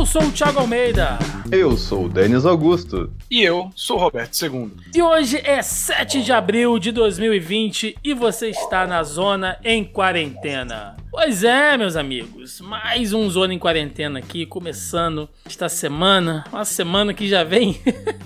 Eu 0.00 0.06
sou 0.06 0.22
o 0.22 0.32
Thiago 0.32 0.60
Almeida. 0.60 1.18
Eu 1.52 1.76
sou 1.76 2.06
o 2.06 2.08
Denis 2.08 2.46
Augusto. 2.46 3.12
E 3.30 3.42
eu 3.42 3.70
sou 3.76 3.98
o 3.98 4.00
Roberto 4.00 4.34
II. 4.42 4.70
E 4.94 5.02
hoje 5.02 5.38
é 5.44 5.60
7 5.60 6.22
de 6.22 6.32
abril 6.32 6.78
de 6.78 6.90
2020 6.90 7.98
e 8.02 8.14
você 8.14 8.48
está 8.48 8.86
na 8.86 9.02
zona 9.02 9.58
em 9.62 9.84
quarentena. 9.84 10.96
Pois 11.10 11.44
é, 11.44 11.76
meus 11.76 11.96
amigos, 11.96 12.62
mais 12.62 13.12
um 13.12 13.28
Zona 13.28 13.52
em 13.52 13.58
Quarentena 13.58 14.20
aqui, 14.20 14.46
começando 14.46 15.28
esta 15.44 15.68
semana, 15.68 16.44
uma 16.52 16.64
semana 16.64 17.12
que 17.12 17.28
já 17.28 17.42
vem 17.42 17.78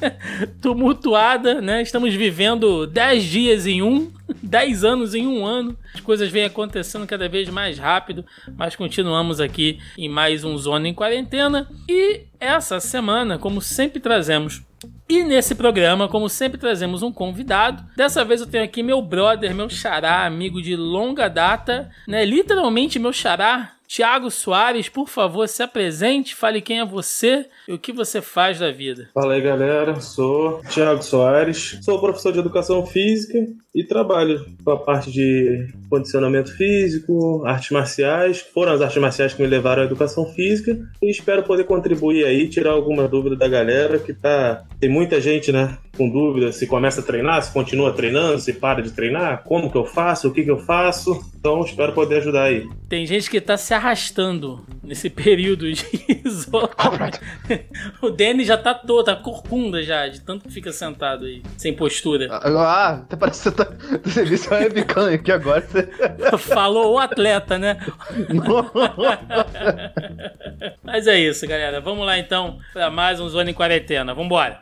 tumultuada, 0.61 1.63
né? 1.63 1.81
Estamos 1.81 2.15
vivendo 2.15 2.87
10 2.87 3.25
dias 3.25 3.67
em 3.67 3.83
um, 3.83 4.13
10 4.45 4.85
anos 4.85 5.15
em 5.15 5.27
um 5.27 5.45
ano, 5.45 5.77
as 5.95 6.01
coisas 6.01 6.31
vêm 6.31 6.45
acontecendo 6.45 7.07
cada 7.07 7.29
vez 7.29 7.49
mais 7.49 7.79
rápido, 7.79 8.25
mas 8.57 8.77
continuamos 8.77 9.41
aqui 9.41 9.79
em 9.97 10.09
mais 10.09 10.45
um 10.45 10.57
Zona 10.59 10.89
em 10.89 10.95
Quarentena 10.95 11.69
e 11.89 12.23
essa 12.39 12.79
semana, 12.81 13.39
como 13.39 13.61
sempre 13.61 14.01
trazemos 14.01 14.63
e 15.09 15.23
nesse 15.23 15.55
programa, 15.55 16.09
como 16.09 16.29
sempre, 16.29 16.59
trazemos 16.59 17.03
um 17.03 17.13
convidado. 17.13 17.85
Dessa 17.97 18.25
vez 18.25 18.41
eu 18.41 18.47
tenho 18.47 18.65
aqui 18.65 18.83
meu 18.83 19.01
brother, 19.03 19.55
meu 19.55 19.69
xará, 19.69 20.25
amigo 20.27 20.61
de 20.61 20.77
longa 20.77 21.29
data, 21.29 21.91
né? 22.09 22.25
Literalmente 22.25 22.99
meu 22.99 23.13
xará, 23.13 23.73
Tiago 23.87 24.31
Soares, 24.31 24.89
por 24.89 25.09
favor, 25.09 25.47
se 25.47 25.63
apresente, 25.63 26.35
fale 26.35 26.61
quem 26.61 26.81
é 26.81 26.85
você 26.85 27.47
e 27.69 27.73
o 27.73 27.79
que 27.79 27.93
você 27.93 28.21
faz 28.21 28.59
da 28.59 28.73
vida. 28.73 29.11
Fala 29.15 29.35
aí, 29.35 29.41
galera. 29.41 30.01
Sou 30.01 30.63
Tiago 30.69 31.03
Soares, 31.03 31.79
sou 31.83 32.01
professor 32.01 32.33
de 32.33 32.39
educação 32.39 32.85
física 32.87 33.39
e 33.75 33.83
trabalho 33.83 34.45
com 34.65 34.71
a 34.71 34.79
parte 34.79 35.11
de 35.11 35.67
condicionamento 35.91 36.57
físico, 36.57 37.45
artes 37.45 37.71
marciais. 37.71 38.41
Foram 38.41 38.73
as 38.73 38.81
artes 38.81 39.01
marciais 39.01 39.35
que 39.35 39.43
me 39.43 39.49
levaram 39.49 39.83
à 39.83 39.85
educação 39.85 40.27
física 40.27 40.79
e 41.03 41.11
espero 41.11 41.43
poder 41.43 41.65
contribuir 41.65 42.25
aí, 42.25 42.49
tirar 42.49 42.71
alguma 42.71 43.09
dúvida 43.09 43.35
da 43.35 43.49
galera 43.49 43.99
que 43.99 44.13
tá. 44.13 44.65
Tem 44.79 44.89
muita 44.89 45.21
gente, 45.21 45.51
né, 45.51 45.77
com 45.97 46.09
dúvida 46.09 46.53
se 46.53 46.67
começa 46.67 47.01
a 47.01 47.05
treinar, 47.05 47.43
se 47.43 47.53
continua 47.53 47.93
treinando, 47.93 48.39
se 48.39 48.53
para 48.53 48.83
de 48.83 48.93
treinar, 48.93 49.43
como 49.45 49.71
que 49.71 49.77
eu 49.77 49.85
faço, 49.85 50.29
o 50.29 50.33
que 50.33 50.45
que 50.45 50.51
eu 50.51 50.59
faço. 50.59 51.21
Então 51.37 51.61
espero 51.63 51.93
poder 51.93 52.19
ajudar 52.19 52.45
aí. 52.45 52.69
Tem 52.89 53.07
gente 53.07 53.29
que 53.29 53.41
tá 53.41 53.57
se 53.57 53.75
arrastando 53.75 54.65
nesse 54.83 55.11
período 55.11 55.71
de 55.73 55.85
isolamento. 56.25 57.21
o 58.01 58.11
Danny 58.11 58.45
já 58.45 58.57
tá 58.57 58.75
todo, 58.75 59.05
tá 59.05 59.17
corcunda 59.17 59.83
já, 59.83 60.07
de 60.09 60.21
tanto 60.21 60.45
que 60.45 60.53
fica 60.53 60.73
sentado 60.73 61.25
aí, 61.25 61.43
sem 61.57 61.75
postura. 61.75 62.29
Ah, 62.31 63.01
até 63.03 63.17
parece 63.17 63.43
que 63.43 63.51
você 63.51 63.57
tá. 63.57 63.64
Você 64.03 64.25
viu 64.25 64.39
seu 64.39 64.53
webcam 64.53 65.15
aqui 65.15 65.33
agora. 65.33 65.67
Falou 66.39 66.95
o 66.95 66.99
atleta, 66.99 67.59
né? 67.59 67.79
Mas 70.83 71.07
é 71.07 71.19
isso, 71.19 71.47
galera. 71.47 71.81
Vamos 71.81 72.07
lá 72.07 72.19
então 72.19 72.59
para 72.73 72.91
mais 72.91 73.21
um 73.21 73.29
Zona 73.29 73.51
em 73.51 73.55
Quarentena. 73.55 74.15
Vambora! 74.15 74.59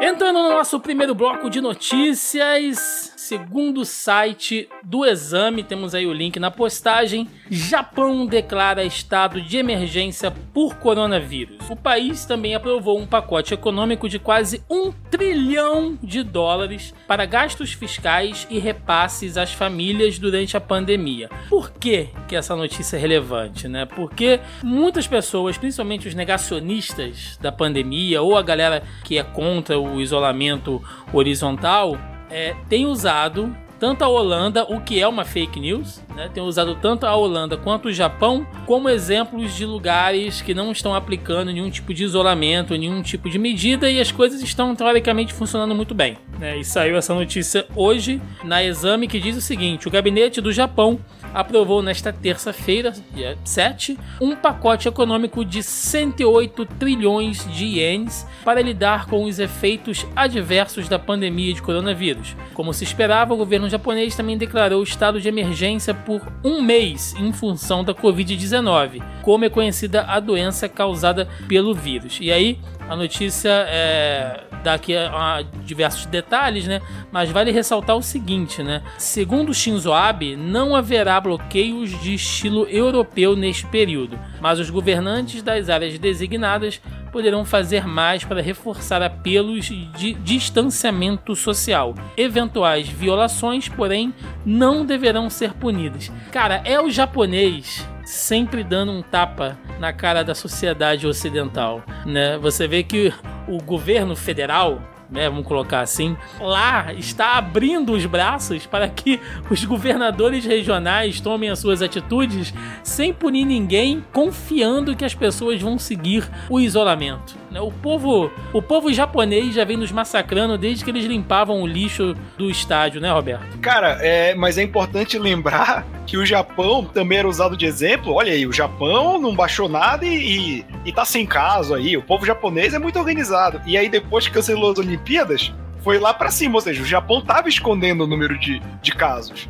Entrando 0.00 0.42
no 0.42 0.50
nosso 0.50 0.78
primeiro 0.78 1.14
bloco 1.14 1.48
de 1.48 1.60
notícias, 1.60 3.12
segundo 3.16 3.80
o 3.80 3.84
site 3.84 4.68
do 4.82 5.04
exame, 5.04 5.64
temos 5.64 5.94
aí 5.94 6.06
o 6.06 6.12
link 6.12 6.38
na 6.38 6.50
postagem. 6.50 7.28
Japão 7.50 8.26
declara 8.26 8.84
estado 8.84 9.40
de 9.40 9.56
emergência 9.56 10.32
por 10.52 10.76
coronavírus. 10.76 11.70
O 11.70 11.76
país 11.76 12.24
também 12.24 12.54
aprovou 12.54 12.98
um 12.98 13.06
pacote 13.06 13.54
econômico 13.54 14.08
de 14.08 14.18
quase 14.18 14.62
um 14.68 14.90
trilhão 14.90 15.98
de 16.02 16.22
dólares 16.22 16.92
para 17.06 17.24
gastos 17.24 17.72
fiscais 17.72 18.46
e 18.50 18.58
repasses 18.58 19.36
às 19.36 19.52
famílias 19.52 20.18
durante 20.18 20.56
a 20.56 20.60
pandemia. 20.60 21.30
Por 21.48 21.70
que, 21.70 22.08
que 22.26 22.34
essa 22.34 22.56
notícia 22.56 22.96
é 22.96 23.00
relevante, 23.00 23.68
né? 23.68 23.86
Porque 23.86 24.40
muitas 24.62 25.06
pessoas, 25.06 25.56
principalmente 25.56 26.08
os 26.08 26.14
negacionistas 26.14 27.38
da 27.40 27.52
pandemia 27.52 28.22
ou 28.22 28.36
a 28.36 28.42
galera 28.42 28.82
que 29.04 29.18
é 29.18 29.22
contra 29.22 29.78
o 29.78 30.00
isolamento 30.00 30.82
horizontal, 31.12 31.96
é, 32.30 32.56
tem 32.68 32.86
usado 32.86 33.56
tanto 33.78 34.02
a 34.02 34.08
Holanda, 34.08 34.64
o 34.64 34.80
que 34.80 35.00
é 35.00 35.06
uma 35.06 35.24
fake 35.24 35.60
news, 35.60 36.02
né? 36.14 36.30
tem 36.32 36.42
usado 36.42 36.74
tanto 36.76 37.06
a 37.06 37.14
Holanda 37.14 37.56
quanto 37.56 37.88
o 37.88 37.92
Japão 37.92 38.46
como 38.66 38.88
exemplos 38.88 39.54
de 39.54 39.64
lugares 39.66 40.40
que 40.40 40.54
não 40.54 40.72
estão 40.72 40.94
aplicando 40.94 41.52
nenhum 41.52 41.70
tipo 41.70 41.92
de 41.92 42.04
isolamento, 42.04 42.76
nenhum 42.76 43.02
tipo 43.02 43.28
de 43.28 43.38
medida 43.38 43.90
e 43.90 44.00
as 44.00 44.10
coisas 44.10 44.42
estão 44.42 44.74
teoricamente 44.74 45.32
funcionando 45.32 45.74
muito 45.74 45.94
bem. 45.94 46.16
Né? 46.38 46.58
E 46.58 46.64
saiu 46.64 46.96
essa 46.96 47.14
notícia 47.14 47.66
hoje 47.74 48.20
na 48.44 48.62
exame 48.62 49.08
que 49.08 49.20
diz 49.20 49.36
o 49.36 49.40
seguinte: 49.40 49.88
o 49.88 49.90
gabinete 49.90 50.40
do 50.40 50.52
Japão 50.52 50.98
aprovou 51.36 51.82
nesta 51.82 52.10
terça-feira, 52.10 52.94
dia 53.14 53.36
7, 53.44 53.98
um 54.22 54.34
pacote 54.34 54.88
econômico 54.88 55.44
de 55.44 55.62
108 55.62 56.64
trilhões 56.64 57.46
de 57.52 57.66
ienes 57.78 58.26
para 58.42 58.62
lidar 58.62 59.04
com 59.04 59.22
os 59.22 59.38
efeitos 59.38 60.06
adversos 60.16 60.88
da 60.88 60.98
pandemia 60.98 61.52
de 61.52 61.60
coronavírus. 61.60 62.34
Como 62.54 62.72
se 62.72 62.84
esperava, 62.84 63.34
o 63.34 63.36
governo 63.36 63.68
japonês 63.68 64.16
também 64.16 64.38
declarou 64.38 64.82
estado 64.82 65.20
de 65.20 65.28
emergência 65.28 65.92
por 65.92 66.22
um 66.42 66.62
mês 66.62 67.14
em 67.18 67.30
função 67.34 67.84
da 67.84 67.92
Covid-19, 67.92 69.02
como 69.20 69.44
é 69.44 69.50
conhecida 69.50 70.04
a 70.04 70.18
doença 70.18 70.70
causada 70.70 71.28
pelo 71.46 71.74
vírus. 71.74 72.16
E 72.18 72.32
aí, 72.32 72.58
a 72.88 72.96
notícia 72.96 73.50
é, 73.68 74.44
dá 74.62 74.74
aqui 74.74 74.96
a, 74.96 75.38
a 75.38 75.42
diversos 75.64 76.06
detalhes, 76.06 76.66
né? 76.66 76.80
Mas 77.10 77.30
vale 77.30 77.50
ressaltar 77.50 77.96
o 77.96 78.02
seguinte, 78.02 78.62
né? 78.62 78.82
Segundo 78.98 79.52
Shinzo 79.52 79.92
Abe, 79.92 80.36
não 80.36 80.74
haverá 80.74 81.20
bloqueios 81.20 81.90
de 82.00 82.14
estilo 82.14 82.66
europeu 82.68 83.36
neste 83.36 83.66
período, 83.66 84.18
mas 84.46 84.60
os 84.60 84.70
governantes 84.70 85.42
das 85.42 85.68
áreas 85.68 85.98
designadas 85.98 86.80
poderão 87.10 87.44
fazer 87.44 87.84
mais 87.84 88.22
para 88.22 88.40
reforçar 88.40 89.02
apelos 89.02 89.64
de 89.64 90.14
distanciamento 90.14 91.34
social. 91.34 91.96
Eventuais 92.16 92.88
violações, 92.88 93.68
porém, 93.68 94.14
não 94.44 94.86
deverão 94.86 95.28
ser 95.28 95.52
punidas. 95.52 96.12
Cara, 96.30 96.62
é 96.64 96.80
o 96.80 96.88
japonês 96.88 97.84
sempre 98.04 98.62
dando 98.62 98.92
um 98.92 99.02
tapa 99.02 99.58
na 99.80 99.92
cara 99.92 100.22
da 100.22 100.32
sociedade 100.32 101.08
ocidental, 101.08 101.82
né? 102.04 102.38
Você 102.38 102.68
vê 102.68 102.84
que 102.84 103.12
o 103.48 103.60
governo 103.60 104.14
federal 104.14 104.80
né, 105.10 105.28
vamos 105.28 105.46
colocar 105.46 105.80
assim, 105.80 106.16
lá 106.40 106.92
está 106.94 107.36
abrindo 107.36 107.92
os 107.92 108.04
braços 108.06 108.66
para 108.66 108.88
que 108.88 109.20
os 109.50 109.64
governadores 109.64 110.44
regionais 110.44 111.20
tomem 111.20 111.50
as 111.50 111.58
suas 111.58 111.82
atitudes 111.82 112.52
sem 112.82 113.12
punir 113.12 113.44
ninguém, 113.44 114.04
confiando 114.12 114.96
que 114.96 115.04
as 115.04 115.14
pessoas 115.14 115.60
vão 115.60 115.78
seguir 115.78 116.28
o 116.48 116.58
isolamento. 116.58 117.36
Né? 117.50 117.60
O 117.60 117.70
povo, 117.70 118.30
o 118.52 118.60
povo 118.60 118.92
japonês 118.92 119.54
já 119.54 119.64
vem 119.64 119.76
nos 119.76 119.92
massacrando 119.92 120.58
desde 120.58 120.84
que 120.84 120.90
eles 120.90 121.04
limpavam 121.04 121.62
o 121.62 121.66
lixo 121.66 122.14
do 122.36 122.50
estádio, 122.50 123.00
né, 123.00 123.12
Roberto? 123.12 123.58
Cara, 123.58 123.98
é, 124.00 124.34
mas 124.34 124.58
é 124.58 124.62
importante 124.62 125.18
lembrar 125.18 125.86
que 126.06 126.16
o 126.16 126.24
Japão 126.24 126.84
também 126.84 127.18
era 127.18 127.28
usado 127.28 127.56
de 127.56 127.66
exemplo. 127.66 128.12
Olha 128.12 128.32
aí, 128.32 128.46
o 128.46 128.52
Japão 128.52 129.18
não 129.18 129.34
baixou 129.34 129.68
nada 129.68 130.06
e, 130.06 130.60
e, 130.60 130.66
e 130.84 130.92
tá 130.92 131.04
sem 131.04 131.26
caso 131.26 131.74
aí. 131.74 131.96
O 131.96 132.02
povo 132.02 132.24
japonês 132.24 132.74
é 132.74 132.78
muito 132.78 132.98
organizado. 132.98 133.60
E 133.66 133.76
aí, 133.76 133.88
depois 133.88 134.26
que 134.26 134.34
cancelou 134.34 134.70
as 134.70 134.78
Olimpíadas, 134.78 135.52
foi 135.82 135.98
lá 135.98 136.14
para 136.14 136.30
cima. 136.30 136.54
Ou 136.54 136.60
seja, 136.60 136.82
o 136.82 136.86
Japão 136.86 137.20
tava 137.20 137.48
escondendo 137.48 138.04
o 138.04 138.06
número 138.06 138.38
de, 138.38 138.60
de 138.80 138.92
casos 138.92 139.48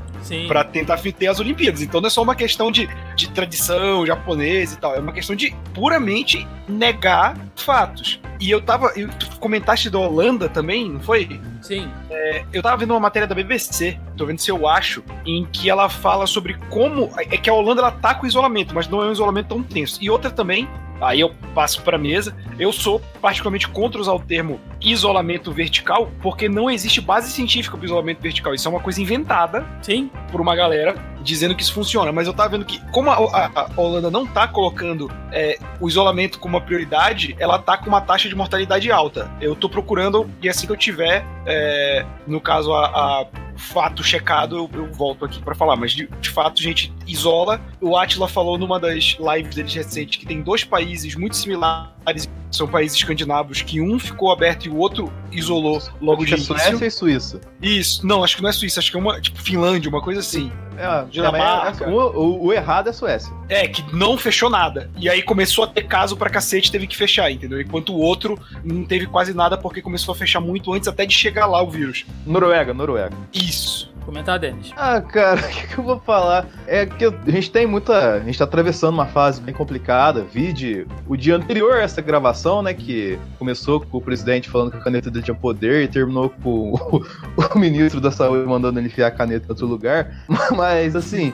para 0.49 0.65
tentar 0.65 0.99
ter 0.99 1.27
as 1.29 1.39
Olimpíadas. 1.39 1.83
Então 1.83 2.01
não 2.01 2.09
é 2.09 2.11
só 2.11 2.23
uma 2.23 2.35
questão 2.35 2.71
de, 2.71 2.89
de 3.15 3.31
tradição 3.31 4.05
japonesa 4.05 4.75
e 4.75 4.79
tal, 4.79 4.95
é 4.95 4.99
uma 4.99 5.13
questão 5.13 5.37
de 5.37 5.55
puramente 5.73 6.47
negar 6.69 7.37
fatos. 7.55 8.21
E 8.41 8.51
eu 8.51 8.61
tava. 8.61 8.93
Eu, 8.97 9.09
comentaste 9.39 9.91
da 9.91 9.99
Holanda 9.99 10.49
também, 10.49 10.91
não 10.91 11.01
foi? 11.01 11.41
Sim. 11.61 11.91
É, 12.11 12.45
eu 12.53 12.63
tava 12.63 12.77
vendo 12.77 12.93
uma 12.93 13.01
matéria 13.01 13.27
da 13.27 13.35
BBC, 13.35 13.99
tô 14.17 14.27
vendo 14.27 14.39
se 14.39 14.51
eu 14.51 14.69
acho, 14.69 15.03
em 15.25 15.45
que 15.47 15.69
ela 15.71 15.89
fala 15.89 16.27
sobre 16.27 16.55
como. 16.71 17.11
É 17.17 17.37
que 17.37 17.51
a 17.51 17.55
Holanda 17.55 17.81
ela 17.83 17.93
tá 17.93 18.15
com 18.15 18.27
isolamento, 18.27 18.75
mas 18.75 18.89
não 18.89 19.03
é 19.03 19.07
um 19.07 19.13
isolamento 19.13 19.49
tão 19.49 19.63
tenso. 19.63 19.99
E 20.03 20.11
outra 20.11 20.31
também, 20.31 20.69
aí 21.01 21.21
eu 21.21 21.35
passo 21.55 21.83
para 21.83 21.99
mesa. 21.99 22.37
Eu 22.59 22.73
sou 22.73 23.01
particularmente 23.21 23.69
contra 23.69 24.01
usar 24.01 24.13
o 24.13 24.21
termo 24.21 24.61
isolamento 24.81 25.53
vertical, 25.53 26.11
porque 26.23 26.49
não 26.49 26.71
existe 26.71 27.01
base 27.01 27.31
científica 27.31 27.77
para 27.77 27.87
isolamento 27.87 28.21
vertical. 28.21 28.55
Isso 28.55 28.69
é 28.69 28.71
uma 28.71 28.81
coisa 28.81 29.01
inventada 29.01 29.67
Sim. 29.83 30.11
por 30.31 30.41
uma 30.41 30.55
galera 30.55 30.95
dizendo 31.23 31.55
que 31.55 31.63
isso 31.63 31.75
funciona. 31.75 32.13
Mas 32.13 32.27
eu 32.27 32.33
tava 32.33 32.51
vendo 32.51 32.65
que, 32.65 32.81
como 32.91 33.11
a, 33.11 33.17
a, 33.17 33.51
a 33.77 33.81
Holanda 33.81 34.11
não 34.11 34.27
tá 34.27 34.47
colocando 34.47 35.11
é, 35.33 35.59
o 35.81 35.89
isolamento 35.89 36.39
como 36.39 36.57
uma 36.57 36.65
prioridade, 36.65 37.35
ela 37.39 37.59
tá 37.59 37.77
com 37.77 37.89
uma 37.89 38.01
taxa 38.01 38.29
de 38.29 38.35
mortalidade 38.35 38.91
alta. 38.91 39.31
Eu 39.41 39.57
tô 39.57 39.69
procurando, 39.69 40.31
e 40.41 40.49
assim 40.49 40.67
que 40.67 40.73
eu 40.73 40.77
tiver, 40.77 41.25
é, 41.45 42.07
no 42.27 42.41
caso, 42.41 42.73
a, 42.73 42.87
a 42.87 43.27
fato 43.57 44.03
checado, 44.03 44.57
eu, 44.57 44.71
eu 44.73 44.93
volto 44.93 45.25
aqui 45.25 45.41
para 45.43 45.55
falar. 45.55 45.77
Mas 45.77 45.93
de, 45.93 46.09
de, 46.21 46.31
fato, 46.31 46.61
a 46.61 46.63
gente 46.63 46.93
isola. 47.07 47.61
O 47.81 47.97
Atila 47.97 48.29
falou 48.29 48.59
numa 48.59 48.79
das 48.79 49.17
lives 49.19 49.55
deles 49.55 49.75
recentes 49.75 50.19
que 50.19 50.27
tem 50.27 50.43
dois 50.43 50.65
países 50.65 51.15
muito 51.15 51.37
similares 51.37 52.29
são 52.51 52.67
países 52.67 52.97
escandinavos 52.97 53.63
que 53.63 53.81
um 53.81 53.99
ficou 53.99 54.31
aberto 54.31 54.67
e 54.67 54.69
o 54.69 54.77
outro 54.77 55.13
isolou 55.31 55.83
logo 56.01 56.23
Acho 56.23 56.27
de 56.27 56.33
é 56.33 56.37
início. 56.37 56.57
Suécia 56.57 56.87
e 56.87 56.91
Suíça. 56.91 57.41
Isso, 57.61 58.07
não, 58.07 58.23
acho 58.23 58.37
que 58.37 58.43
não 58.43 58.49
é 58.49 58.53
Suíça, 58.53 58.81
acho 58.81 58.91
que 58.91 58.97
é 58.97 59.01
uma, 59.01 59.21
tipo, 59.21 59.41
Finlândia, 59.43 59.89
uma 59.89 60.01
coisa 60.01 60.21
assim. 60.21 60.51
É, 60.79 61.05
Dinamarca. 61.11 61.85
é- 61.85 61.89
o, 61.89 61.95
o- 61.97 62.47
o 62.47 62.53
errado 62.53 62.89
é 62.89 62.93
Suécia. 62.93 63.33
É, 63.49 63.67
que 63.69 63.85
não 63.95 64.17
fechou 64.19 64.49
nada. 64.51 64.91
E 64.97 65.09
aí 65.09 65.23
começou 65.23 65.65
a 65.65 65.67
ter 65.67 65.83
caso 65.85 66.17
pra 66.17 66.29
cacete, 66.31 66.71
teve 66.71 66.87
que 66.87 66.97
fechar, 66.97 67.31
entendeu? 67.31 67.61
Enquanto 67.61 67.93
o 67.95 67.99
outro 67.99 68.39
não 68.65 68.85
teve 68.85 69.07
quase 69.07 69.33
nada 69.35 69.57
porque 69.57 69.81
começou 69.83 70.13
a 70.13 70.17
fechar 70.17 70.41
muito 70.41 70.73
antes 70.73 70.89
até 70.89 71.07
de 71.07 71.15
chegar 71.15 71.47
lá 71.47 71.63
o 71.63 71.71
vírus. 71.71 72.05
Noruega, 72.27 72.73
Noruega. 72.75 73.17
Isso. 73.33 73.95
Comentar, 74.07 74.39
Denis. 74.39 74.73
Ah, 74.77 75.01
cara, 75.01 75.41
o 75.45 75.49
que, 75.49 75.67
que 75.67 75.79
eu 75.79 75.83
vou 75.83 75.99
falar? 75.99 76.47
É 76.69 76.87
que 76.87 77.05
a 77.05 77.31
gente 77.31 77.51
tem 77.51 77.67
muita. 77.67 78.15
A 78.15 78.21
gente 78.21 78.39
tá 78.39 78.45
atravessando 78.45 78.95
uma 78.95 79.07
fase 79.07 79.41
bem 79.41 79.53
complicada. 79.53 80.23
Vide 80.23 80.87
o 81.09 81.17
dia 81.17 81.35
anterior 81.35 81.75
a 81.75 81.83
essa 81.83 82.01
gravação, 82.01 82.63
né? 82.63 82.73
Que 82.73 83.19
começou 83.37 83.81
com 83.81 83.99
o 83.99 84.01
presidente 84.01 84.49
falando 84.49 84.71
que 84.71 84.77
a 84.77 84.81
caneta 84.81 85.11
dele 85.11 85.25
tinha 85.25 85.35
poder 85.35 85.83
e 85.83 85.89
terminou 85.89 86.31
com 86.31 86.73
o, 86.73 87.05
o 87.55 87.59
ministro 87.59 88.01
da 88.01 88.13
saúde 88.13 88.49
mandando 88.49 88.79
ele 88.79 88.87
enfiar 88.87 89.09
a 89.09 89.11
caneta 89.11 89.47
em 89.47 89.51
outro 89.51 89.67
lugar. 89.67 90.25
Mas 90.57 90.95
assim, 90.95 91.33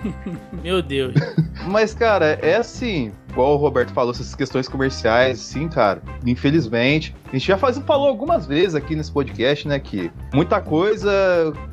Meu 0.63 0.81
Deus. 0.81 1.15
Mas, 1.67 1.93
cara, 1.93 2.39
é 2.41 2.57
assim, 2.57 3.13
igual 3.33 3.55
o 3.55 3.57
Roberto 3.57 3.93
falou, 3.93 4.13
essas 4.13 4.35
questões 4.35 4.69
comerciais, 4.69 5.39
sim, 5.39 5.67
cara, 5.69 6.03
infelizmente. 6.25 7.17
A 7.29 7.33
gente 7.33 7.47
já 7.47 7.57
faz, 7.57 7.79
falou 7.79 8.09
algumas 8.09 8.47
vezes 8.47 8.75
aqui 8.75 8.95
nesse 8.95 9.11
podcast, 9.11 9.67
né, 9.67 9.79
que 9.79 10.13
muita 10.35 10.61
coisa 10.61 11.11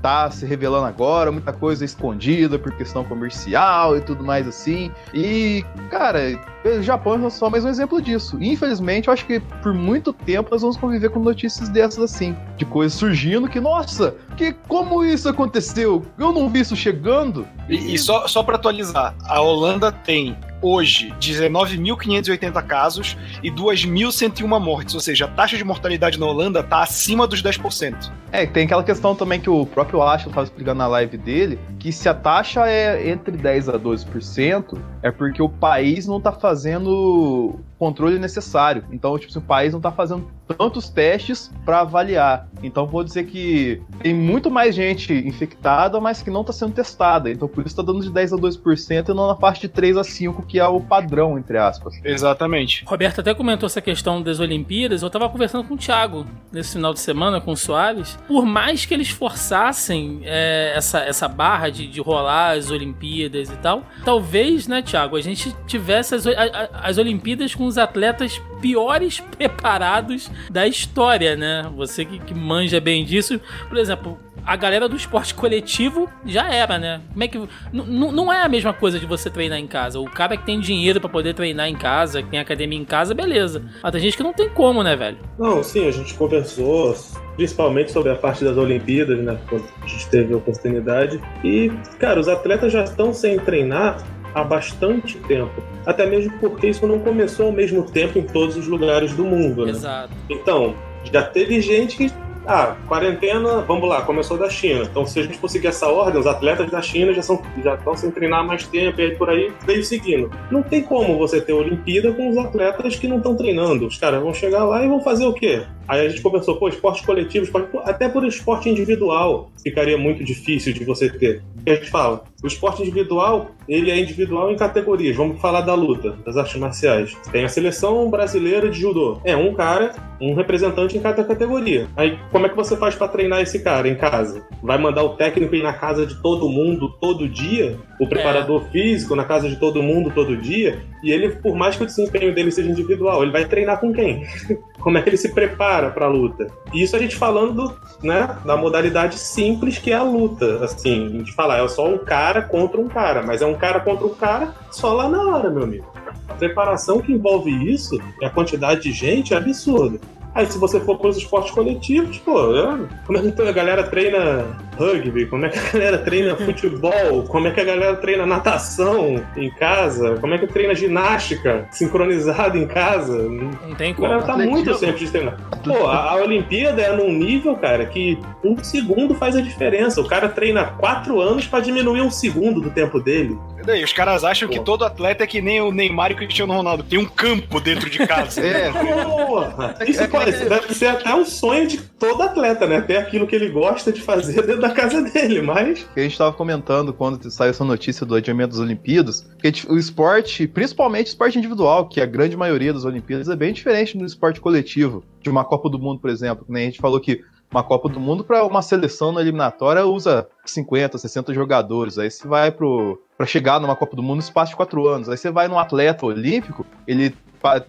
tá 0.01 0.31
se 0.31 0.45
revelando 0.45 0.85
agora, 0.85 1.31
muita 1.31 1.51
coisa 1.51 1.83
escondida 1.83 2.57
por 2.57 2.71
questão 2.71 3.03
comercial 3.03 3.97
e 3.97 4.01
tudo 4.01 4.23
mais 4.23 4.47
assim. 4.47 4.89
E, 5.13 5.65
cara, 5.89 6.19
o 6.63 6.81
Japão 6.81 7.25
é 7.25 7.29
só 7.29 7.49
mais 7.49 7.65
um 7.65 7.69
exemplo 7.69 8.01
disso. 8.01 8.37
Infelizmente, 8.41 9.09
eu 9.09 9.13
acho 9.13 9.25
que 9.25 9.41
por 9.61 9.73
muito 9.73 10.13
tempo 10.13 10.49
nós 10.51 10.61
vamos 10.61 10.77
conviver 10.77 11.09
com 11.09 11.19
notícias 11.19 11.67
dessas 11.67 11.99
assim, 11.99 12.35
de 12.55 12.65
coisas 12.65 12.97
surgindo 12.97 13.49
que, 13.49 13.59
nossa, 13.59 14.15
que 14.39 14.53
como 14.69 15.03
isso 15.03 15.27
aconteceu? 15.27 16.05
Eu 16.17 16.31
não 16.31 16.49
vi 16.49 16.61
isso 16.61 16.73
chegando. 16.73 17.45
E, 17.67 17.95
e 17.95 17.97
só, 17.97 18.25
só 18.25 18.41
para 18.41 18.55
atualizar, 18.55 19.13
a 19.25 19.41
Holanda 19.41 19.91
tem 19.91 20.37
hoje 20.61 21.13
19.580 21.19 22.65
casos 22.65 23.17
e 23.43 23.51
2.101 23.51 24.59
mortes, 24.59 24.95
ou 24.95 25.01
seja, 25.01 25.25
a 25.25 25.27
taxa 25.27 25.57
de 25.57 25.63
mortalidade 25.65 26.17
na 26.17 26.25
Holanda 26.25 26.63
tá 26.63 26.81
acima 26.81 27.27
dos 27.27 27.43
10%. 27.43 28.11
É, 28.31 28.45
tem 28.45 28.63
aquela 28.63 28.83
questão 28.83 29.13
também 29.13 29.41
que 29.41 29.49
o 29.49 29.65
próprio 29.65 30.01
Ashton 30.01 30.29
estava 30.29 30.45
explicando 30.45 30.77
na 30.77 30.87
live 30.87 31.17
dele, 31.17 31.59
que 31.77 31.91
se 31.91 32.07
a 32.07 32.13
taxa 32.13 32.65
é 32.65 33.09
entre 33.09 33.35
10 33.35 33.69
a 33.69 33.77
12%, 33.77 34.77
é 35.01 35.11
porque 35.11 35.41
o 35.41 35.49
país 35.49 36.07
não 36.07 36.21
tá 36.21 36.31
fazendo 36.31 37.59
controle 37.79 38.19
necessário. 38.19 38.83
Então, 38.91 39.17
tipo, 39.17 39.31
assim, 39.31 39.39
o 39.39 39.41
país 39.41 39.73
não 39.73 39.79
tá 39.79 39.91
fazendo 39.91 40.29
tantos 40.57 40.89
testes 40.89 41.49
para 41.63 41.81
avaliar. 41.81 42.47
Então, 42.61 42.85
vou 42.85 43.03
dizer 43.03 43.25
que 43.27 43.81
tem 44.01 44.13
muito 44.13 44.51
mais 44.51 44.75
gente 44.75 45.13
infectada, 45.13 45.99
mas 46.01 46.21
que 46.21 46.29
não 46.29 46.43
tá 46.43 46.51
sendo 46.51 46.73
testada. 46.73 47.31
Então, 47.31 47.47
por 47.47 47.65
isso 47.65 47.75
tá 47.75 47.81
dando 47.83 48.01
de 48.01 48.09
10 48.11 48.33
a 48.33 48.35
12% 48.35 49.09
e 49.09 49.13
não 49.13 49.27
na 49.27 49.35
faixa 49.35 49.61
de 49.61 49.69
3 49.69 49.95
a 49.95 50.03
5, 50.03 50.41
que 50.45 50.59
é 50.59 50.67
o 50.67 50.81
padrão, 50.81 51.37
entre 51.39 51.57
aspas. 51.57 51.93
Exatamente. 52.03 52.83
Roberto 52.85 53.21
até 53.21 53.33
comentou 53.33 53.67
essa 53.67 53.79
questão 53.81 54.21
das 54.21 54.39
Olimpíadas. 54.39 55.01
Eu 55.01 55.09
tava 55.09 55.29
conversando 55.29 55.63
com 55.63 55.75
o 55.75 55.77
Thiago 55.77 56.25
nesse 56.51 56.73
final 56.73 56.93
de 56.93 56.99
semana, 56.99 57.39
com 57.39 57.51
o 57.51 57.57
Soares. 57.57 58.17
Por 58.27 58.45
mais 58.45 58.85
que 58.85 58.93
eles 58.93 59.09
forçassem 59.09 60.21
é, 60.23 60.73
essa, 60.75 60.99
essa 60.99 61.27
barra 61.27 61.69
de, 61.69 61.87
de 61.87 62.01
rolar 62.01 62.57
as 62.57 62.69
Olimpíadas 62.71 63.49
e 63.49 63.55
tal, 63.57 63.83
talvez, 64.03 64.67
né, 64.67 64.81
Thiago, 64.81 65.15
a 65.15 65.21
gente 65.21 65.55
tivesse 65.65 66.15
as, 66.15 66.27
a- 66.27 66.31
a- 66.31 66.69
as 66.89 66.97
Olimpíadas 66.97 67.53
com 67.55 67.68
os 67.69 67.77
atletas 67.77 68.41
piores 68.61 69.19
preparados 69.37 70.29
da 70.49 70.67
história, 70.67 71.35
né? 71.35 71.69
Você 71.75 72.03
que, 72.05 72.19
que 72.19 72.33
manja 72.33 72.79
bem 72.79 73.05
disso. 73.05 73.39
Por 73.67 73.77
exemplo, 73.77 74.19
a 74.45 74.55
galera 74.55 74.89
do 74.89 74.95
esporte 74.95 75.33
coletivo 75.33 76.09
já 76.25 76.51
era, 76.51 76.77
né? 76.77 77.01
Como 77.11 77.23
é 77.23 77.27
que. 77.27 77.39
não 77.71 78.33
é 78.33 78.41
a 78.41 78.49
mesma 78.49 78.73
coisa 78.73 78.99
de 78.99 79.05
você 79.05 79.29
treinar 79.29 79.59
em 79.59 79.67
casa. 79.67 79.99
O 79.99 80.09
cara 80.09 80.35
que 80.35 80.45
tem 80.45 80.59
dinheiro 80.59 80.99
pra 80.99 81.09
poder 81.09 81.33
treinar 81.33 81.67
em 81.67 81.75
casa, 81.75 82.23
que 82.23 82.29
tem 82.29 82.39
academia 82.39 82.79
em 82.79 82.85
casa, 82.85 83.13
beleza. 83.13 83.63
Mas 83.81 83.91
tem 83.91 84.01
gente 84.01 84.17
que 84.17 84.23
não 84.23 84.33
tem 84.33 84.49
como, 84.49 84.83
né, 84.83 84.95
velho? 84.95 85.17
Não, 85.37 85.63
sim, 85.63 85.87
a 85.87 85.91
gente 85.91 86.13
conversou 86.15 86.95
principalmente 87.35 87.91
sobre 87.91 88.11
a 88.11 88.15
parte 88.15 88.43
das 88.43 88.57
Olimpíadas, 88.57 89.19
né? 89.19 89.37
Quando 89.47 89.65
a 89.81 89.87
gente 89.87 90.09
teve 90.09 90.33
a 90.33 90.37
oportunidade. 90.37 91.21
E, 91.43 91.71
cara, 91.99 92.19
os 92.19 92.27
atletas 92.27 92.73
já 92.73 92.83
estão 92.83 93.13
sem 93.13 93.39
treinar 93.39 94.03
há 94.33 94.43
bastante 94.43 95.17
tempo. 95.19 95.61
Até 95.85 96.05
mesmo 96.05 96.31
porque 96.39 96.67
isso 96.67 96.85
não 96.85 96.99
começou 96.99 97.47
ao 97.47 97.51
mesmo 97.51 97.83
tempo 97.83 98.19
em 98.19 98.23
todos 98.23 98.55
os 98.55 98.67
lugares 98.67 99.13
do 99.13 99.23
mundo, 99.25 99.65
né? 99.65 99.71
Exato. 99.71 100.13
Então, 100.29 100.75
já 101.11 101.23
teve 101.23 101.61
gente 101.61 101.97
que. 101.97 102.11
Ah, 102.47 102.75
quarentena, 102.87 103.61
vamos 103.61 103.87
lá, 103.87 104.01
começou 104.01 104.35
da 104.35 104.49
China. 104.49 104.83
Então, 104.83 105.05
se 105.05 105.19
a 105.19 105.23
gente 105.23 105.37
conseguir 105.37 105.67
essa 105.67 105.87
ordem, 105.87 106.19
os 106.19 106.25
atletas 106.25 106.71
da 106.71 106.81
China 106.81 107.13
já, 107.13 107.21
são, 107.21 107.39
já 107.63 107.75
estão 107.75 107.95
sem 107.95 108.09
treinar 108.09 108.39
há 108.39 108.43
mais 108.43 108.65
tempo, 108.65 108.99
e 108.99 109.03
aí 109.03 109.15
por 109.15 109.29
aí 109.29 109.53
veio 109.67 109.83
seguindo. 109.83 110.31
Não 110.49 110.63
tem 110.63 110.81
como 110.81 111.15
você 111.15 111.39
ter 111.39 111.53
Olimpíada 111.53 112.11
com 112.11 112.27
os 112.27 112.37
atletas 112.37 112.95
que 112.95 113.07
não 113.07 113.17
estão 113.17 113.35
treinando. 113.35 113.85
Os 113.85 113.97
caras 113.97 114.23
vão 114.23 114.33
chegar 114.33 114.63
lá 114.63 114.83
e 114.83 114.87
vão 114.87 114.99
fazer 114.99 115.25
o 115.25 115.33
quê? 115.33 115.63
Aí 115.87 116.05
a 116.05 116.09
gente 116.09 116.21
conversou, 116.21 116.55
pô, 116.55 116.69
esporte 116.69 117.05
coletivo, 117.05 117.45
esporte, 117.45 117.69
até 117.83 118.09
por 118.09 118.25
esporte 118.25 118.67
individual 118.67 119.51
ficaria 119.61 119.97
muito 119.97 120.23
difícil 120.23 120.73
de 120.73 120.83
você 120.83 121.07
ter. 121.07 121.43
Porque 121.55 121.69
a 121.69 121.75
gente 121.75 121.91
fala, 121.91 122.23
o 122.43 122.47
esporte 122.47 122.81
individual, 122.81 123.51
ele 123.69 123.91
é 123.91 123.99
individual 123.99 124.51
em 124.51 124.57
categorias. 124.57 125.15
Vamos 125.15 125.39
falar 125.39 125.61
da 125.61 125.75
luta, 125.75 126.15
das 126.25 126.35
artes 126.35 126.59
marciais. 126.59 127.15
Tem 127.31 127.45
a 127.45 127.49
seleção 127.49 128.09
brasileira 128.09 128.67
de 128.67 128.81
judô. 128.81 129.21
É 129.23 129.37
um 129.37 129.53
cara, 129.53 129.93
um 130.19 130.33
representante 130.33 130.97
em 130.97 131.01
cada 131.01 131.23
categoria. 131.23 131.87
Aí 131.95 132.17
como 132.31 132.47
é 132.47 132.49
que 132.49 132.55
você 132.55 132.75
faz 132.75 132.95
pra 132.95 133.07
treinar 133.07 133.41
esse 133.41 133.59
cara 133.59 133.87
em 133.87 133.95
casa? 133.95 134.43
Vai 134.63 134.79
mandar 134.79 135.03
o 135.03 135.15
técnico 135.15 135.55
ir 135.55 135.61
na 135.61 135.73
casa 135.73 136.05
de 136.05 136.15
todo 136.15 136.49
mundo 136.49 136.89
todo 136.99 137.29
dia? 137.29 137.77
O 137.99 138.07
preparador 138.07 138.65
físico 138.71 139.15
na 139.15 139.23
casa 139.23 139.47
de 139.47 139.57
todo 139.57 139.83
mundo 139.83 140.11
todo 140.13 140.35
dia? 140.35 140.81
E 141.03 141.11
ele, 141.11 141.29
por 141.29 141.55
mais 141.55 141.75
que 141.75 141.83
o 141.83 141.85
desempenho 141.85 142.33
dele 142.33 142.51
seja 142.51 142.69
individual, 142.69 143.21
ele 143.21 143.31
vai 143.31 143.45
treinar 143.45 143.79
com 143.79 143.93
quem? 143.93 144.25
Como 144.79 144.97
é 144.97 145.01
que 145.01 145.09
ele 145.09 145.17
se 145.17 145.33
prepara 145.33 145.89
pra 145.89 146.07
luta? 146.07 146.47
E 146.73 146.81
isso 146.81 146.95
a 146.95 146.99
gente 146.99 147.15
falando, 147.15 147.77
né, 148.01 148.37
da 148.45 148.55
modalidade 148.55 149.17
simples 149.17 149.77
que 149.77 149.91
é 149.91 149.95
a 149.95 150.03
luta. 150.03 150.63
Assim, 150.63 151.05
a 151.05 151.09
gente 151.09 151.33
fala, 151.33 151.57
é 151.57 151.67
só 151.67 151.87
um 151.87 151.97
cara 151.97 152.41
contra 152.41 152.79
um 152.79 152.87
cara, 152.87 153.21
mas 153.21 153.41
é 153.41 153.45
um 153.45 153.55
cara 153.59 153.79
contra 153.81 154.05
um 154.05 154.13
cara 154.15 154.53
só 154.71 154.93
lá 154.93 155.07
na 155.09 155.21
hora, 155.23 155.49
meu 155.49 155.63
amigo. 155.63 155.85
A 156.27 156.33
preparação 156.33 157.01
que 157.01 157.11
envolve 157.11 157.51
isso 157.71 157.99
e 158.21 158.25
a 158.25 158.29
quantidade 158.29 158.81
de 158.81 158.91
gente 158.91 159.33
é 159.33 159.37
absurda. 159.37 159.99
Aí 160.33 160.45
se 160.45 160.57
você 160.57 160.79
for 160.79 160.97
para 160.97 161.09
os 161.09 161.17
esportes 161.17 161.51
coletivos, 161.51 162.17
pô, 162.19 162.55
é- 162.55 162.87
a 163.49 163.51
galera 163.51 163.83
treina 163.83 164.45
rugby? 164.79 165.25
Como 165.25 165.45
é 165.45 165.49
que 165.49 165.59
a 165.59 165.71
galera 165.71 165.97
treina 165.99 166.35
futebol? 166.37 167.23
Como 167.27 167.47
é 167.47 167.51
que 167.51 167.59
a 167.59 167.63
galera 167.65 167.95
treina 167.97 168.25
natação 168.25 169.23
em 169.35 169.49
casa? 169.51 170.15
Como 170.21 170.33
é 170.33 170.37
que 170.37 170.47
treina 170.47 170.73
ginástica 170.73 171.67
sincronizada 171.71 172.57
em 172.57 172.65
casa? 172.67 173.17
Não 173.29 173.75
tem 173.75 173.91
A 173.91 173.95
como. 173.95 174.07
galera 174.07 174.25
tá 174.25 174.33
Atletismo. 174.33 174.55
muito 174.55 174.73
sempre 174.75 175.05
de 175.05 175.11
treinar. 175.11 175.37
Pô, 175.63 175.87
a, 175.87 176.11
a 176.11 176.15
Olimpíada 176.15 176.81
é 176.81 176.95
num 176.95 177.11
nível, 177.11 177.55
cara, 177.55 177.85
que 177.85 178.17
um 178.43 178.61
segundo 178.63 179.13
faz 179.13 179.35
a 179.35 179.41
diferença. 179.41 179.99
O 180.01 180.07
cara 180.07 180.29
treina 180.29 180.63
quatro 180.65 181.19
anos 181.19 181.45
pra 181.45 181.59
diminuir 181.59 182.01
um 182.01 182.09
segundo 182.11 182.61
do 182.61 182.69
tempo 182.69 182.99
dele. 182.99 183.37
E 183.61 183.65
daí, 183.65 183.83
os 183.83 183.91
caras 183.91 184.23
acham 184.23 184.47
que 184.47 184.57
Pô. 184.57 184.63
todo 184.63 184.85
atleta 184.85 185.23
é 185.23 185.27
que 185.27 185.41
nem 185.41 185.61
o 185.61 185.69
Neymar 185.71 186.11
e 186.11 186.13
o 186.13 186.17
Cristiano 186.17 186.53
Ronaldo. 186.53 186.81
Tem 186.83 186.97
um 186.97 187.05
campo 187.05 187.59
dentro 187.59 187.89
de 187.89 187.99
casa. 188.07 188.39
É, 188.49 188.71
Porra! 188.71 189.75
Isso 189.87 190.07
pode, 190.07 190.31
deve 190.31 190.73
ser 190.73 190.87
até 190.87 191.13
um 191.13 191.25
sonho 191.25 191.67
de 191.67 191.77
todo 191.77 192.21
atleta, 192.23 192.65
né? 192.65 192.79
Ter 192.81 192.97
aquilo 192.97 193.27
que 193.27 193.35
ele 193.35 193.49
gosta 193.49 193.91
de 193.91 194.01
fazer 194.01 194.41
dentro 194.45 194.61
da 194.61 194.68
casa 194.71 195.01
dele, 195.01 195.41
mas. 195.41 195.87
a 195.95 195.99
gente 195.99 196.17
tava 196.17 196.33
comentando 196.33 196.93
quando 196.93 197.29
saiu 197.29 197.51
essa 197.51 197.63
notícia 197.63 198.05
do 198.05 198.15
adiamento 198.15 198.51
das 198.51 198.59
Olimpíadas, 198.59 199.27
que 199.41 199.51
o 199.67 199.77
esporte, 199.77 200.47
principalmente 200.47 201.07
o 201.07 201.09
esporte 201.09 201.37
individual, 201.37 201.87
que 201.87 202.01
a 202.01 202.05
grande 202.05 202.37
maioria 202.37 202.73
das 202.73 202.85
Olimpíadas 202.85 203.29
é 203.29 203.35
bem 203.35 203.53
diferente 203.53 203.97
do 203.97 204.05
esporte 204.05 204.39
coletivo, 204.39 205.03
de 205.21 205.29
uma 205.29 205.43
Copa 205.43 205.69
do 205.69 205.79
Mundo, 205.79 205.99
por 205.99 206.09
exemplo, 206.09 206.45
nem 206.47 206.63
a 206.63 206.65
gente 206.65 206.79
falou 206.79 206.99
que 206.99 207.21
uma 207.51 207.63
Copa 207.63 207.89
do 207.89 207.99
Mundo 207.99 208.23
para 208.23 208.45
uma 208.45 208.61
seleção 208.61 209.11
na 209.11 209.21
eliminatória 209.21 209.85
usa 209.85 210.27
50, 210.45 210.97
60 210.97 211.33
jogadores, 211.33 211.97
aí 211.97 212.09
você 212.09 212.27
vai 212.27 212.51
para 212.51 213.25
chegar 213.25 213.59
numa 213.59 213.75
Copa 213.75 213.95
do 213.95 214.03
Mundo 214.03 214.17
no 214.17 214.21
espaço 214.21 214.51
de 214.51 214.55
quatro 214.55 214.87
anos, 214.87 215.09
aí 215.09 215.17
você 215.17 215.31
vai 215.31 215.47
num 215.47 215.57
atleta 215.57 216.05
olímpico, 216.05 216.65
ele 216.87 217.13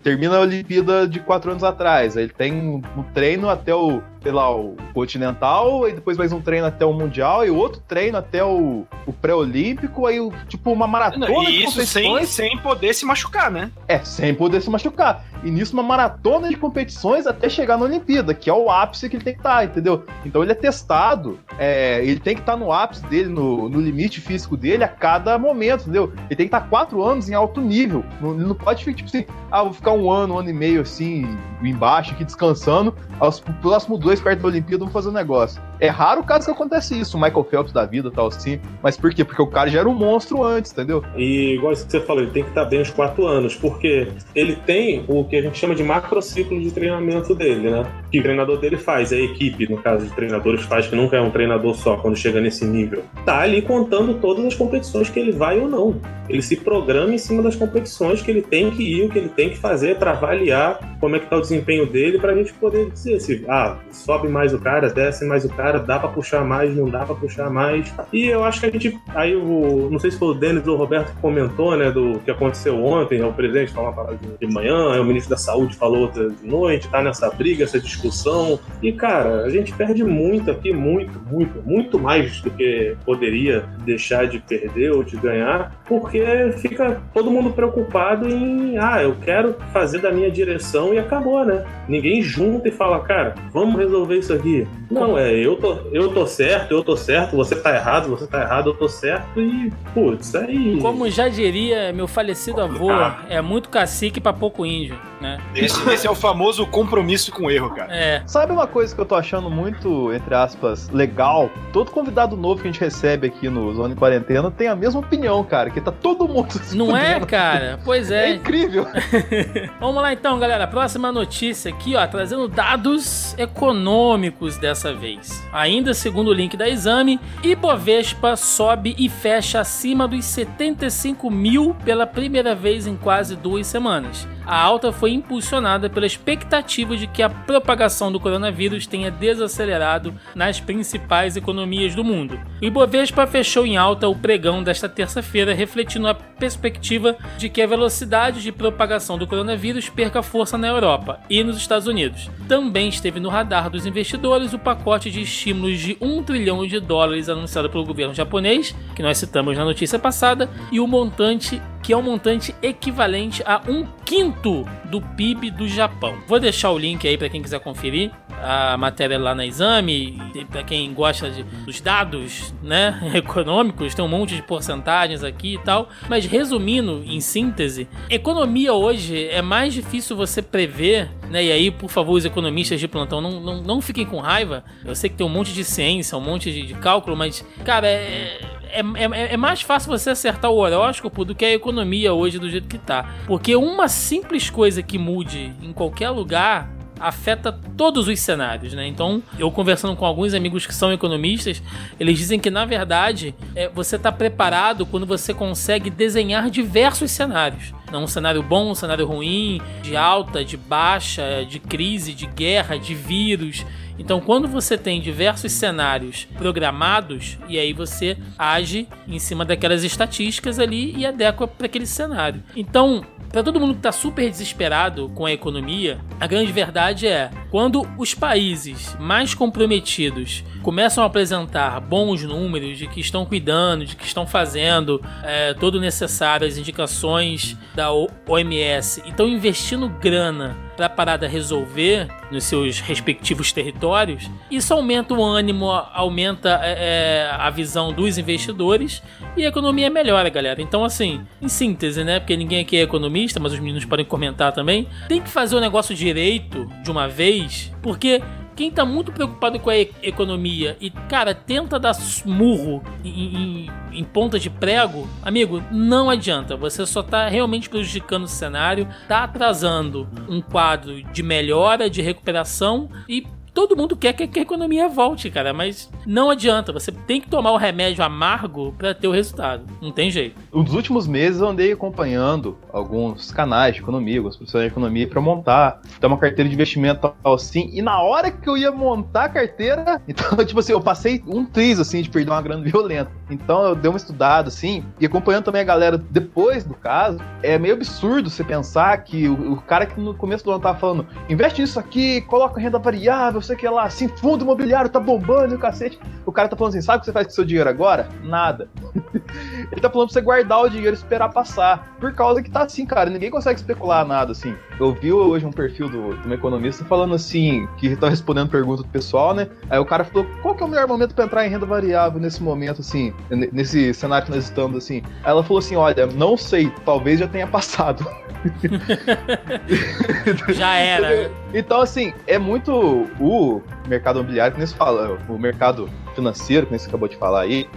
termina 0.03 0.37
a 0.37 0.41
Olimpíada 0.41 1.07
de 1.07 1.21
quatro 1.21 1.51
anos 1.51 1.65
atrás, 1.65 2.17
aí 2.17 2.25
ele 2.25 2.33
tem 2.33 2.53
um 2.53 3.03
treino 3.15 3.49
até 3.49 3.75
o 3.75 4.03
sei 4.23 4.33
lá, 4.33 4.55
o 4.55 4.77
continental, 4.93 5.89
e 5.89 5.93
depois 5.93 6.17
mais 6.19 6.33
um 6.33 6.41
treino 6.41 6.67
até 6.67 6.85
o 6.85 6.93
mundial, 6.93 7.45
e 7.45 7.51
outro 7.51 7.81
treino 7.87 8.19
até 8.19 8.45
o, 8.45 8.87
o 9.07 9.13
pré-olímpico, 9.13 10.07
aí 10.07 10.19
tipo 10.49 10.71
uma 10.71 10.87
maratona 10.87 11.29
Não, 11.29 11.45
de 11.45 11.51
e 11.51 11.65
isso 11.65 11.85
sem, 11.87 12.05
competições. 12.05 12.29
sem 12.29 12.59
poder 12.59 12.95
se 12.95 13.05
machucar, 13.05 13.51
né? 13.51 13.71
É, 13.89 13.99
sem 14.01 14.35
poder 14.35 14.61
se 14.61 14.71
machucar. 14.71 15.25
E 15.43 15.51
nisso 15.51 15.73
uma 15.73 15.83
maratona 15.83 16.49
de 16.49 16.57
competições 16.57 17.27
até 17.27 17.49
chegar 17.49 17.79
na 17.79 17.85
Olimpíada, 17.85 18.35
que 18.35 18.51
é 18.51 18.53
o 18.53 18.71
ápice 18.71 19.09
que 19.09 19.17
ele 19.17 19.25
tem 19.25 19.33
que 19.33 19.41
estar, 19.41 19.65
entendeu? 19.65 20.05
Então 20.25 20.43
ele 20.43 20.53
é 20.53 20.55
testado, 20.55 21.39
é, 21.59 22.05
ele 22.05 22.21
tem 22.21 22.35
que 22.35 22.41
estar 22.43 22.57
no 22.57 22.71
ápice 22.73 23.05
dele, 23.07 23.29
no, 23.29 23.69
no 23.69 23.81
limite 23.81 24.21
físico 24.21 24.57
dele 24.57 24.85
a 24.85 24.89
cada 24.89 25.39
momento, 25.39 25.83
entendeu? 25.83 26.13
Ele 26.27 26.37
tem 26.37 26.49
que 26.49 26.55
estar 26.55 26.69
quatro 26.69 27.03
anos 27.03 27.29
em 27.29 27.35
alto 27.35 27.61
nível. 27.61 28.05
Não, 28.21 28.35
ele 28.35 28.45
não 28.45 28.55
pode 28.55 28.85
ficar, 28.85 28.97
tipo 28.97 29.09
assim, 29.09 29.25
ah, 29.51 29.63
vou 29.63 29.73
ficar 29.73 29.93
um 29.93 30.11
ano, 30.11 30.35
um 30.35 30.39
ano 30.39 30.51
e 30.51 30.53
meio 30.53 30.83
assim, 30.83 31.27
embaixo, 31.63 32.13
aqui 32.13 32.25
descansando. 32.25 32.95
Aos 33.19 33.41
próximos 33.41 33.99
dois 34.11 34.21
perto 34.21 34.43
da 34.43 34.49
Olimpíada 34.49 34.79
vamos 34.79 34.93
fazer 34.93 35.09
um 35.09 35.13
negócio. 35.13 35.63
É 35.79 35.89
raro 35.89 36.21
o 36.21 36.25
caso 36.25 36.47
que 36.47 36.51
acontece 36.51 36.99
isso, 36.99 37.17
o 37.17 37.21
Michael 37.21 37.45
Phelps 37.45 37.73
da 37.73 37.87
vida 37.87 38.11
tal 38.11 38.27
assim. 38.27 38.59
Mas 38.83 38.97
por 38.97 39.15
quê? 39.15 39.25
Porque 39.25 39.41
o 39.41 39.47
cara 39.47 39.71
já 39.71 39.81
era 39.81 39.89
um 39.89 39.95
monstro 39.95 40.43
antes, 40.43 40.73
entendeu? 40.73 41.05
E 41.17 41.55
igual 41.55 41.73
isso 41.73 41.87
que 41.87 41.93
você 41.93 42.01
falou, 42.01 42.23
ele 42.23 42.33
tem 42.33 42.43
que 42.43 42.49
estar 42.49 42.65
bem 42.65 42.83
os 42.83 42.91
quatro 42.91 43.25
anos, 43.27 43.55
porque 43.55 44.09
ele 44.35 44.57
tem 44.57 45.05
o 45.07 45.25
que 45.25 45.37
a 45.37 45.43
gente 45.43 45.57
chama 45.57 45.77
de 45.77 45.85
macrociclo 45.85 46.61
de 46.61 46.71
treinamento 46.73 47.35
dele, 47.35 47.71
né? 47.71 47.87
Que 48.11 48.19
o 48.19 48.23
treinador 48.23 48.59
dele 48.59 48.77
faz, 48.77 49.13
a 49.13 49.17
equipe, 49.17 49.71
no 49.71 49.81
caso 49.81 50.05
de 50.05 50.13
treinadores, 50.13 50.63
faz, 50.63 50.89
que 50.89 50.97
nunca 50.97 51.17
é 51.17 51.21
um 51.21 51.31
treinador 51.31 51.75
só 51.77 51.97
quando 51.97 52.17
chega 52.17 52.41
nesse 52.41 52.65
nível. 52.65 53.05
Tá 53.25 53.41
ali 53.41 53.63
contando 53.63 54.15
todas 54.15 54.45
as 54.45 54.55
competições 54.55 55.09
que 55.09 55.21
ele 55.21 55.33
vai 55.33 55.61
ou 55.61 55.69
não. 55.69 56.01
Ele 56.29 56.43
se 56.43 56.57
programa 56.57 57.15
em 57.15 57.19
cima 57.19 57.43
das 57.43 57.57
competições 57.57 58.23
que 58.23 58.31
ele 58.31 58.43
tem 58.43 58.71
que 58.71 58.83
ir, 58.83 59.07
o 59.07 59.09
que 59.09 59.19
ele 59.19 59.29
tem 59.29 59.51
que 59.51 59.57
fazer 59.57 59.97
para 59.97 60.13
avaliar 60.13 60.99
como 61.01 61.17
é 61.17 61.19
que 61.19 61.27
tá 61.27 61.37
o 61.37 61.41
desempenho 61.41 61.87
dele, 61.87 62.19
pra 62.19 62.35
gente 62.35 62.53
poder 62.53 62.91
dizer 62.91 63.21
se, 63.21 63.45
ah, 63.49 63.79
sobe 64.01 64.29
mais 64.29 64.53
o 64.53 64.59
cara, 64.59 64.89
desce 64.89 65.25
mais 65.25 65.45
o 65.45 65.49
cara, 65.49 65.79
dá 65.79 65.99
pra 65.99 66.09
puxar 66.09 66.45
mais, 66.45 66.75
não 66.77 66.89
dá 66.89 67.05
pra 67.05 67.15
puxar 67.15 67.51
mais. 67.51 67.93
E 68.13 68.27
eu 68.27 68.43
acho 68.45 68.61
que 68.61 68.67
a 68.67 68.71
gente, 68.71 68.99
aí 69.15 69.35
o, 69.37 69.89
não 69.91 69.99
sei 69.99 70.11
se 70.11 70.19
foi 70.19 70.29
o 70.29 70.35
Denis 70.35 70.67
ou 70.67 70.75
o 70.75 70.79
Roberto 70.79 71.13
que 71.13 71.21
comentou, 71.21 71.77
né, 71.77 71.91
do 71.91 72.19
que 72.25 72.31
aconteceu 72.31 72.83
ontem, 72.85 73.23
o 73.23 73.33
presidente 73.33 73.73
falou 73.73 73.91
uma 73.91 73.97
parada 73.97 74.19
de 74.41 74.47
manhã, 74.47 75.01
o 75.01 75.05
ministro 75.05 75.31
da 75.31 75.37
saúde 75.37 75.77
falou 75.77 76.03
outra 76.03 76.31
de 76.31 76.47
noite, 76.47 76.89
tá 76.89 77.03
nessa 77.03 77.31
briga, 77.31 77.65
essa 77.65 77.79
discussão. 77.79 78.59
E, 78.83 78.93
cara, 78.93 79.45
a 79.45 79.51
gente 79.51 79.73
perde 79.73 80.03
muito 80.03 80.51
aqui, 80.51 80.73
muito, 80.73 81.21
muito, 81.31 81.63
muito 81.63 81.99
mais 81.99 82.41
do 82.41 82.51
que 82.51 82.97
poderia 83.05 83.65
deixar 83.85 84.27
de 84.27 84.39
perder 84.41 84.93
ou 84.93 85.03
de 85.03 85.17
ganhar, 85.17 85.81
porque 85.87 86.25
fica 86.59 87.01
todo 87.13 87.31
mundo 87.31 87.51
preocupado 87.51 88.29
em, 88.29 88.79
ah, 88.79 89.03
eu 89.03 89.15
quero 89.23 89.55
fazer 89.73 89.99
da 89.99 90.11
minha 90.11 90.31
direção 90.31 90.95
e 90.95 90.99
acabou, 90.99 91.45
né? 91.45 91.65
Ninguém 91.89 92.23
junta 92.23 92.69
e 92.69 92.73
fala, 92.73 93.01
cara, 93.01 93.35
vamos 93.53 93.77
resolver 93.77 93.90
isso 94.19 94.33
aqui. 94.33 94.67
Não, 94.91 95.17
é, 95.17 95.33
eu 95.35 95.57
tô, 95.57 95.75
eu 95.93 96.13
tô 96.13 96.27
certo, 96.27 96.73
eu 96.73 96.83
tô 96.83 96.97
certo, 96.97 97.37
você 97.37 97.55
tá 97.55 97.75
errado, 97.75 98.09
você 98.09 98.27
tá 98.27 98.43
errado, 98.43 98.71
eu 98.71 98.75
tô 98.75 98.89
certo 98.89 99.41
e, 99.41 99.73
putz, 99.95 100.35
aí. 100.35 100.79
Como 100.81 101.09
já 101.11 101.29
diria 101.29 101.93
meu 101.93 102.09
falecido 102.09 102.61
avô, 102.61 102.91
é 103.29 103.41
muito 103.41 103.69
cacique 103.69 104.21
pra 104.21 104.33
pouco 104.33 104.67
índio, 104.67 104.99
né? 105.21 105.39
Esse, 105.55 105.89
esse 105.91 106.07
é 106.07 106.11
o 106.11 106.15
famoso 106.15 106.67
compromisso 106.67 107.33
com 107.33 107.45
o 107.45 107.51
erro, 107.51 107.71
cara. 107.71 107.95
É. 107.95 108.23
Sabe 108.27 108.53
uma 108.53 108.67
coisa 108.67 108.95
que 108.95 109.01
eu 109.01 109.07
tô 109.07 109.15
achando 109.15 109.51
muito, 109.51 110.13
entre 110.13 110.35
aspas, 110.35 110.89
legal? 110.91 111.51
Todo 111.73 111.91
convidado 111.91 112.37
novo 112.37 112.63
que 112.63 112.69
a 112.69 112.71
gente 112.73 112.81
recebe 112.81 113.27
aqui 113.27 113.49
no 113.49 113.73
Zona 113.75 113.95
em 113.95 113.97
Quarentena 113.97 114.51
tem 114.51 114.69
a 114.69 114.77
mesma 114.77 115.01
opinião, 115.01 115.43
cara, 115.45 115.71
que 115.71 115.81
tá 115.81 115.93
todo 115.93 116.27
mundo 116.29 116.53
se 116.53 116.77
Não 116.77 116.97
é, 116.97 117.21
cara? 117.21 117.79
Pois 117.85 118.11
É 118.21 118.31
é. 118.31 118.35
incrível. 118.35 118.87
Vamos 119.81 120.03
lá 120.03 120.13
então, 120.13 120.39
galera. 120.39 120.67
Próxima 120.67 121.13
notícia 121.13 121.71
aqui, 121.71 121.97
ó, 121.97 122.07
trazendo 122.07 122.49
dados 122.49 123.35
econômicos 123.39 124.57
dessa 124.57 124.93
vez. 124.93 125.43
Ainda 125.53 125.95
segundo 125.95 126.29
o 126.29 126.35
link 126.35 126.57
da 126.57 126.69
Exame, 126.69 127.21
Ibovespa 127.43 128.37
sobe 128.37 128.95
e 128.99 129.09
fecha 129.09 129.61
acima 129.61 130.07
dos 130.07 130.25
75 130.25 131.31
mil 131.31 131.75
pela 131.85 132.07
primeira 132.07 132.55
vez 132.55 132.87
em 132.87 132.97
quase 132.97 133.37
duas 133.37 133.67
semanas. 133.67 134.27
A 134.51 134.61
alta 134.61 134.91
foi 134.91 135.13
impulsionada 135.13 135.89
pela 135.89 136.05
expectativa 136.05 136.97
de 136.97 137.07
que 137.07 137.23
a 137.23 137.31
propagação 137.31 138.11
do 138.11 138.19
coronavírus 138.19 138.85
tenha 138.85 139.09
desacelerado 139.09 140.13
nas 140.35 140.59
principais 140.59 141.37
economias 141.37 141.95
do 141.95 142.03
mundo. 142.03 142.37
O 142.61 142.65
Ibovespa 142.65 143.29
fechou 143.29 143.65
em 143.65 143.77
alta 143.77 144.09
o 144.09 144.17
pregão 144.17 144.61
desta 144.61 144.89
terça-feira, 144.89 145.55
refletindo 145.55 146.09
a 146.09 146.15
perspectiva 146.15 147.17
de 147.39 147.49
que 147.49 147.63
a 147.63 147.67
velocidade 147.69 148.43
de 148.43 148.51
propagação 148.51 149.17
do 149.17 149.25
coronavírus 149.25 149.89
perca 149.89 150.21
força 150.21 150.59
na 150.59 150.67
Europa 150.67 151.21
e 151.31 151.45
nos 151.45 151.57
Estados 151.57 151.87
Unidos. 151.87 152.29
Também 152.49 152.89
esteve 152.89 153.21
no 153.21 153.29
radar 153.29 153.71
dos 153.71 153.87
investidores 153.87 154.53
o 154.53 154.59
pacote 154.59 155.13
de 155.13 155.21
estímulos 155.21 155.79
de 155.79 155.97
1 156.01 156.25
trilhão 156.25 156.67
de 156.67 156.81
dólares 156.81 157.29
anunciado 157.29 157.71
pelo 157.71 157.87
governo 157.87 158.15
japonês, 158.15 158.75
que 158.97 159.03
nós 159.03 159.17
citamos 159.17 159.57
na 159.57 159.65
notícia 159.65 159.97
passada, 159.97 160.51
e 160.73 160.81
o 160.81 160.89
montante 160.89 161.63
que 161.83 161.93
é 161.93 161.97
um 161.97 162.03
montante 162.03 162.55
equivalente 162.63 163.43
a 163.45 163.61
um 163.69 163.87
quinto 164.05 164.67
do 164.87 165.01
PIB 165.01 165.51
do 165.51 165.69
Japão. 165.69 166.19
Vou 166.27 166.41
deixar 166.41 166.71
o 166.71 166.79
link 166.79 167.07
aí 167.07 167.17
para 167.17 167.29
quem 167.29 167.43
quiser 167.43 167.61
conferir 167.61 168.11
a 168.43 168.77
matéria 168.77 169.19
lá 169.19 169.35
na 169.35 169.45
Exame, 169.45 170.19
para 170.51 170.63
quem 170.63 170.93
gosta 170.95 171.31
de, 171.31 171.43
dos 171.43 171.81
dados, 171.81 172.55
né, 172.63 172.99
econômicos, 173.15 173.95
tem 173.95 174.05
um 174.05 174.09
monte 174.09 174.35
de 174.35 174.43
porcentagens 174.43 175.23
aqui 175.23 175.55
e 175.55 175.59
tal, 175.59 175.89
mas 176.09 176.25
resumindo 176.25 177.03
em 177.05 177.21
síntese, 177.21 177.87
economia 178.09 178.73
hoje 178.73 179.29
é 179.29 179.43
mais 179.43 179.75
difícil 179.75 180.17
você 180.17 180.41
prever, 180.41 181.11
né, 181.29 181.45
e 181.45 181.53
aí, 181.53 181.71
por 181.71 181.91
favor, 181.91 182.15
os 182.15 182.25
economistas 182.25 182.81
de 182.81 182.89
plantão, 182.89 183.21
não, 183.21 183.41
não, 183.41 183.63
não 183.63 183.81
fiquem 183.81 184.07
com 184.07 184.19
raiva, 184.21 184.65
eu 184.85 184.95
sei 184.95 185.11
que 185.11 185.17
tem 185.17 185.27
um 185.27 185.31
monte 185.31 185.53
de 185.53 185.63
ciência, 185.63 186.17
um 186.17 186.23
monte 186.23 186.51
de, 186.51 186.63
de 186.63 186.75
cálculo, 186.75 187.17
mas, 187.17 187.45
cara, 187.65 187.87
é 187.87 188.41
é, 188.73 188.81
é, 188.81 189.35
é, 189.35 189.37
mais 189.37 189.63
fácil 189.63 189.91
você 189.91 190.11
acertar 190.11 190.51
o 190.51 190.57
horóscopo 190.57 191.25
do 191.25 191.35
que 191.35 191.45
a 191.45 191.53
economia 191.53 192.13
hoje 192.13 192.39
do 192.39 192.51
jeito 192.51 192.69
que 192.69 192.79
tá. 192.79 193.15
Porque 193.27 193.55
uma 193.57 193.89
simples 193.89 194.51
coisa 194.51 194.83
que 194.83 194.99
mude 194.99 195.53
em 195.63 195.73
qualquer 195.73 196.11
lugar 196.11 196.71
afeta 197.01 197.51
todos 197.51 198.07
os 198.07 198.21
cenários, 198.21 198.75
né? 198.75 198.87
Então, 198.87 199.23
eu 199.39 199.51
conversando 199.51 199.97
com 199.97 200.05
alguns 200.05 200.35
amigos 200.35 200.67
que 200.67 200.75
são 200.75 200.93
economistas, 200.93 201.63
eles 201.99 202.19
dizem 202.19 202.39
que 202.39 202.51
na 202.51 202.67
verdade 202.67 203.35
é, 203.57 203.71
você 203.71 203.97
está 203.97 204.13
preparado 204.13 204.85
quando 204.85 205.07
você 205.07 205.33
consegue 205.33 205.89
desenhar 205.89 206.51
diversos 206.51 207.11
cenários. 207.11 207.73
Não 207.91 208.05
um 208.05 208.07
cenário 208.07 208.43
bom, 208.43 208.71
um 208.71 208.75
cenário 208.75 209.07
ruim, 209.07 209.61
de 209.83 209.97
alta, 209.97 210.45
de 210.45 210.57
baixa, 210.57 211.45
de 211.49 211.59
crise, 211.59 212.13
de 212.13 212.27
guerra, 212.27 212.79
de 212.79 212.95
vírus. 212.95 213.65
Então, 214.01 214.19
quando 214.19 214.49
você 214.49 214.79
tem 214.79 214.99
diversos 214.99 215.53
cenários 215.53 216.27
programados, 216.39 217.37
e 217.47 217.59
aí 217.59 217.75
você 217.75 218.17
age 218.39 218.89
em 219.07 219.19
cima 219.19 219.45
daquelas 219.45 219.85
estatísticas 219.85 220.59
ali 220.59 220.97
e 220.97 221.05
adequa 221.05 221.47
para 221.47 221.67
aquele 221.67 221.87
cenário. 221.87 222.43
Então, 222.57 223.05
para 223.31 223.43
todo 223.43 223.61
mundo 223.61 223.75
que 223.75 223.81
está 223.81 223.93
super 223.93 224.29
desesperado 224.29 225.11
com 225.11 225.27
a 225.27 225.33
economia, 225.33 226.01
a 226.19 226.27
grande 226.27 226.51
verdade 226.51 227.07
é 227.07 227.31
quando 227.51 227.87
os 227.99 228.15
países 228.15 228.97
mais 228.99 229.35
comprometidos 229.35 230.43
começam 230.63 231.05
a 231.05 231.07
apresentar 231.07 231.79
bons 231.81 232.25
números 232.25 232.79
de 232.79 232.87
que 232.87 233.01
estão 233.01 233.27
cuidando, 233.27 233.85
de 233.85 233.97
que 233.97 234.05
estão 234.05 234.27
fazendo 234.27 235.01
é, 235.23 235.53
todo 235.53 235.75
o 235.75 235.81
necessário, 235.81 236.47
as 236.47 236.57
indicações 236.57 237.57
da 237.75 237.93
OMS 237.93 239.03
e 239.05 239.11
estão 239.11 239.29
investindo 239.29 239.89
grana 239.89 240.57
para 240.81 240.87
a 240.87 240.89
parada 240.89 241.29
resolver 241.29 242.09
nos 242.31 242.45
seus 242.45 242.81
respectivos 242.81 243.53
territórios, 243.53 244.31
isso 244.51 244.73
aumenta 244.73 245.13
o 245.13 245.23
ânimo, 245.23 245.71
aumenta 245.71 246.61
é, 246.63 247.29
a 247.33 247.51
visão 247.51 247.93
dos 247.93 248.17
investidores 248.17 249.03
e 249.37 249.45
a 249.45 249.49
economia 249.49 249.91
melhora, 249.91 250.29
galera. 250.31 250.63
Então, 250.63 250.85
assim, 250.85 251.21
em 251.43 251.49
síntese, 251.49 252.05
né? 252.05 252.21
Porque 252.21 252.37
ninguém 252.37 252.61
aqui 252.61 252.77
é 252.77 252.83
economista, 252.83 253.39
mas 253.39 253.53
os 253.53 253.59
meninos 253.59 253.85
podem 253.85 254.05
comentar 254.05 254.53
também. 254.53 254.89
Tem 255.09 255.21
que 255.21 255.29
fazer 255.29 255.57
o 255.57 255.61
negócio 255.61 255.95
direito 255.95 256.67
de 256.83 256.91
uma 256.91 257.09
vez, 257.09 257.73
porque 257.83 258.23
quem 258.61 258.71
tá 258.71 258.85
muito 258.85 259.11
preocupado 259.11 259.59
com 259.59 259.71
a 259.71 259.79
e 259.79 259.91
economia 260.03 260.77
e, 260.83 260.91
cara, 260.91 261.35
tenta 261.35 261.79
dar 261.79 261.97
murro 262.27 262.83
em, 263.03 263.09
em, 263.09 263.71
em, 263.91 264.05
ponta 264.05 264.39
de 264.39 264.51
prego, 264.51 265.09
amigo, 265.23 265.65
não 265.71 266.11
adianta. 266.11 266.59
Você 266.59 266.85
só 266.85 267.03
tá 267.03 267.27
realmente 267.27 267.71
prejudicando 267.71 268.25
o 268.25 268.29
cenário, 268.29 268.87
tá 269.09 269.25
atrasando 269.25 270.07
um 270.29 270.43
quadro 270.43 271.03
de 271.03 271.23
melhora, 271.23 271.89
de 271.89 272.03
recuperação 272.03 272.91
e 273.09 273.27
todo 273.53 273.77
mundo 273.77 273.97
quer 273.97 274.13
que 274.13 274.39
a 274.39 274.43
economia 274.43 274.89
volte, 274.89 275.31
cara, 275.31 275.53
mas 275.53 275.91
não 276.07 276.31
adianta. 276.31 276.73
Você 276.73 276.93
tem 276.93 277.21
que 277.21 277.29
tomar 277.29 277.53
o 277.53 277.57
remédio 277.57 278.05
amargo 278.05 278.75
para 278.77 278.95
ter 278.95 279.09
o 279.09 279.13
resultado. 279.13 279.65
Não 279.81 279.93
tem 279.93 280.11
jeito. 280.11 280.41
Nos 280.53 280.75
últimos 280.75 281.07
meses 281.07 281.41
eu 281.41 281.49
andei 281.49 281.73
acompanhando 281.73 282.57
alguns 282.73 283.31
canais 283.33 283.75
de 283.75 283.81
economia, 283.81 284.19
alguns 284.19 284.37
profissionais 284.37 284.71
de 284.71 284.73
economia 284.73 285.09
para 285.09 285.21
montar 285.21 285.81
ter 286.01 286.07
uma 286.07 286.19
carteira 286.19 286.49
de 286.49 286.55
investimento 286.55 287.13
assim. 287.25 287.71
E 287.73 287.83
na 287.83 288.01
hora 288.01 288.31
que 288.31 288.49
eu 288.49 288.57
ia 288.57 288.71
montar 288.73 289.25
a 289.25 289.29
carteira, 289.29 290.01
então, 290.09 290.45
tipo 290.45 290.61
assim, 290.61 290.73
eu 290.73 290.81
passei 290.81 291.23
um 291.27 291.45
triz 291.45 291.79
assim 291.79 292.03
de 292.03 292.11
perder 292.11 292.31
uma 292.31 292.43
grana 292.43 292.63
violenta. 292.63 293.11
Então 293.31 293.65
eu 293.65 293.75
dei 293.75 293.91
uma 293.91 293.97
estudada 293.97 294.49
assim 294.49 294.85
e 295.01 295.07
acompanhando 295.07 295.45
também 295.45 295.63
a 295.63 295.65
galera 295.65 295.99
depois 295.99 296.65
do 296.65 296.75
caso. 296.75 297.19
É 297.43 297.59
meio 297.59 297.75
absurdo 297.75 298.31
você 298.31 298.45
pensar 298.45 298.97
que 298.99 299.29
o, 299.29 299.53
o 299.53 299.57
cara 299.63 299.87
que 299.87 300.01
no 300.01 300.15
começo 300.15 300.45
do 300.45 300.51
ano 300.51 300.61
tava 300.61 300.79
falando, 300.79 301.07
investe 301.29 301.61
nisso 301.61 301.79
aqui, 301.79 302.21
coloca 302.23 302.61
renda 302.61 302.79
variável 302.79 303.40
não 303.41 303.47
sei 303.47 303.57
o 303.57 303.59
que 303.59 303.69
lá, 303.69 303.85
assim, 303.85 304.07
fundo 304.07 304.45
imobiliário 304.45 304.91
tá 304.91 305.01
bombando 305.01 305.55
e 305.55 305.57
o 305.57 305.59
cacete. 305.59 305.99
O 306.27 306.33
cara 306.33 306.49
tá 306.49 306.57
falando 306.57 306.75
assim, 306.75 306.83
sabe 306.83 306.99
o 306.99 307.01
que 307.01 307.07
você 307.07 307.13
faz 307.13 307.27
com 307.27 307.33
seu 307.33 307.45
dinheiro 307.45 307.69
agora? 307.69 308.09
Nada. 308.23 308.69
Ele 309.73 309.81
tá 309.81 309.89
falando 309.89 310.09
pra 310.09 310.15
você 310.15 310.21
guardar 310.21 310.61
o 310.61 310.69
dinheiro 310.69 310.95
e 310.95 310.99
esperar 310.99 311.31
passar. 311.31 311.97
Por 311.99 312.13
causa 312.13 312.43
que 312.43 312.51
tá 312.51 312.63
assim, 312.63 312.85
cara, 312.85 313.09
ninguém 313.09 313.31
consegue 313.31 313.59
especular 313.59 314.07
nada, 314.07 314.33
assim. 314.33 314.55
Eu 314.79 314.93
vi 314.93 315.13
hoje 315.13 315.47
um 315.47 315.51
perfil 315.51 315.89
do, 315.89 316.17
de 316.19 316.29
um 316.29 316.33
economista 316.33 316.85
falando 316.85 317.15
assim, 317.15 317.67
que 317.79 317.97
tá 317.97 318.09
respondendo 318.09 318.51
pergunta 318.51 318.83
do 318.83 318.89
pessoal, 318.89 319.35
né? 319.35 319.49
Aí 319.71 319.79
o 319.79 319.87
cara 319.87 320.05
falou, 320.05 320.27
qual 320.43 320.55
que 320.55 320.63
é 320.63 320.67
o 320.67 320.69
melhor 320.69 320.87
momento 320.87 321.15
pra 321.15 321.25
entrar 321.25 321.47
em 321.47 321.51
renda 321.51 321.65
variável 321.65 322.21
nesse 322.21 322.43
momento, 322.43 322.81
assim, 322.81 323.15
nesse 323.31 323.95
cenário 323.95 324.27
que 324.27 324.33
nós 324.33 324.45
estamos, 324.45 324.85
assim? 324.85 325.03
Aí 325.23 325.31
ela 325.31 325.43
falou 325.43 325.59
assim, 325.59 325.77
olha, 325.77 326.07
não 326.07 326.37
sei, 326.37 326.71
talvez 326.85 327.21
já 327.21 327.27
tenha 327.27 327.47
passado. 327.49 328.07
Já 330.55 330.77
era. 330.77 331.31
Então, 331.53 331.81
assim, 331.81 332.13
é 332.27 332.39
muito 332.39 332.73
o 333.21 333.61
mercado 333.87 334.21
imobiliário, 334.21 334.53
que 334.53 334.59
nem 334.59 334.67
se 334.67 334.75
fala, 334.75 335.19
o 335.29 335.39
mercado 335.39 335.89
financeiro, 336.15 336.67
que 336.67 336.73
nem 336.73 336.79
você 336.79 336.89
acabou 336.89 337.09
de 337.09 337.17
falar 337.17 337.43
aí, 337.43 337.69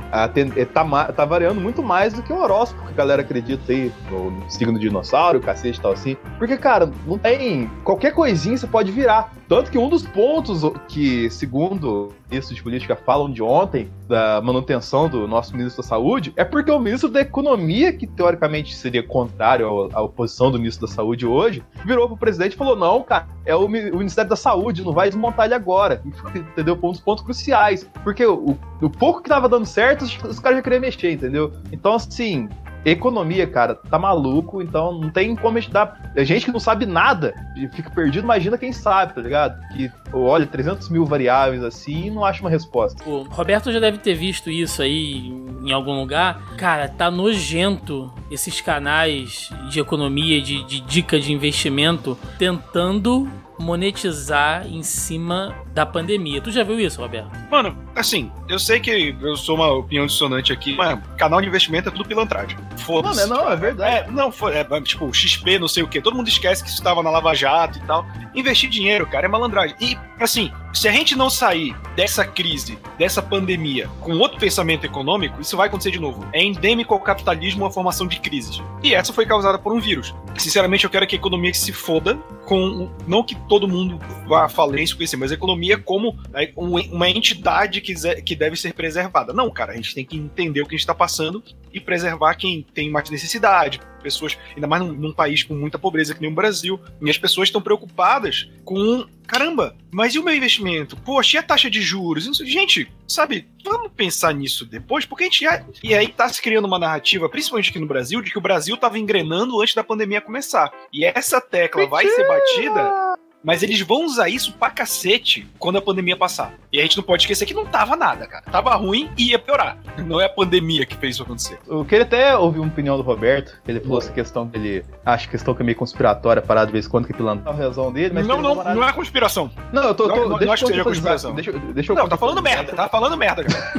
é, 0.55 0.65
tá, 0.65 0.84
tá 1.12 1.25
variando 1.25 1.60
muito 1.60 1.84
mais 1.84 2.13
do 2.13 2.22
que 2.22 2.32
o 2.32 2.38
horóscopo 2.38 2.86
que 2.86 2.93
a 2.93 2.96
galera 2.96 3.22
acredita 3.22 3.72
aí, 3.72 3.91
no 4.10 4.50
signo 4.50 4.79
dinossauro, 4.79 5.39
cacete 5.39 5.79
e 5.79 5.82
tal 5.82 5.91
assim. 5.91 6.17
Porque, 6.38 6.58
cara, 6.58 6.89
não 7.05 7.17
tem. 7.17 7.70
Qualquer 7.84 8.13
coisinha 8.13 8.58
você 8.58 8.67
pode 8.67 8.91
virar. 8.91 9.32
Tanto 9.53 9.69
que 9.69 9.77
um 9.77 9.88
dos 9.88 10.01
pontos 10.01 10.63
que, 10.88 11.29
segundo 11.29 12.12
ministros 12.27 12.57
de 12.57 12.63
política 12.63 12.95
falam 12.95 13.31
de 13.31 13.43
ontem, 13.43 13.88
da 14.07 14.41
manutenção 14.41 15.07
do 15.07 15.27
nosso 15.27 15.55
ministro 15.55 15.83
da 15.83 15.88
Saúde, 15.88 16.33
é 16.36 16.43
porque 16.43 16.72
o 16.72 16.79
ministro 16.79 17.07
da 17.07 17.22
Economia, 17.22 17.93
que 17.93 18.07
teoricamente 18.07 18.75
seria 18.75 19.03
contrário 19.03 19.91
à 19.93 20.01
oposição 20.01 20.50
do 20.50 20.57
ministro 20.57 20.88
da 20.88 20.91
Saúde 20.91 21.27
hoje, 21.27 21.63
virou 21.86 22.07
pro 22.07 22.17
presidente 22.17 22.53
e 22.53 22.57
falou: 22.57 22.75
não, 22.75 23.03
cara, 23.03 23.27
é 23.45 23.55
o, 23.55 23.67
Ministério 23.67 24.27
da 24.27 24.36
Saúde, 24.36 24.83
não 24.83 24.91
vai 24.91 25.10
desmontar 25.10 25.45
ele 25.45 25.53
agora. 25.53 26.01
Entendeu? 26.33 26.75
Pontos, 26.75 27.00
pontos 27.00 27.24
cruciais. 27.24 27.88
Porque 28.03 28.25
o, 28.25 28.57
o 28.81 28.89
pouco 28.89 29.22
que 29.22 29.29
tava 29.29 29.48
dando 29.48 29.67
certo, 29.67 30.01
os, 30.01 30.17
os 30.24 30.39
caras 30.39 30.57
já 30.57 30.63
queriam 30.63 30.81
mexer, 30.81 31.12
entendeu? 31.12 31.53
Então, 31.72 31.93
assim, 31.93 32.50
economia, 32.86 33.48
cara, 33.48 33.75
tá 33.75 33.98
maluco, 33.98 34.62
então 34.62 35.00
não 35.00 35.10
tem 35.10 35.36
como 35.36 35.58
a 35.58 35.62
gente 35.62 35.72
dar. 35.72 36.12
A 36.16 36.24
gente 36.24 36.46
que 36.46 36.52
não 36.52 36.60
sabe 36.60 36.86
nada 36.86 37.34
e 37.56 37.68
fica 37.70 37.90
perdido, 37.90 38.24
imagina 38.24 38.58
quem 38.58 38.74
sabe, 38.74 39.13
tá 39.13 39.22
ligado? 39.22 39.60
Que 39.70 39.92
olha 40.12 40.46
300 40.46 40.90
mil 40.90 41.06
variáveis 41.06 41.63
assim 41.63 42.08
e 42.08 42.12
não 42.12 42.25
acha 42.25 42.42
uma 42.42 42.50
resposta. 42.50 43.08
O 43.10 43.24
Roberto 43.24 43.72
já 43.72 43.80
deve 43.80 43.98
ter 43.98 44.16
visto 44.16 44.50
isso 44.50 44.82
aí 44.82 45.28
em 45.63 45.72
algum 45.72 46.00
lugar. 46.00 46.42
Cara, 46.58 46.88
tá 46.88 47.10
nojento 47.10 48.12
esses 48.30 48.60
canais 48.60 49.50
de 49.70 49.80
economia, 49.80 50.42
de, 50.42 50.63
de 50.66 50.82
dica 50.82 51.20
de 51.20 51.32
investimento, 51.32 52.18
tentando 52.38 53.30
monetizar 53.63 54.67
em 54.67 54.84
cima 54.84 55.55
da 55.74 55.86
pandemia. 55.86 56.41
Tu 56.41 56.51
já 56.51 56.63
viu 56.63 56.79
isso, 56.79 57.01
Roberto? 57.01 57.32
Mano, 57.50 57.77
assim, 57.96 58.29
eu 58.50 58.60
sei 58.60 58.79
que 58.79 59.15
eu 59.22 59.36
sou 59.38 59.55
uma 59.55 59.72
opinião 59.72 60.05
dissonante 60.05 60.51
aqui, 60.51 60.75
mas 60.75 61.00
canal 61.17 61.41
de 61.41 61.48
investimento 61.48 61.89
é 61.89 61.91
tudo 61.91 62.08
pilantragem. 62.08 62.58
Foda-se. 62.77 63.27
Não, 63.27 63.38
não, 63.38 63.51
é 63.51 63.55
verdade. 63.55 63.96
É, 63.96 64.12
não, 64.12 64.32
foi, 64.32 64.53
é, 64.55 64.82
tipo, 64.82 65.12
XP, 65.13 65.58
não 65.58 65.67
sei 65.67 65.82
o 65.82 65.88
quê. 65.88 66.01
Todo 66.01 66.15
mundo 66.15 66.27
esquece 66.27 66.62
que 66.62 66.70
isso 66.70 66.79
estava 66.79 67.01
na 67.01 67.10
Lava 67.10 67.34
Jato 67.34 67.79
e 67.79 67.82
tal. 67.82 68.05
Investir 68.36 68.70
dinheiro, 68.70 69.08
cara, 69.08 69.25
é 69.25 69.29
malandragem. 69.29 69.75
E, 69.79 69.98
assim, 70.20 70.51
se 70.74 70.88
a 70.88 70.92
gente 70.92 71.15
não 71.15 71.30
sair 71.30 71.75
dessa 71.96 72.25
crise, 72.25 72.80
dessa 72.98 73.22
pandemia, 73.22 73.88
com 74.01 74.13
outro 74.18 74.39
pensamento 74.39 74.86
econômico, 74.86 75.39
isso 75.39 75.56
vai 75.56 75.68
acontecer 75.68 75.92
de 75.92 76.00
novo. 76.00 76.27
É 76.34 76.44
endêmico 76.44 76.94
ao 76.94 77.00
capitalismo 77.00 77.65
a 77.65 77.72
formação 77.72 78.08
de 78.08 78.20
crises. 78.20 78.62
E 78.82 78.94
essa 78.94 79.13
foi 79.13 79.25
causada 79.25 79.60
por 79.60 79.72
um 79.72 79.80
vírus. 79.80 80.13
Sinceramente, 80.38 80.84
eu 80.84 80.89
quero 80.89 81.06
que 81.06 81.15
a 81.15 81.20
economia 81.20 81.53
se 81.53 81.72
foda 81.72 82.15
com. 82.46 82.89
Não 83.08 83.24
que 83.24 83.36
todo 83.48 83.68
mundo 83.68 84.00
vá 84.27 84.46
à 84.46 84.50
falência 84.50 84.96
com 84.96 85.03
isso, 85.03 85.18
mas 85.18 85.32
a 85.32 85.36
economia 85.36 85.77
como 85.77 86.18
né, 86.32 86.51
uma 86.56 87.10
entidade 87.10 87.80
que, 87.80 87.94
que 88.22 88.36
deve 88.36 88.56
ser 88.56 88.74
preservada. 88.74 89.32
Não, 89.32 89.50
cara, 89.51 89.74
a 89.74 89.75
gente 89.75 89.94
tem 89.94 90.03
que 90.03 90.18
entender 90.18 90.62
o 90.62 90.65
que 90.65 90.75
a 90.75 90.77
gente 90.77 90.82
está 90.82 90.96
passando 90.96 91.44
e 91.72 91.80
preservar 91.80 92.36
quem 92.36 92.65
tem 92.74 92.89
mais 92.89 93.10
necessidade, 93.10 93.80
pessoas, 94.03 94.38
ainda 94.53 94.67
mais 94.67 94.83
num, 94.83 94.91
num, 94.91 95.13
país 95.13 95.43
com 95.43 95.53
muita 95.55 95.79
pobreza 95.79 96.13
que 96.13 96.22
nem 96.22 96.29
o 96.29 96.36
Brasil, 96.36 96.79
e 97.01 97.10
as 97.10 97.17
pessoas 97.17 97.48
estão 97.48 97.62
preocupadas 97.62 98.50
com 98.63 99.05
caramba, 99.25 99.75
mas 99.89 100.13
e 100.13 100.19
o 100.19 100.24
meu 100.24 100.36
investimento? 100.36 100.95
Poxa, 100.98 101.38
e 101.38 101.39
a 101.39 101.43
taxa 101.43 101.69
de 101.69 101.81
juros? 101.81 102.25
Gente, 102.43 102.91
sabe, 103.07 103.48
vamos 103.63 103.91
pensar 103.95 104.33
nisso 104.33 104.65
depois, 104.65 105.05
porque 105.05 105.24
a 105.24 105.27
gente 105.27 105.41
já. 105.41 105.65
E 105.81 105.95
aí 105.95 106.10
tá 106.10 106.27
se 106.29 106.41
criando 106.41 106.65
uma 106.65 106.77
narrativa, 106.77 107.29
principalmente 107.29 107.69
aqui 107.69 107.79
no 107.79 107.88
Brasil, 107.88 108.22
de 108.22 108.29
que 108.29 108.38
o 108.38 108.41
Brasil 108.41 108.75
tava 108.77 109.00
engrenando 109.00 109.60
antes 109.62 109.74
da 109.74 109.83
pandemia 109.83 110.22
começar. 110.22 110.72
E 110.91 111.05
essa 111.05 111.39
tecla 111.39 111.88
vai 111.88 112.07
ser 112.07 112.27
batida 112.27 113.13
mas 113.43 113.62
eles 113.62 113.81
vão 113.81 114.05
usar 114.05 114.29
isso 114.29 114.53
pra 114.53 114.69
cacete 114.69 115.47
quando 115.59 115.77
a 115.77 115.81
pandemia 115.81 116.15
passar. 116.15 116.53
E 116.71 116.79
a 116.79 116.83
gente 116.83 116.97
não 116.97 117.03
pode 117.03 117.23
esquecer 117.23 117.45
que 117.45 117.53
não 117.53 117.65
tava 117.65 117.95
nada, 117.95 118.25
cara. 118.25 118.43
Tava 118.50 118.73
ruim 118.75 119.09
e 119.17 119.31
ia 119.31 119.39
piorar. 119.39 119.77
Não 120.03 120.19
é 120.19 120.25
a 120.25 120.29
pandemia 120.29 120.85
que 120.85 120.95
fez 120.95 121.15
isso 121.15 121.23
acontecer. 121.23 121.59
Eu 121.67 121.85
queria 121.85 122.03
até 122.03 122.35
ouvir 122.35 122.59
uma 122.59 122.67
opinião 122.67 122.97
do 122.97 123.03
Roberto. 123.03 123.62
Ele 123.67 123.79
falou 123.79 123.99
essa 123.99 124.12
questão 124.12 124.49
que 124.49 124.58
ele 124.58 124.86
acha 125.06 125.29
questão 125.29 125.53
que 125.53 125.62
é 125.62 125.65
meio 125.65 125.77
conspiratória, 125.77 126.41
parar 126.41 126.65
de 126.65 126.71
vez 126.71 126.86
em 126.86 126.89
quando 126.89 127.06
que 127.06 127.13
pilantra 127.13 127.49
a 127.49 127.53
razão 127.53 127.91
dele. 127.91 128.13
Mas 128.13 128.27
não, 128.27 128.41
não, 128.41 128.56
não 128.56 128.88
é 128.88 128.91
conspiração. 128.91 129.51
Não, 129.71 129.84
eu 129.84 129.95
tô. 129.95 130.08
tô 130.08 130.15
não, 130.15 130.39
não 130.39 130.51
acho 130.51 130.65
que 130.65 130.71
seja 130.71 130.84
conspiração. 130.84 131.36
Deixa, 131.36 131.51
deixa 131.51 131.91
eu 131.91 131.95
não, 131.95 132.08
tá 132.08 132.17
falando 132.17 132.41
merda, 132.41 132.73
tá 132.73 132.89
falando 132.89 133.17
merda, 133.17 133.43
cara. 133.43 133.73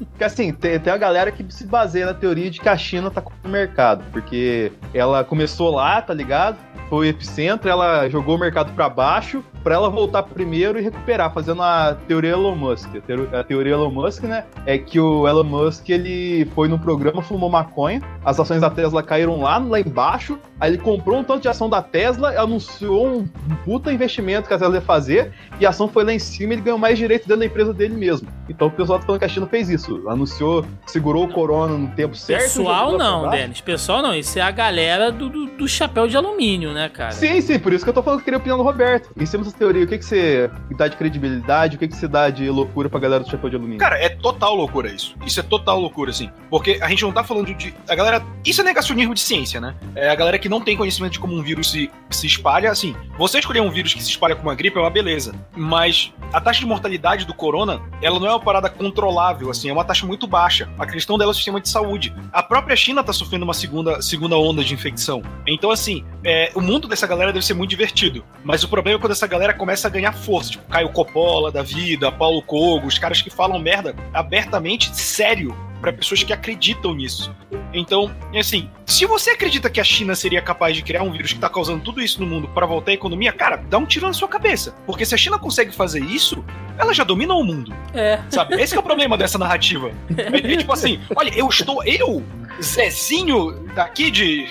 Porque 0.20 0.24
assim, 0.26 0.52
tem, 0.52 0.78
tem 0.78 0.92
a 0.92 0.98
galera 0.98 1.32
que 1.32 1.42
se 1.48 1.66
baseia 1.66 2.04
na 2.04 2.12
teoria 2.12 2.50
de 2.50 2.60
que 2.60 2.68
a 2.68 2.76
China 2.76 3.10
tá 3.10 3.22
com 3.22 3.32
o 3.42 3.48
mercado. 3.48 4.04
Porque 4.12 4.70
ela 4.92 5.24
começou 5.24 5.70
lá, 5.70 6.02
tá 6.02 6.12
ligado? 6.12 6.58
foi 6.90 7.06
o 7.06 7.08
epicentro, 7.08 7.70
ela 7.70 8.08
jogou 8.08 8.34
o 8.34 8.38
mercado 8.38 8.72
para 8.72 8.88
baixo 8.88 9.44
para 9.62 9.74
ela 9.74 9.90
voltar 9.90 10.22
primeiro 10.22 10.78
e 10.78 10.82
recuperar, 10.82 11.32
fazendo 11.32 11.62
a 11.62 11.96
teoria 12.06 12.32
Elon 12.32 12.54
Musk. 12.54 12.88
A 13.32 13.44
teoria 13.44 13.74
Elon 13.74 13.90
Musk, 13.90 14.24
né, 14.24 14.44
é 14.66 14.78
que 14.78 14.98
o 14.98 15.26
Elon 15.26 15.44
Musk 15.44 15.88
ele 15.88 16.46
foi 16.54 16.68
no 16.68 16.78
programa, 16.78 17.22
fumou 17.22 17.50
maconha, 17.50 18.00
as 18.24 18.38
ações 18.38 18.60
da 18.60 18.70
Tesla 18.70 19.02
caíram 19.02 19.40
lá, 19.40 19.58
lá 19.58 19.80
embaixo, 19.80 20.38
aí 20.58 20.70
ele 20.70 20.78
comprou 20.78 21.18
um 21.18 21.24
tanto 21.24 21.42
de 21.42 21.48
ação 21.48 21.68
da 21.68 21.82
Tesla, 21.82 22.38
anunciou 22.40 23.20
um 23.20 23.26
puta 23.64 23.92
investimento 23.92 24.48
que 24.48 24.54
a 24.54 24.58
Tesla 24.58 24.74
ia 24.74 24.80
fazer, 24.80 25.32
e 25.58 25.66
a 25.66 25.70
ação 25.70 25.88
foi 25.88 26.04
lá 26.04 26.12
em 26.12 26.18
cima 26.18 26.52
e 26.52 26.56
ele 26.56 26.62
ganhou 26.62 26.78
mais 26.78 26.98
direito 26.98 27.22
dentro 27.22 27.40
da 27.40 27.46
empresa 27.46 27.72
dele 27.72 27.94
mesmo. 27.94 28.28
Então 28.48 28.68
o 28.68 28.70
pessoal 28.70 28.98
tá 28.98 29.06
falando 29.06 29.20
que 29.20 29.24
a 29.24 29.28
China 29.28 29.46
fez 29.46 29.68
isso, 29.68 30.08
anunciou, 30.08 30.64
segurou 30.86 31.24
o 31.24 31.28
corona 31.28 31.76
no 31.76 31.88
tempo 31.88 32.16
certo. 32.16 32.42
Pessoal 32.42 32.96
não, 32.96 33.30
Denis, 33.30 33.60
pessoal 33.60 34.02
não, 34.02 34.14
isso 34.14 34.38
é 34.38 34.42
a 34.42 34.50
galera 34.50 35.12
do, 35.12 35.28
do, 35.28 35.46
do, 35.46 35.68
chapéu 35.68 36.06
de 36.06 36.16
alumínio, 36.16 36.72
né, 36.72 36.88
cara? 36.88 37.12
Sim, 37.12 37.40
sim, 37.40 37.58
por 37.58 37.72
isso 37.72 37.84
que 37.84 37.90
eu 37.90 37.94
tô 37.94 38.02
falando 38.02 38.20
que 38.20 38.24
queria 38.24 38.38
a 38.38 38.40
opinião 38.40 38.58
do 38.58 38.64
Roberto. 38.64 39.10
Em 39.18 39.26
cima 39.26 39.44
dessa 39.50 39.58
teoria, 39.58 39.84
o 39.84 39.86
que 39.86 39.98
que 39.98 40.04
você 40.04 40.50
dá 40.76 40.88
de 40.88 40.96
credibilidade, 40.96 41.76
o 41.76 41.78
que 41.78 41.88
que 41.88 41.96
você 41.96 42.08
dá 42.08 42.30
de 42.30 42.48
loucura 42.48 42.88
pra 42.88 43.00
galera 43.00 43.24
do 43.24 43.30
chapéu 43.30 43.50
de 43.50 43.56
alumínio? 43.56 43.78
Cara, 43.78 43.96
é 43.96 44.08
total 44.08 44.54
loucura 44.54 44.90
isso. 44.90 45.16
Isso 45.26 45.40
é 45.40 45.42
total 45.42 45.80
loucura, 45.80 46.10
assim. 46.10 46.30
Porque 46.48 46.78
a 46.80 46.88
gente 46.88 47.02
não 47.02 47.12
tá 47.12 47.24
falando 47.24 47.52
de. 47.54 47.74
A 47.88 47.94
galera. 47.94 48.22
Isso 48.44 48.60
é 48.60 48.64
negacionismo 48.64 49.14
de 49.14 49.20
ciência, 49.20 49.60
né? 49.60 49.74
É 49.94 50.08
a 50.08 50.14
galera 50.14 50.38
que 50.38 50.48
não 50.48 50.60
tem 50.60 50.76
conhecimento 50.76 51.12
de 51.12 51.20
como 51.20 51.34
um 51.34 51.42
vírus 51.42 51.70
se, 51.70 51.90
se 52.10 52.26
espalha. 52.26 52.70
Assim, 52.70 52.94
você 53.18 53.38
escolher 53.38 53.60
um 53.60 53.70
vírus 53.70 53.92
que 53.92 54.02
se 54.02 54.10
espalha 54.10 54.36
com 54.36 54.42
uma 54.42 54.54
gripe 54.54 54.78
é 54.78 54.80
uma 54.80 54.90
beleza. 54.90 55.34
Mas 55.56 56.12
a 56.32 56.40
taxa 56.40 56.60
de 56.60 56.66
mortalidade 56.66 57.24
do 57.24 57.34
corona, 57.34 57.80
ela 58.00 58.18
não 58.18 58.26
é 58.26 58.30
uma 58.30 58.40
parada 58.40 58.70
controlável, 58.70 59.50
assim, 59.50 59.68
é 59.68 59.72
uma 59.72 59.84
taxa 59.84 60.06
muito 60.06 60.26
baixa. 60.26 60.68
A 60.78 60.86
questão 60.86 61.18
dela 61.18 61.30
é 61.30 61.32
o 61.32 61.34
sistema 61.34 61.60
de 61.60 61.68
saúde. 61.68 62.14
A 62.32 62.42
própria 62.42 62.76
China 62.76 63.02
tá 63.02 63.12
sofrendo 63.12 63.44
uma 63.44 63.54
segunda, 63.54 64.00
segunda 64.00 64.36
onda 64.36 64.62
de 64.62 64.72
infecção. 64.74 65.22
Então, 65.46 65.70
assim, 65.70 66.04
é, 66.24 66.52
o 66.54 66.60
mundo 66.60 66.86
dessa 66.86 67.06
galera 67.06 67.32
deve 67.32 67.44
ser 67.44 67.54
muito 67.54 67.70
divertido. 67.70 68.24
Mas 68.44 68.62
o 68.62 68.68
problema 68.68 68.98
é 68.98 69.00
quando 69.00 69.12
essa 69.12 69.26
galera 69.26 69.39
começa 69.54 69.88
a 69.88 69.90
ganhar 69.90 70.12
força. 70.12 70.50
Tipo, 70.50 70.68
Caio 70.68 70.90
Coppola 70.90 71.50
da 71.50 71.62
vida, 71.62 72.10
Paulo 72.12 72.42
Cogo, 72.42 72.86
os 72.86 72.98
caras 72.98 73.22
que 73.22 73.30
falam 73.30 73.58
merda 73.58 73.94
abertamente, 74.12 74.94
sério, 74.96 75.56
para 75.80 75.92
pessoas 75.92 76.22
que 76.22 76.32
acreditam 76.32 76.94
nisso. 76.94 77.34
Então, 77.72 78.14
assim, 78.38 78.68
se 78.84 79.06
você 79.06 79.30
acredita 79.30 79.70
que 79.70 79.80
a 79.80 79.84
China 79.84 80.14
seria 80.14 80.42
capaz 80.42 80.76
de 80.76 80.82
criar 80.82 81.02
um 81.02 81.12
vírus 81.12 81.32
que 81.32 81.38
tá 81.38 81.48
causando 81.48 81.82
tudo 81.82 82.00
isso 82.00 82.20
no 82.20 82.26
mundo 82.26 82.48
para 82.48 82.66
voltar 82.66 82.90
à 82.90 82.94
economia, 82.94 83.32
cara, 83.32 83.56
dá 83.56 83.78
um 83.78 83.86
tiro 83.86 84.06
na 84.06 84.12
sua 84.12 84.28
cabeça. 84.28 84.74
Porque 84.84 85.06
se 85.06 85.14
a 85.14 85.18
China 85.18 85.38
consegue 85.38 85.72
fazer 85.72 86.02
isso, 86.02 86.44
ela 86.76 86.92
já 86.92 87.04
domina 87.04 87.34
o 87.34 87.42
mundo. 87.42 87.72
É. 87.94 88.20
Sabe? 88.28 88.60
Esse 88.60 88.76
é 88.76 88.78
o 88.78 88.82
problema 88.82 89.16
dessa 89.16 89.38
narrativa. 89.38 89.90
É 90.20 90.56
tipo 90.56 90.72
assim, 90.72 91.00
olha, 91.14 91.30
eu 91.34 91.48
estou, 91.48 91.82
eu, 91.84 92.22
Zezinho 92.62 93.68
daqui 93.74 94.10
de 94.10 94.46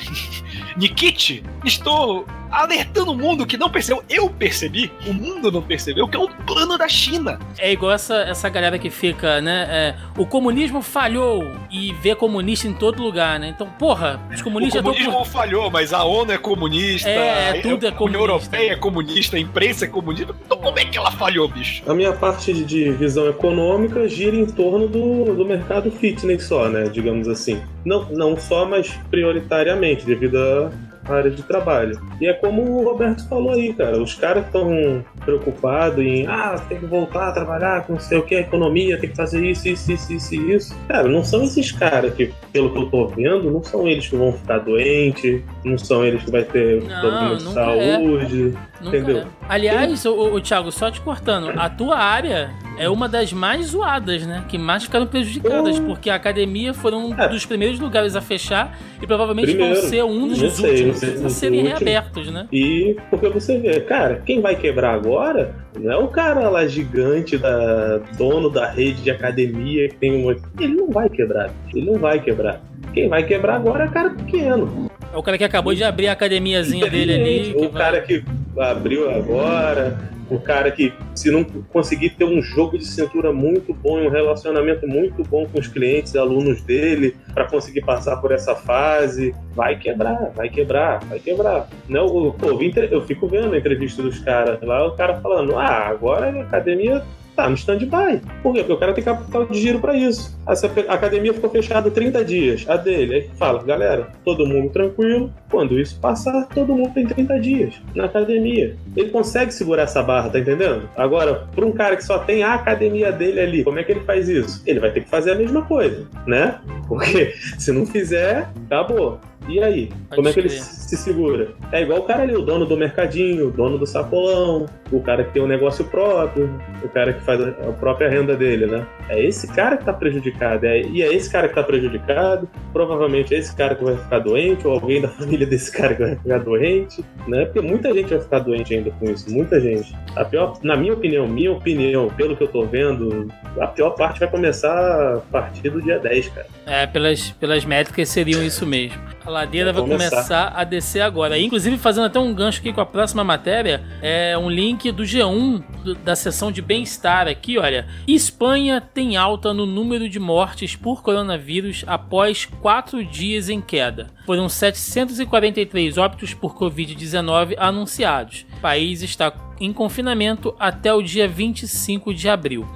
Nikit, 0.78 1.44
estou 1.66 2.26
alertando 2.52 3.12
o 3.12 3.16
mundo 3.16 3.46
que 3.46 3.58
não 3.58 3.70
percebeu. 3.70 4.04
Eu 4.10 4.30
percebi, 4.30 4.92
o 5.06 5.14
mundo 5.14 5.52
não 5.52 5.62
percebeu, 5.62 6.08
que 6.08 6.18
é 6.18 6.20
um 6.20 6.28
plano 6.28 6.78
da 6.78 6.88
China. 6.88 7.40
É 7.58 7.72
igual 7.72 7.92
essa, 7.92 8.16
essa 8.22 8.50
galera 8.50 8.78
que 8.80 8.90
fica, 8.90 9.40
né? 9.42 9.68
É, 9.70 9.96
o 10.18 10.26
comunismo 10.26 10.82
falhou 10.82 11.46
e 11.72 11.94
vê 11.94 12.16
comunista 12.16 12.68
em 12.68 12.74
todo 12.74 13.02
lugar, 13.02 13.40
né? 13.40 13.50
Então, 13.50 13.68
porra, 13.78 14.20
os 14.34 14.42
comunistas. 14.42 14.82
O 14.82 14.84
comunismo 14.84 15.26
falhou, 15.26 15.70
mas 15.70 15.94
a 15.94 16.04
ONU 16.04 16.32
é 16.32 16.38
comunista. 16.38 17.10
É, 17.10 17.62
tudo 17.62 17.86
é 17.86 17.92
comunista. 17.92 18.00
A 18.00 18.04
União 18.04 18.22
Europeia 18.22 18.72
é 18.72 18.76
comunista, 18.76 19.38
a 19.38 19.40
imprensa 19.40 19.86
é 19.86 19.88
comunista. 19.88 20.36
Então, 20.46 20.58
como 20.58 20.80
é 20.80 20.86
que 20.86 20.98
ela 20.98 21.12
falhou, 21.12 21.48
bicho? 21.48 21.84
A 21.88 21.94
minha 21.94 22.14
parte 22.14 22.54
de 22.54 22.92
visão 22.92 23.28
econômica 23.28 24.08
gira 24.08 24.36
em 24.36 24.46
torno 24.46 24.88
do, 24.88 25.36
do 25.36 25.46
mercado 25.46 25.92
fitness 25.92 26.46
só, 26.46 26.68
né? 26.68 26.90
Digamos 26.90 27.28
assim. 27.28 27.62
Não, 27.86 28.06
não 28.10 28.38
só, 28.38 28.66
mas 28.66 29.00
prioritariamente, 29.10 30.06
devido 30.06 30.38
a 30.38 30.72
área 31.14 31.32
de 31.32 31.42
trabalho. 31.44 32.00
E 32.20 32.28
é 32.28 32.34
como 32.34 32.62
o 32.62 32.84
Roberto 32.84 33.28
falou 33.28 33.52
aí, 33.52 33.74
cara, 33.74 34.02
os 34.02 34.14
caras 34.14 34.46
estão 34.46 35.04
preocupados 35.24 36.04
em, 36.04 36.28
ah, 36.28 36.56
tem 36.68 36.80
que 36.80 36.86
voltar 36.86 37.30
a 37.30 37.32
trabalhar 37.32 37.86
com 37.86 37.94
não 37.94 38.00
sei 38.00 38.18
o 38.18 38.24
que, 38.24 38.36
economia, 38.36 38.98
tem 39.00 39.10
que 39.10 39.16
fazer 39.16 39.44
isso, 39.46 39.68
isso, 39.68 39.92
isso, 39.92 40.14
isso, 40.14 40.36
isso. 40.36 40.78
Cara, 40.88 41.08
não 41.08 41.24
são 41.24 41.44
esses 41.44 41.72
caras 41.72 42.14
que, 42.14 42.32
pelo 42.52 42.72
que 42.72 42.78
eu 42.78 42.90
tô 42.90 43.08
vendo, 43.08 43.52
não 43.52 43.64
são 43.64 43.88
eles 43.88 44.08
que 44.08 44.16
vão 44.16 44.34
ficar 44.34 44.60
doentes, 44.60 45.42
não 45.64 45.78
são 45.78 46.06
eles 46.06 46.24
que 46.24 46.32
vai 46.32 46.44
ter 46.44 46.82
não, 46.84 47.02
problema 47.02 47.36
de 47.36 47.54
saúde. 47.54 48.54
É. 48.66 48.69
Nunca 48.82 48.98
entendeu? 48.98 49.24
É. 49.24 49.26
Aliás, 49.48 50.06
o, 50.06 50.36
o 50.36 50.42
Thiago, 50.42 50.72
só 50.72 50.90
te 50.90 51.02
cortando, 51.02 51.50
a 51.60 51.70
tua 51.70 51.98
área 51.98 52.52
é 52.78 52.90
uma 52.90 53.10
das 53.10 53.34
mais 53.34 53.68
zoadas, 53.68 54.26
né? 54.26 54.46
Que 54.48 54.58
mais 54.58 54.84
ficaram 54.84 55.06
prejudicadas, 55.06 55.78
uh. 55.78 55.82
porque 55.84 56.10
a 56.10 56.16
academia 56.16 56.74
foram 56.74 57.10
um 57.10 57.20
é. 57.20 57.28
dos 57.28 57.46
primeiros 57.46 57.80
lugares 57.80 58.16
a 58.16 58.22
fechar 58.22 58.80
e 59.02 59.06
provavelmente 59.06 59.48
Primeiro, 59.48 59.76
vão 59.76 59.90
ser 59.90 60.04
um 60.04 60.28
dos 60.28 60.38
sei, 60.54 60.70
últimos 60.70 60.98
sei, 60.98 61.26
a 61.26 61.30
serem 61.30 61.62
reabertos, 61.64 62.32
né? 62.32 62.48
E 62.52 62.96
porque 63.10 63.28
você 63.28 63.58
vê, 63.58 63.82
cara, 63.82 64.22
quem 64.26 64.40
vai 64.40 64.56
quebrar 64.56 64.94
agora 64.94 65.54
não 65.78 65.92
é 65.92 65.98
o 65.98 66.08
cara 66.08 66.50
lá 66.50 66.66
gigante, 66.66 67.38
da 67.38 67.98
dono 68.18 68.50
da 68.50 68.70
rede 68.70 69.02
de 69.02 69.12
academia 69.12 69.90
que 69.90 69.96
tem 69.96 70.24
uma. 70.24 70.36
Ele 70.60 70.76
não 70.76 70.90
vai 70.90 71.10
quebrar. 71.10 71.52
Ele 71.74 71.86
não 71.86 72.00
vai 72.00 72.20
quebrar. 72.20 72.62
Quem 72.94 73.10
vai 73.10 73.24
quebrar 73.24 73.56
agora 73.56 73.86
é 73.86 73.88
cara 73.88 74.10
pequeno. 74.12 74.90
É 75.12 75.18
o 75.18 75.24
cara 75.24 75.38
que 75.38 75.44
acabou 75.44 75.74
de 75.74 75.84
abrir 75.84 76.08
a 76.08 76.14
academiazinha 76.14 76.90
dele 76.90 77.14
ali. 77.14 77.56
O 77.60 77.70
cara 77.70 78.02
que 78.02 78.24
abriu 78.58 79.10
agora, 79.10 79.98
o 80.30 80.40
cara 80.40 80.70
que, 80.70 80.94
se 81.16 81.32
não 81.32 81.44
conseguir 81.44 82.12
ter 82.12 82.26
um 82.26 82.42
jogo 82.42 82.78
de 82.78 82.86
cintura 82.86 83.34
muito 83.34 83.74
bom, 83.74 84.00
um 84.00 84.10
relacionamento 84.10 84.88
muito 84.88 85.24
bom 85.24 85.48
com 85.48 85.60
os 85.60 85.68
clientes, 85.68 86.16
alunos 86.16 86.62
dele, 86.62 87.16
para 87.34 87.46
conseguir 87.46 87.82
passar 87.82 88.18
por 88.18 88.32
essa 88.32 88.56
fase, 88.56 89.34
vai 89.56 89.78
quebrar, 89.78 90.32
vai 90.36 90.50
quebrar, 90.50 91.00
vai 91.06 91.20
quebrar. 91.20 91.68
Não, 91.88 92.32
pô, 92.32 92.60
eu 92.92 93.02
fico 93.02 93.28
vendo 93.28 93.54
a 93.54 93.58
entrevista 93.58 94.04
dos 94.04 94.20
caras 94.20 94.62
lá, 94.62 94.86
o 94.86 94.92
cara 94.92 95.20
falando, 95.20 95.58
ah, 95.58 95.88
agora 95.88 96.30
a 96.30 96.42
academia 96.42 97.04
tá 97.40 97.50
no 97.50 97.56
stand-by. 97.56 98.22
Por 98.44 98.54
quê? 98.54 98.60
Porque 98.60 98.74
o 98.74 98.78
cara 98.78 98.94
tem 98.94 99.04
capital 99.04 99.46
de 99.46 99.60
giro 99.60 99.80
para 99.80 99.96
isso. 99.96 100.38
A 100.46 100.94
academia 100.94 101.34
ficou 101.34 101.50
fechada 101.50 101.90
30 101.90 102.26
dias, 102.26 102.66
a 102.68 102.76
dele. 102.76 103.16
Aí 103.16 103.30
fala, 103.38 103.64
galera, 103.64 104.10
todo 104.26 104.46
mundo 104.46 104.70
tranquilo. 104.70 105.32
Quando 105.50 105.80
isso 105.80 106.00
passar, 106.00 106.48
todo 106.54 106.76
mundo 106.76 106.94
tem 106.94 107.06
30 107.06 107.40
dias 107.40 107.76
na 107.96 108.06
academia. 108.06 108.76
Ele 108.96 109.10
consegue 109.10 109.54
segurar 109.54 109.84
essa 109.84 110.04
barra, 110.04 110.30
tá 110.30 110.40
entendendo? 110.40 110.90
Agora, 110.98 111.48
para 111.56 111.66
um 111.66 111.72
cara 111.72 111.96
que 111.96 112.04
só 112.04 112.20
tem 112.20 112.44
a 112.44 112.56
academia 112.56 113.12
dele 113.12 113.40
ali, 113.40 113.64
como 113.64 113.80
é 113.80 113.84
que 113.84 113.92
ele 113.92 114.02
faz 114.02 114.28
isso? 114.28 114.62
Ele 114.66 114.80
vai 114.80 114.92
ter 114.92 115.02
que 115.02 115.10
fazer 115.10 115.32
a 115.32 115.36
mesma 115.36 115.62
coisa, 115.62 116.08
né? 116.28 116.60
Porque 116.88 117.34
se 117.58 117.72
não 117.72 117.86
fizer, 117.86 118.50
acabou. 118.66 119.20
E 119.50 119.60
aí? 119.60 119.88
Pode 119.88 120.16
como 120.16 120.30
é 120.30 120.34
que 120.34 120.40
ele 120.40 120.50
se 120.50 120.96
segura? 120.96 121.50
É 121.72 121.82
igual 121.82 122.00
o 122.00 122.04
cara 122.04 122.22
ali, 122.22 122.36
o 122.36 122.42
dono 122.42 122.68
do 122.68 122.78
mercadinho, 122.78 123.48
o 123.48 123.52
dono 123.52 123.80
do 123.80 123.86
sacolão, 123.88 124.68
o 124.92 125.02
cara 125.02 125.24
que 125.24 125.34
tem 125.34 125.42
um 125.42 125.48
negócio 125.48 125.84
próprio, 125.86 126.50
o 126.84 126.90
cara 126.90 127.14
que 127.14 127.24
faz 127.24 127.42
a 127.42 127.72
própria 127.80 128.10
renda 128.10 128.36
dele, 128.36 128.68
né? 128.68 128.86
É 129.10 129.24
esse 129.24 129.48
cara 129.48 129.76
que 129.76 129.86
tá 129.86 129.92
prejudicado. 129.94 130.66
É, 130.66 130.82
e 130.82 131.02
é 131.02 131.12
esse 131.12 131.32
cara 131.32 131.48
que 131.48 131.56
tá 131.56 131.64
prejudicado, 131.64 132.48
provavelmente 132.72 133.34
é 133.34 133.40
esse 133.40 133.56
cara 133.56 133.74
que 133.74 133.84
vai 133.84 133.98
ficar 133.98 134.20
doente, 134.20 134.68
ou 134.68 134.74
alguém 134.74 135.02
da 135.02 135.08
família 135.10 135.48
desse 135.48 135.72
cara 135.72 135.96
que 135.96 136.02
vai 136.04 136.16
ficar 136.16 136.38
doente, 136.38 137.04
né? 137.28 137.46
Porque 137.46 137.62
muita 137.62 137.92
gente 137.92 138.10
vai 138.10 138.22
ficar 138.22 138.40
doente 138.40 138.76
ainda 138.76 138.92
com 138.92 139.10
isso, 139.10 139.32
muita 139.32 139.60
gente. 139.60 139.96
A 140.16 140.24
pior, 140.24 140.60
na 140.62 140.76
minha 140.76 140.94
opinião, 140.94 141.28
minha 141.28 141.52
opinião, 141.52 142.08
pelo 142.10 142.38
que 142.38 142.44
eu 142.44 142.48
tô 142.48 142.66
vendo, 142.66 143.28
a 143.60 143.66
pior 143.66 143.92
parte 143.92 144.20
vai 144.20 144.30
começar 144.30 145.16
a 145.16 145.20
partir 145.32 145.70
do 145.70 145.82
dia 145.82 145.98
10, 145.98 146.30
cara. 146.30 146.48
É, 146.68 146.86
pelas, 146.86 147.32
pelas 147.32 147.66
métricas 147.66 148.10
seriam 148.10 148.44
isso 148.44 148.66
mesmo. 148.66 149.00
A 149.26 149.30
ladeira 149.40 149.74
vai 149.74 149.82
começar. 149.82 150.10
começar. 150.10 150.54
a 150.56 150.64
descer 150.64 151.02
agora. 151.02 151.38
Inclusive, 151.38 151.78
fazendo 151.78 152.06
até 152.06 152.20
um 152.20 152.34
gancho 152.34 152.60
aqui 152.60 152.74
com 152.74 152.82
a 152.82 152.86
próxima 152.86 153.24
matéria, 153.24 153.84
é 154.02 154.38
um 154.38 154.50
link 154.50 154.92
do 154.92 155.04
G1 155.04 155.64
da 156.04 156.16
seção 156.16 156.52
de 156.52 156.62
bem-estar 156.62 157.28
aqui, 157.28 157.58
olha. 157.58 157.88
Espanha 158.08 158.82
tem 158.82 159.18
alta 159.18 159.54
no 159.54 159.66
número 159.66 160.10
de 160.10 160.20
mortes 160.20 160.76
por 160.76 161.02
coronavírus 161.02 161.84
após 161.88 162.46
quatro 162.46 163.04
dias 163.04 163.50
em 163.50 163.62
queda. 163.62 164.08
Foram 164.26 164.48
743 164.48 165.98
óbitos 165.98 166.34
por 166.34 166.56
Covid-19 166.56 167.56
anunciados. 167.58 168.46
O 168.58 168.62
país 168.62 169.02
está 169.02 169.34
em 169.60 169.74
confinamento 169.74 170.56
até 170.60 170.94
o 170.94 171.02
dia 171.02 171.28
25 171.28 172.14
de 172.14 172.30
abril. 172.30 172.68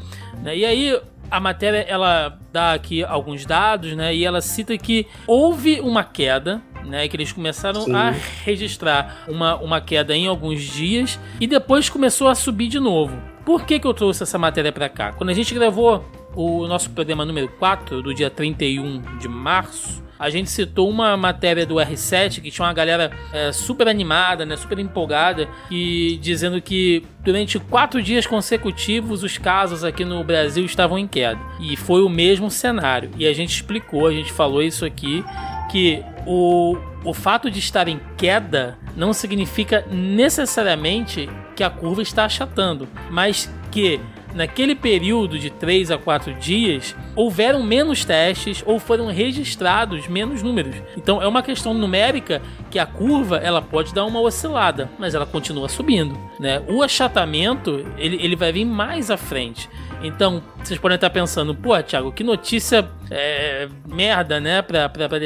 Né? 0.42 0.58
E 0.58 0.66
aí, 0.66 1.00
a 1.34 1.40
matéria 1.40 1.80
ela 1.90 2.38
dá 2.52 2.74
aqui 2.74 3.04
alguns 3.04 3.44
dados, 3.44 3.96
né? 3.96 4.14
E 4.14 4.24
ela 4.24 4.40
cita 4.40 4.78
que 4.78 5.08
houve 5.26 5.82
uma 5.82 6.04
queda 6.04 6.62
né, 6.86 7.08
que 7.08 7.16
eles 7.16 7.32
começaram 7.32 7.82
Sim. 7.82 7.96
a 7.96 8.14
registrar 8.44 9.24
uma, 9.28 9.56
uma 9.56 9.82
queda 9.82 10.16
em 10.16 10.28
alguns 10.28 10.62
dias 10.62 11.20
e 11.40 11.48
depois 11.48 11.90
começou 11.90 12.28
a 12.28 12.36
subir 12.36 12.68
de 12.68 12.80
novo. 12.80 13.18
Por 13.44 13.66
que, 13.66 13.80
que 13.80 13.88
eu 13.88 13.96
trouxe 13.96 14.22
essa 14.22 14.38
matéria 14.38 14.72
para 14.72 14.88
cá? 14.88 15.12
Quando 15.12 15.32
a 15.32 15.34
gente 15.34 15.56
gravou 15.56 16.06
o 16.36 16.68
nosso 16.68 16.92
programa 16.92 17.26
número 17.26 17.48
4, 17.48 18.04
do 18.04 18.14
dia 18.14 18.30
31 18.30 19.02
de 19.18 19.28
março, 19.28 20.03
a 20.24 20.30
gente 20.30 20.50
citou 20.50 20.90
uma 20.90 21.18
matéria 21.18 21.66
do 21.66 21.76
R7 21.76 22.40
que 22.42 22.50
tinha 22.50 22.66
uma 22.66 22.74
galera 22.74 23.12
é, 23.34 23.52
super 23.52 23.90
animada, 23.90 24.46
né, 24.46 24.56
super 24.56 24.80
empolgada, 24.80 25.50
e 25.70 26.18
dizendo 26.22 26.62
que 26.62 27.04
durante 27.20 27.60
quatro 27.60 28.02
dias 28.02 28.26
consecutivos 28.26 29.22
os 29.22 29.38
casos 29.38 29.84
aqui 29.84 30.06
no 30.06 30.24
Brasil 30.24 30.64
estavam 30.64 30.98
em 30.98 31.06
queda. 31.06 31.42
E 31.60 31.76
foi 31.76 32.02
o 32.04 32.08
mesmo 32.08 32.50
cenário. 32.50 33.12
E 33.18 33.28
a 33.28 33.34
gente 33.34 33.54
explicou, 33.54 34.08
a 34.08 34.14
gente 34.14 34.32
falou 34.32 34.64
isso 34.64 34.86
aqui, 34.86 35.26
que 35.70 36.02
o, 36.26 36.78
o 37.04 37.14
fato 37.14 37.52
de 37.52 37.60
estar 37.60 37.90
em 37.90 38.00
queda 38.16 38.78
não 38.96 39.12
significa 39.12 39.86
necessariamente 39.92 41.30
que 41.54 41.66
a 41.66 41.70
curva 41.70 42.02
está 42.02 42.24
achatando, 42.24 42.88
mas 43.12 43.54
que 43.70 44.00
naquele 44.34 44.76
período 44.76 45.38
de 45.38 45.50
3 45.50 45.92
a 45.92 45.98
4 45.98 46.34
dias, 46.34 46.96
houveram 47.16 47.64
menos 47.64 48.04
testes 48.04 48.64
ou 48.66 48.80
foram 48.80 49.08
registrados 49.08 50.08
menos 50.08 50.42
números. 50.42 50.76
Então 50.98 51.22
é 51.22 51.28
uma 51.28 51.44
questão 51.44 51.74
numérica 51.74 52.42
que 52.70 52.80
a 52.80 52.86
curva 52.86 53.38
ela 53.38 53.62
pode 53.62 53.94
dar 53.94 54.06
uma 54.06 54.20
oscilada, 54.20 54.90
mas 54.98 55.16
ela 55.16 55.26
continua 55.26 55.70
subindo. 55.70 56.18
Né? 56.40 56.62
O 56.68 56.82
achatamento 56.82 57.86
ele, 57.98 58.18
ele 58.22 58.36
vai 58.36 58.52
vir 58.52 58.66
mais 58.66 59.10
à 59.12 59.18
frente. 59.18 59.70
Então, 60.04 60.44
vocês 60.62 60.78
podem 60.78 60.96
estar 60.96 61.10
pensando, 61.10 61.56
pô, 61.56 61.82
Thiago, 61.82 62.12
que 62.12 62.26
notícia 62.26 62.90
é, 63.10 63.70
merda, 63.88 64.40
né? 64.40 64.62
Pra, 64.62 64.90
pra, 64.90 65.08
pra, 65.08 65.20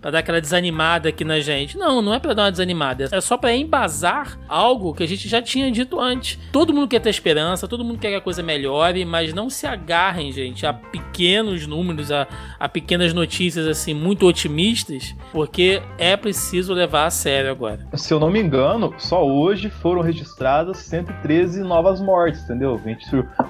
pra, 0.00 0.10
dar 0.10 0.18
aquela 0.20 0.40
desanimada 0.40 1.08
aqui 1.08 1.24
na 1.24 1.40
gente. 1.40 1.76
Não, 1.76 2.00
não 2.00 2.14
é 2.14 2.20
pra 2.20 2.32
dar 2.32 2.44
uma 2.44 2.50
desanimada. 2.52 3.08
É 3.10 3.20
só 3.20 3.36
pra 3.36 3.52
embasar 3.54 4.38
algo 4.48 4.94
que 4.94 5.02
a 5.02 5.06
gente 5.06 5.28
já 5.28 5.42
tinha 5.42 5.70
dito 5.70 6.00
antes. 6.00 6.38
Todo 6.52 6.72
mundo 6.72 6.86
quer 6.86 7.00
ter 7.00 7.10
esperança, 7.10 7.66
todo 7.66 7.84
mundo 7.84 7.98
quer 7.98 8.10
que 8.10 8.16
a 8.16 8.20
coisa 8.20 8.33
melhore, 8.42 9.04
mas 9.04 9.32
não 9.32 9.48
se 9.48 9.66
agarrem, 9.66 10.32
gente, 10.32 10.66
a 10.66 10.72
pequenos 10.72 11.66
números, 11.66 12.10
a, 12.10 12.26
a 12.58 12.68
pequenas 12.68 13.12
notícias, 13.12 13.66
assim, 13.66 13.94
muito 13.94 14.26
otimistas, 14.26 15.14
porque 15.32 15.82
é 15.98 16.16
preciso 16.16 16.72
levar 16.72 17.06
a 17.06 17.10
sério 17.10 17.50
agora. 17.50 17.80
Se 17.94 18.12
eu 18.12 18.20
não 18.20 18.30
me 18.30 18.40
engano, 18.40 18.94
só 18.98 19.24
hoje 19.24 19.70
foram 19.70 20.00
registradas 20.00 20.78
113 20.78 21.62
novas 21.62 22.00
mortes, 22.00 22.42
entendeu? 22.42 22.80
A 22.82 22.88
gente 22.88 23.06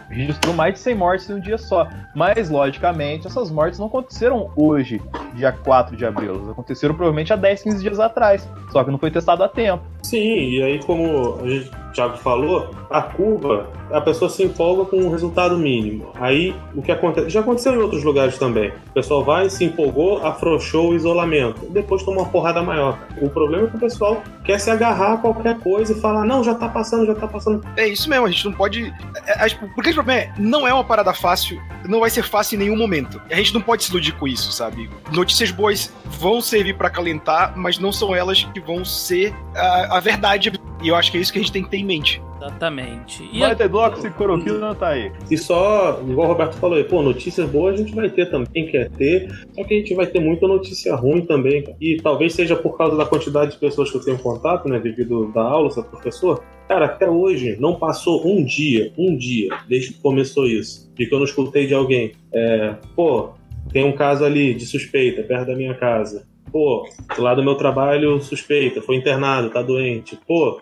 registrou 0.09 0.55
mais 0.55 0.75
de 0.75 0.81
100 0.81 0.95
mortes 0.95 1.31
em 1.31 1.35
um 1.35 1.41
dia 1.41 1.59
só. 1.59 1.89
Mas, 2.15 2.51
logicamente, 2.51 3.27
essas 3.27 3.51
mortes 3.51 3.79
não 3.79 3.87
aconteceram 3.87 4.51
hoje, 4.57 5.01
dia 5.35 5.53
4 5.53 5.97
de 5.97 6.07
abril. 6.07 6.35
Elas 6.35 6.49
aconteceram 6.51 6.95
provavelmente 6.95 7.33
há 7.33 7.37
10, 7.37 7.63
15 7.63 7.83
dias 7.83 8.01
atrás. 8.01 8.49
Só 8.71 8.85
que 8.85 8.91
não 8.91 8.99
foi 8.99 9.11
testado 9.11 9.43
a 9.43 9.49
tempo. 9.49 9.85
Sim, 10.03 10.51
e 10.51 10.63
aí, 10.63 10.81
como 10.85 11.41
a 11.41 11.49
gente 11.49 11.71
Thiago 11.95 12.17
falou, 12.19 12.75
a 12.91 13.01
curva, 13.01 13.71
a 13.91 14.01
pessoa 14.01 14.29
se 14.29 14.43
empolga 14.43 14.85
com 14.85 14.97
um 14.97 15.11
resultado 15.11 15.57
mínimo. 15.57 16.11
Aí, 16.17 16.55
o 16.75 16.83
que 16.83 16.91
acontece, 16.91 17.31
já 17.31 17.41
aconteceu 17.41 17.73
em 17.73 17.79
outros 17.79 18.03
lugares 18.03 18.37
também. 18.37 18.71
O 18.91 18.93
pessoal 18.93 19.25
vai, 19.25 19.49
se 19.49 19.65
empolgou, 19.65 20.25
afrouxou 20.27 20.91
o 20.91 20.95
isolamento, 20.95 21.67
depois 21.71 22.03
toma 22.03 22.23
uma 22.23 22.29
porrada 22.29 22.63
maior. 22.63 22.99
O 23.23 23.31
problema 23.31 23.69
é 23.69 23.71
que 23.71 23.77
o 23.77 23.81
pessoal 23.81 24.23
quer 24.45 24.59
se 24.59 24.71
agarrar 24.71 25.15
a 25.15 25.17
qualquer 25.19 25.59
coisa 25.61 25.93
e 25.93 26.01
falar, 26.01 26.25
não, 26.25 26.43
já 26.43 26.55
tá 26.55 26.69
passando, 26.69 27.07
já 27.07 27.15
tá 27.15 27.29
passando. 27.29 27.65
É 27.77 27.87
isso 27.87 28.11
mesmo, 28.11 28.27
a 28.27 28.31
gente 28.31 28.45
não 28.45 28.53
pode. 28.53 28.93
É, 29.27 29.45
é, 29.45 29.49
tipo, 29.49 29.69
porque 29.75 29.91
o 29.91 29.95
problema 29.95 30.21
é, 30.21 30.33
não 30.37 30.67
é 30.67 30.75
uma 30.75 30.85
parada 30.85 31.15
fácil, 31.15 31.61
não 31.89 32.01
vai 32.01 32.11
ser 32.11 32.25
fácil 32.25 32.57
em 32.57 32.59
nenhum 32.59 32.77
momento. 32.77 33.23
A 33.31 33.37
gente 33.37 33.55
não 33.55 33.61
pode 33.61 33.85
se 33.85 33.91
iludir 33.91 34.13
com 34.13 34.27
isso, 34.27 34.51
sabe? 34.51 34.91
Notícias 35.13 35.53
boas 35.53 35.93
vão 36.05 36.41
servir 36.41 36.77
para 36.77 36.91
calentar, 36.91 37.53
mas 37.57 37.79
não 37.79 37.93
são 37.93 38.15
elas 38.15 38.43
que 38.43 38.61
vão 38.61 38.85
ser 38.85 39.33
a, 39.55 39.99
a 39.99 40.01
verdade 40.01 40.53
e 40.85 40.89
eu 40.89 40.97
acho 40.97 41.11
que 41.11 41.17
é 41.17 41.21
isso 41.23 41.33
que 41.33 41.39
a 41.39 41.43
gente 41.43 41.51
tem 41.51 41.65
que 41.65 41.71
ter 41.71 41.79
em 41.85 41.87
mente. 41.87 42.23
Exatamente. 42.37 43.29
E 43.33 43.41
vai 43.41 43.57
ter 43.57 43.69
bloco 43.69 43.99
se 43.99 44.11
cloroquina 44.11 44.59
não 44.59 44.75
tá 44.75 44.89
aí. 44.89 45.11
E 45.31 45.39
só, 45.39 46.01
igual 46.07 46.29
o 46.29 46.33
Roberto 46.33 46.55
falou 46.55 46.77
aí, 46.77 46.85
pô, 46.85 47.03
notícias 47.03 47.49
boas 47.49 47.75
a 47.75 47.77
gente 47.79 47.95
vai 47.95 48.11
ter 48.11 48.31
também, 48.31 48.49
quem 48.53 48.67
quer 48.67 48.91
ter, 48.91 49.31
só 49.55 49.65
que 49.65 49.75
a 49.75 49.79
gente 49.79 49.95
vai 49.95 50.07
ter 50.07 50.21
muita 50.21 50.47
notícia 50.47 50.95
ruim 50.95 51.25
também. 51.25 51.65
E 51.81 51.97
talvez 51.97 52.35
seja 52.35 52.55
por 52.55 52.77
causa 52.77 52.97
da 52.97 53.07
quantidade 53.07 53.53
de 53.53 53.59
pessoas 53.59 53.91
que 53.91 53.97
eu 53.97 54.05
tenho 54.05 54.19
contato, 54.19 54.69
né, 54.69 54.79
devido 54.79 55.33
da 55.33 55.43
aula, 55.43 55.71
ser 55.71 55.85
professor. 55.85 56.43
Cara, 56.69 56.87
até 56.87 57.09
hoje 57.09 57.57
não 57.59 57.77
passou 57.77 58.27
um 58.27 58.45
dia, 58.45 58.93
um 58.99 59.17
dia, 59.17 59.49
desde 59.69 59.95
que 59.95 60.01
começou 60.01 60.47
isso, 60.47 60.91
de 60.95 61.07
que 61.07 61.15
eu 61.15 61.19
não 61.19 61.27
escutei 61.27 61.67
de 61.67 61.75
alguém. 61.75 62.13
É, 62.33 62.75
pô, 62.95 63.31
tem 63.73 63.85
um 63.85 63.93
caso 63.93 64.25
ali 64.25 64.55
de 64.55 64.67
suspeita 64.67 65.23
perto 65.23 65.47
da 65.47 65.57
minha 65.57 65.75
casa 65.75 66.27
Pô, 66.55 66.89
lá 67.19 67.35
do 67.35 67.43
meu 67.43 67.57
trabalho, 67.57 68.21
suspeita, 68.21 68.81
foi 68.81 68.95
internado, 68.95 69.51
tá 69.51 69.61
doente. 69.61 70.17
Pô, 70.25 70.61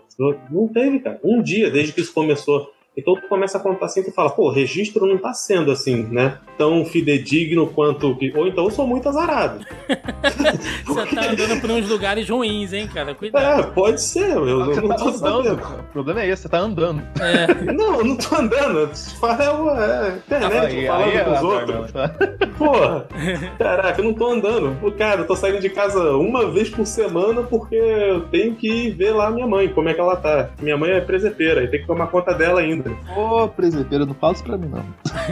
não 0.50 0.66
teve, 0.66 1.00
cara. 1.00 1.20
Um 1.22 1.42
dia, 1.42 1.70
desde 1.70 1.92
que 1.92 2.00
isso 2.00 2.14
começou. 2.14 2.72
Então 2.96 3.14
tu 3.14 3.26
começa 3.26 3.56
a 3.56 3.60
contar 3.60 3.86
assim, 3.86 4.02
tu 4.02 4.12
fala, 4.12 4.28
pô, 4.28 4.48
o 4.48 4.52
registro 4.52 5.06
não 5.06 5.16
tá 5.16 5.32
sendo 5.32 5.70
assim, 5.72 6.02
né? 6.10 6.36
Tão 6.58 6.84
fidedigno 6.84 7.66
quanto 7.66 8.14
que. 8.16 8.30
Ou 8.36 8.46
então 8.46 8.64
eu 8.64 8.70
sou 8.70 8.86
muito 8.86 9.08
azarado. 9.08 9.64
Você 10.84 11.14
tá 11.14 11.30
andando 11.30 11.60
por 11.60 11.70
uns 11.70 11.88
lugares 11.88 12.28
ruins, 12.28 12.72
hein, 12.72 12.86
cara? 12.92 13.14
Cuidado. 13.14 13.60
É, 13.60 13.66
pode 13.72 14.00
ser. 14.00 14.30
Eu, 14.32 14.46
eu 14.46 14.76
não 14.82 14.88
tá 14.88 14.96
tô 14.96 15.08
andando. 15.08 15.44
sabendo. 15.44 15.80
O 15.80 15.92
problema 15.92 16.22
é 16.22 16.28
esse, 16.28 16.42
você 16.42 16.48
tá 16.50 16.58
andando. 16.58 17.02
É. 17.18 17.72
Não, 17.72 18.00
eu 18.00 18.04
não 18.04 18.16
tô 18.16 18.36
andando. 18.36 18.90
Fala, 19.18 19.84
é, 19.84 20.08
é 20.08 20.16
internet, 20.18 20.76
Aí- 20.76 20.86
falando 20.86 21.04
aí 21.08 21.16
é 21.16 21.24
com 21.24 21.30
os 21.30 21.36
azar, 21.38 21.50
outros. 21.50 21.76
não, 21.76 21.86
tá? 21.88 22.08
Porra, 22.58 23.06
caraca, 23.58 24.00
eu 24.00 24.04
não 24.04 24.14
tô 24.14 24.26
andando. 24.30 24.76
Pô, 24.80 24.92
Cara, 24.92 25.22
eu 25.22 25.26
tô 25.26 25.34
saindo 25.34 25.60
de 25.60 25.70
casa 25.70 26.10
uma 26.16 26.50
vez 26.50 26.68
por 26.68 26.86
semana 26.86 27.42
porque 27.42 27.74
eu 27.74 28.20
tenho 28.28 28.54
que 28.54 28.90
ver 28.90 29.12
lá 29.12 29.30
minha 29.30 29.46
mãe, 29.46 29.68
como 29.68 29.88
é 29.88 29.94
que 29.94 30.00
ela 30.00 30.16
tá. 30.16 30.50
Minha 30.60 30.76
mãe 30.76 30.90
é 30.90 31.00
presepeira 31.00 31.64
e 31.64 31.68
tem 31.68 31.80
que 31.80 31.86
tomar 31.86 32.08
conta 32.08 32.34
dela 32.34 32.60
ainda. 32.60 32.81
Ô, 33.16 33.48
presepeiro, 33.48 34.06
não 34.06 34.14
fala 34.14 34.32
isso 34.32 34.44
pra 34.44 34.56
mim, 34.58 34.68
não. 34.68 34.84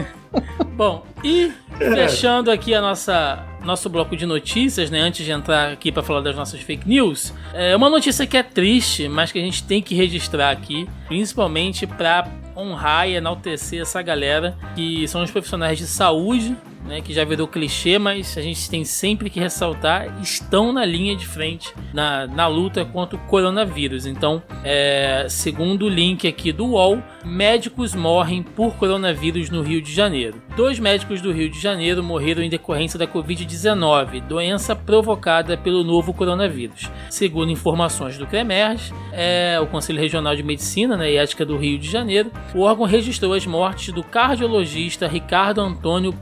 Bom, 0.77 1.05
e 1.25 1.53
fechando 1.77 2.51
aqui 2.51 2.75
a 2.75 2.81
nossa 2.81 3.45
nosso 3.65 3.91
bloco 3.91 4.17
de 4.17 4.25
notícias, 4.25 4.91
né? 4.91 5.01
Antes 5.01 5.25
de 5.25 5.31
entrar 5.31 5.73
aqui 5.73 5.93
para 5.93 6.03
falar 6.03 6.21
das 6.21 6.35
nossas 6.35 6.61
fake 6.61 6.89
news, 6.89 7.35
é 7.53 7.77
uma 7.77 7.91
notícia 7.91 8.27
que 8.27 8.37
é 8.37 8.43
triste, 8.43 9.09
mas 9.09 9.31
que 9.31 9.39
a 9.39 9.43
gente 9.43 9.63
tem 9.65 9.83
que 9.83 9.95
registrar 9.95 10.51
aqui, 10.51 10.89
principalmente 11.09 11.87
para 11.87 12.27
honrar 12.57 13.09
e 13.09 13.15
enaltecer 13.15 13.83
essa 13.83 14.01
galera 14.03 14.57
que 14.75 15.07
são 15.09 15.23
os 15.23 15.31
profissionais 15.31 15.79
de 15.79 15.87
saúde, 15.87 16.57
né, 16.85 17.01
que 17.01 17.13
já 17.13 17.25
virou 17.25 17.47
clichê, 17.47 17.99
mas 17.99 18.37
a 18.37 18.43
gente 18.43 18.69
tem 18.69 18.85
sempre 18.85 19.31
que 19.31 19.41
ressaltar, 19.41 20.21
estão 20.21 20.73
na 20.73 20.85
linha 20.85 21.15
de 21.15 21.27
frente 21.27 21.73
na, 21.93 22.27
na 22.27 22.47
luta 22.47 22.85
contra 22.85 23.17
o 23.17 23.21
coronavírus. 23.27 24.07
Então, 24.07 24.43
é, 24.65 25.27
segundo 25.29 25.87
o 25.87 25.89
link 25.89 26.27
aqui 26.27 26.53
do 26.53 26.67
UOL, 26.67 27.03
médicos 27.25 27.95
morrem 27.95 28.43
por 28.43 28.75
coronavírus 28.75 29.51
no 29.51 29.63
Rio 29.63 29.83
de 29.83 29.93
Janeiro. 29.93 30.43
Dois 30.57 30.79
médicos 30.79 31.21
do 31.21 31.33
Rio 31.33 31.51
de 31.51 31.61
Janeiro 31.61 32.03
morreram 32.03 32.43
em 32.43 32.51
decorrência 32.51 32.99
da 32.99 33.07
Covid-19, 33.07 34.23
doença 34.23 34.75
provocada 34.75 35.57
pelo 35.57 35.85
novo 35.85 36.13
coronavírus. 36.13 36.91
Segundo 37.09 37.51
informações 37.51 38.19
do 38.19 38.27
CREMERS, 38.27 38.93
é, 39.13 39.59
o 39.61 39.67
Conselho 39.67 40.01
Regional 40.01 40.35
de 40.35 40.43
Medicina 40.43 40.97
né, 40.97 41.13
e 41.13 41.17
Ética 41.17 41.45
do 41.45 41.57
Rio 41.57 41.79
de 41.79 41.91
Janeiro, 41.91 42.31
o 42.55 42.61
órgão 42.61 42.87
registrou 42.87 43.33
as 43.33 43.47
mortes 43.47 43.93
do 43.93 44.03
cardiologista 44.03 45.07
Ricardo 45.07 45.61
Antônio 45.61 46.13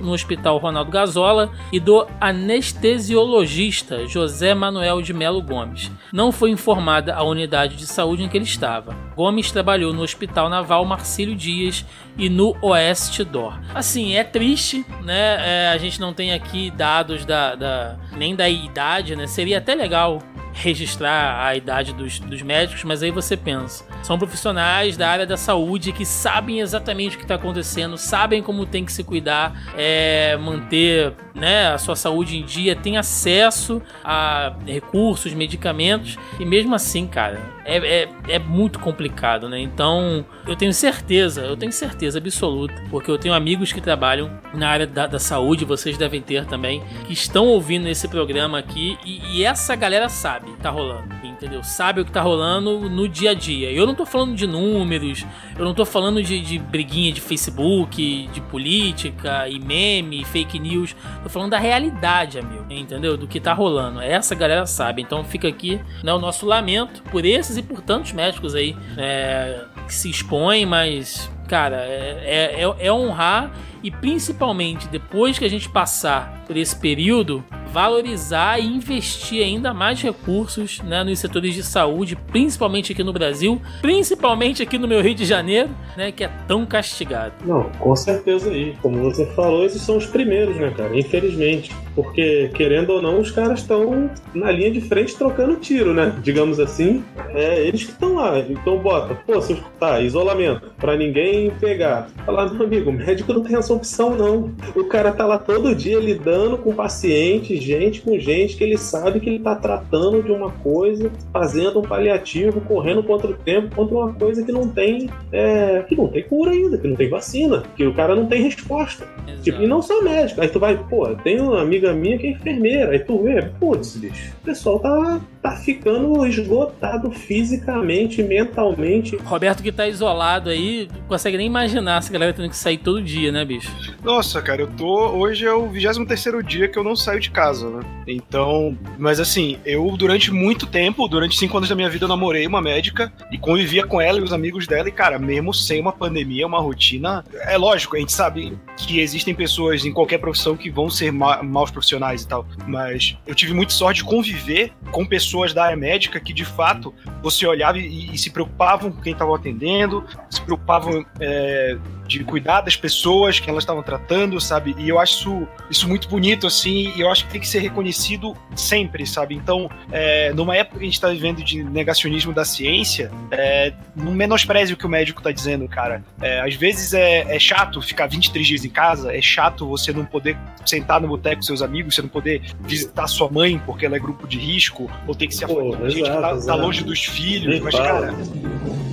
No 0.00 0.12
Hospital 0.12 0.58
Ronaldo 0.58 0.90
Gazola 0.90 1.50
e 1.72 1.80
do 1.80 2.06
anestesiologista 2.20 4.06
José 4.06 4.54
Manuel 4.54 5.02
de 5.02 5.12
Melo 5.12 5.42
Gomes. 5.42 5.90
Não 6.12 6.30
foi 6.30 6.50
informada 6.50 7.14
a 7.14 7.22
unidade 7.22 7.76
de 7.76 7.86
saúde 7.86 8.22
em 8.22 8.28
que 8.28 8.36
ele 8.36 8.44
estava. 8.44 8.94
Gomes 9.16 9.50
trabalhou 9.50 9.92
no 9.92 10.02
Hospital 10.02 10.48
Naval 10.48 10.84
Marcílio 10.84 11.34
Dias 11.34 11.84
e 12.16 12.28
no 12.28 12.56
Oeste 12.62 13.24
Dor. 13.24 13.58
Assim, 13.74 14.14
é 14.14 14.24
triste, 14.24 14.84
né? 15.02 15.64
É, 15.64 15.68
a 15.74 15.78
gente 15.78 16.00
não 16.00 16.12
tem 16.14 16.32
aqui 16.32 16.70
dados 16.70 17.24
da, 17.24 17.54
da- 17.54 17.96
nem 18.16 18.34
da 18.36 18.48
idade, 18.48 19.14
né? 19.16 19.26
Seria 19.26 19.58
até 19.58 19.74
legal 19.74 20.20
registrar 20.58 21.46
a 21.46 21.54
idade 21.54 21.92
dos, 21.92 22.18
dos 22.18 22.42
médicos, 22.42 22.82
mas 22.84 23.02
aí 23.02 23.10
você 23.10 23.36
pensa, 23.36 23.84
são 24.02 24.18
profissionais 24.18 24.96
da 24.96 25.08
área 25.08 25.26
da 25.26 25.36
saúde 25.36 25.92
que 25.92 26.04
sabem 26.04 26.60
exatamente 26.60 27.14
o 27.14 27.18
que 27.18 27.24
está 27.24 27.36
acontecendo, 27.36 27.96
sabem 27.96 28.42
como 28.42 28.66
tem 28.66 28.84
que 28.84 28.92
se 28.92 29.04
cuidar, 29.04 29.52
é, 29.76 30.36
manter 30.36 31.14
né, 31.38 31.72
a 31.72 31.78
sua 31.78 31.96
saúde 31.96 32.36
em 32.36 32.44
dia, 32.44 32.76
tem 32.76 32.96
acesso 32.96 33.80
a 34.04 34.52
recursos, 34.66 35.32
medicamentos, 35.32 36.18
e 36.38 36.44
mesmo 36.44 36.74
assim, 36.74 37.06
cara, 37.06 37.40
é, 37.64 38.02
é, 38.02 38.08
é 38.28 38.38
muito 38.38 38.78
complicado, 38.78 39.48
né? 39.48 39.60
Então, 39.60 40.24
eu 40.46 40.56
tenho 40.56 40.72
certeza, 40.72 41.42
eu 41.42 41.56
tenho 41.56 41.72
certeza 41.72 42.18
absoluta, 42.18 42.74
porque 42.90 43.10
eu 43.10 43.18
tenho 43.18 43.34
amigos 43.34 43.72
que 43.72 43.80
trabalham 43.80 44.30
na 44.52 44.68
área 44.68 44.86
da, 44.86 45.06
da 45.06 45.18
saúde, 45.18 45.64
vocês 45.64 45.96
devem 45.96 46.20
ter 46.20 46.44
também, 46.46 46.82
que 47.06 47.12
estão 47.12 47.46
ouvindo 47.46 47.88
esse 47.88 48.08
programa 48.08 48.58
aqui, 48.58 48.98
e, 49.04 49.38
e 49.38 49.44
essa 49.44 49.74
galera 49.76 50.08
sabe 50.08 50.48
tá 50.62 50.70
rolando, 50.70 51.14
entendeu? 51.24 51.62
Sabe 51.62 52.00
o 52.00 52.04
que 52.04 52.10
tá 52.10 52.20
rolando 52.20 52.88
no 52.88 53.08
dia 53.08 53.30
a 53.30 53.34
dia. 53.34 53.70
Eu 53.70 53.86
não 53.86 53.94
tô 53.94 54.04
falando 54.04 54.34
de 54.34 54.46
números, 54.46 55.24
eu 55.56 55.64
não 55.64 55.74
tô 55.74 55.84
falando 55.84 56.22
de, 56.22 56.40
de 56.40 56.58
briguinha 56.58 57.12
de 57.12 57.20
Facebook, 57.20 58.28
de 58.32 58.40
política 58.42 59.48
e 59.48 59.58
meme, 59.58 60.24
fake 60.24 60.58
news. 60.58 60.96
Tô 61.28 61.32
falando 61.34 61.50
da 61.50 61.58
realidade, 61.58 62.38
amigo, 62.38 62.64
entendeu? 62.70 63.14
Do 63.14 63.28
que 63.28 63.38
tá 63.38 63.52
rolando. 63.52 64.00
Essa 64.00 64.34
galera 64.34 64.64
sabe. 64.64 65.02
Então 65.02 65.22
fica 65.22 65.46
aqui 65.46 65.78
né, 66.02 66.10
o 66.14 66.18
nosso 66.18 66.46
lamento 66.46 67.02
por 67.10 67.22
esses 67.26 67.58
e 67.58 67.62
por 67.62 67.82
tantos 67.82 68.12
médicos 68.12 68.54
aí 68.54 68.74
é, 68.96 69.60
que 69.86 69.92
se 69.94 70.08
expõem, 70.08 70.64
mas, 70.64 71.30
cara, 71.46 71.76
é, 71.84 72.54
é, 72.56 72.62
é- 72.64 72.86
é 72.86 72.90
honrar 72.92 73.50
e 73.82 73.90
principalmente 73.90 74.88
depois 74.88 75.38
que 75.38 75.44
a 75.44 75.50
gente 75.50 75.68
passar 75.68 76.44
por 76.46 76.56
esse 76.56 76.74
período, 76.80 77.44
valorizar 77.72 78.58
e 78.58 78.66
investir 78.66 79.42
ainda 79.42 79.72
mais 79.72 80.00
recursos 80.00 80.80
né, 80.80 81.04
nos 81.04 81.18
setores 81.18 81.54
de 81.54 81.62
saúde, 81.62 82.16
principalmente 82.16 82.92
aqui 82.92 83.02
no 83.04 83.12
Brasil, 83.12 83.60
principalmente 83.80 84.62
aqui 84.62 84.78
no 84.78 84.88
meu 84.88 85.02
Rio 85.02 85.14
de 85.14 85.24
Janeiro, 85.24 85.70
né, 85.96 86.12
que 86.12 86.24
é 86.24 86.30
tão 86.46 86.64
castigado. 86.66 87.34
Não, 87.44 87.64
com 87.78 87.94
certeza 87.94 88.50
aí. 88.50 88.74
Como 88.80 88.98
você 89.02 89.26
falou, 89.34 89.64
esses 89.64 89.82
são 89.82 89.96
os 89.96 90.06
primeiros, 90.06 90.56
né, 90.56 90.72
cara? 90.76 90.98
Infelizmente. 90.98 91.74
Porque, 91.94 92.48
querendo 92.54 92.90
ou 92.90 93.02
não, 93.02 93.20
os 93.20 93.32
caras 93.32 93.58
estão 93.58 94.08
na 94.32 94.52
linha 94.52 94.70
de 94.70 94.80
frente 94.80 95.16
trocando 95.16 95.56
tiro, 95.56 95.92
né? 95.92 96.14
Digamos 96.22 96.60
assim. 96.60 97.02
É 97.34 97.66
eles 97.66 97.82
que 97.82 97.90
estão 97.90 98.14
lá. 98.14 98.38
Então 98.38 98.78
bota, 98.78 99.16
pô, 99.26 99.40
se, 99.40 99.60
tá, 99.80 100.00
isolamento, 100.00 100.72
pra 100.76 100.96
ninguém 100.96 101.50
pegar. 101.58 102.08
Falar, 102.24 102.52
meu 102.52 102.66
amigo, 102.66 102.92
médico 102.92 103.32
não 103.32 103.42
tem 103.42 103.56
essa 103.56 103.74
opção, 103.74 104.14
não. 104.14 104.54
O 104.76 104.84
cara 104.84 105.10
tá 105.10 105.26
lá 105.26 105.38
todo 105.38 105.74
dia 105.74 105.98
lidando 105.98 106.56
com 106.58 106.72
paciente, 106.72 107.57
gente 107.60 108.00
com 108.00 108.18
gente 108.18 108.56
que 108.56 108.64
ele 108.64 108.76
sabe 108.76 109.20
que 109.20 109.28
ele 109.28 109.38
tá 109.38 109.54
tratando 109.54 110.22
de 110.22 110.30
uma 110.30 110.50
coisa, 110.50 111.10
fazendo 111.32 111.80
um 111.80 111.82
paliativo, 111.82 112.60
correndo 112.60 113.02
contra 113.02 113.30
o 113.30 113.34
tempo, 113.34 113.74
contra 113.74 113.96
uma 113.96 114.12
coisa 114.14 114.42
que 114.44 114.52
não 114.52 114.68
tem. 114.68 115.08
é, 115.32 115.84
que 115.88 115.96
não 115.96 116.08
tem 116.08 116.22
cura 116.22 116.50
ainda, 116.50 116.78
que 116.78 116.88
não 116.88 116.96
tem 116.96 117.08
vacina, 117.08 117.62
que 117.76 117.86
o 117.86 117.94
cara 117.94 118.14
não 118.14 118.26
tem 118.26 118.42
resposta. 118.42 119.06
Tipo, 119.42 119.62
e 119.62 119.66
não 119.66 119.80
só 119.82 120.02
médico. 120.02 120.40
Aí 120.40 120.48
tu 120.48 120.58
vai, 120.58 120.76
pô, 120.76 121.06
tem 121.16 121.40
uma 121.40 121.60
amiga 121.60 121.92
minha 121.92 122.18
que 122.18 122.26
é 122.26 122.30
enfermeira. 122.30 122.92
Aí 122.92 122.98
tu 122.98 123.22
vê, 123.22 123.42
putz, 123.58 123.96
bicho, 123.96 124.32
o 124.42 124.44
pessoal 124.44 124.78
tá, 124.80 125.20
tá 125.42 125.50
ficando 125.52 126.26
esgotado 126.26 127.10
fisicamente, 127.10 128.22
mentalmente. 128.22 129.16
Roberto 129.16 129.62
que 129.62 129.72
tá 129.72 129.86
isolado 129.86 130.50
aí, 130.50 130.88
não 130.92 131.06
consegue 131.06 131.36
nem 131.36 131.46
imaginar 131.46 131.98
essa 131.98 132.12
galera 132.12 132.32
tendo 132.32 132.48
que 132.48 132.56
sair 132.56 132.78
todo 132.78 133.02
dia, 133.02 133.30
né, 133.30 133.44
bicho? 133.44 133.70
Nossa, 134.02 134.40
cara, 134.42 134.62
eu 134.62 134.66
tô. 134.66 135.10
Hoje 135.10 135.46
é 135.46 135.52
o 135.52 135.68
23 135.68 136.44
dia 136.46 136.68
que 136.68 136.78
eu 136.78 136.84
não 136.84 136.96
saio 136.96 137.20
de 137.20 137.30
casa, 137.30 137.47
né? 137.52 137.80
Então. 138.06 138.76
Mas 138.98 139.20
assim, 139.20 139.58
eu 139.64 139.96
durante 139.96 140.30
muito 140.30 140.66
tempo, 140.66 141.08
durante 141.08 141.36
cinco 141.36 141.56
anos 141.56 141.68
da 141.68 141.74
minha 141.74 141.88
vida, 141.88 142.04
eu 142.04 142.08
namorei 142.08 142.46
uma 142.46 142.60
médica 142.60 143.12
e 143.30 143.38
convivia 143.38 143.86
com 143.86 144.00
ela 144.00 144.18
e 144.18 144.22
os 144.22 144.32
amigos 144.32 144.66
dela. 144.66 144.88
E, 144.88 144.92
cara, 144.92 145.18
mesmo 145.18 145.52
sem 145.52 145.80
uma 145.80 145.92
pandemia, 145.92 146.46
uma 146.46 146.60
rotina. 146.60 147.24
É 147.32 147.56
lógico, 147.56 147.96
a 147.96 147.98
gente 147.98 148.12
sabe 148.12 148.56
que 148.76 149.00
existem 149.00 149.34
pessoas 149.34 149.84
em 149.84 149.92
qualquer 149.92 150.18
profissão 150.18 150.56
que 150.56 150.70
vão 150.70 150.90
ser 150.90 151.12
ma 151.12 151.42
maus 151.42 151.70
profissionais 151.70 152.22
e 152.22 152.28
tal. 152.28 152.46
Mas 152.66 153.16
eu 153.26 153.34
tive 153.34 153.52
muita 153.52 153.72
sorte 153.72 153.98
de 153.98 154.04
conviver 154.04 154.72
com 154.90 155.06
pessoas 155.06 155.52
da 155.52 155.64
área 155.64 155.76
médica 155.76 156.20
que, 156.20 156.32
de 156.32 156.44
fato, 156.44 156.94
você 157.22 157.46
olhava 157.46 157.78
e, 157.78 158.12
e 158.12 158.18
se 158.18 158.30
preocupavam 158.30 158.90
com 158.90 159.00
quem 159.00 159.12
estava 159.12 159.34
atendendo, 159.34 160.04
se 160.30 160.40
preocupavam. 160.40 161.04
é, 161.20 161.76
de 162.08 162.24
cuidar 162.24 162.62
das 162.62 162.74
pessoas 162.74 163.38
que 163.38 163.48
elas 163.48 163.62
estavam 163.62 163.82
tratando, 163.82 164.40
sabe? 164.40 164.74
E 164.78 164.88
eu 164.88 164.98
acho 164.98 165.18
isso, 165.18 165.48
isso 165.70 165.88
muito 165.88 166.08
bonito, 166.08 166.46
assim, 166.46 166.92
e 166.96 167.00
eu 167.00 167.10
acho 167.10 167.26
que 167.26 167.32
tem 167.32 167.40
que 167.40 167.48
ser 167.48 167.58
reconhecido 167.60 168.36
sempre, 168.56 169.06
sabe? 169.06 169.34
Então, 169.34 169.70
é, 169.90 170.32
numa 170.32 170.56
época 170.56 170.78
que 170.78 170.84
a 170.84 170.86
gente 170.86 170.94
está 170.94 171.08
vivendo 171.08 171.42
de 171.42 171.62
negacionismo 171.62 172.32
da 172.32 172.44
ciência, 172.44 173.10
é, 173.30 173.72
não 173.94 174.12
menospreze 174.12 174.72
o 174.72 174.76
que 174.76 174.86
o 174.86 174.88
médico 174.88 175.22
tá 175.22 175.30
dizendo, 175.30 175.68
cara. 175.68 176.02
É, 176.20 176.40
às 176.40 176.54
vezes 176.54 176.94
é, 176.94 177.34
é 177.34 177.38
chato 177.38 177.82
ficar 177.82 178.06
23 178.06 178.46
dias 178.46 178.64
em 178.64 178.70
casa, 178.70 179.14
é 179.14 179.20
chato 179.20 179.66
você 179.66 179.92
não 179.92 180.04
poder 180.04 180.36
sentar 180.64 181.00
no 181.00 181.08
boteco 181.08 181.36
com 181.36 181.42
seus 181.42 181.62
amigos, 181.62 181.94
você 181.94 182.02
não 182.02 182.08
poder 182.08 182.42
visitar 182.60 183.06
sua 183.06 183.30
mãe 183.30 183.60
porque 183.66 183.84
ela 183.84 183.96
é 183.96 183.98
grupo 183.98 184.26
de 184.26 184.38
risco, 184.38 184.90
ou 185.06 185.14
ter 185.14 185.26
que 185.26 185.34
se 185.34 185.44
afastar 185.44 185.86
de 185.86 185.90
gente 185.90 186.04
que 186.04 186.16
tá, 186.16 186.36
tá 186.36 186.54
longe 186.54 186.82
dos 186.82 187.04
filhos, 187.04 187.60
mas, 187.60 187.74
cara, 187.74 188.14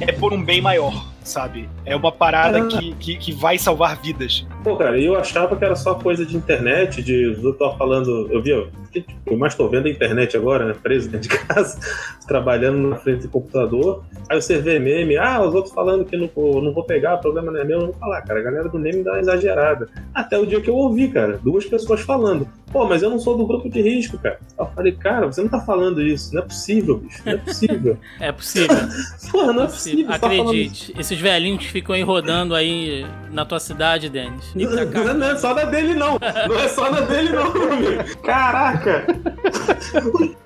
é 0.02 0.12
por 0.12 0.34
um 0.34 0.44
bem 0.44 0.62
maior. 0.62 1.15
Sabe? 1.26 1.70
É 1.86 1.96
uma 1.96 2.12
parada 2.12 2.60
Ah. 2.60 2.68
que, 2.68 2.94
que, 2.96 3.18
que 3.18 3.32
vai 3.34 3.58
salvar 3.58 4.00
vidas. 4.02 4.46
Pô, 4.64 4.76
cara, 4.78 5.00
eu 5.00 5.18
achava 5.18 5.56
que 5.56 5.66
era 5.66 5.76
só 5.76 5.96
coisa 5.96 6.26
de 6.26 6.38
internet, 6.38 7.02
de 7.04 7.36
tô 7.54 7.72
falando, 7.78 8.28
eu 8.32 8.42
vi, 8.42 8.52
que, 9.02 9.14
tipo, 9.14 9.32
eu 9.34 9.38
mais 9.38 9.56
tô 9.56 9.68
vendo 9.70 9.88
a 9.88 9.90
internet 9.90 10.36
agora, 10.38 10.66
né, 10.66 10.76
preso 10.82 11.10
dentro 11.10 11.30
de 11.30 11.38
casa, 11.38 11.78
trabalhando 12.28 12.78
na 12.90 12.96
frente 12.98 13.24
do 13.24 13.30
computador. 13.30 14.04
Aí 14.30 14.42
você 14.42 14.58
vê 14.60 14.80
meme, 14.80 15.18
ah, 15.18 15.42
os 15.42 15.54
outros 15.54 15.74
falando 15.74 16.06
que 16.06 16.16
não, 16.18 16.30
vou- 16.34 16.62
não 16.62 16.74
vou 16.74 16.84
pegar, 16.84 17.16
o 17.16 17.20
problema 17.20 17.52
não 17.52 17.60
é 17.60 17.64
meu, 17.64 17.78
eu 17.80 17.86
não 17.86 17.92
vou 17.92 18.00
falar, 18.00 18.22
cara. 18.22 18.40
A 18.40 18.44
galera 18.44 18.70
do 18.70 18.80
meme 18.80 19.04
dá 19.04 19.12
uma 19.14 19.20
exagerada. 19.20 19.88
Até 20.14 20.38
o 20.38 20.46
dia 20.46 20.62
que 20.62 20.70
eu 20.70 20.76
ouvi, 20.76 21.08
cara, 21.10 21.40
duas 21.44 21.66
pessoas 21.66 22.02
falando, 22.02 22.48
pô, 22.72 22.86
mas 22.88 23.04
eu 23.04 23.10
não 23.10 23.20
sou 23.20 23.38
do 23.38 23.46
grupo 23.46 23.70
de 23.70 23.82
risco, 23.82 24.18
cara. 24.18 24.40
Eu 24.58 24.66
falei, 24.68 24.92
cara, 24.94 25.26
você 25.28 25.42
não 25.42 25.50
tá 25.50 25.60
falando 25.60 26.02
isso, 26.02 26.34
não 26.34 26.42
é 26.42 26.46
possível, 26.46 26.98
bicho, 26.98 27.22
não 27.26 27.34
é 27.34 27.38
possível. 27.38 27.98
É 28.20 28.32
possível. 28.32 28.76
Porra, 29.32 29.54
não 29.54 29.64
é 29.64 29.68
possível. 29.68 30.06
você 30.08 30.20
tá. 30.20 30.28
Acredite. 30.28 30.94
Esses 30.98 31.20
velhinhos 31.20 31.60
que 31.64 31.72
ficam 31.72 31.94
aí 31.96 32.02
rodando 32.02 32.56
aí 32.56 33.06
na 33.32 33.46
tua 33.46 33.60
cidade, 33.60 34.10
Denis. 34.10 34.54
Não, 34.56 35.14
não 35.14 35.28
é 35.32 35.36
só 35.38 35.54
da 35.54 35.66
dele, 35.66 35.94
não. 35.94 36.18
Não 36.48 36.60
é 36.60 36.68
só 36.70 36.90
da 36.90 37.02
dele, 37.02 37.30
não, 37.30 37.54
meu 37.54 37.74
amigo. 37.74 38.04
Caraca! 38.86 39.08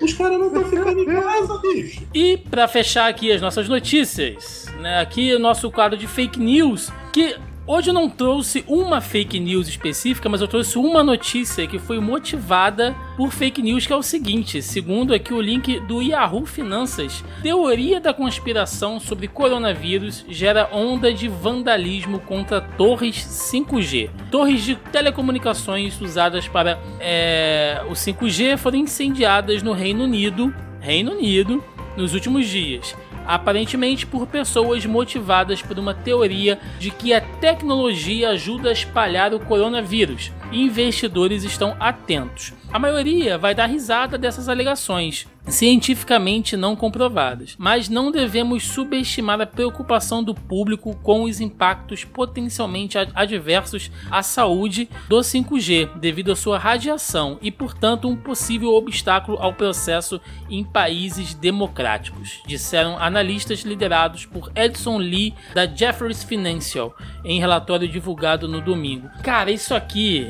Os 0.00 0.14
caras 0.14 0.38
não 0.38 0.46
estão 0.46 0.64
ficando 0.64 0.98
em 0.98 1.04
casa, 1.04 1.58
bicho. 1.58 2.02
E 2.14 2.38
pra 2.38 2.66
fechar 2.66 3.08
aqui 3.08 3.30
as 3.30 3.40
nossas 3.40 3.68
notícias, 3.68 4.66
né? 4.80 5.00
Aqui 5.00 5.34
o 5.34 5.38
nosso 5.38 5.70
quadro 5.70 5.98
de 5.98 6.06
fake 6.06 6.40
news, 6.40 6.90
que 7.12 7.36
hoje 7.70 7.90
eu 7.90 7.94
não 7.94 8.10
trouxe 8.10 8.64
uma 8.66 9.00
fake 9.00 9.38
news 9.38 9.68
específica, 9.68 10.28
mas 10.28 10.40
eu 10.40 10.48
trouxe 10.48 10.76
uma 10.76 11.04
notícia 11.04 11.68
que 11.68 11.78
foi 11.78 12.00
motivada 12.00 12.96
por 13.16 13.30
fake 13.30 13.62
news, 13.62 13.86
que 13.86 13.92
é 13.92 13.96
o 13.96 14.02
seguinte, 14.02 14.60
segundo 14.60 15.14
aqui 15.14 15.32
o 15.32 15.40
link 15.40 15.78
do 15.80 16.02
Yahoo 16.02 16.44
Finanças, 16.44 17.24
teoria 17.42 18.00
da 18.00 18.12
conspiração 18.12 18.98
sobre 18.98 19.28
coronavírus 19.28 20.24
gera 20.28 20.68
onda 20.72 21.14
de 21.14 21.28
vandalismo 21.28 22.18
contra 22.18 22.60
torres 22.60 23.16
5G. 23.16 24.10
Torres 24.32 24.64
de 24.64 24.74
telecomunicações 24.74 26.00
usadas 26.00 26.48
para 26.48 26.76
é, 26.98 27.82
o 27.88 27.92
5G 27.92 28.56
foram 28.56 28.78
incendiadas 28.78 29.62
no 29.62 29.72
Reino 29.72 30.02
Unido, 30.02 30.52
Reino 30.80 31.12
Unido, 31.12 31.62
nos 31.96 32.14
últimos 32.14 32.48
dias. 32.48 32.96
Aparentemente 33.30 34.04
por 34.04 34.26
pessoas 34.26 34.84
motivadas 34.84 35.62
por 35.62 35.78
uma 35.78 35.94
teoria 35.94 36.58
de 36.80 36.90
que 36.90 37.14
a 37.14 37.20
tecnologia 37.20 38.30
ajuda 38.30 38.70
a 38.70 38.72
espalhar 38.72 39.32
o 39.32 39.38
coronavírus 39.38 40.32
investidores 40.52 41.44
estão 41.44 41.76
atentos. 41.78 42.52
A 42.72 42.78
maioria 42.78 43.38
vai 43.38 43.54
dar 43.54 43.66
risada 43.66 44.18
dessas 44.18 44.48
alegações, 44.48 45.28
cientificamente 45.50 46.56
não 46.56 46.76
comprovadas, 46.76 47.54
mas 47.58 47.88
não 47.88 48.10
devemos 48.10 48.62
subestimar 48.64 49.40
a 49.40 49.46
preocupação 49.46 50.22
do 50.22 50.34
público 50.34 50.94
com 51.02 51.22
os 51.24 51.40
impactos 51.40 52.04
potencialmente 52.04 52.96
ad- 52.98 53.12
adversos 53.14 53.90
à 54.10 54.22
saúde 54.22 54.88
do 55.08 55.18
5G 55.18 55.98
devido 55.98 56.32
à 56.32 56.36
sua 56.36 56.58
radiação 56.58 57.38
e, 57.42 57.50
portanto, 57.50 58.08
um 58.08 58.16
possível 58.16 58.74
obstáculo 58.74 59.38
ao 59.40 59.52
processo 59.54 60.20
em 60.48 60.62
países 60.64 61.34
democráticos, 61.34 62.40
disseram 62.46 62.98
analistas 62.98 63.60
liderados 63.60 64.26
por 64.26 64.50
Edson 64.54 64.98
Lee 64.98 65.34
da 65.54 65.66
Jefferies 65.66 66.22
Financial 66.24 66.94
em 67.24 67.38
relatório 67.40 67.88
divulgado 67.88 68.46
no 68.48 68.60
domingo. 68.60 69.08
Cara, 69.22 69.50
isso 69.50 69.74
aqui 69.74 70.26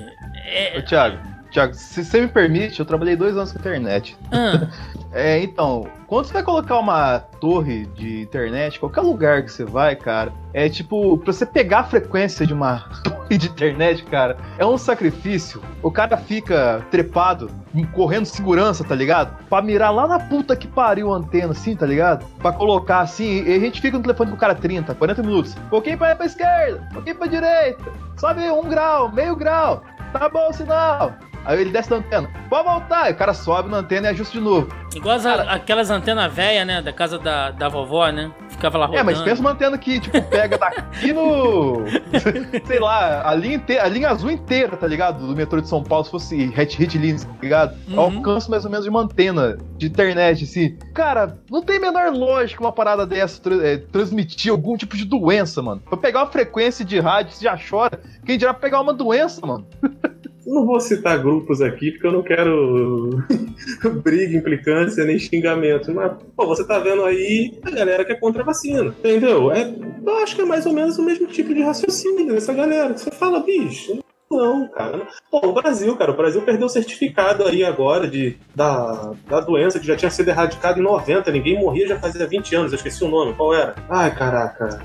é. 0.46 0.78
Ô, 0.78 0.82
Thiago, 0.82 1.18
Thiago, 1.50 1.74
se 1.74 2.04
você 2.04 2.20
me 2.20 2.28
permite, 2.28 2.80
eu 2.80 2.86
trabalhei 2.86 3.16
dois 3.16 3.36
anos 3.36 3.52
com 3.52 3.58
internet. 3.58 4.16
Ah, 4.32 4.68
É, 5.12 5.42
então, 5.42 5.88
quando 6.06 6.26
você 6.26 6.32
vai 6.32 6.42
colocar 6.42 6.78
uma 6.78 7.18
torre 7.18 7.84
de 7.86 8.22
internet, 8.22 8.78
qualquer 8.78 9.00
lugar 9.00 9.42
que 9.42 9.50
você 9.50 9.64
vai, 9.64 9.96
cara, 9.96 10.32
é 10.54 10.68
tipo, 10.68 11.18
pra 11.18 11.32
você 11.32 11.44
pegar 11.44 11.80
a 11.80 11.84
frequência 11.84 12.46
de 12.46 12.54
uma 12.54 12.84
torre 13.02 13.36
de 13.36 13.48
internet, 13.48 14.04
cara, 14.04 14.36
é 14.56 14.64
um 14.64 14.78
sacrifício. 14.78 15.60
O 15.82 15.90
cara 15.90 16.16
fica 16.16 16.86
trepado, 16.92 17.50
correndo 17.92 18.24
segurança, 18.24 18.84
tá 18.84 18.94
ligado? 18.94 19.36
Pra 19.48 19.60
mirar 19.60 19.90
lá 19.90 20.06
na 20.06 20.20
puta 20.20 20.54
que 20.54 20.68
pariu 20.68 21.12
a 21.12 21.16
antena, 21.16 21.50
assim, 21.50 21.74
tá 21.74 21.86
ligado? 21.86 22.24
Pra 22.38 22.52
colocar 22.52 23.00
assim, 23.00 23.42
e 23.42 23.52
a 23.52 23.58
gente 23.58 23.80
fica 23.80 23.96
no 23.96 24.02
telefone 24.02 24.30
com 24.30 24.36
o 24.36 24.40
cara 24.40 24.54
30, 24.54 24.94
40 24.94 25.22
minutos. 25.24 25.56
Um 25.56 25.68
pouquinho 25.70 25.98
pra, 25.98 26.14
pra 26.14 26.26
esquerda, 26.26 26.86
um 26.90 26.94
pouquinho 26.94 27.16
pra 27.16 27.26
direita, 27.26 27.92
sobe 28.16 28.48
um 28.48 28.68
grau, 28.68 29.10
meio 29.10 29.34
grau, 29.34 29.82
tá 30.12 30.28
bom 30.28 30.50
o 30.50 30.52
sinal. 30.52 31.14
Aí 31.44 31.60
ele 31.60 31.70
desce 31.70 31.88
da 31.90 31.96
antena, 31.96 32.30
pode 32.48 32.68
voltar, 32.68 33.08
e 33.10 33.12
o 33.12 33.16
cara 33.16 33.32
sobe 33.34 33.68
na 33.70 33.78
antena 33.78 34.08
e 34.08 34.10
ajusta 34.10 34.38
de 34.38 34.44
novo. 34.44 34.68
igual 34.94 35.16
as- 35.16 35.26
aquelas 35.26 35.90
antenas 35.90 36.32
velhas, 36.32 36.66
né? 36.66 36.82
Da 36.82 36.92
casa 36.92 37.18
da, 37.18 37.50
da 37.50 37.68
vovó, 37.68 38.08
né? 38.10 38.30
Ficava 38.50 38.76
lá 38.76 38.86
rodando. 38.86 39.00
É, 39.00 39.02
mas 39.14 39.22
pensa 39.22 39.40
uma 39.40 39.52
antena 39.52 39.78
que, 39.78 39.98
tipo, 40.00 40.20
pega 40.22 40.58
daqui 40.58 41.12
no. 41.12 41.84
sei 42.66 42.78
lá, 42.78 43.26
a 43.28 43.34
linha, 43.34 43.54
inte- 43.56 43.78
a 43.78 43.88
linha 43.88 44.10
azul 44.10 44.30
inteira, 44.30 44.76
tá 44.76 44.86
ligado? 44.86 45.26
Do 45.26 45.34
metrô 45.34 45.60
de 45.60 45.68
São 45.68 45.82
Paulo, 45.82 46.04
se 46.04 46.10
fosse 46.10 46.36
hit, 46.46 46.76
hit 46.76 46.98
lines, 46.98 47.24
tá 47.24 47.30
ligado? 47.42 47.76
Uhum. 47.88 48.00
Alcance 48.00 48.50
mais 48.50 48.64
ou 48.64 48.70
menos 48.70 48.84
de 48.84 48.90
uma 48.90 49.00
antena 49.00 49.56
de 49.78 49.86
internet, 49.86 50.44
assim. 50.44 50.76
Cara, 50.92 51.38
não 51.50 51.62
tem 51.62 51.76
a 51.76 51.80
menor 51.80 52.12
lógica 52.12 52.60
uma 52.62 52.72
parada 52.72 53.06
dessa 53.06 53.40
tra- 53.40 53.66
é, 53.66 53.76
transmitir 53.78 54.50
algum 54.52 54.76
tipo 54.76 54.96
de 54.96 55.04
doença, 55.04 55.62
mano. 55.62 55.80
Pra 55.88 55.96
pegar 55.96 56.20
uma 56.20 56.30
frequência 56.30 56.84
de 56.84 56.98
rádio, 57.00 57.32
você 57.32 57.44
já 57.44 57.56
chora. 57.58 57.98
Quem 58.26 58.36
dirá 58.36 58.52
pegar 58.52 58.80
uma 58.80 58.92
doença, 58.92 59.44
mano? 59.46 59.66
Não 60.46 60.64
vou 60.64 60.80
citar 60.80 61.22
grupos 61.22 61.60
aqui, 61.60 61.90
porque 61.90 62.06
eu 62.06 62.12
não 62.12 62.22
quero 62.22 63.22
briga, 64.02 64.36
implicância, 64.36 65.04
nem 65.04 65.18
xingamento. 65.18 65.92
Mas, 65.92 66.12
pô, 66.34 66.46
você 66.46 66.66
tá 66.66 66.78
vendo 66.78 67.04
aí 67.04 67.58
a 67.62 67.70
galera 67.70 68.04
que 68.04 68.12
é 68.12 68.16
contra 68.16 68.42
a 68.42 68.46
vacina, 68.46 68.94
entendeu? 68.98 69.52
É, 69.52 69.72
eu 70.04 70.16
acho 70.16 70.34
que 70.34 70.42
é 70.42 70.44
mais 70.44 70.66
ou 70.66 70.72
menos 70.72 70.98
o 70.98 71.02
mesmo 71.02 71.26
tipo 71.26 71.54
de 71.54 71.62
raciocínio 71.62 72.32
dessa 72.32 72.52
galera. 72.52 72.96
Você 72.96 73.10
fala, 73.10 73.40
bicho, 73.40 73.98
não, 74.30 74.68
cara. 74.68 75.06
Pô, 75.30 75.40
o 75.44 75.52
Brasil, 75.52 75.96
cara, 75.96 76.12
o 76.12 76.16
Brasil 76.16 76.40
perdeu 76.42 76.66
o 76.66 76.70
certificado 76.70 77.44
aí 77.46 77.64
agora 77.64 78.06
de, 78.08 78.36
da, 78.54 79.10
da 79.28 79.40
doença 79.40 79.78
que 79.80 79.86
já 79.86 79.96
tinha 79.96 80.10
sido 80.10 80.28
erradicada 80.28 80.78
em 80.78 80.82
90, 80.82 81.30
ninguém 81.32 81.58
morria 81.58 81.88
já 81.88 81.98
fazia 81.98 82.26
20 82.26 82.54
anos, 82.54 82.72
eu 82.72 82.76
esqueci 82.76 83.02
o 83.04 83.08
nome, 83.08 83.34
qual 83.34 83.52
era? 83.54 83.74
Ai, 83.88 84.14
caraca. 84.14 84.80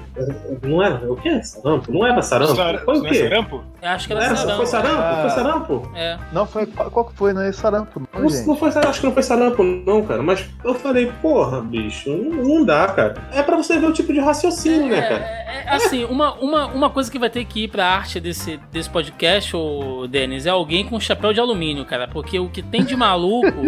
Não 0.64 0.82
era, 0.82 0.96
o 1.12 1.16
que? 1.16 1.44
Sarampo? 1.44 1.92
Não 1.92 2.06
era 2.06 2.22
sarampo? 2.22 2.56
Sar- 2.56 2.84
Foi 2.84 2.96
o 2.96 3.00
não 3.00 3.06
é 3.08 3.10
quê? 3.10 3.24
sarampo? 3.24 3.64
Eu 3.82 3.90
acho 3.90 4.08
que 4.08 4.14
era 4.14 4.24
Era, 4.26 4.36
sarampo. 4.36 4.58
foi 4.58 4.66
sarampo? 4.66 4.98
Ah. 5.02 5.18
Foi 5.22 5.30
sarampo? 5.30 5.92
É. 5.96 6.18
Não, 6.32 6.46
foi. 6.48 6.66
Qual, 6.66 7.06
que 7.06 7.14
foi? 7.16 7.34
Não 7.34 7.42
é 7.44 7.52
sarampo, 7.52 8.00
não, 8.14 8.22
Não, 8.22 8.30
gente. 8.30 8.48
não 8.48 8.56
foi, 8.58 8.70
acho 8.70 9.00
que 9.00 9.06
não 9.06 9.14
foi 9.14 9.24
sarampo, 9.24 9.64
não, 9.64 10.04
cara. 10.04 10.24
Mas 10.24 10.50
eu 10.64 10.74
falei, 10.74 11.12
porra, 11.22 11.62
bicho, 11.62 12.10
não, 12.10 12.44
não 12.44 12.66
dá, 12.66 12.88
cara. 12.88 13.14
É 13.32 13.44
pra 13.44 13.56
você 13.56 13.78
ver 13.78 13.86
o 13.88 13.94
tipo 13.94 14.12
de 14.12 14.20
raciocínio, 14.20 14.88
né, 14.90 15.02
cara? 15.02 15.24
É, 15.24 15.64
é, 15.68 15.70
assim, 15.76 16.04
uma, 16.06 16.34
uma, 16.36 16.66
uma 16.68 16.90
coisa 16.90 17.12
que 17.12 17.20
vai 17.20 17.30
ter 17.30 17.46
que 17.46 17.66
ir 17.66 17.68
pra 17.68 17.86
arte 17.86 18.20
desse, 18.20 18.58
desse 18.72 18.90
podcast, 18.90 19.35
ô 19.56 20.08
Denis, 20.08 20.46
é 20.46 20.50
alguém 20.50 20.86
com 20.86 21.00
chapéu 21.00 21.34
de 21.34 21.40
alumínio, 21.40 21.86
cara. 21.86 22.08
Porque 22.08 22.40
o 22.40 22.50
que 22.50 22.62
tem 22.62 22.84
de 22.84 22.96
maluco 22.96 23.62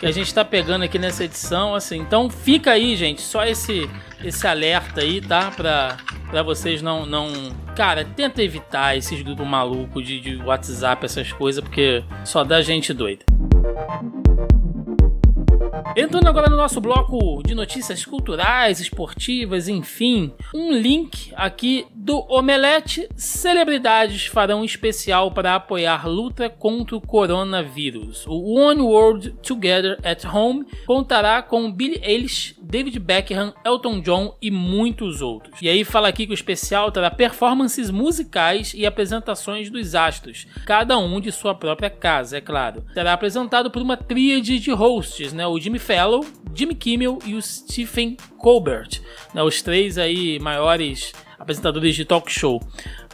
que 0.00 0.06
a 0.06 0.10
gente 0.10 0.32
tá 0.32 0.44
pegando 0.44 0.84
aqui 0.84 0.98
nessa 0.98 1.24
edição, 1.24 1.74
assim. 1.74 1.98
Então 1.98 2.28
fica 2.28 2.72
aí, 2.72 2.96
gente, 2.96 3.20
só 3.20 3.44
esse, 3.44 3.88
esse 4.22 4.46
alerta 4.46 5.00
aí, 5.00 5.20
tá? 5.20 5.50
Pra, 5.50 5.96
pra 6.30 6.42
vocês 6.42 6.82
não, 6.82 7.06
não. 7.06 7.30
Cara, 7.76 8.04
tenta 8.04 8.42
evitar 8.42 8.96
esses 8.96 9.20
grupos 9.22 9.46
malucos 9.46 10.06
de, 10.06 10.20
de 10.20 10.36
WhatsApp, 10.36 11.04
essas 11.04 11.32
coisas, 11.32 11.62
porque 11.62 12.02
só 12.24 12.44
dá 12.44 12.60
gente 12.60 12.92
doida. 12.92 13.24
Entrando 15.96 16.28
agora 16.28 16.48
no 16.48 16.56
nosso 16.56 16.80
bloco 16.80 17.42
de 17.44 17.54
notícias 17.54 18.04
culturais, 18.04 18.80
esportivas, 18.80 19.68
enfim, 19.68 20.32
um 20.54 20.72
link 20.72 21.32
aqui 21.34 21.86
do 21.94 22.24
Omelete. 22.28 23.08
Celebridades 23.16 24.26
farão 24.26 24.64
especial 24.64 25.30
para 25.30 25.54
apoiar 25.54 26.08
luta 26.08 26.48
contra 26.48 26.96
o 26.96 27.00
coronavírus. 27.00 28.24
O 28.26 28.54
One 28.54 28.80
World 28.80 29.30
Together 29.42 29.98
at 30.02 30.24
Home 30.24 30.66
contará 30.86 31.42
com 31.42 31.70
Billie 31.70 32.00
Eilish, 32.02 32.56
David 32.62 32.98
Beckham, 32.98 33.52
Elton 33.64 34.00
John 34.00 34.36
e 34.40 34.50
muitos 34.50 35.22
outros. 35.22 35.60
E 35.60 35.68
aí 35.68 35.84
fala 35.84 36.08
aqui 36.08 36.26
que 36.26 36.32
o 36.32 36.34
especial 36.34 36.90
terá 36.92 37.10
performances 37.10 37.90
musicais 37.90 38.72
e 38.74 38.86
apresentações 38.86 39.70
dos 39.70 39.94
astros, 39.94 40.46
cada 40.66 40.98
um 40.98 41.20
de 41.20 41.32
sua 41.32 41.54
própria 41.54 41.90
casa, 41.90 42.38
é 42.38 42.40
claro. 42.40 42.84
Será 42.92 43.12
apresentado 43.12 43.70
por 43.70 43.82
uma 43.82 43.96
tríade 43.96 44.58
de 44.58 44.70
hosts, 44.70 45.32
né? 45.32 45.46
O 45.46 45.58
Jimmy 45.68 45.78
Fallon, 45.78 46.24
Jimmy 46.54 46.74
Kimmel 46.74 47.18
e 47.26 47.34
o 47.34 47.42
Stephen 47.42 48.16
Colbert, 48.38 49.02
né? 49.34 49.42
Os 49.42 49.60
três 49.60 49.98
aí 49.98 50.38
maiores 50.38 51.12
apresentadores 51.38 51.94
de 51.94 52.04
talk 52.04 52.30
show. 52.30 52.60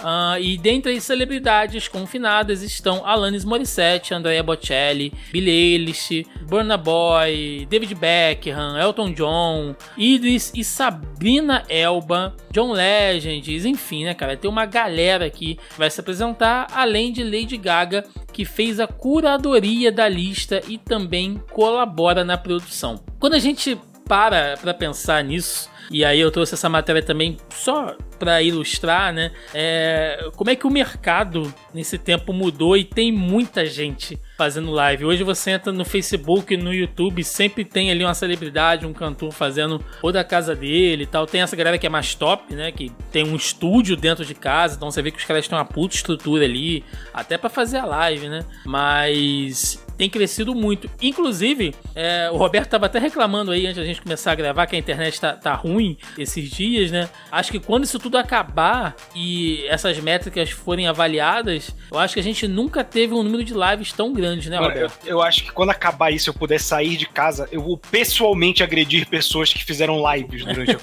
Ah, 0.02 0.38
e 0.40 0.56
dentre 0.56 0.92
as 0.92 1.04
celebridades 1.04 1.88
confinadas 1.88 2.62
estão 2.62 3.04
Alanis 3.04 3.44
Morissette, 3.44 4.14
Andrea 4.14 4.42
Bocelli, 4.42 5.12
Billie 5.32 5.74
Eilish, 5.74 6.26
Burna 6.48 6.76
Boy, 6.76 7.66
David 7.68 7.94
Beckham, 7.94 8.78
Elton 8.78 9.12
John, 9.12 9.76
Idris 9.96 10.52
e 10.54 10.64
Sabrina 10.64 11.64
Elba, 11.68 12.34
John 12.50 12.72
Legend, 12.72 13.68
enfim, 13.68 14.04
né, 14.04 14.14
cara? 14.14 14.36
Tem 14.36 14.50
uma 14.50 14.66
galera 14.66 15.26
aqui 15.26 15.56
que 15.56 15.78
vai 15.78 15.90
se 15.90 16.00
apresentar, 16.00 16.68
além 16.72 17.12
de 17.12 17.22
Lady 17.22 17.56
Gaga, 17.56 18.04
que 18.32 18.44
fez 18.44 18.80
a 18.80 18.86
curadoria 18.86 19.92
da 19.92 20.08
lista 20.08 20.60
e 20.68 20.78
também 20.78 21.40
colabora 21.50 22.24
na 22.24 22.36
produção. 22.36 23.02
Quando 23.18 23.34
a 23.34 23.38
gente 23.38 23.78
para 24.06 24.56
para 24.58 24.74
pensar 24.74 25.24
nisso, 25.24 25.70
E 25.90 26.04
aí 26.04 26.20
eu 26.20 26.30
trouxe 26.30 26.54
essa 26.54 26.68
matéria 26.68 27.02
também 27.02 27.36
só 27.50 27.96
para 28.18 28.42
ilustrar, 28.42 29.12
né? 29.12 29.30
É, 29.52 30.30
como 30.36 30.50
é 30.50 30.56
que 30.56 30.66
o 30.66 30.70
mercado 30.70 31.52
nesse 31.72 31.98
tempo 31.98 32.32
mudou 32.32 32.76
e 32.76 32.84
tem 32.84 33.12
muita 33.12 33.66
gente 33.66 34.18
fazendo 34.36 34.70
live. 34.70 35.04
Hoje 35.04 35.22
você 35.22 35.50
entra 35.50 35.72
no 35.72 35.84
Facebook, 35.84 36.56
no 36.56 36.72
YouTube, 36.72 37.22
sempre 37.22 37.64
tem 37.64 37.90
ali 37.90 38.04
uma 38.04 38.14
celebridade, 38.14 38.86
um 38.86 38.92
cantor 38.92 39.32
fazendo 39.32 39.84
ou 40.02 40.10
da 40.10 40.24
casa 40.24 40.54
dele 40.54 41.04
e 41.04 41.06
tal. 41.06 41.26
Tem 41.26 41.42
essa 41.42 41.56
galera 41.56 41.78
que 41.78 41.86
é 41.86 41.90
mais 41.90 42.14
top, 42.14 42.54
né? 42.54 42.72
Que 42.72 42.90
tem 43.12 43.24
um 43.24 43.36
estúdio 43.36 43.96
dentro 43.96 44.24
de 44.24 44.34
casa, 44.34 44.76
então 44.76 44.90
você 44.90 45.02
vê 45.02 45.10
que 45.10 45.18
os 45.18 45.24
caras 45.24 45.46
têm 45.46 45.56
uma 45.56 45.64
puta 45.64 45.94
estrutura 45.94 46.44
ali, 46.44 46.84
até 47.12 47.36
para 47.36 47.50
fazer 47.50 47.78
a 47.78 47.84
live, 47.84 48.28
né? 48.28 48.44
Mas 48.64 49.83
tem 49.96 50.08
crescido 50.10 50.54
muito. 50.54 50.90
Inclusive, 51.00 51.74
é, 51.94 52.28
o 52.30 52.36
Roberto 52.36 52.66
estava 52.66 52.86
até 52.86 52.98
reclamando 52.98 53.50
aí 53.50 53.66
antes 53.66 53.76
da 53.76 53.84
gente 53.84 54.02
começar 54.02 54.32
a 54.32 54.34
gravar 54.34 54.66
que 54.66 54.76
a 54.76 54.78
internet 54.78 55.20
tá, 55.20 55.32
tá 55.32 55.54
ruim 55.54 55.96
esses 56.18 56.50
dias, 56.50 56.90
né? 56.90 57.08
Acho 57.30 57.50
que 57.50 57.58
quando 57.58 57.84
isso 57.84 57.98
tudo 57.98 58.18
acabar 58.18 58.94
e 59.14 59.64
essas 59.68 59.98
métricas 59.98 60.50
forem 60.50 60.86
avaliadas, 60.86 61.74
eu 61.90 61.98
acho 61.98 62.14
que 62.14 62.20
a 62.20 62.22
gente 62.22 62.46
nunca 62.48 62.82
teve 62.82 63.14
um 63.14 63.22
número 63.22 63.44
de 63.44 63.54
lives 63.54 63.92
tão 63.92 64.12
grande, 64.12 64.50
né, 64.50 64.58
Roberto? 64.58 64.98
Eu, 65.04 65.10
eu 65.16 65.22
acho 65.22 65.44
que 65.44 65.52
quando 65.52 65.70
acabar 65.70 66.10
isso, 66.10 66.30
eu 66.30 66.34
puder 66.34 66.60
sair 66.60 66.96
de 66.96 67.06
casa, 67.06 67.48
eu 67.50 67.62
vou 67.62 67.78
pessoalmente 67.78 68.62
agredir 68.62 69.08
pessoas 69.08 69.52
que 69.52 69.64
fizeram 69.64 70.02
lives 70.12 70.44
durante 70.44 70.72
a. 70.72 70.76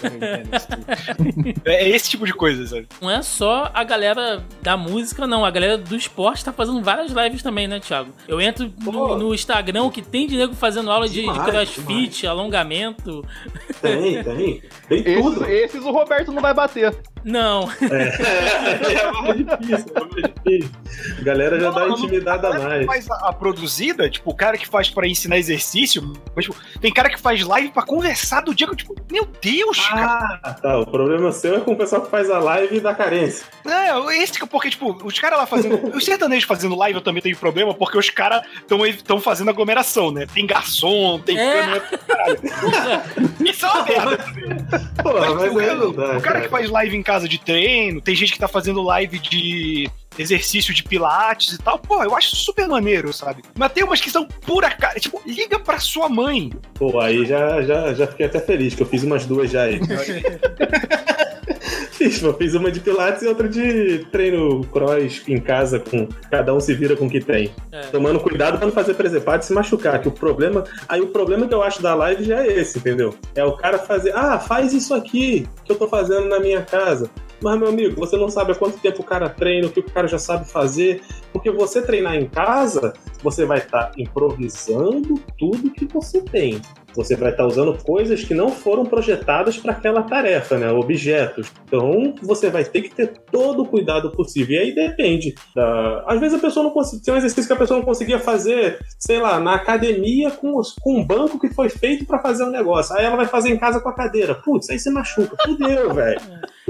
Assim. 0.56 1.54
é 1.66 1.90
esse 1.90 2.10
tipo 2.10 2.26
de 2.26 2.34
coisa, 2.34 2.66
sabe? 2.66 2.88
Não 3.02 3.10
é 3.10 3.22
só 3.22 3.70
a 3.74 3.84
galera 3.84 4.44
da 4.62 4.78
música, 4.78 5.28
não. 5.28 5.44
A 5.44 5.52
galera 5.52 5.78
do 5.78 5.96
esporte 5.96 6.44
tá 6.44 6.54
fazendo 6.54 6.82
várias 6.82 7.12
lives 7.12 7.44
também, 7.44 7.68
né, 7.68 7.80
Thiago? 7.80 8.14
Eu 8.28 8.40
entro 8.40 8.72
no 8.80 9.01
no, 9.18 9.34
Instagram 9.34 9.90
que 9.90 10.02
tem 10.02 10.28
de 10.28 10.38
nego 10.38 10.54
fazendo 10.54 10.92
aula 10.92 11.08
de, 11.08 11.22
demais, 11.22 11.44
de 11.44 11.52
crossfit, 11.52 12.22
demais. 12.22 12.26
alongamento. 12.26 13.26
Tem, 13.82 14.24
tem. 14.24 14.62
Tem 14.88 15.22
tudo. 15.22 15.46
Esses, 15.46 15.76
esses 15.76 15.86
o 15.86 15.92
Roberto 15.92 16.32
não 16.32 16.42
vai 16.42 16.54
bater. 16.54 16.96
Não. 17.24 17.70
É, 17.82 18.94
é 18.94 19.12
mais 19.12 19.38
difícil, 19.38 19.94
é 19.96 20.00
mais 20.00 20.34
difícil. 20.34 20.72
A 21.20 21.24
galera 21.24 21.60
já 21.60 21.72
não, 21.72 21.76
dá 21.76 21.90
intimidada 21.90 22.48
a 22.50 22.60
mais. 22.60 22.86
Faz 22.86 23.12
a, 23.12 23.30
a, 23.30 23.34
produzida, 23.34 24.10
tipo, 24.10 24.30
o 24.32 24.36
cara 24.36 24.58
que 24.58 24.68
faz 24.68 24.90
pra 24.90 25.08
ensinar 25.08 25.38
exercício, 25.38 26.14
mas, 26.36 26.46
tipo, 26.46 26.58
tem 26.80 26.92
cara 26.92 27.10
que 27.10 27.20
faz 27.20 27.44
live 27.44 27.70
pra 27.70 27.84
conversar 27.84 28.42
do 28.42 28.54
dia 28.54 28.68
que, 28.68 28.76
tipo, 28.76 28.96
meu 29.12 29.28
Deus, 29.42 29.88
ah, 29.92 29.96
cara. 29.96 30.54
tá. 30.54 30.80
O 30.80 30.86
problema 30.86 31.32
seu 31.32 31.56
é 31.56 31.60
com 31.60 31.74
o 31.74 31.78
pessoal 31.78 32.02
que 32.02 32.10
faz 32.10 32.30
a 32.30 32.40
live 32.40 32.80
da 32.80 32.94
carência. 32.94 33.46
É, 33.66 34.22
esse, 34.22 34.40
porque, 34.48 34.70
tipo, 34.70 34.98
os 35.04 35.20
caras 35.20 35.40
lá 35.40 35.46
fazendo. 35.46 35.88
os 35.96 36.04
sertanejos 36.04 36.46
fazendo 36.46 36.76
live 36.76 36.98
eu 36.98 37.04
também 37.04 37.22
tenho 37.22 37.38
problema, 37.38 37.74
porque 37.74 37.98
os 37.98 38.10
caras 38.10 38.44
estão 38.98 39.20
fazendo 39.20 39.50
aglomeração, 39.50 40.12
né? 40.12 40.26
Tem 40.34 40.46
garçom, 40.46 41.20
tem 41.20 41.38
é. 41.38 41.54
câmera. 41.54 41.84
Isso 43.62 43.66
é 43.68 43.70
uma 43.70 43.84
merda. 43.84 44.18
Pô, 45.04 45.14
mas, 45.14 45.54
mas 45.54 45.72
o, 45.72 45.76
não 45.76 45.92
dá, 45.94 46.04
o 46.04 46.08
cara, 46.08 46.22
cara 46.22 46.42
que 46.42 46.50
faz 46.50 46.70
live 46.70 46.98
em 46.98 47.04
casa 47.04 47.30
de 47.30 47.40
treino, 47.40 48.02
tem 48.02 48.16
gente 48.16 48.34
que 48.34 48.40
tá 48.40 48.48
fazendo 48.48 48.82
live 48.82 49.20
de 49.20 49.90
exercício 50.22 50.74
de 50.74 50.84
pilates 50.84 51.54
e 51.54 51.58
tal. 51.58 51.80
Pô, 51.80 52.04
eu 52.04 52.16
acho 52.16 52.36
super 52.36 52.68
maneiro, 52.68 53.12
sabe? 53.12 53.44
Mas 53.58 53.72
tem 53.72 53.84
umas 53.84 54.02
que 54.02 54.10
são 54.10 54.26
pura 54.26 54.70
cara. 54.72 55.00
Tipo, 55.00 55.22
liga 55.26 55.60
pra 55.60 55.80
sua 55.80 56.08
mãe. 56.08 56.52
Pô, 56.76 57.00
aí 57.00 57.26
já, 57.26 57.62
já, 57.62 57.94
já 57.94 58.08
fiquei 58.08 58.26
até 58.26 58.40
feliz, 58.40 58.76
que 58.76 58.84
eu 58.84 58.88
fiz 58.88 59.04
umas 59.04 59.26
duas 59.26 59.52
já 59.52 59.64
aí. 59.64 59.80
fiz, 62.10 62.22
eu 62.22 62.34
fiz 62.34 62.56
uma 62.56 62.72
de 62.72 62.80
pilates 62.80 63.22
e 63.22 63.28
outra 63.28 63.48
de 63.48 64.00
treino 64.12 64.64
cross 64.66 65.22
em 65.28 65.40
casa, 65.40 65.80
com 65.80 66.08
cada 66.30 66.54
um 66.54 66.60
se 66.60 66.74
vira 66.74 66.96
com 66.96 67.06
o 67.06 67.10
que 67.10 67.20
tem. 67.20 67.52
É. 67.72 67.82
Tomando 67.88 68.20
cuidado 68.20 68.58
pra 68.58 68.66
não 68.66 68.74
fazer 68.74 68.96
presepado 68.96 69.44
e 69.44 69.46
se 69.46 69.54
machucar, 69.54 70.02
que 70.02 70.08
o 70.08 70.12
problema... 70.12 70.64
Aí 70.88 71.02
o 71.02 71.08
problema 71.08 71.48
que 71.48 71.54
eu 71.54 71.62
acho 71.62 71.82
da 71.82 71.94
live 71.94 72.24
já 72.24 72.44
é 72.44 72.48
esse, 72.48 72.80
entendeu? 72.80 73.16
É 73.36 73.44
o 73.44 73.54
cara 73.54 73.78
fazer, 73.78 74.16
ah, 74.16 74.40
faz 74.40 74.74
isso 74.74 74.94
aqui 74.94 75.48
que 75.64 75.72
eu 75.72 75.76
tô 75.76 75.88
fazendo 75.88 76.28
na 76.28 76.40
minha 76.40 76.62
casa. 76.62 77.10
Mas, 77.42 77.60
meu 77.60 77.70
amigo, 77.70 77.96
você 78.00 78.16
não 78.18 78.30
sabe 78.30 78.52
há 78.52 78.56
quanto 78.56 78.80
tempo 78.80 79.02
o 79.02 79.06
cara 79.06 79.28
treina, 79.28 79.68
o 79.68 79.72
que 79.72 79.80
o 79.80 79.84
cara 79.84 80.08
já 80.08 80.20
sabe 80.20 80.48
fazer. 80.48 81.02
Porque 81.32 81.52
você 81.52 81.82
treinar 81.82 82.16
em 82.16 82.28
casa, 82.28 82.94
você 83.24 83.46
vai 83.46 83.60
estar 83.60 83.86
tá 83.86 83.92
improvisando 83.98 85.20
tudo 85.38 85.72
que 85.72 85.86
você 85.86 86.22
tem. 86.22 86.62
Você 86.94 87.16
vai 87.16 87.32
estar 87.32 87.46
usando 87.46 87.78
coisas 87.84 88.24
que 88.24 88.34
não 88.34 88.50
foram 88.50 88.86
projetadas 88.86 89.58
para 89.58 89.72
aquela 89.72 90.04
tarefa, 90.04 90.58
né? 90.58 90.70
Objetos. 90.72 91.52
Então, 91.66 92.14
você 92.22 92.50
vai 92.50 92.66
ter 92.66 92.82
que 92.82 92.94
ter 92.94 93.14
todo 93.32 93.64
o 93.64 93.66
cuidado 93.66 94.12
possível. 94.12 94.58
E 94.58 94.60
aí 94.60 94.76
depende. 94.76 95.34
Da... 95.56 96.04
Às 96.06 96.20
vezes 96.20 96.38
a 96.38 96.42
pessoa 96.42 96.64
não 96.64 96.72
consegue. 96.72 97.04
Tem 97.04 97.14
um 97.14 97.18
exercício 97.18 97.48
que 97.48 97.54
a 97.54 97.58
pessoa 97.58 97.80
não 97.80 97.86
conseguia 97.86 98.20
fazer, 98.20 98.80
sei 99.00 99.20
lá, 99.20 99.40
na 99.40 99.56
academia 99.56 100.32
com, 100.32 100.58
os... 100.58 100.74
com 100.82 101.00
um 101.00 101.06
banco 101.06 101.40
que 101.40 101.50
foi 101.54 101.70
feito 101.70 102.06
para 102.06 102.20
fazer 102.20 102.44
um 102.44 102.52
negócio. 102.52 102.96
Aí 102.96 103.06
ela 103.06 103.16
vai 103.16 103.28
fazer 103.28 103.52
em 103.52 103.58
casa 103.58 103.80
com 103.80 103.90
a 103.90 103.94
cadeira. 103.94 104.36
Putz, 104.36 104.70
aí 104.70 104.78
você 104.78 104.90
machuca. 104.90 105.38
Fudeu, 105.46 105.94
velho. 105.96 106.20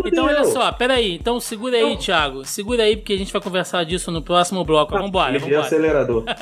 Então, 0.05 0.26
olha 0.26 0.43
só, 0.45 0.72
peraí. 0.72 1.16
Então, 1.16 1.39
segura 1.39 1.78
aí, 1.78 1.84
então... 1.84 1.97
Thiago. 1.97 2.45
Segura 2.45 2.84
aí, 2.84 2.95
porque 2.95 3.14
a 3.14 3.18
gente 3.18 3.34
vai 3.34 3.41
conversar 3.41 3.84
disso 3.86 4.12
no 4.12 4.22
próximo 4.22 4.51
bloco. 4.66 4.93
Vambora, 4.93 5.39
vambora. 5.39 5.62
acelerador. 5.62 6.24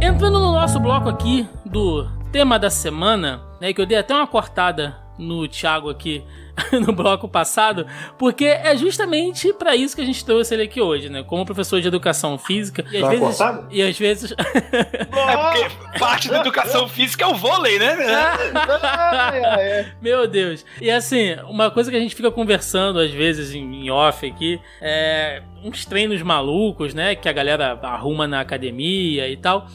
Entrando 0.00 0.38
no 0.38 0.52
nosso 0.52 0.78
bloco 0.78 1.08
aqui 1.08 1.46
do 1.66 2.08
tema 2.30 2.58
da 2.58 2.70
semana, 2.70 3.42
né, 3.60 3.72
que 3.72 3.80
eu 3.80 3.86
dei 3.86 3.98
até 3.98 4.14
uma 4.14 4.26
cortada 4.26 4.96
no 5.18 5.48
Thiago 5.48 5.90
aqui 5.90 6.24
no 6.84 6.92
bloco 6.92 7.28
passado, 7.28 7.86
porque 8.18 8.46
é 8.46 8.76
justamente 8.76 9.52
para 9.52 9.76
isso 9.76 9.94
que 9.94 10.02
a 10.02 10.04
gente 10.04 10.24
trouxe 10.24 10.54
ele 10.54 10.64
aqui 10.64 10.80
hoje, 10.80 11.08
né? 11.08 11.22
Como 11.22 11.44
professor 11.44 11.80
de 11.80 11.88
educação 11.88 12.38
física. 12.38 12.84
E 12.90 12.96
às 12.96 13.02
tá 13.02 13.08
vezes. 13.08 13.38
E 13.70 13.82
às 13.82 13.98
vezes. 13.98 14.32
é 14.32 15.36
porque 15.36 15.98
parte 15.98 16.28
da 16.28 16.40
educação 16.40 16.88
física 16.88 17.24
é 17.24 17.28
o 17.28 17.34
vôlei, 17.34 17.78
né? 17.78 17.96
Meu 20.00 20.26
Deus. 20.26 20.64
E 20.80 20.90
assim, 20.90 21.36
uma 21.48 21.70
coisa 21.70 21.90
que 21.90 21.96
a 21.96 22.00
gente 22.00 22.14
fica 22.14 22.30
conversando 22.30 22.98
às 22.98 23.10
vezes 23.10 23.54
em 23.54 23.90
off 23.90 24.26
aqui 24.26 24.60
é 24.80 25.42
uns 25.62 25.84
treinos 25.84 26.22
malucos, 26.22 26.94
né? 26.94 27.14
Que 27.14 27.28
a 27.28 27.32
galera 27.32 27.78
arruma 27.82 28.26
na 28.26 28.40
academia 28.40 29.28
e 29.28 29.36
tal. 29.36 29.66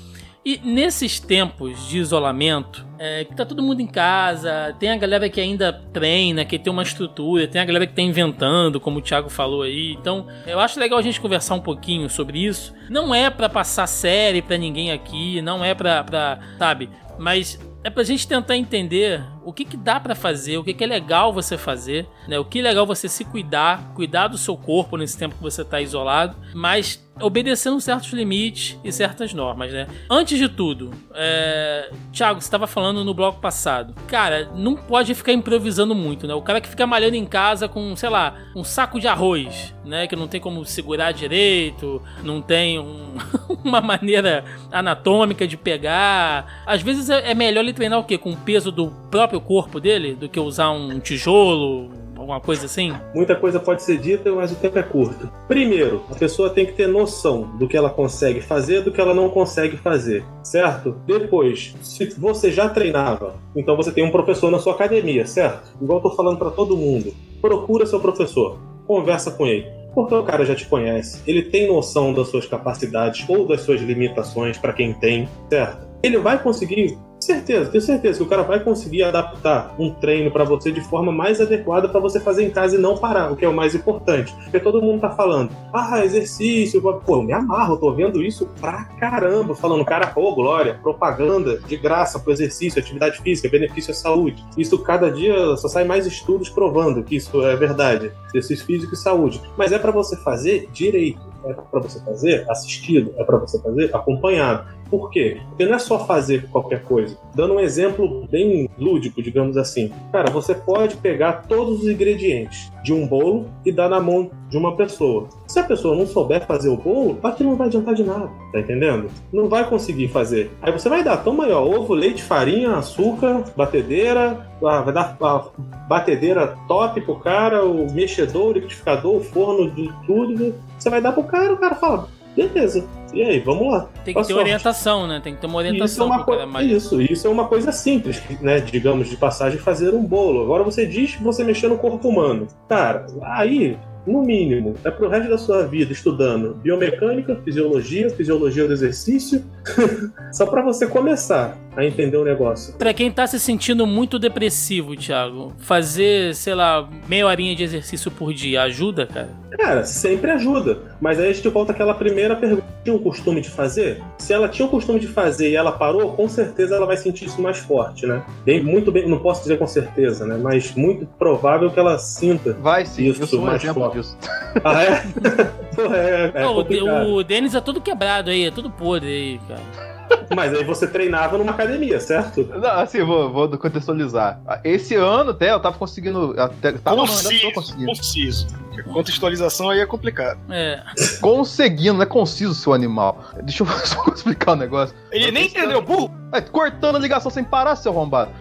E 0.45 0.59
nesses 0.61 1.21
tempos 1.21 1.87
de 1.87 1.99
isolamento, 1.99 2.85
é, 2.99 3.23
que 3.23 3.33
tá 3.33 3.45
todo 3.45 3.63
mundo 3.63 3.79
em 3.79 3.87
casa, 3.87 4.75
tem 4.77 4.91
a 4.91 4.97
galera 4.97 5.29
que 5.29 5.39
ainda 5.39 5.71
treina, 5.71 6.43
que 6.43 6.59
tem 6.59 6.71
uma 6.71 6.83
estrutura, 6.83 7.47
tem 7.47 7.61
a 7.61 7.65
galera 7.65 7.87
que 7.87 7.93
tá 7.93 8.01
inventando, 8.01 8.77
como 8.77 8.99
o 8.99 9.01
Thiago 9.01 9.29
falou 9.29 9.61
aí. 9.61 9.93
Então, 9.93 10.27
eu 10.45 10.59
acho 10.59 10.77
legal 10.77 10.99
a 10.99 11.01
gente 11.01 11.21
conversar 11.21 11.55
um 11.55 11.61
pouquinho 11.61 12.09
sobre 12.09 12.45
isso. 12.45 12.73
Não 12.89 13.15
é 13.15 13.29
para 13.29 13.47
passar 13.47 13.87
série 13.87 14.41
para 14.41 14.57
ninguém 14.57 14.91
aqui, 14.91 15.41
não 15.41 15.63
é 15.63 15.73
pra, 15.73 16.03
pra 16.03 16.39
sabe? 16.57 16.89
Mas 17.17 17.57
é 17.83 17.89
pra 17.89 18.03
gente 18.03 18.27
tentar 18.27 18.57
entender 18.57 19.23
o 19.43 19.51
que, 19.51 19.65
que 19.65 19.77
dá 19.77 19.99
para 19.99 20.15
fazer, 20.15 20.57
o 20.57 20.63
que, 20.63 20.73
que 20.73 20.83
é 20.83 20.87
legal 20.87 21.33
você 21.33 21.57
fazer, 21.57 22.07
né? 22.27 22.39
O 22.39 22.45
que 22.45 22.59
é 22.59 22.61
legal 22.61 22.85
você 22.85 23.09
se 23.09 23.25
cuidar, 23.25 23.93
cuidar 23.93 24.27
do 24.27 24.37
seu 24.37 24.55
corpo 24.55 24.97
nesse 24.97 25.17
tempo 25.17 25.35
que 25.35 25.41
você 25.41 25.63
tá 25.63 25.81
isolado, 25.81 26.35
mas 26.53 27.03
obedecendo 27.22 27.80
certos 27.80 28.11
limites 28.11 28.78
e 28.84 28.91
certas 28.91 29.34
normas, 29.34 29.72
né? 29.72 29.88
Antes 30.09 30.38
de 30.38 30.49
tudo, 30.49 30.91
é... 31.14 31.89
Thiago, 32.11 32.41
você 32.41 32.47
estava 32.47 32.68
falando 32.68 33.03
no 33.03 33.14
bloco 33.14 33.39
passado. 33.39 33.93
Cara, 34.07 34.49
não 34.55 34.76
pode 34.76 35.14
ficar 35.14 35.34
improvisando 35.34 35.93
muito, 35.93 36.28
né? 36.28 36.34
O 36.34 36.41
cara 36.41 36.59
que 36.59 36.68
fica 36.68 36.88
malhando 36.88 37.16
em 37.16 37.26
casa 37.26 37.68
com, 37.68 37.95
sei 37.95 38.09
lá, 38.09 38.36
um 38.55 38.64
saco 38.64 38.99
de 38.99 39.07
arroz, 39.07 39.74
né? 39.86 40.07
Que 40.07 40.16
não 40.16 40.28
tem 40.28 40.41
como 40.41 40.66
segurar 40.66 41.11
direito, 41.11 42.01
não 42.24 42.41
tem 42.41 42.80
um... 42.80 43.14
uma 43.64 43.82
maneira 43.82 44.43
anatômica 44.72 45.47
de 45.47 45.57
pegar. 45.57 46.64
Às 46.66 46.82
vezes 46.82 47.09
é, 47.09 47.32
é 47.32 47.36
melhor 47.36 47.61
ele 47.61 47.74
treinar 47.74 47.99
o 47.99 48.03
quê? 48.03 48.18
Com 48.18 48.32
o 48.32 48.38
peso 48.38 48.72
do 48.72 48.88
próprio 49.11 49.39
corpo 49.39 49.80
dele 49.80 50.16
do 50.16 50.28
que 50.28 50.39
usar 50.39 50.72
um 50.72 50.99
tijolo, 50.99 52.02
alguma 52.24 52.39
coisa 52.39 52.65
assim? 52.65 52.93
Muita 53.13 53.36
coisa 53.36 53.59
pode 53.59 53.84
ser 53.84 53.97
dita, 53.97 54.32
mas 54.32 54.51
o 54.51 54.55
tempo 54.55 54.80
é 54.80 54.84
curto. 54.84 55.30
Primeiro, 55.47 56.01
a 56.09 56.15
pessoa 56.15 56.49
tem 56.49 56.65
que 56.65 56.74
ter 56.74 56.88
noção 56.88 57.55
do 57.57 57.67
que 57.67 57.78
ela 57.78 57.89
consegue 57.89 58.41
fazer 58.41 58.82
do 58.82 58.91
que 58.91 58.99
ela 58.99 59.13
não 59.13 59.30
consegue 59.30 59.78
fazer, 59.78 60.26
certo? 60.41 60.95
Depois, 61.05 61.76
se 61.82 62.05
você 62.17 62.51
já 62.51 62.67
treinava, 62.69 63.36
então 63.55 63.78
você 63.78 63.91
tem 63.91 64.03
um 64.03 64.11
professor 64.11 64.49
na 64.49 64.59
sua 64.59 64.74
academia, 64.74 65.26
certo? 65.26 65.71
Igual 65.82 65.99
eu 65.99 66.03
tô 66.03 66.15
falando 66.15 66.38
para 66.38 66.49
todo 66.49 66.78
mundo. 66.78 67.13
Procura 67.41 67.86
seu 67.86 67.99
professor, 67.99 68.57
conversa 68.88 69.32
com 69.32 69.45
ele. 69.45 69.67
Porque 69.93 70.15
o 70.15 70.24
cara 70.24 70.43
já 70.43 70.55
te 70.55 70.65
conhece, 70.65 71.21
ele 71.28 71.43
tem 71.43 71.67
noção 71.67 72.13
das 72.13 72.28
suas 72.30 72.47
capacidades 72.47 73.30
ou 73.30 73.47
das 73.47 73.61
suas 73.61 73.80
limitações 73.80 74.57
para 74.57 74.74
quem 74.74 74.91
tem, 74.93 75.30
certo? 75.49 75.88
Ele 76.01 76.17
vai 76.17 76.41
conseguir 76.41 76.97
Certeza, 77.24 77.71
tenho 77.71 77.82
certeza 77.82 78.17
que 78.17 78.24
o 78.24 78.28
cara 78.28 78.43
vai 78.43 78.59
conseguir 78.59 79.03
adaptar 79.03 79.74
um 79.80 79.89
treino 79.89 80.30
para 80.30 80.43
você 80.43 80.74
de 80.74 80.82
forma 80.82 81.09
mais 81.09 81.39
adequada 81.39 81.88
para 81.88 81.99
você 82.01 82.19
fazer 82.19 82.43
em 82.43 82.49
casa 82.49 82.76
e 82.76 82.80
não 82.80 82.97
parar, 82.97 83.32
o 83.32 83.36
que 83.38 83.45
é 83.45 83.47
o 83.47 83.53
mais 83.53 83.74
importante. 83.74 84.36
Porque 84.43 84.59
todo 84.59 84.82
mundo 84.82 84.99
tá 84.99 85.09
falando, 85.09 85.49
ah, 85.74 86.03
exercício, 86.03 86.82
pô, 86.82 87.15
eu 87.15 87.24
me 87.24 87.32
amarro, 87.32 87.76
eu 87.76 87.80
tô 87.80 87.93
vendo 87.93 88.21
isso 88.21 88.49
pra 88.59 88.84
caramba, 88.99 89.55
falando, 89.55 89.86
cara, 89.86 90.07
pô, 90.07 90.36
glória, 90.36 90.78
propaganda 90.84 91.59
de 91.59 91.78
graça 91.78 92.19
pro 92.19 92.34
exercício, 92.34 92.82
atividade 92.82 93.21
física, 93.21 93.47
benefício 93.47 93.91
à 93.91 93.95
saúde. 93.95 94.43
Isso 94.57 94.78
cada 94.80 95.09
dia 95.09 95.55
só 95.55 95.69
sai 95.69 95.86
mais 95.86 96.05
estudos 96.05 96.49
provando 96.49 97.03
que 97.03 97.15
isso 97.15 97.41
é 97.41 97.55
verdade, 97.55 98.11
exercício 98.28 98.65
físico 98.65 98.95
e 98.95 98.97
saúde. 98.97 99.41
Mas 99.55 99.71
é 99.71 99.80
para 99.80 99.91
você 99.91 100.17
fazer 100.17 100.67
direito 100.74 101.34
é 101.45 101.53
para 101.53 101.80
você 101.82 101.99
fazer 101.99 102.49
assistido, 102.49 103.13
é 103.17 103.24
para 103.24 103.38
você 103.38 103.59
fazer 103.59 103.93
acompanhado. 103.93 104.65
Por 104.93 105.09
quê? 105.09 105.41
Porque 105.49 105.65
não 105.65 105.73
é 105.73 105.79
só 105.79 106.05
fazer 106.05 106.47
qualquer 106.51 106.83
coisa. 106.83 107.17
Dando 107.33 107.55
um 107.55 107.59
exemplo 107.59 108.27
bem 108.29 108.69
lúdico, 108.77 109.23
digamos 109.23 109.57
assim. 109.57 109.91
Cara, 110.11 110.29
você 110.29 110.53
pode 110.53 110.97
pegar 110.97 111.47
todos 111.47 111.81
os 111.81 111.89
ingredientes 111.89 112.71
de 112.83 112.93
um 112.93 113.07
bolo 113.07 113.47
e 113.65 113.71
dar 113.71 113.89
na 113.89 113.99
mão 113.99 114.29
de 114.51 114.55
uma 114.55 114.75
pessoa. 114.75 115.27
Se 115.47 115.57
a 115.57 115.63
pessoa 115.63 115.95
não 115.95 116.05
souber 116.05 116.45
fazer 116.45 116.69
o 116.69 116.77
bolo, 116.77 117.17
aquilo 117.23 117.49
não 117.49 117.57
vai 117.57 117.69
adiantar 117.69 117.95
de 117.95 118.03
nada, 118.03 118.29
tá 118.51 118.59
entendendo? 118.59 119.09
Não 119.31 119.49
vai 119.49 119.67
conseguir 119.67 120.09
fazer. 120.09 120.51
Aí 120.61 120.71
você 120.71 120.87
vai 120.87 121.03
dar, 121.03 121.17
toma 121.23 121.45
aí, 121.45 121.51
ó, 121.51 121.63
ovo, 121.63 121.95
leite, 121.95 122.21
farinha, 122.21 122.73
açúcar, 122.73 123.45
batedeira, 123.57 124.47
ah, 124.63 124.81
vai 124.81 124.93
dar 124.93 125.17
a 125.19 125.45
batedeira 125.87 126.55
top 126.67 127.01
pro 127.01 127.15
cara, 127.15 127.65
o 127.65 127.91
mexedor, 127.91 128.49
o 128.49 128.51
liquidificador, 128.51 129.15
o 129.15 129.23
forno, 129.23 129.71
de 129.71 129.91
tudo. 130.05 130.53
Você 130.77 130.91
vai 130.91 131.01
dar 131.01 131.13
pro 131.13 131.23
cara, 131.23 131.51
o 131.51 131.57
cara 131.57 131.73
fala, 131.73 132.07
beleza. 132.36 132.88
E 133.13 133.21
aí, 133.21 133.39
vamos 133.39 133.71
lá. 133.71 133.88
Tem 134.03 134.13
que 134.13 134.23
ter 134.25 134.34
orientação, 134.34 135.05
né? 135.05 135.21
Tem 135.23 135.36
que 135.36 135.41
ter 135.41 135.47
uma 135.47 135.57
orientação. 135.57 135.86
Isso 135.86 136.01
é 136.01 136.05
uma, 136.05 136.23
co 136.23 136.47
mais... 136.47 136.71
isso, 136.71 137.01
isso 137.01 137.27
é 137.27 137.29
uma 137.29 137.47
coisa 137.47 137.71
simples, 137.71 138.21
né? 138.41 138.59
Digamos, 138.59 139.07
de 139.07 139.17
passagem, 139.17 139.59
fazer 139.59 139.93
um 139.93 140.03
bolo. 140.03 140.41
Agora 140.41 140.63
você 140.63 140.86
diz 140.86 141.15
que 141.15 141.23
você 141.23 141.43
mexer 141.43 141.67
no 141.67 141.77
corpo 141.77 142.09
humano. 142.09 142.47
Cara, 142.67 143.05
aí 143.21 143.77
no 144.05 144.21
mínimo, 144.21 144.75
é 144.83 144.91
pro 144.91 145.07
resto 145.07 145.29
da 145.29 145.37
sua 145.37 145.65
vida 145.65 145.93
estudando 145.93 146.55
biomecânica, 146.55 147.35
fisiologia, 147.43 148.09
fisiologia 148.09 148.67
do 148.67 148.73
exercício, 148.73 149.43
só 150.31 150.45
para 150.45 150.61
você 150.61 150.87
começar 150.87 151.57
a 151.75 151.85
entender 151.85 152.17
o 152.17 152.23
negócio. 152.23 152.73
Para 152.75 152.93
quem 152.93 153.11
tá 153.11 153.25
se 153.25 153.39
sentindo 153.39 153.87
muito 153.87 154.19
depressivo, 154.19 154.95
Thiago, 154.95 155.53
fazer, 155.57 156.35
sei 156.35 156.53
lá, 156.53 156.87
meia 157.07 157.25
horinha 157.25 157.55
de 157.55 157.63
exercício 157.63 158.11
por 158.11 158.33
dia 158.33 158.63
ajuda, 158.63 159.07
cara? 159.07 159.29
Cara, 159.57 159.83
sempre 159.83 160.31
ajuda. 160.31 160.79
Mas 160.99 161.19
aí 161.19 161.29
a 161.29 161.33
gente 161.33 161.47
volta 161.49 161.71
àquela 161.71 161.93
primeira 161.93 162.35
pergunta. 162.35 162.63
Tinha 162.84 162.95
um 162.95 162.99
costume 162.99 163.39
de 163.39 163.49
fazer? 163.49 164.03
Se 164.17 164.34
ela 164.34 164.49
tinha 164.49 164.65
o 164.65 164.67
um 164.67 164.71
costume 164.71 164.99
de 164.99 165.07
fazer 165.07 165.49
e 165.49 165.55
ela 165.55 165.71
parou, 165.71 166.11
com 166.13 166.27
certeza 166.27 166.75
ela 166.75 166.86
vai 166.86 166.97
sentir 166.97 167.25
isso 167.25 167.41
mais 167.41 167.57
forte, 167.59 168.05
né? 168.05 168.23
Bem, 168.43 168.61
muito 168.61 168.91
bem, 168.91 169.07
não 169.07 169.19
posso 169.19 169.41
dizer 169.41 169.57
com 169.57 169.67
certeza, 169.67 170.25
né? 170.25 170.38
Mas 170.41 170.73
muito 170.75 171.05
provável 171.17 171.71
que 171.71 171.79
ela 171.79 171.97
sinta 171.97 172.53
vai 172.53 172.86
sim, 172.86 173.05
isso 173.09 173.23
eu 173.23 173.27
sou 173.27 173.39
um 173.39 173.45
mais 173.45 173.63
exemplo 173.63 173.84
forte. 173.84 173.97
disso. 173.97 174.17
Ah, 174.63 174.84
é? 174.84 175.03
é, 176.31 176.31
é 176.36 176.41
não, 176.41 177.15
o 177.15 177.23
Denis 177.23 177.55
é 177.55 177.61
todo 177.61 177.81
quebrado 177.81 178.29
aí, 178.29 178.45
é 178.45 178.51
tudo 178.51 178.69
podre 178.69 179.09
aí, 179.09 179.39
cara. 179.47 179.92
Mas 180.35 180.53
aí 180.53 180.63
você 180.63 180.87
treinava 180.87 181.37
numa 181.37 181.51
academia, 181.51 181.99
certo? 181.99 182.43
Não, 182.43 182.69
assim, 182.79 183.03
vou, 183.03 183.31
vou 183.31 183.49
contextualizar. 183.57 184.39
Esse 184.63 184.95
ano 184.95 185.31
até 185.31 185.51
eu 185.51 185.59
tava 185.59 185.77
conseguindo. 185.77 186.35
Até, 186.39 186.73
tava, 186.73 186.97
conciso, 186.97 187.51
conseguindo. 187.51 187.87
conciso. 187.87 188.47
Contextualização 188.91 189.69
aí 189.69 189.79
é 189.79 189.85
complicado. 189.85 190.39
É. 190.49 190.81
Conseguindo, 191.21 191.93
não 191.93 192.03
é 192.03 192.05
conciso, 192.05 192.55
seu 192.55 192.73
animal. 192.73 193.23
Deixa 193.43 193.63
eu 193.63 193.67
só 193.85 194.05
explicar 194.13 194.51
o 194.51 194.55
um 194.55 194.57
negócio. 194.57 194.95
Ele 195.11 195.31
nem 195.31 195.47
entendeu, 195.47 195.81
burro! 195.81 196.11
É, 196.31 196.41
cortando 196.41 196.95
a 196.95 196.99
ligação 196.99 197.29
sem 197.29 197.43
parar, 197.43 197.75
seu 197.75 197.91
arrombado. 197.91 198.31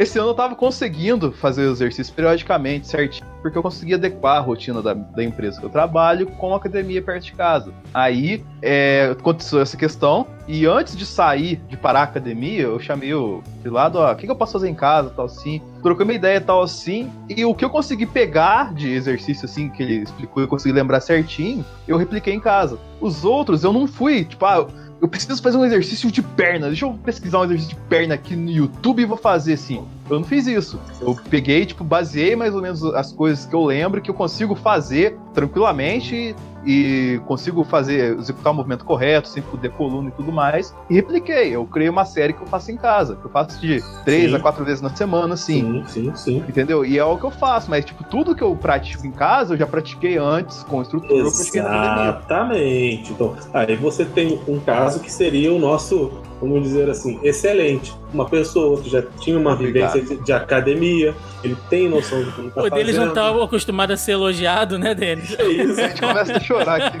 Esse 0.00 0.18
ano 0.18 0.30
eu 0.30 0.34
tava 0.34 0.56
conseguindo 0.56 1.30
fazer 1.30 1.68
exercício 1.68 2.14
periodicamente, 2.14 2.88
certinho, 2.88 3.28
porque 3.42 3.58
eu 3.58 3.62
conseguia 3.62 3.96
adequar 3.96 4.38
a 4.38 4.40
rotina 4.40 4.80
da, 4.80 4.94
da 4.94 5.22
empresa 5.22 5.60
que 5.60 5.66
eu 5.66 5.68
trabalho 5.68 6.26
com 6.26 6.54
a 6.54 6.56
academia 6.56 7.02
perto 7.02 7.24
de 7.24 7.32
casa. 7.32 7.70
Aí 7.92 8.42
é, 8.62 9.10
aconteceu 9.12 9.60
essa 9.60 9.76
questão, 9.76 10.26
e 10.48 10.64
antes 10.64 10.96
de 10.96 11.04
sair, 11.04 11.60
de 11.68 11.76
parar 11.76 12.00
a 12.00 12.04
academia, 12.04 12.62
eu 12.62 12.80
chamei 12.80 13.12
o 13.12 13.42
de 13.62 13.68
lado, 13.68 13.98
ó, 13.98 14.10
o 14.10 14.16
que, 14.16 14.24
que 14.24 14.32
eu 14.32 14.36
posso 14.36 14.54
fazer 14.54 14.70
em 14.70 14.74
casa, 14.74 15.10
tal 15.10 15.26
assim. 15.26 15.60
Trocou 15.82 16.04
uma 16.04 16.14
ideia, 16.14 16.40
tal 16.40 16.62
assim, 16.62 17.12
e 17.28 17.44
o 17.44 17.54
que 17.54 17.62
eu 17.62 17.68
consegui 17.68 18.06
pegar 18.06 18.72
de 18.72 18.90
exercício, 18.90 19.44
assim, 19.44 19.68
que 19.68 19.82
ele 19.82 19.96
explicou, 19.96 20.42
eu 20.42 20.48
consegui 20.48 20.72
lembrar 20.72 21.02
certinho, 21.02 21.62
eu 21.86 21.98
repliquei 21.98 22.32
em 22.32 22.40
casa. 22.40 22.78
Os 23.02 23.22
outros, 23.22 23.64
eu 23.64 23.72
não 23.72 23.86
fui, 23.86 24.24
tipo, 24.24 24.46
ah, 24.46 24.66
eu 25.00 25.08
preciso 25.08 25.42
fazer 25.42 25.56
um 25.56 25.64
exercício 25.64 26.10
de 26.10 26.22
perna. 26.22 26.68
Deixa 26.68 26.84
eu 26.84 26.92
pesquisar 26.92 27.40
um 27.40 27.44
exercício 27.44 27.74
de 27.74 27.80
perna 27.88 28.14
aqui 28.14 28.36
no 28.36 28.50
YouTube 28.50 29.02
e 29.02 29.06
vou 29.06 29.16
fazer 29.16 29.54
assim. 29.54 29.86
Eu 30.10 30.20
não 30.20 30.26
fiz 30.26 30.46
isso. 30.46 30.78
Eu 31.00 31.16
peguei, 31.28 31.64
tipo, 31.64 31.84
baseei 31.84 32.34
mais 32.34 32.54
ou 32.54 32.60
menos 32.60 32.84
as 32.84 33.12
coisas 33.12 33.46
que 33.46 33.54
eu 33.54 33.64
lembro 33.64 34.00
que 34.00 34.10
eu 34.10 34.14
consigo 34.14 34.54
fazer 34.54 35.16
tranquilamente 35.32 36.34
e 36.64 37.20
consigo 37.26 37.64
fazer, 37.64 38.18
executar 38.18 38.52
o 38.52 38.56
movimento 38.56 38.84
correto, 38.84 39.28
sem 39.28 39.42
fuder 39.42 39.70
coluna 39.70 40.08
e 40.08 40.12
tudo 40.12 40.30
mais. 40.30 40.74
E 40.90 40.94
repliquei. 40.94 41.54
Eu 41.54 41.64
criei 41.64 41.88
uma 41.88 42.04
série 42.04 42.32
que 42.32 42.42
eu 42.42 42.46
faço 42.46 42.70
em 42.70 42.76
casa. 42.76 43.16
Que 43.16 43.24
eu 43.24 43.30
faço 43.30 43.60
de 43.60 43.82
três 44.04 44.30
sim. 44.30 44.36
a 44.36 44.40
quatro 44.40 44.64
vezes 44.64 44.82
na 44.82 44.94
semana, 44.94 45.34
assim. 45.34 45.60
Sim, 45.60 45.84
sim, 45.86 46.12
sim. 46.16 46.44
Entendeu? 46.48 46.84
E 46.84 46.98
é 46.98 47.04
o 47.04 47.16
que 47.16 47.24
eu 47.24 47.30
faço. 47.30 47.70
Mas, 47.70 47.84
tipo, 47.84 48.04
tudo 48.04 48.34
que 48.34 48.42
eu 48.42 48.54
pratico 48.54 49.06
em 49.06 49.12
casa, 49.12 49.54
eu 49.54 49.58
já 49.58 49.66
pratiquei 49.66 50.18
antes 50.18 50.62
com 50.64 50.82
estrutura. 50.82 51.28
Exatamente. 51.28 53.12
Então, 53.12 53.34
aí 53.54 53.76
você 53.76 54.04
tem 54.04 54.40
um 54.46 54.60
caso 54.60 55.00
que 55.00 55.10
seria 55.10 55.52
o 55.52 55.58
nosso 55.58 56.12
vamos 56.40 56.62
dizer 56.62 56.88
assim, 56.88 57.20
excelente. 57.22 57.94
Uma 58.12 58.28
pessoa 58.28 58.80
que 58.80 58.88
já 58.88 59.02
tinha 59.20 59.38
uma 59.38 59.54
vivência 59.54 60.00
de, 60.00 60.16
de, 60.16 60.32
academia, 60.32 61.14
ele 61.44 61.56
tem 61.68 61.88
noção 61.88 62.22
do 62.22 62.32
que 62.32 62.40
ele 62.40 62.50
tá 62.50 62.62
O 62.62 62.70
deles 62.70 62.96
não 62.96 63.08
estava 63.08 63.44
acostumado 63.44 63.92
a 63.92 63.96
ser 63.96 64.12
elogiado, 64.12 64.78
né, 64.78 64.94
Denis? 64.94 65.38
É 65.38 65.48
isso. 65.48 65.80
A 65.80 65.88
gente 65.88 66.00
começa 66.00 66.36
a 66.36 66.40
chorar 66.40 66.80
aqui. 66.80 66.98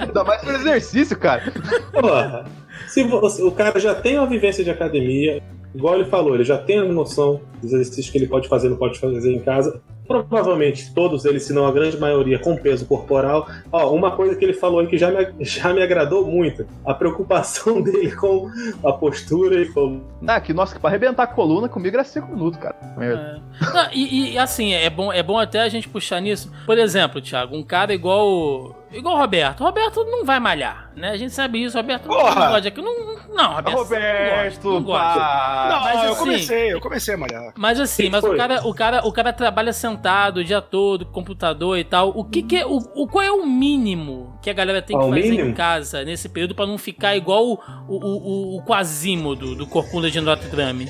Ainda 0.00 0.24
mais 0.24 0.40
pelo 0.42 0.56
exercício, 0.56 1.18
cara. 1.18 1.52
Porra, 1.92 2.44
se 2.86 3.02
você, 3.02 3.42
o 3.42 3.50
cara 3.50 3.78
já 3.80 3.94
tem 3.94 4.18
uma 4.18 4.26
vivência 4.26 4.62
de 4.62 4.70
academia, 4.70 5.42
igual 5.74 5.94
ele 5.94 6.04
falou, 6.04 6.34
ele 6.34 6.44
já 6.44 6.58
tem 6.58 6.78
a 6.78 6.84
noção 6.84 7.40
dos 7.60 7.72
exercícios 7.72 8.10
que 8.10 8.18
ele 8.18 8.26
pode 8.26 8.48
fazer, 8.48 8.68
não 8.68 8.76
pode 8.76 8.98
fazer 8.98 9.32
em 9.32 9.40
casa 9.40 9.80
provavelmente 10.06 10.92
todos 10.92 11.24
eles, 11.24 11.44
se 11.44 11.52
não 11.52 11.66
a 11.66 11.72
grande 11.72 11.98
maioria, 11.98 12.38
com 12.38 12.56
peso 12.56 12.84
corporal. 12.86 13.48
Ó, 13.70 13.94
uma 13.94 14.10
coisa 14.10 14.36
que 14.36 14.44
ele 14.44 14.52
falou 14.52 14.80
aí 14.80 14.86
que 14.86 14.98
já 14.98 15.10
me, 15.10 15.44
já 15.44 15.72
me 15.72 15.82
agradou 15.82 16.26
muito, 16.26 16.66
a 16.84 16.92
preocupação 16.92 17.80
dele 17.82 18.14
com 18.14 18.50
a 18.84 18.92
postura 18.92 19.62
e 19.62 19.68
com... 19.72 20.02
Ah, 20.26 20.40
que, 20.40 20.52
nossa, 20.52 20.78
pra 20.78 20.90
arrebentar 20.90 21.22
a 21.24 21.26
coluna 21.26 21.68
comigo 21.68 21.96
era 21.96 22.04
5 22.04 22.28
minutos, 22.28 22.60
cara. 22.60 22.76
É. 23.00 23.40
Não, 23.72 23.92
e, 23.92 24.32
e, 24.32 24.38
assim, 24.38 24.72
é 24.72 24.90
bom, 24.90 25.12
é 25.12 25.22
bom 25.22 25.38
até 25.38 25.60
a 25.60 25.68
gente 25.68 25.88
puxar 25.88 26.20
nisso. 26.20 26.52
Por 26.66 26.78
exemplo, 26.78 27.20
Thiago, 27.20 27.56
um 27.56 27.62
cara 27.62 27.94
igual 27.94 28.76
igual 28.92 29.16
o 29.16 29.18
Roberto. 29.18 29.60
O 29.62 29.64
Roberto 29.64 30.04
não 30.04 30.24
vai 30.24 30.38
malhar, 30.38 30.90
né? 30.94 31.10
A 31.10 31.16
gente 31.16 31.32
sabe 31.32 31.62
isso. 31.62 31.76
O 31.76 31.80
Roberto 31.80 32.06
Porra. 32.06 32.34
não 32.34 32.52
gosta 32.52 32.68
aqui. 32.68 32.82
Não, 32.82 33.16
não, 33.34 33.54
Roberto. 33.54 33.78
Roberto, 33.78 34.70
não 34.70 34.82
gosta. 34.82 35.18
Não, 35.18 35.61
não, 35.68 35.80
mas, 35.80 35.96
assim, 35.96 36.06
eu 36.06 36.16
comecei, 36.16 36.72
eu 36.72 36.80
comecei 36.80 37.14
a 37.14 37.16
malhar. 37.18 37.52
Mas 37.56 37.80
assim, 37.80 38.08
mas 38.08 38.24
o 38.24 38.36
cara, 38.36 38.66
o 38.66 38.74
cara, 38.74 39.06
o 39.06 39.12
cara 39.12 39.32
trabalha 39.32 39.72
sentado 39.72 40.38
o 40.38 40.44
dia 40.44 40.60
todo, 40.60 41.06
computador 41.06 41.78
e 41.78 41.84
tal. 41.84 42.10
O 42.10 42.24
que, 42.24 42.42
que 42.42 42.56
é 42.56 42.66
o, 42.66 42.78
o 42.94 43.06
qual 43.06 43.24
é 43.24 43.30
o 43.30 43.46
mínimo 43.46 44.38
que 44.42 44.50
a 44.50 44.52
galera 44.52 44.82
tem 44.82 44.98
que 44.98 45.04
fazer 45.04 45.22
mínimo? 45.22 45.50
em 45.50 45.54
casa 45.54 46.04
nesse 46.04 46.28
período 46.28 46.54
para 46.54 46.66
não 46.66 46.78
ficar 46.78 47.16
igual 47.16 47.44
o, 47.44 47.58
o, 47.88 47.96
o, 47.96 48.56
o 48.58 48.62
Quasimodo 48.64 49.54
do 49.54 49.66
Corcunda 49.66 50.10
de 50.10 50.20
Notre 50.20 50.48
Dame? 50.48 50.88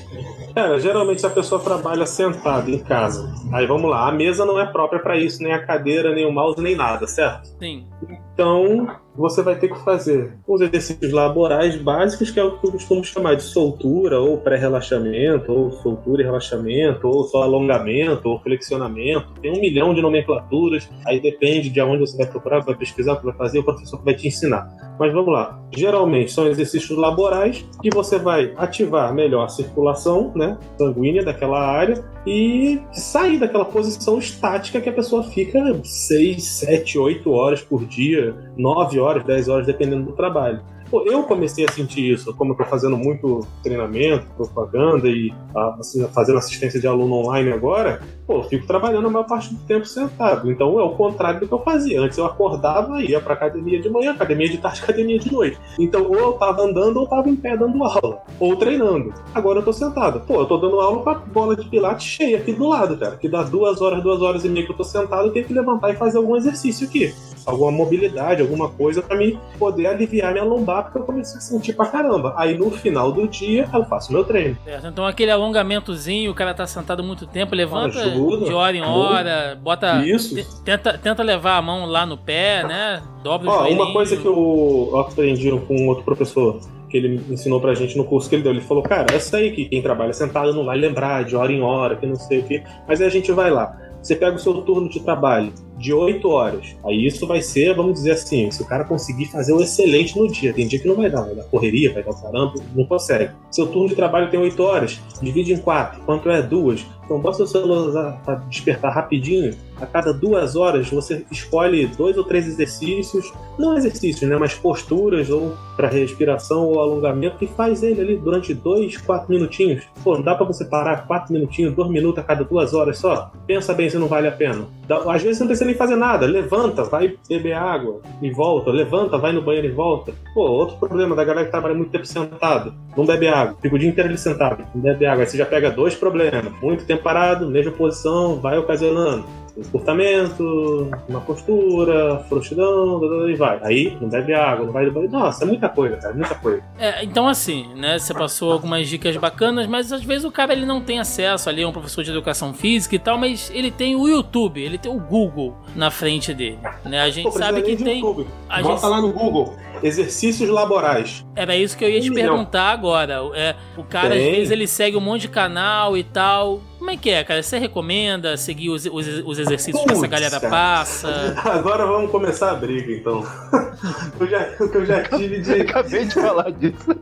Cara, 0.53 0.79
geralmente 0.79 1.21
se 1.21 1.27
a 1.27 1.31
pessoa 1.31 1.61
trabalha 1.61 2.05
sentada 2.05 2.69
em 2.69 2.79
casa, 2.79 3.33
aí 3.51 3.65
vamos 3.65 3.89
lá, 3.89 4.07
a 4.07 4.11
mesa 4.11 4.45
não 4.45 4.59
é 4.59 4.65
própria 4.65 5.01
para 5.01 5.17
isso, 5.17 5.41
nem 5.41 5.51
a 5.51 5.65
cadeira, 5.65 6.13
nem 6.13 6.25
o 6.25 6.31
mouse, 6.31 6.61
nem 6.61 6.75
nada, 6.75 7.07
certo? 7.07 7.47
Sim. 7.59 7.87
Então, 8.33 8.87
você 9.15 9.41
vai 9.41 9.57
ter 9.57 9.69
que 9.69 9.79
fazer 9.83 10.33
os 10.47 10.61
exercícios 10.61 11.11
laborais 11.11 11.75
básicos, 11.75 12.31
que 12.31 12.39
é 12.39 12.43
o 12.43 12.57
que 12.57 12.67
eu 12.67 12.71
costumo 12.71 13.03
chamar 13.03 13.35
de 13.35 13.43
soltura, 13.43 14.19
ou 14.19 14.37
pré-relaxamento, 14.37 15.51
ou 15.51 15.71
soltura 15.71 16.21
e 16.21 16.25
relaxamento, 16.25 17.07
ou 17.07 17.23
só 17.25 17.43
alongamento, 17.43 18.29
ou 18.29 18.39
flexionamento. 18.39 19.27
Tem 19.41 19.51
um 19.51 19.61
milhão 19.61 19.93
de 19.93 20.01
nomenclaturas, 20.01 20.89
aí 21.05 21.19
depende 21.19 21.69
de 21.69 21.81
onde 21.81 21.99
você 21.99 22.17
vai 22.17 22.27
procurar, 22.27 22.59
vai 22.59 22.75
pesquisar, 22.75 23.15
vai 23.15 23.33
fazer, 23.33 23.59
o 23.59 23.63
professor 23.63 24.01
vai 24.03 24.15
te 24.15 24.27
ensinar. 24.27 24.67
Mas 24.99 25.13
vamos 25.13 25.33
lá. 25.33 25.59
Geralmente 25.75 26.31
são 26.31 26.47
exercícios 26.47 26.97
laborais 26.97 27.65
que 27.81 27.89
você 27.89 28.17
vai 28.17 28.53
ativar 28.57 29.13
melhor 29.13 29.45
a 29.45 29.49
circulação 29.49 30.31
né, 30.35 30.57
sanguínea 30.77 31.23
daquela 31.23 31.59
área 31.59 32.03
e 32.25 32.79
sair 32.91 33.39
daquela 33.39 33.65
posição 33.65 34.17
estática 34.17 34.79
que 34.79 34.89
a 34.89 34.93
pessoa 34.93 35.23
fica 35.23 35.59
6, 35.83 36.43
7, 36.43 36.97
8 36.97 37.31
horas 37.31 37.61
por 37.61 37.85
dia, 37.85 38.35
9 38.57 38.99
horas, 38.99 39.23
10 39.25 39.47
horas, 39.49 39.67
dependendo 39.67 40.05
do 40.05 40.13
trabalho. 40.13 40.61
Eu 41.01 41.23
comecei 41.23 41.65
a 41.65 41.71
sentir 41.71 42.11
isso, 42.11 42.33
como 42.35 42.53
eu 42.53 42.57
tô 42.57 42.65
fazendo 42.65 42.97
muito 42.97 43.45
treinamento, 43.63 44.25
propaganda 44.35 45.09
e 45.09 45.33
assim, 45.79 46.05
fazendo 46.09 46.37
assistência 46.37 46.79
de 46.79 46.87
aluno 46.87 47.15
online 47.15 47.51
agora, 47.51 48.01
pô, 48.27 48.37
eu 48.37 48.43
fico 48.43 48.67
trabalhando 48.67 49.07
a 49.07 49.09
maior 49.09 49.25
parte 49.25 49.53
do 49.53 49.59
tempo 49.65 49.85
sentado. 49.85 50.51
Então 50.51 50.79
é 50.79 50.83
o 50.83 50.91
contrário 50.91 51.39
do 51.39 51.47
que 51.47 51.53
eu 51.53 51.59
fazia. 51.59 52.01
Antes 52.01 52.17
eu 52.17 52.25
acordava, 52.25 53.01
ia 53.01 53.19
pra 53.19 53.33
academia 53.33 53.81
de 53.81 53.89
manhã, 53.89 54.11
academia 54.11 54.49
de 54.49 54.57
tarde, 54.57 54.81
academia 54.83 55.19
de 55.19 55.31
noite. 55.31 55.57
Então 55.79 56.03
ou 56.03 56.15
eu 56.15 56.33
tava 56.33 56.63
andando 56.63 56.97
ou 56.97 57.07
tava 57.07 57.29
em 57.29 57.35
pé 57.35 57.57
dando 57.57 57.83
aula, 57.83 58.21
ou 58.39 58.55
treinando. 58.55 59.13
Agora 59.33 59.59
eu 59.59 59.63
tô 59.63 59.73
sentado. 59.73 60.21
Pô, 60.21 60.41
eu 60.41 60.45
tô 60.45 60.57
dando 60.57 60.79
aula 60.79 61.03
com 61.03 61.09
a 61.09 61.15
bola 61.15 61.55
de 61.55 61.67
pilates 61.67 62.05
cheia 62.05 62.37
aqui 62.37 62.53
do 62.53 62.67
lado, 62.67 62.97
cara. 62.97 63.17
Que 63.17 63.27
dá 63.27 63.43
duas 63.43 63.81
horas, 63.81 64.03
duas 64.03 64.21
horas 64.21 64.45
e 64.45 64.49
meia 64.49 64.65
que 64.65 64.71
eu 64.71 64.77
tô 64.77 64.83
sentado, 64.83 65.27
eu 65.27 65.31
tenho 65.31 65.45
que 65.45 65.53
levantar 65.53 65.91
e 65.91 65.95
fazer 65.95 66.17
algum 66.17 66.35
exercício 66.35 66.87
aqui 66.87 67.13
alguma 67.45 67.71
mobilidade, 67.71 68.41
alguma 68.41 68.69
coisa 68.69 69.01
para 69.01 69.17
me 69.17 69.39
poder 69.57 69.87
aliviar 69.87 70.31
minha 70.33 70.43
lombar, 70.43 70.82
porque 70.83 70.97
eu 70.99 71.03
comecei 71.03 71.37
a 71.37 71.41
sentir 71.41 71.73
pra 71.73 71.85
caramba. 71.87 72.33
Aí 72.37 72.57
no 72.57 72.69
final 72.71 73.11
do 73.11 73.27
dia 73.27 73.67
eu 73.73 73.85
faço 73.85 74.11
meu 74.11 74.23
treino. 74.23 74.57
Certo, 74.63 74.87
então 74.87 75.05
aquele 75.05 75.31
alongamentozinho, 75.31 76.31
o 76.31 76.33
cara 76.35 76.53
tá 76.53 76.65
sentado 76.67 77.03
muito 77.03 77.25
tempo, 77.25 77.55
levanta 77.55 77.99
Ajuda, 77.99 78.45
de 78.45 78.53
hora 78.53 78.75
em 78.77 78.81
hora, 78.81 79.57
bota. 79.61 80.03
Isso. 80.05 80.35
te- 80.35 80.45
Tenta, 80.63 80.97
tenta 80.97 81.23
levar 81.23 81.57
a 81.57 81.61
mão 81.61 81.85
lá 81.85 82.05
no 82.05 82.17
pé, 82.17 82.63
né? 82.63 83.01
Dobra 83.23 83.49
o 83.49 83.51
Ó, 83.51 83.57
joelhinho. 83.59 83.81
uma 83.83 83.93
coisa 83.93 84.17
que 84.17 84.25
eu 84.25 84.91
aprendi 84.99 85.49
com 85.67 85.75
um 85.75 85.87
outro 85.87 86.03
professor 86.03 86.59
que 86.89 86.97
ele 86.97 87.21
ensinou 87.29 87.59
pra 87.59 87.73
gente 87.73 87.97
no 87.97 88.03
curso 88.03 88.29
que 88.29 88.35
ele 88.35 88.43
deu, 88.43 88.51
ele 88.51 88.61
falou, 88.61 88.83
cara, 88.83 89.07
eu 89.11 89.19
sei 89.19 89.51
que 89.51 89.65
quem 89.65 89.81
trabalha 89.81 90.13
sentado 90.13 90.53
não 90.53 90.63
vai 90.63 90.77
lembrar 90.77 91.23
de 91.23 91.35
hora 91.35 91.51
em 91.51 91.61
hora, 91.61 91.95
que 91.95 92.05
não 92.05 92.15
sei 92.15 92.39
o 92.39 92.43
que, 92.43 92.63
mas 92.87 93.01
aí 93.01 93.07
a 93.07 93.09
gente 93.09 93.31
vai 93.31 93.49
lá. 93.49 93.75
Você 94.01 94.15
pega 94.15 94.35
o 94.35 94.39
seu 94.39 94.53
turno 94.61 94.87
de 94.89 94.99
trabalho 94.99 95.51
de 95.83 95.93
8 95.93 96.29
horas. 96.29 96.75
Aí 96.85 97.05
isso 97.05 97.27
vai 97.27 97.41
ser, 97.41 97.75
vamos 97.75 97.95
dizer 97.95 98.11
assim, 98.11 98.49
se 98.49 98.61
o 98.61 98.65
cara 98.65 98.85
conseguir 98.85 99.25
fazer 99.25 99.51
o 99.51 99.61
excelente 99.61 100.17
no 100.17 100.31
dia. 100.31 100.53
Tem 100.53 100.65
dia 100.65 100.79
que 100.79 100.87
não 100.87 100.95
vai 100.95 101.09
dar, 101.09 101.23
vai 101.23 101.35
dar 101.35 101.43
correria, 101.43 101.91
vai 101.91 102.01
dar 102.01 102.13
caramba, 102.13 102.53
não 102.73 102.85
consegue. 102.85 103.31
Seu 103.51 103.67
turno 103.67 103.89
de 103.89 103.95
trabalho 103.95 104.31
tem 104.31 104.39
8 104.39 104.63
horas, 104.63 104.99
divide 105.21 105.51
em 105.51 105.57
4. 105.57 106.01
Quanto 106.05 106.29
é 106.29 106.41
duas? 106.41 106.85
Então 107.05 107.19
bota 107.19 107.43
o 107.43 107.45
seu 107.45 107.61
celular 107.61 108.21
para 108.23 108.35
despertar 108.35 108.93
rapidinho. 108.93 109.53
A 109.79 109.85
cada 109.85 110.13
duas 110.13 110.55
horas 110.55 110.89
você 110.89 111.25
escolhe 111.29 111.87
dois 111.87 112.17
ou 112.17 112.23
três 112.23 112.47
exercícios, 112.47 113.33
não 113.57 113.75
exercícios, 113.75 114.29
né, 114.29 114.37
mas 114.37 114.53
posturas 114.53 115.29
ou 115.29 115.53
para 115.75 115.89
respiração 115.89 116.67
ou 116.67 116.79
alongamento 116.79 117.43
e 117.43 117.47
faz 117.47 117.83
ele 117.83 117.99
ali 117.99 118.17
durante 118.17 118.53
dois, 118.53 118.95
quatro 118.97 119.29
minutinhos. 119.29 119.83
Pô, 120.03 120.15
não 120.15 120.23
dá 120.23 120.35
para 120.35 120.45
você 120.45 120.63
parar 120.63 121.05
quatro 121.05 121.33
minutinhos, 121.33 121.73
dois 121.73 121.89
minutos 121.89 122.19
a 122.19 122.23
cada 122.23 122.43
duas 122.43 122.73
horas 122.73 122.97
só? 122.99 123.31
Pensa 123.45 123.73
bem 123.73 123.89
se 123.89 123.97
não 123.97 124.07
vale 124.07 124.27
a 124.27 124.31
pena. 124.31 124.65
Às 125.07 125.21
vezes 125.21 125.37
você 125.37 125.43
não 125.43 125.47
precisa 125.47 125.65
nem 125.65 125.72
fazer 125.75 125.95
nada. 125.95 126.25
Levanta, 126.25 126.83
vai 126.83 127.15
beber 127.27 127.53
água 127.53 128.01
e 128.21 128.31
volta. 128.31 128.71
Levanta, 128.71 129.17
vai 129.17 129.31
no 129.31 129.41
banheiro 129.41 129.67
e 129.67 129.71
volta. 129.71 130.13
Pô, 130.33 130.41
outro 130.41 130.77
problema 130.77 131.15
da 131.15 131.23
galera 131.23 131.45
que 131.45 131.51
trabalha 131.51 131.75
muito 131.75 131.91
tempo 131.91 132.05
sentado. 132.05 132.73
Não 132.95 133.05
bebe 133.05 133.27
água. 133.27 133.57
Fica 133.61 133.75
o 133.75 133.79
dia 133.79 133.89
inteiro 133.89 134.09
ali 134.09 134.17
sentado. 134.17 134.65
Não 134.73 134.81
bebe 134.81 135.05
água. 135.05 135.23
Aí 135.23 135.27
você 135.29 135.37
já 135.37 135.45
pega 135.45 135.71
dois 135.71 135.95
problemas. 135.95 136.51
Muito 136.61 136.85
tempo 136.85 137.03
parado, 137.03 137.49
mesma 137.49 137.71
posição, 137.71 138.39
vai 138.39 138.57
ocasionando 138.57 139.42
encurtamento, 139.57 140.89
uma 141.07 141.21
postura, 141.21 142.19
frouxidão, 142.29 143.29
e 143.29 143.35
vai. 143.35 143.59
Aí 143.63 143.97
não 144.01 144.09
bebe 144.09 144.33
água, 144.33 144.65
não 144.65 144.73
vai 144.73 144.85
no 144.85 144.91
banheiro. 144.91 145.13
Nossa, 145.13 145.43
é 145.43 145.47
muita 145.47 145.69
coisa, 145.69 145.97
cara, 145.97 146.13
muita 146.13 146.35
coisa. 146.35 146.63
É, 146.77 147.03
então 147.03 147.27
assim, 147.27 147.67
né? 147.75 147.97
Você 147.99 148.13
passou 148.13 148.51
algumas 148.51 148.87
dicas 148.87 149.15
bacanas, 149.17 149.67
mas 149.67 149.91
às 149.91 150.03
vezes 150.03 150.25
o 150.25 150.31
cara 150.31 150.53
ele 150.53 150.65
não 150.65 150.81
tem 150.81 150.99
acesso 150.99 151.49
ali 151.49 151.63
a 151.63 151.67
um 151.67 151.71
professor 151.71 152.03
de 152.03 152.11
educação 152.11 152.53
física 152.53 152.95
e 152.95 152.99
tal, 152.99 153.17
mas 153.17 153.51
ele 153.53 153.71
tem 153.71 153.95
o 153.95 154.07
YouTube, 154.07 154.61
ele 154.61 154.77
tem 154.77 154.91
o 154.91 154.99
Google 154.99 155.55
na 155.75 155.91
frente 155.91 156.33
dele, 156.33 156.59
né? 156.85 157.01
A 157.01 157.09
gente 157.09 157.25
Pô, 157.25 157.31
sabe 157.31 157.61
que 157.61 157.75
tem. 157.75 157.99
YouTube. 157.99 158.27
a 158.49 158.61
Bota 158.61 158.75
gente- 158.81 158.89
lá 158.89 159.01
no 159.01 159.11
Google. 159.11 159.55
Exercícios 159.83 160.49
laborais. 160.49 161.25
Era 161.35 161.55
isso 161.55 161.77
que 161.77 161.83
eu 161.83 161.89
ia 161.89 161.99
te 161.99 162.09
milhão. 162.09 162.29
perguntar 162.29 162.71
agora. 162.71 163.21
É, 163.35 163.55
o 163.77 163.83
cara 163.83 164.15
às 164.15 164.21
Tem. 164.21 164.31
vezes 164.31 164.51
ele 164.51 164.67
segue 164.67 164.95
um 164.95 165.01
monte 165.01 165.23
de 165.23 165.27
canal 165.29 165.97
e 165.97 166.03
tal. 166.03 166.61
Como 166.79 166.89
é 166.89 166.97
que 166.97 167.09
é, 167.09 167.23
cara? 167.23 167.41
Você 167.41 167.57
recomenda 167.57 168.35
seguir 168.37 168.69
os, 168.69 168.85
os, 168.85 169.07
os 169.25 169.39
exercícios 169.39 169.83
que 169.83 169.91
essa 169.91 170.07
galera 170.07 170.39
passa? 170.39 171.35
Agora 171.43 171.85
vamos 171.85 172.11
começar 172.11 172.51
a 172.51 172.55
briga, 172.55 172.91
então. 172.91 173.25
eu 174.19 174.27
já, 174.27 174.49
o 174.59 174.69
que 174.69 174.77
eu 174.77 174.85
já 174.85 175.03
tive 175.03 175.41
de. 175.41 175.61
Acabei 175.61 176.05
de 176.05 176.13
falar 176.13 176.51
disso. 176.51 176.95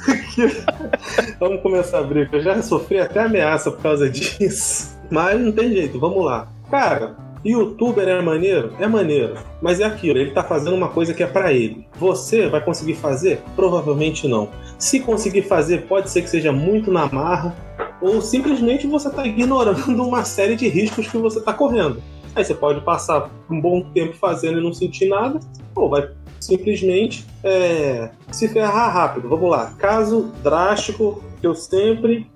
Vamos 1.38 1.60
começar 1.62 1.98
a 1.98 2.02
briga. 2.02 2.36
Eu 2.36 2.42
já 2.42 2.62
sofri 2.62 2.98
até 2.98 3.20
ameaça 3.20 3.70
por 3.70 3.82
causa 3.82 4.08
disso. 4.08 4.98
Mas 5.10 5.40
não 5.40 5.52
tem 5.52 5.70
jeito, 5.70 5.98
vamos 5.98 6.24
lá. 6.24 6.48
Cara, 6.70 7.16
youtuber 7.44 8.06
é 8.06 8.20
maneiro? 8.20 8.72
É 8.78 8.86
maneiro. 8.86 9.34
Mas 9.60 9.80
é 9.80 9.84
aquilo, 9.84 10.18
ele 10.18 10.32
tá 10.32 10.42
fazendo 10.42 10.74
uma 10.74 10.88
coisa 10.88 11.14
que 11.14 11.22
é 11.22 11.26
pra 11.26 11.52
ele. 11.52 11.86
Você 11.98 12.48
vai 12.48 12.62
conseguir 12.62 12.94
fazer? 12.94 13.42
Provavelmente 13.56 14.28
não. 14.28 14.48
Se 14.78 15.00
conseguir 15.00 15.42
fazer, 15.42 15.86
pode 15.86 16.10
ser 16.10 16.22
que 16.22 16.30
seja 16.30 16.52
muito 16.52 16.92
na 16.92 17.06
marra, 17.06 17.54
ou 18.00 18.20
simplesmente 18.20 18.86
você 18.86 19.10
tá 19.10 19.26
ignorando 19.26 20.02
uma 20.02 20.24
série 20.24 20.56
de 20.56 20.68
riscos 20.68 21.08
que 21.08 21.18
você 21.18 21.40
tá 21.40 21.52
correndo. 21.52 22.02
Aí 22.34 22.44
você 22.44 22.54
pode 22.54 22.80
passar 22.82 23.28
um 23.50 23.60
bom 23.60 23.82
tempo 23.92 24.14
fazendo 24.14 24.58
e 24.58 24.62
não 24.62 24.72
sentir 24.72 25.08
nada, 25.08 25.40
ou 25.74 25.88
vai 25.88 26.08
simplesmente 26.38 27.26
é, 27.44 28.10
se 28.30 28.48
ferrar 28.48 28.92
rápido. 28.92 29.28
Vamos 29.28 29.50
lá. 29.50 29.74
Caso 29.78 30.32
drástico 30.42 31.22
que 31.40 31.46
eu 31.46 31.54
sempre 31.54 32.26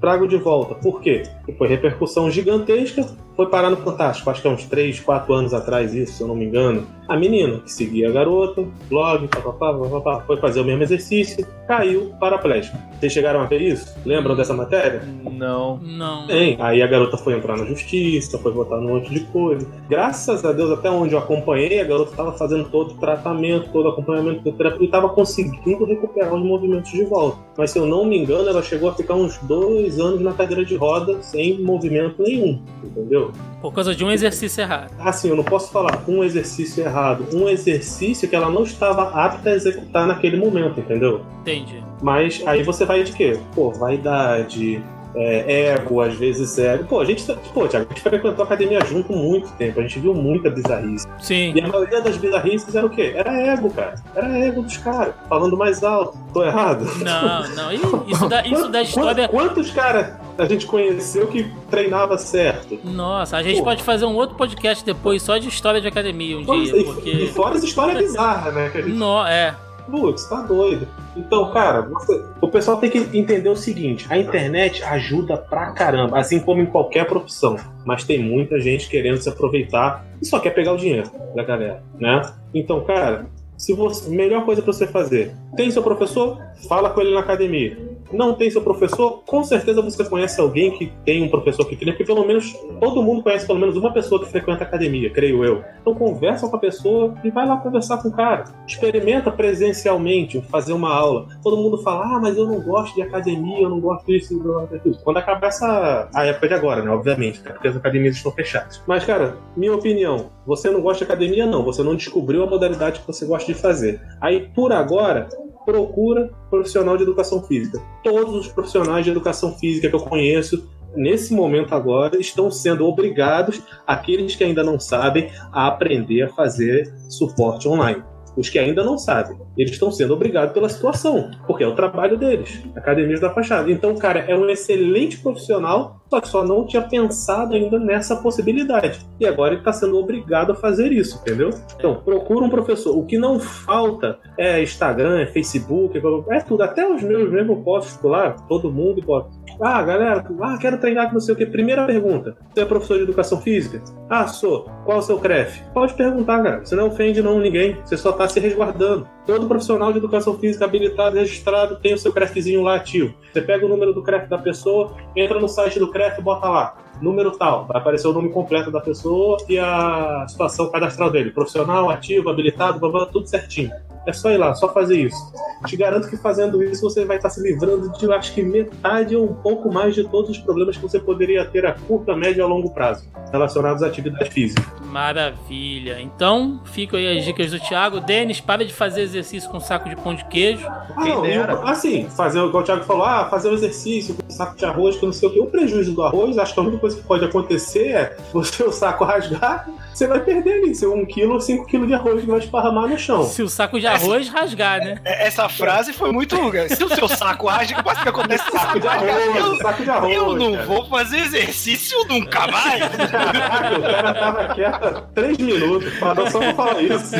trago 0.00 0.26
de 0.26 0.36
volta. 0.36 0.74
Por 0.74 1.00
quê? 1.00 1.22
Porque 1.42 1.58
foi 1.58 1.68
repercussão 1.68 2.30
gigantesca, 2.30 3.04
foi 3.36 3.46
parar 3.46 3.70
no 3.70 3.78
Fantástico, 3.78 4.30
acho 4.30 4.40
que 4.40 4.48
é 4.48 4.50
uns 4.50 4.64
3, 4.64 5.00
4 5.00 5.34
anos 5.34 5.54
atrás 5.54 5.94
isso, 5.94 6.12
se 6.12 6.22
eu 6.22 6.28
não 6.28 6.36
me 6.36 6.44
engano. 6.44 6.86
A 7.08 7.16
menina 7.16 7.58
que 7.58 7.72
seguia 7.72 8.08
a 8.08 8.12
garota, 8.12 8.64
blog, 8.88 9.26
papapá, 9.26 9.74
papapá, 9.74 10.24
foi 10.26 10.36
fazer 10.36 10.60
o 10.60 10.64
mesmo 10.64 10.82
exercício, 10.82 11.44
caiu 11.66 12.12
paraplégico. 12.20 12.78
Vocês 12.98 13.12
chegaram 13.12 13.40
a 13.40 13.46
ver 13.46 13.60
isso? 13.60 13.94
Lembram 14.04 14.36
dessa 14.36 14.54
matéria? 14.54 15.02
Não. 15.24 15.78
Não. 15.78 16.26
Tem. 16.26 16.56
Aí 16.60 16.80
a 16.80 16.86
garota 16.86 17.16
foi 17.16 17.34
entrar 17.34 17.56
na 17.56 17.64
justiça, 17.64 18.38
foi 18.38 18.52
botar 18.52 18.76
num 18.76 18.94
monte 18.94 19.10
de 19.10 19.20
coisa. 19.20 19.66
Graças 19.88 20.44
a 20.44 20.52
Deus, 20.52 20.70
até 20.70 20.90
onde 20.90 21.14
eu 21.14 21.18
acompanhei, 21.18 21.80
a 21.80 21.84
garota 21.84 22.12
estava 22.12 22.32
fazendo 22.32 22.68
todo 22.70 22.92
o 22.92 22.98
tratamento, 22.98 23.70
todo 23.72 23.86
o 23.86 23.88
acompanhamento 23.88 24.42
do 24.42 24.52
terapeuta 24.52 24.84
e 24.84 24.86
estava 24.86 25.08
conseguindo 25.08 25.84
recuperar 25.84 26.32
os 26.32 26.44
movimentos 26.44 26.92
de 26.92 27.04
volta. 27.04 27.38
Mas 27.58 27.70
se 27.72 27.78
eu 27.78 27.86
não 27.86 28.04
me 28.04 28.18
engano, 28.18 28.48
ela 28.48 28.62
chegou 28.62 28.88
a 28.88 28.94
ficar 28.94 29.14
uns 29.14 29.38
dois 29.38 29.98
anos 29.98 30.20
na 30.20 30.32
cadeira 30.32 30.64
de 30.64 30.76
roda 30.76 31.20
sem 31.32 31.58
movimento 31.62 32.22
nenhum, 32.22 32.60
entendeu? 32.84 33.32
Por 33.62 33.72
causa 33.72 33.94
de 33.94 34.04
um 34.04 34.10
exercício 34.10 34.60
errado. 34.60 34.92
Assim, 34.98 35.30
eu 35.30 35.36
não 35.36 35.42
posso 35.42 35.72
falar 35.72 36.04
um 36.06 36.22
exercício 36.22 36.84
errado, 36.84 37.26
um 37.34 37.48
exercício 37.48 38.28
que 38.28 38.36
ela 38.36 38.50
não 38.50 38.64
estava 38.64 39.08
apta 39.10 39.50
a 39.50 39.54
executar 39.54 40.06
naquele 40.06 40.36
momento, 40.36 40.78
entendeu? 40.78 41.22
Entendi. 41.40 41.82
Mas 42.02 42.42
aí 42.46 42.62
você 42.62 42.84
vai 42.84 43.02
de 43.02 43.12
quê? 43.12 43.38
Pô, 43.54 43.70
vaidade, 43.70 44.82
é, 45.14 45.74
ego, 45.74 46.00
às 46.00 46.14
vezes 46.14 46.58
ego. 46.58 46.84
Pô, 46.84 47.00
a 47.00 47.04
gente, 47.04 47.26
tá- 47.26 47.36
pô, 47.52 47.66
Thiago, 47.66 47.86
a 47.90 47.94
gente 47.94 48.02
frequentou 48.02 48.42
a 48.42 48.46
academia 48.46 48.80
junto 48.84 49.12
muito 49.12 49.50
tempo, 49.52 49.80
a 49.80 49.82
gente 49.82 49.98
viu 50.00 50.14
muita 50.14 50.50
bizarrice. 50.50 51.06
Sim. 51.20 51.52
E 51.54 51.60
a 51.60 51.68
maioria 51.68 52.00
das 52.00 52.16
bizarrices 52.16 52.74
era 52.74 52.86
o 52.86 52.90
quê? 52.90 53.12
Era 53.14 53.32
ego, 53.52 53.70
cara. 53.70 53.94
Era 54.14 54.38
ego 54.38 54.62
dos 54.62 54.76
caras, 54.78 55.14
falando 55.28 55.56
mais 55.56 55.82
alto. 55.82 56.16
Tô 56.32 56.42
errado? 56.42 56.84
Não, 56.98 57.48
não. 57.50 57.72
Isso 58.06 58.28
da, 58.28 58.46
isso 58.46 58.68
da 58.68 58.82
história. 58.82 59.28
Quantos 59.28 59.70
caras 59.70 60.14
a 60.38 60.46
gente 60.46 60.66
conheceu 60.66 61.26
que 61.26 61.50
treinava 61.70 62.16
certo? 62.16 62.78
Nossa, 62.84 63.36
a 63.36 63.42
gente 63.42 63.58
Pô. 63.58 63.64
pode 63.64 63.82
fazer 63.82 64.04
um 64.06 64.14
outro 64.14 64.36
podcast 64.36 64.84
depois 64.84 65.22
só 65.22 65.36
de 65.38 65.48
história 65.48 65.80
de 65.80 65.88
academia 65.88 66.38
um 66.38 66.42
dia, 66.42 66.76
e, 66.76 66.80
e 66.80 66.84
porque. 66.84 67.26
fora 67.34 67.56
as 67.56 67.62
histórias 67.62 67.98
bizarras, 67.98 68.54
né? 68.54 68.70
Que 68.70 68.78
a 68.78 68.82
gente 68.82 68.96
No, 68.96 69.24
é. 69.26 69.54
Putz, 69.90 70.24
tá 70.28 70.42
doido. 70.42 70.86
Então, 71.16 71.50
cara, 71.52 71.82
você- 71.82 72.22
o 72.40 72.48
pessoal 72.48 72.76
tem 72.78 72.88
que 72.90 72.98
entender 73.16 73.48
o 73.48 73.56
seguinte: 73.56 74.06
a 74.08 74.16
internet 74.18 74.82
ajuda 74.84 75.36
pra 75.36 75.72
caramba, 75.72 76.18
assim 76.18 76.38
como 76.40 76.60
em 76.62 76.66
qualquer 76.66 77.06
profissão. 77.06 77.56
Mas 77.84 78.04
tem 78.04 78.18
muita 78.22 78.60
gente 78.60 78.88
querendo 78.88 79.18
se 79.18 79.28
aproveitar 79.28 80.04
e 80.20 80.26
só 80.26 80.38
quer 80.38 80.50
pegar 80.50 80.72
o 80.72 80.76
dinheiro 80.76 81.10
da 81.34 81.42
galera, 81.42 81.82
né? 81.98 82.22
Então, 82.54 82.80
cara, 82.84 83.26
se 83.56 83.72
você, 83.74 84.08
melhor 84.10 84.44
coisa 84.44 84.62
pra 84.62 84.72
você 84.72 84.86
fazer: 84.86 85.34
tem 85.56 85.70
seu 85.70 85.82
professor, 85.82 86.38
fala 86.68 86.90
com 86.90 87.00
ele 87.00 87.12
na 87.14 87.20
academia. 87.20 87.76
Não 88.12 88.34
tem 88.34 88.50
seu 88.50 88.62
professor, 88.62 89.22
com 89.24 89.42
certeza 89.42 89.80
você 89.80 90.04
conhece 90.04 90.40
alguém 90.40 90.76
que 90.76 90.92
tem 91.04 91.22
um 91.22 91.28
professor 91.28 91.64
que 91.66 91.76
treina, 91.76 91.92
porque 91.92 92.04
pelo 92.04 92.26
menos 92.26 92.52
todo 92.80 93.02
mundo 93.02 93.22
conhece 93.22 93.46
pelo 93.46 93.58
menos 93.58 93.76
uma 93.76 93.92
pessoa 93.92 94.22
que 94.22 94.30
frequenta 94.30 94.64
a 94.64 94.66
academia, 94.66 95.10
creio 95.10 95.44
eu. 95.44 95.64
Então 95.80 95.94
conversa 95.94 96.48
com 96.48 96.56
a 96.56 96.58
pessoa 96.58 97.14
e 97.24 97.30
vai 97.30 97.46
lá 97.46 97.56
conversar 97.56 97.98
com 97.98 98.08
o 98.08 98.12
cara. 98.12 98.44
Experimenta 98.66 99.30
presencialmente 99.30 100.40
fazer 100.42 100.72
uma 100.72 100.92
aula. 100.92 101.26
Todo 101.42 101.56
mundo 101.56 101.78
fala, 101.78 102.16
ah, 102.16 102.20
mas 102.20 102.36
eu 102.36 102.46
não 102.46 102.60
gosto 102.60 102.94
de 102.94 103.02
academia, 103.02 103.62
eu 103.62 103.70
não 103.70 103.80
gosto 103.80 104.06
disso, 104.06 104.36
não 104.36 104.44
gosto 104.44 104.72
daquilo. 104.72 104.98
Quando 105.02 105.16
acabar 105.16 105.48
essa 105.48 106.08
a 106.14 106.26
época 106.26 106.48
de 106.48 106.54
agora, 106.54 106.82
né? 106.82 106.90
Obviamente, 106.90 107.40
porque 107.40 107.68
as 107.68 107.76
academias 107.76 108.16
estão 108.16 108.32
fechadas. 108.32 108.82
Mas, 108.86 109.04
cara, 109.04 109.36
minha 109.56 109.74
opinião, 109.74 110.30
você 110.46 110.70
não 110.70 110.80
gosta 110.80 111.04
de 111.04 111.10
academia, 111.10 111.46
não. 111.46 111.64
Você 111.64 111.82
não 111.82 111.94
descobriu 111.94 112.42
a 112.42 112.46
modalidade 112.46 113.00
que 113.00 113.06
você 113.06 113.24
gosta 113.24 113.52
de 113.52 113.58
fazer. 113.58 114.00
Aí, 114.20 114.48
por 114.54 114.72
agora, 114.72 115.28
procura 115.64 116.30
profissional 116.50 116.96
de 116.96 117.02
educação 117.02 117.42
física. 117.42 117.80
Todos 118.02 118.34
os 118.34 118.48
profissionais 118.48 119.04
de 119.04 119.10
educação 119.10 119.52
física 119.58 119.88
que 119.88 119.94
eu 119.94 120.00
conheço, 120.00 120.68
nesse 120.94 121.34
momento 121.34 121.74
agora, 121.74 122.20
estão 122.20 122.50
sendo 122.50 122.86
obrigados, 122.86 123.62
aqueles 123.86 124.36
que 124.36 124.44
ainda 124.44 124.62
não 124.62 124.78
sabem, 124.78 125.30
a 125.52 125.66
aprender 125.66 126.22
a 126.22 126.28
fazer 126.28 126.92
suporte 127.08 127.68
online. 127.68 128.02
Os 128.36 128.48
que 128.48 128.58
ainda 128.58 128.82
não 128.82 128.96
sabem, 128.96 129.38
eles 129.56 129.72
estão 129.72 129.90
sendo 129.90 130.14
obrigados 130.14 130.54
pela 130.54 130.68
situação, 130.68 131.30
porque 131.46 131.64
é 131.64 131.66
o 131.66 131.74
trabalho 131.74 132.16
deles. 132.16 132.62
Academias 132.74 133.20
da 133.20 133.30
Fachada. 133.30 133.70
Então, 133.70 133.94
cara, 133.96 134.20
é 134.20 134.36
um 134.36 134.48
excelente 134.48 135.18
profissional, 135.18 136.00
só 136.08 136.20
que 136.20 136.28
só 136.28 136.44
não 136.44 136.66
tinha 136.66 136.82
pensado 136.82 137.54
ainda 137.54 137.78
nessa 137.78 138.16
possibilidade. 138.16 139.00
E 139.20 139.26
agora 139.26 139.52
ele 139.52 139.60
está 139.60 139.72
sendo 139.72 139.98
obrigado 139.98 140.52
a 140.52 140.54
fazer 140.54 140.92
isso, 140.92 141.18
entendeu? 141.20 141.50
Então, 141.76 141.96
procura 141.96 142.44
um 142.44 142.50
professor. 142.50 142.96
O 142.96 143.04
que 143.04 143.18
não 143.18 143.38
falta 143.38 144.18
é 144.38 144.62
Instagram, 144.62 145.20
é 145.20 145.26
Facebook, 145.26 146.00
é 146.30 146.40
tudo. 146.40 146.62
Até 146.62 146.86
os 146.86 147.02
meus 147.02 147.30
mesmo 147.30 147.62
posto 147.62 148.08
lá, 148.08 148.32
todo 148.48 148.72
mundo 148.72 149.02
bota. 149.02 149.30
Ah, 149.60 149.82
galera, 149.82 150.24
ah, 150.40 150.58
quero 150.60 150.78
treinar 150.78 151.08
com 151.08 151.14
não 151.14 151.20
sei 151.20 151.34
o 151.34 151.36
que. 151.36 151.46
Primeira 151.46 151.86
pergunta: 151.86 152.36
você 152.52 152.60
é 152.60 152.64
professor 152.64 152.96
de 152.96 153.04
educação 153.04 153.40
física? 153.40 153.82
Ah, 154.08 154.26
sou. 154.26 154.68
Qual 154.84 154.98
o 154.98 155.02
seu 155.02 155.18
CREF? 155.18 155.62
Pode 155.72 155.94
perguntar, 155.94 156.42
cara. 156.42 156.64
Você 156.64 156.74
não 156.74 156.88
ofende 156.88 157.22
não 157.22 157.38
ninguém. 157.38 157.76
Você 157.84 157.96
só 157.96 158.12
tá 158.12 158.28
se 158.28 158.40
resguardando. 158.40 159.08
Todo 159.26 159.46
profissional 159.46 159.92
de 159.92 159.98
educação 159.98 160.38
física 160.38 160.64
habilitado, 160.64 161.16
registrado, 161.16 161.76
tem 161.76 161.94
o 161.94 161.98
seu 161.98 162.12
CREFzinho 162.12 162.62
lá 162.62 162.76
ativo. 162.76 163.14
Você 163.32 163.40
pega 163.40 163.64
o 163.64 163.68
número 163.68 163.92
do 163.92 164.02
CREF 164.02 164.28
da 164.28 164.38
pessoa, 164.38 164.96
entra 165.14 165.38
no 165.38 165.48
site 165.48 165.78
do 165.78 165.90
CREF 165.90 166.18
e 166.18 166.22
bota 166.22 166.48
lá 166.48 166.76
número 167.00 167.32
tal. 167.32 167.66
Vai 167.66 167.78
aparecer 167.78 168.06
o 168.06 168.12
nome 168.12 168.30
completo 168.30 168.70
da 168.70 168.80
pessoa 168.80 169.36
e 169.48 169.58
a 169.58 170.24
situação 170.28 170.70
cadastral 170.70 171.10
dele. 171.10 171.30
Profissional, 171.30 171.90
ativo, 171.90 172.30
habilitado, 172.30 172.80
tudo 173.10 173.26
certinho. 173.26 173.70
É 174.06 174.12
só 174.12 174.30
ir 174.30 174.36
lá, 174.36 174.54
só 174.54 174.72
fazer 174.72 174.98
isso. 174.98 175.32
Te 175.66 175.76
garanto 175.76 176.08
que 176.08 176.16
fazendo 176.16 176.62
isso 176.62 176.82
você 176.82 177.04
vai 177.04 177.16
estar 177.16 177.30
se 177.30 177.40
livrando 177.40 177.90
de, 177.90 178.12
acho 178.12 178.34
que 178.34 178.42
metade 178.42 179.14
ou 179.14 179.24
um 179.24 179.34
pouco 179.34 179.72
mais 179.72 179.94
de 179.94 180.04
todos 180.04 180.30
os 180.30 180.38
problemas 180.38 180.76
que 180.76 180.82
você 180.82 180.98
poderia 180.98 181.44
ter 181.44 181.64
a 181.64 181.72
curta, 181.72 182.16
média 182.16 182.40
e 182.40 182.42
a 182.42 182.46
longo 182.46 182.70
prazo 182.70 183.08
relacionados 183.32 183.82
à 183.82 183.86
atividade 183.86 184.30
física. 184.30 184.62
Maravilha. 184.84 185.98
Então, 186.00 186.60
ficam 186.64 186.98
aí 186.98 187.18
as 187.18 187.24
dicas 187.24 187.50
do 187.50 187.58
Thiago. 187.58 187.98
Denis, 187.98 188.40
para 188.40 188.64
de 188.64 188.72
fazer 188.72 189.00
exercício 189.00 189.48
com 189.48 189.58
saco 189.58 189.88
de 189.88 189.96
pão 189.96 190.14
de 190.14 190.24
queijo. 190.26 190.66
Ah, 190.68 190.94
não, 190.96 191.24
eu, 191.24 191.66
assim, 191.66 192.06
fazer, 192.10 192.38
igual 192.40 192.62
o 192.62 192.66
Thiago 192.66 192.84
falou, 192.84 193.04
ah, 193.04 193.26
fazer 193.30 193.48
o 193.48 193.52
um 193.52 193.54
exercício 193.54 194.14
com 194.14 194.30
saco 194.30 194.56
de 194.56 194.64
arroz, 194.66 194.96
que 194.96 195.06
não 195.06 195.12
sei 195.12 195.28
o 195.28 195.32
que. 195.32 195.40
O 195.40 195.46
prejuízo 195.46 195.94
do 195.94 196.02
arroz, 196.02 196.36
acho 196.36 196.52
que 196.52 196.60
a 196.60 196.62
única 196.62 196.78
coisa 196.78 196.96
que 196.96 197.02
pode 197.04 197.24
acontecer 197.24 197.88
é 197.88 198.16
você 198.32 198.62
o 198.64 198.70
saco 198.72 199.04
rasgar, 199.04 199.66
você 199.94 200.06
vai 200.06 200.20
perder 200.20 200.62
ali 200.62 200.74
seu 200.74 200.92
1 200.94 201.06
kg 201.06 201.26
ou 201.26 201.40
5 201.40 201.66
kg 201.66 201.86
de 201.86 201.94
arroz 201.94 202.20
que 202.20 202.26
vai 202.26 202.38
esparramar 202.38 202.88
no 202.88 202.98
chão. 202.98 203.22
Se 203.24 203.42
o 203.42 203.48
saco 203.48 203.80
de 203.80 203.86
arroz 203.94 204.26
essa, 204.26 204.38
rasgar, 204.38 204.80
né? 204.80 205.00
É, 205.04 205.26
essa 205.26 205.48
frase 205.48 205.92
foi 205.92 206.12
muito. 206.12 206.36
Se 206.74 206.84
o 206.84 206.88
seu 206.94 207.08
saco 207.08 207.46
rasga, 207.46 207.82
quase 207.82 208.02
que 208.02 208.08
acontece 208.08 208.50
saco 208.50 208.80
de 208.80 208.88
arroz. 208.88 209.36
Eu, 209.36 209.56
saco 209.56 209.82
de 209.82 209.90
arroz. 209.90 210.14
Eu 210.14 210.34
não 210.34 210.52
cara. 210.52 210.66
vou 210.66 210.86
fazer 210.86 211.18
exercício 211.18 211.98
nunca 212.08 212.46
mais. 212.46 212.82
Caraca, 213.10 213.78
o 213.78 213.82
cara 213.82 214.14
tava 214.14 214.54
quieto 214.54 215.02
3 215.14 215.38
minutos, 215.38 215.98
parou 215.98 216.30
só 216.30 216.38
pra 216.38 216.54
falar 216.54 216.82
isso. 216.82 217.12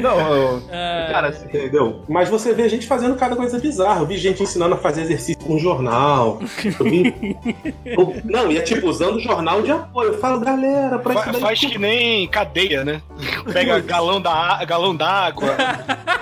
Não, 0.00 0.34
eu, 0.34 0.62
é... 0.70 1.08
cara, 1.10 1.28
assim, 1.28 1.46
entendeu? 1.46 2.04
Mas 2.08 2.28
você 2.28 2.52
vê 2.52 2.68
gente 2.68 2.86
fazendo 2.86 3.16
cada 3.16 3.36
coisa 3.36 3.58
bizarra. 3.58 4.00
Eu 4.00 4.06
vi 4.06 4.16
gente 4.16 4.42
ensinando 4.42 4.74
a 4.74 4.78
fazer 4.78 5.02
exercício 5.02 5.42
com 5.44 5.58
jornal. 5.58 6.40
Eu 6.78 6.84
vi. 6.84 7.36
não, 8.24 8.50
e 8.50 8.58
é 8.58 8.60
tipo 8.60 8.88
usando 8.88 9.20
jornal 9.20 9.62
de 9.62 9.70
apoio. 9.70 10.12
Eu 10.12 10.18
falo, 10.18 10.40
galera, 10.40 10.98
pra 10.98 11.14
isso 11.14 11.40
faz 11.40 11.60
que 11.60 11.78
nem 11.78 12.26
cadeia, 12.28 12.84
né? 12.84 13.02
Pega 13.52 13.80
galão 13.96 14.20
da 14.20 14.64
galão 14.64 14.94
d'água. 14.94 15.35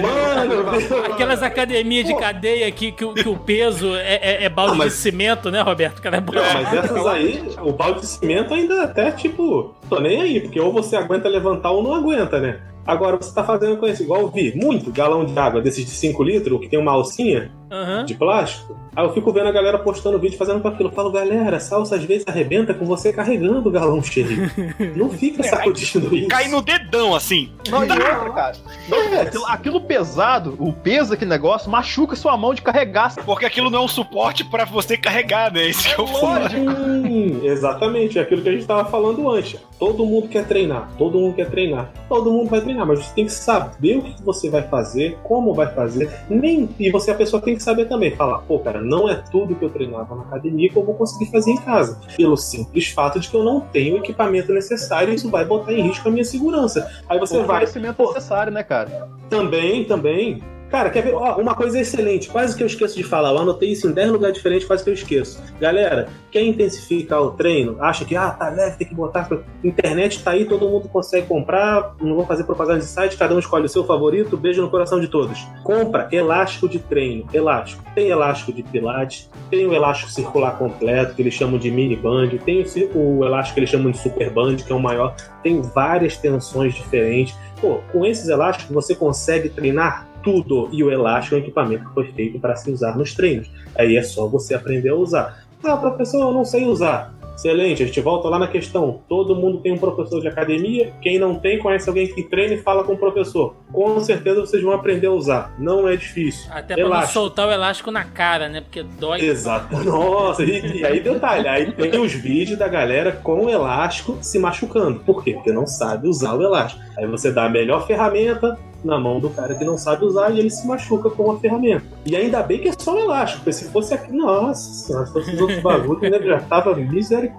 Mano, 0.00 1.12
aquelas 1.12 1.42
academias 1.42 2.06
de 2.06 2.14
cadeia 2.16 2.70
que, 2.70 2.92
que, 2.92 3.12
que 3.12 3.28
o 3.28 3.36
peso 3.36 3.94
é, 3.94 4.14
é, 4.14 4.44
é 4.44 4.48
balde 4.48 4.78
mas... 4.78 4.92
de 4.92 4.98
cimento, 4.98 5.50
né, 5.50 5.60
Roberto? 5.60 6.00
Cara, 6.00 6.16
é 6.16 6.20
não, 6.20 6.32
mas 6.32 6.72
essas 6.72 7.06
aí, 7.06 7.44
o 7.62 7.72
balde 7.72 8.00
de 8.00 8.06
cimento 8.06 8.54
ainda 8.54 8.84
até 8.84 9.10
tipo, 9.10 9.74
tô 9.88 10.00
nem 10.00 10.20
aí, 10.20 10.40
porque 10.40 10.60
ou 10.60 10.72
você 10.72 10.96
aguenta 10.96 11.28
levantar 11.28 11.70
ou 11.70 11.82
não 11.82 11.94
aguenta, 11.94 12.40
né? 12.40 12.60
Agora 12.84 13.16
você 13.16 13.32
tá 13.32 13.44
fazendo 13.44 13.76
com 13.76 13.86
esse, 13.86 14.02
igual 14.02 14.22
eu 14.22 14.28
vi, 14.28 14.56
muito 14.56 14.90
galão 14.90 15.24
de 15.24 15.38
água 15.38 15.60
desses 15.60 15.84
de 15.84 15.90
5 15.92 16.22
litros, 16.24 16.60
que 16.60 16.68
tem 16.68 16.78
uma 16.78 16.92
alcinha 16.92 17.52
uhum. 17.72 18.04
de 18.04 18.14
plástico. 18.14 18.76
Aí 18.94 19.04
eu 19.04 19.12
fico 19.14 19.32
vendo 19.32 19.48
a 19.48 19.52
galera 19.52 19.78
postando 19.78 20.18
vídeo 20.18 20.36
fazendo 20.36 20.60
com 20.60 20.68
aquilo. 20.68 20.90
Eu 20.90 20.94
falo, 20.94 21.10
galera, 21.10 21.56
essa 21.56 21.76
alça 21.76 21.96
às 21.96 22.04
vezes 22.04 22.24
arrebenta 22.28 22.74
com 22.74 22.84
você 22.84 23.10
carregando 23.10 23.66
o 23.66 23.72
galão 23.72 24.02
cheio. 24.02 24.50
Não 24.94 25.08
fica 25.08 25.40
é, 25.40 25.48
sacudindo 25.48 26.14
isso. 26.14 26.28
Cai 26.28 26.48
no 26.48 26.60
dedão, 26.60 27.14
assim. 27.14 27.50
Não, 27.70 27.84
e 27.84 27.90
outra, 27.90 28.30
cara. 28.30 28.56
É. 28.90 29.20
Aquilo, 29.22 29.46
aquilo, 29.46 29.80
pesado, 29.80 30.56
o 30.58 30.72
peso 30.72 31.10
daquele 31.10 31.30
negócio, 31.30 31.70
machuca 31.70 32.14
sua 32.14 32.36
mão 32.36 32.52
de 32.52 32.60
carregar. 32.60 33.14
Porque 33.24 33.46
aquilo 33.46 33.70
não 33.70 33.80
é 33.80 33.82
um 33.82 33.88
suporte 33.88 34.44
para 34.44 34.66
você 34.66 34.96
carregar, 34.96 35.50
né? 35.50 35.68
Esse 35.68 35.88
é, 35.88 35.94
é 35.94 36.00
o 36.00 36.06
Sim, 36.06 37.40
exatamente. 37.46 38.18
É 38.18 38.22
aquilo 38.22 38.42
que 38.42 38.48
a 38.50 38.52
gente 38.52 38.66
tava 38.66 38.84
falando 38.84 39.30
antes. 39.30 39.58
Todo 39.78 40.04
mundo 40.06 40.28
quer 40.28 40.46
treinar, 40.46 40.88
todo 40.96 41.18
mundo 41.18 41.34
quer 41.34 41.50
treinar. 41.50 41.90
Todo 42.08 42.30
mundo 42.30 42.48
vai 42.48 42.60
treinar, 42.60 42.86
mas 42.86 43.04
você 43.04 43.14
tem 43.14 43.24
que 43.24 43.32
saber 43.32 43.98
o 43.98 44.02
que 44.02 44.22
você 44.22 44.48
vai 44.48 44.62
fazer, 44.62 45.18
como 45.24 45.54
vai 45.54 45.66
fazer. 45.74 46.08
Nem, 46.28 46.68
e 46.78 46.90
você, 46.90 47.10
a 47.10 47.14
pessoa 47.14 47.42
tem 47.42 47.56
que 47.56 47.61
saber 47.62 47.86
também. 47.86 48.14
Falar, 48.14 48.38
pô, 48.40 48.58
cara, 48.58 48.80
não 48.80 49.08
é 49.08 49.14
tudo 49.14 49.54
que 49.54 49.64
eu 49.64 49.70
treinava 49.70 50.14
na 50.14 50.22
academia 50.22 50.68
que 50.68 50.76
eu 50.76 50.84
vou 50.84 50.94
conseguir 50.94 51.30
fazer 51.30 51.52
em 51.52 51.56
casa. 51.56 51.98
Pelo 52.16 52.36
simples 52.36 52.88
fato 52.88 53.18
de 53.18 53.28
que 53.28 53.36
eu 53.36 53.44
não 53.44 53.60
tenho 53.60 53.94
o 53.94 53.98
equipamento 53.98 54.52
necessário 54.52 55.12
e 55.12 55.16
isso 55.16 55.30
vai 55.30 55.44
botar 55.44 55.72
em 55.72 55.82
risco 55.82 56.08
a 56.08 56.10
minha 56.10 56.24
segurança. 56.24 56.90
Aí 57.08 57.18
você 57.18 57.38
o 57.38 57.44
vai. 57.44 57.60
conhecimento 57.60 58.02
necessário, 58.02 58.52
né, 58.52 58.62
cara? 58.62 59.08
Também, 59.28 59.84
também. 59.84 60.42
Cara, 60.72 60.88
quer 60.88 61.02
ver? 61.02 61.14
Ó, 61.14 61.36
uma 61.36 61.54
coisa 61.54 61.78
excelente, 61.78 62.30
quase 62.30 62.56
que 62.56 62.62
eu 62.62 62.66
esqueço 62.66 62.96
de 62.96 63.04
falar. 63.04 63.28
Eu 63.28 63.38
anotei 63.40 63.72
isso 63.72 63.86
em 63.86 63.92
10 63.92 64.10
lugares 64.10 64.34
diferentes, 64.34 64.66
quase 64.66 64.82
que 64.82 64.88
eu 64.88 64.94
esqueço. 64.94 65.38
Galera, 65.60 66.08
quer 66.30 66.40
intensificar 66.40 67.20
o 67.20 67.32
treino? 67.32 67.76
Acha 67.78 68.06
que, 68.06 68.16
ah, 68.16 68.30
tá 68.30 68.48
leve, 68.48 68.78
tem 68.78 68.88
que 68.88 68.94
botar. 68.94 69.28
Internet 69.62 70.24
tá 70.24 70.30
aí, 70.30 70.46
todo 70.46 70.66
mundo 70.66 70.88
consegue 70.88 71.26
comprar. 71.26 71.94
Não 72.00 72.14
vou 72.14 72.24
fazer 72.24 72.44
propaganda 72.44 72.78
de 72.78 72.86
site, 72.86 73.18
cada 73.18 73.34
um 73.34 73.38
escolhe 73.38 73.66
o 73.66 73.68
seu 73.68 73.84
favorito. 73.84 74.34
Beijo 74.34 74.62
no 74.62 74.70
coração 74.70 74.98
de 74.98 75.08
todos. 75.08 75.46
Compra 75.62 76.08
elástico 76.10 76.66
de 76.66 76.78
treino. 76.78 77.26
Elástico. 77.34 77.84
Tem 77.94 78.08
elástico 78.08 78.50
de 78.50 78.62
pilates, 78.62 79.28
tem 79.50 79.66
o 79.66 79.74
elástico 79.74 80.10
circular 80.10 80.56
completo, 80.56 81.14
que 81.14 81.20
eles 81.20 81.34
chamam 81.34 81.58
de 81.58 81.70
mini 81.70 81.96
band, 81.96 82.30
tem 82.46 82.64
o 82.94 83.22
elástico 83.22 83.54
que 83.54 83.60
eles 83.60 83.68
chamam 83.68 83.90
de 83.90 83.98
super 83.98 84.30
band, 84.30 84.56
que 84.56 84.72
é 84.72 84.74
o 84.74 84.80
maior. 84.80 85.14
Tem 85.42 85.60
várias 85.60 86.16
tensões 86.16 86.72
diferentes. 86.72 87.36
Pô, 87.60 87.80
com 87.92 88.06
esses 88.06 88.30
elásticos 88.30 88.74
você 88.74 88.94
consegue 88.94 89.50
treinar 89.50 90.10
tudo. 90.22 90.68
E 90.72 90.82
o 90.82 90.90
elástico 90.90 91.34
é 91.34 91.38
um 91.38 91.40
equipamento 91.42 91.86
que 91.86 91.94
foi 91.94 92.12
feito 92.12 92.38
para 92.38 92.56
se 92.56 92.70
usar 92.70 92.96
nos 92.96 93.14
treinos. 93.14 93.50
Aí 93.76 93.96
é 93.96 94.02
só 94.02 94.26
você 94.26 94.54
aprender 94.54 94.90
a 94.90 94.94
usar. 94.94 95.44
Ah, 95.62 95.76
professor, 95.76 96.20
eu 96.22 96.32
não 96.32 96.44
sei 96.44 96.64
usar. 96.66 97.14
Excelente, 97.42 97.82
a 97.82 97.86
gente 97.86 98.00
volta 98.00 98.28
lá 98.28 98.38
na 98.38 98.46
questão. 98.46 99.00
Todo 99.08 99.34
mundo 99.34 99.58
tem 99.58 99.72
um 99.72 99.78
professor 99.78 100.20
de 100.20 100.28
academia. 100.28 100.92
Quem 101.02 101.18
não 101.18 101.34
tem, 101.34 101.58
conhece 101.58 101.88
alguém 101.88 102.06
que 102.06 102.22
treina 102.22 102.54
e 102.54 102.58
fala 102.58 102.84
com 102.84 102.92
o 102.92 102.96
professor. 102.96 103.56
Com 103.72 103.98
certeza 103.98 104.40
vocês 104.40 104.62
vão 104.62 104.72
aprender 104.72 105.08
a 105.08 105.10
usar. 105.10 105.52
Não 105.58 105.88
é 105.88 105.96
difícil. 105.96 106.48
Até 106.52 106.76
pra 106.76 106.88
não 106.88 107.06
soltar 107.06 107.48
o 107.48 107.50
elástico 107.50 107.90
na 107.90 108.04
cara, 108.04 108.48
né? 108.48 108.60
Porque 108.60 108.84
dói. 108.84 109.22
Exato. 109.22 109.76
Nossa, 109.82 110.44
e, 110.44 110.78
e 110.78 110.86
aí 110.86 111.00
detalhe, 111.00 111.48
aí 111.48 111.72
tem 111.72 112.00
os 112.00 112.12
vídeos 112.12 112.56
da 112.56 112.68
galera 112.68 113.10
com 113.10 113.46
o 113.46 113.50
elástico 113.50 114.16
se 114.20 114.38
machucando. 114.38 115.00
Por 115.00 115.24
quê? 115.24 115.32
Porque 115.32 115.50
não 115.50 115.66
sabe 115.66 116.06
usar 116.06 116.34
o 116.34 116.42
elástico. 116.42 116.80
Aí 116.96 117.08
você 117.08 117.32
dá 117.32 117.46
a 117.46 117.48
melhor 117.48 117.84
ferramenta, 117.88 118.56
na 118.84 118.98
mão 118.98 119.20
do 119.20 119.30
cara 119.30 119.54
que 119.54 119.64
não 119.64 119.78
sabe 119.78 120.04
usar 120.04 120.30
e 120.30 120.40
ele 120.40 120.50
se 120.50 120.66
machuca 120.66 121.08
com 121.10 121.30
a 121.30 121.38
ferramenta. 121.38 121.84
E 122.04 122.16
ainda 122.16 122.42
bem 122.42 122.60
que 122.60 122.68
é 122.68 122.72
só 122.76 122.94
um 122.94 123.00
elástico, 123.00 123.40
porque 123.40 123.52
se 123.52 123.70
fosse 123.70 123.94
aqui, 123.94 124.12
nossa, 124.12 124.60
se 124.60 125.12
fosse 125.12 125.30
os 125.34 125.40
outros 125.40 125.60
bagulhos, 125.60 126.02
né, 126.02 126.20
já 126.22 126.40
tava 126.40 126.74
misericórdia. 126.74 127.31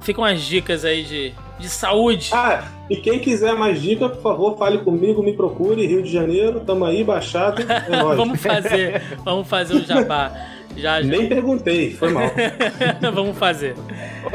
Ficam 0.00 0.24
as 0.24 0.42
dicas 0.42 0.84
aí 0.84 1.02
de, 1.04 1.34
de 1.58 1.68
saúde. 1.68 2.30
Ah, 2.32 2.64
e 2.88 2.96
quem 2.96 3.18
quiser 3.18 3.54
mais 3.54 3.80
dicas, 3.80 4.12
por 4.12 4.22
favor, 4.22 4.58
fale 4.58 4.78
comigo, 4.78 5.22
me 5.22 5.32
procure, 5.32 5.86
Rio 5.86 6.02
de 6.02 6.12
Janeiro, 6.12 6.60
tamo 6.60 6.84
aí, 6.84 7.02
Baixado, 7.02 7.62
é 7.62 7.90
vamos 8.16 8.40
fazer, 8.40 9.02
vamos 9.24 9.48
fazer 9.48 9.74
o 9.74 9.84
jabá. 9.84 10.32
Já, 10.76 11.02
já. 11.02 11.08
Nem 11.08 11.28
perguntei, 11.28 11.92
foi 11.92 12.10
mal. 12.10 12.30
Vamos 13.12 13.36
fazer. 13.38 13.74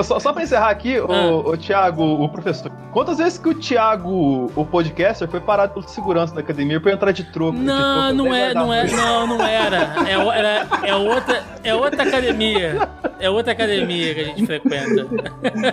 Só, 0.01 0.19
só 0.19 0.31
pra 0.31 0.43
encerrar 0.43 0.69
aqui, 0.69 0.97
ah. 0.97 1.03
o, 1.03 1.51
o 1.51 1.57
Thiago, 1.57 2.03
o 2.03 2.29
professor. 2.29 2.71
Quantas 2.91 3.17
vezes 3.17 3.37
que 3.37 3.49
o 3.49 3.53
Thiago, 3.53 4.51
o 4.55 4.65
podcaster, 4.65 5.27
foi 5.27 5.39
parado 5.39 5.73
pelo 5.73 5.87
segurança 5.87 6.33
da 6.33 6.41
academia 6.41 6.79
pra 6.79 6.91
entrar 6.91 7.11
de 7.11 7.23
troco? 7.23 7.57
Não, 7.57 8.11
de 8.11 8.15
troco, 8.15 8.29
não, 8.29 8.35
é, 8.35 8.53
não 8.53 8.73
é, 8.73 8.87
não, 8.87 9.27
não 9.27 9.45
era. 9.45 9.93
É, 10.07 10.39
era, 10.39 10.67
é, 10.83 10.95
outra, 10.95 11.43
é 11.63 11.75
outra 11.75 12.03
academia. 12.03 12.89
É 13.19 13.29
outra 13.29 13.51
academia 13.51 14.15
que 14.15 14.21
a 14.21 14.23
gente 14.23 14.45
frequenta. 14.45 15.07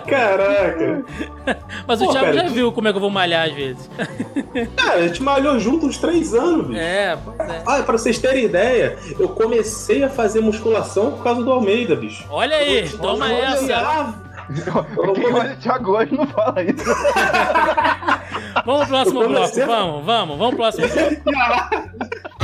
Caraca! 0.01 1.05
Mas 1.87 1.99
Pô, 1.99 2.05
o 2.05 2.11
Thiago 2.11 2.33
já 2.33 2.43
viu 2.43 2.71
como 2.71 2.87
é 2.87 2.91
que 2.91 2.97
eu 2.97 3.01
vou 3.01 3.09
malhar 3.09 3.47
às 3.47 3.53
vezes. 3.53 3.89
Cara, 4.75 4.95
a 4.95 5.07
gente 5.07 5.23
malhou 5.23 5.57
junto 5.59 5.87
uns 5.87 5.97
três 5.97 6.33
anos, 6.33 6.67
bicho. 6.67 6.79
É, 6.79 7.17
pois 7.23 7.49
é. 7.49 7.63
Ah, 7.65 7.83
pra 7.83 7.97
vocês 7.97 8.19
terem 8.19 8.45
ideia, 8.45 8.97
eu 9.17 9.29
comecei 9.29 10.03
a 10.03 10.09
fazer 10.09 10.41
musculação 10.41 10.56
por 11.11 11.23
causa 11.23 11.43
do 11.43 11.51
Almeida, 11.51 11.95
bicho. 11.95 12.25
Olha 12.29 12.57
aí, 12.57 12.89
toma 12.89 13.31
essa. 13.31 14.13
Quem 15.15 15.33
olha 15.33 15.53
o 15.53 15.57
Thiago 15.57 15.91
hoje 15.91 16.13
não 16.15 16.27
fala 16.27 16.63
isso. 16.63 16.85
vamos 18.65 18.81
pro 18.81 18.87
próximo 18.87 19.27
bloco, 19.27 19.55
vamos, 19.65 20.05
vamos, 20.05 20.37
vamos 20.37 20.55
pro 20.55 20.57
próximo 20.57 20.87
bloco. 20.87 22.27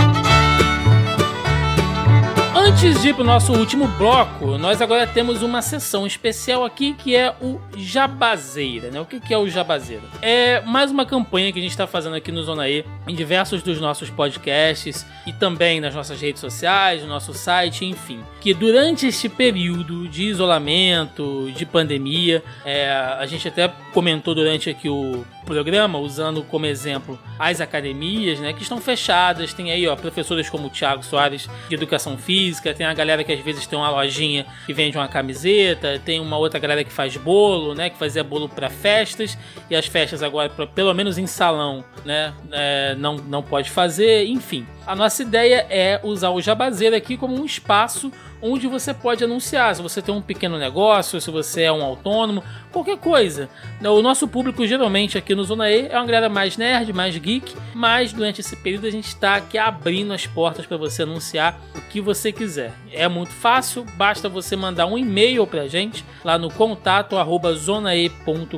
Antes 2.65 3.01
de 3.01 3.09
ir 3.09 3.13
pro 3.13 3.25
nosso 3.25 3.51
último 3.51 3.89
bloco, 3.89 4.57
nós 4.57 4.81
agora 4.81 5.05
temos 5.05 5.43
uma 5.43 5.61
sessão 5.61 6.07
especial 6.07 6.63
aqui 6.63 6.93
que 6.93 7.13
é 7.13 7.35
o 7.41 7.59
Jabazeira, 7.75 8.89
né? 8.89 9.01
O 9.01 9.05
que, 9.05 9.19
que 9.19 9.33
é 9.33 9.37
o 9.37 9.49
Jabazeira? 9.49 10.03
É 10.21 10.61
mais 10.61 10.89
uma 10.89 11.05
campanha 11.05 11.51
que 11.51 11.59
a 11.59 11.61
gente 11.61 11.71
está 11.71 11.85
fazendo 11.85 12.15
aqui 12.15 12.31
no 12.31 12.41
Zona 12.41 12.69
E, 12.69 12.85
em 13.05 13.13
diversos 13.13 13.61
dos 13.61 13.81
nossos 13.81 14.09
podcasts 14.09 15.05
e 15.27 15.33
também 15.33 15.81
nas 15.81 15.93
nossas 15.93 16.21
redes 16.21 16.39
sociais, 16.39 17.01
no 17.01 17.09
nosso 17.09 17.33
site, 17.33 17.83
enfim. 17.83 18.23
Que 18.39 18.53
durante 18.53 19.07
este 19.07 19.27
período 19.27 20.07
de 20.07 20.23
isolamento, 20.23 21.51
de 21.53 21.65
pandemia, 21.65 22.41
é, 22.63 22.89
a 22.89 23.25
gente 23.25 23.45
até 23.45 23.69
comentou 23.91 24.33
durante 24.33 24.69
aqui 24.69 24.87
o 24.87 25.25
programa, 25.43 25.99
usando 25.99 26.43
como 26.43 26.65
exemplo 26.65 27.19
as 27.37 27.61
academias, 27.61 28.39
né, 28.39 28.53
que 28.53 28.63
estão 28.63 28.79
fechadas. 28.79 29.53
Tem 29.53 29.71
aí, 29.71 29.87
ó, 29.87 29.95
professores 29.95 30.49
como 30.49 30.67
o 30.67 30.69
Thiago 30.69 31.03
Soares 31.03 31.49
de 31.69 31.75
Educação 31.75 32.17
Física, 32.17 32.73
tem 32.73 32.85
a 32.85 32.93
galera 32.93 33.23
que 33.23 33.31
às 33.31 33.39
vezes 33.39 33.67
tem 33.67 33.77
uma 33.77 33.89
lojinha 33.89 34.45
que 34.65 34.73
vende 34.73 34.97
uma 34.97 35.07
camiseta, 35.07 36.01
tem 36.03 36.19
uma 36.19 36.37
outra 36.37 36.59
galera 36.59 36.83
que 36.83 36.91
faz 36.91 37.15
bolo, 37.17 37.75
né, 37.75 37.89
que 37.89 37.97
fazia 37.97 38.23
bolo 38.23 38.49
para 38.49 38.69
festas 38.69 39.37
e 39.69 39.75
as 39.75 39.85
festas 39.85 40.23
agora, 40.23 40.49
pelo 40.49 40.93
menos 40.93 41.17
em 41.17 41.27
salão, 41.27 41.83
né, 42.05 42.33
é, 42.51 42.95
não, 42.95 43.15
não 43.15 43.43
pode 43.43 43.69
fazer, 43.69 44.25
enfim. 44.25 44.65
A 44.85 44.95
nossa 44.95 45.21
ideia 45.21 45.65
é 45.69 45.99
usar 46.03 46.29
o 46.29 46.41
Jabazeiro 46.41 46.95
aqui 46.95 47.15
como 47.15 47.39
um 47.39 47.45
espaço 47.45 48.11
onde 48.43 48.67
você 48.67 48.93
pode 48.93 49.23
anunciar. 49.23 49.73
Se 49.73 49.81
você 49.81 50.01
tem 50.01 50.13
um 50.13 50.21
pequeno 50.21 50.59
negócio, 50.59 51.19
se 51.19 51.31
você 51.31 51.63
é 51.63 51.71
um 51.71 51.81
autônomo, 51.81 52.43
qualquer 52.71 52.97
coisa. 52.97 53.49
O 53.81 54.01
nosso 54.01 54.27
público 54.27 54.67
geralmente 54.67 55.17
aqui 55.17 55.33
no 55.33 55.45
Zona 55.45 55.71
E 55.71 55.87
é 55.87 55.95
uma 55.95 56.05
galera 56.05 56.27
mais 56.27 56.57
nerd, 56.57 56.91
mais 56.91 57.15
geek, 57.17 57.55
mas 57.73 58.11
durante 58.11 58.41
esse 58.41 58.55
período 58.57 58.85
a 58.85 58.91
gente 58.91 59.07
está 59.07 59.35
aqui 59.35 59.57
abrindo 59.57 60.13
as 60.13 60.27
portas 60.27 60.65
para 60.65 60.75
você 60.75 61.03
anunciar 61.03 61.59
o 61.73 61.81
que 61.81 62.01
você 62.01 62.31
quiser. 62.33 62.73
É 62.91 63.07
muito 63.07 63.31
fácil, 63.31 63.85
basta 63.95 64.27
você 64.27 64.55
mandar 64.55 64.85
um 64.87 64.97
e-mail 64.97 65.47
para 65.47 65.61
a 65.61 65.67
gente 65.67 66.03
lá 66.23 66.37
no 66.37 66.51
contato 66.51 67.15
zonae.com.br 67.55 68.53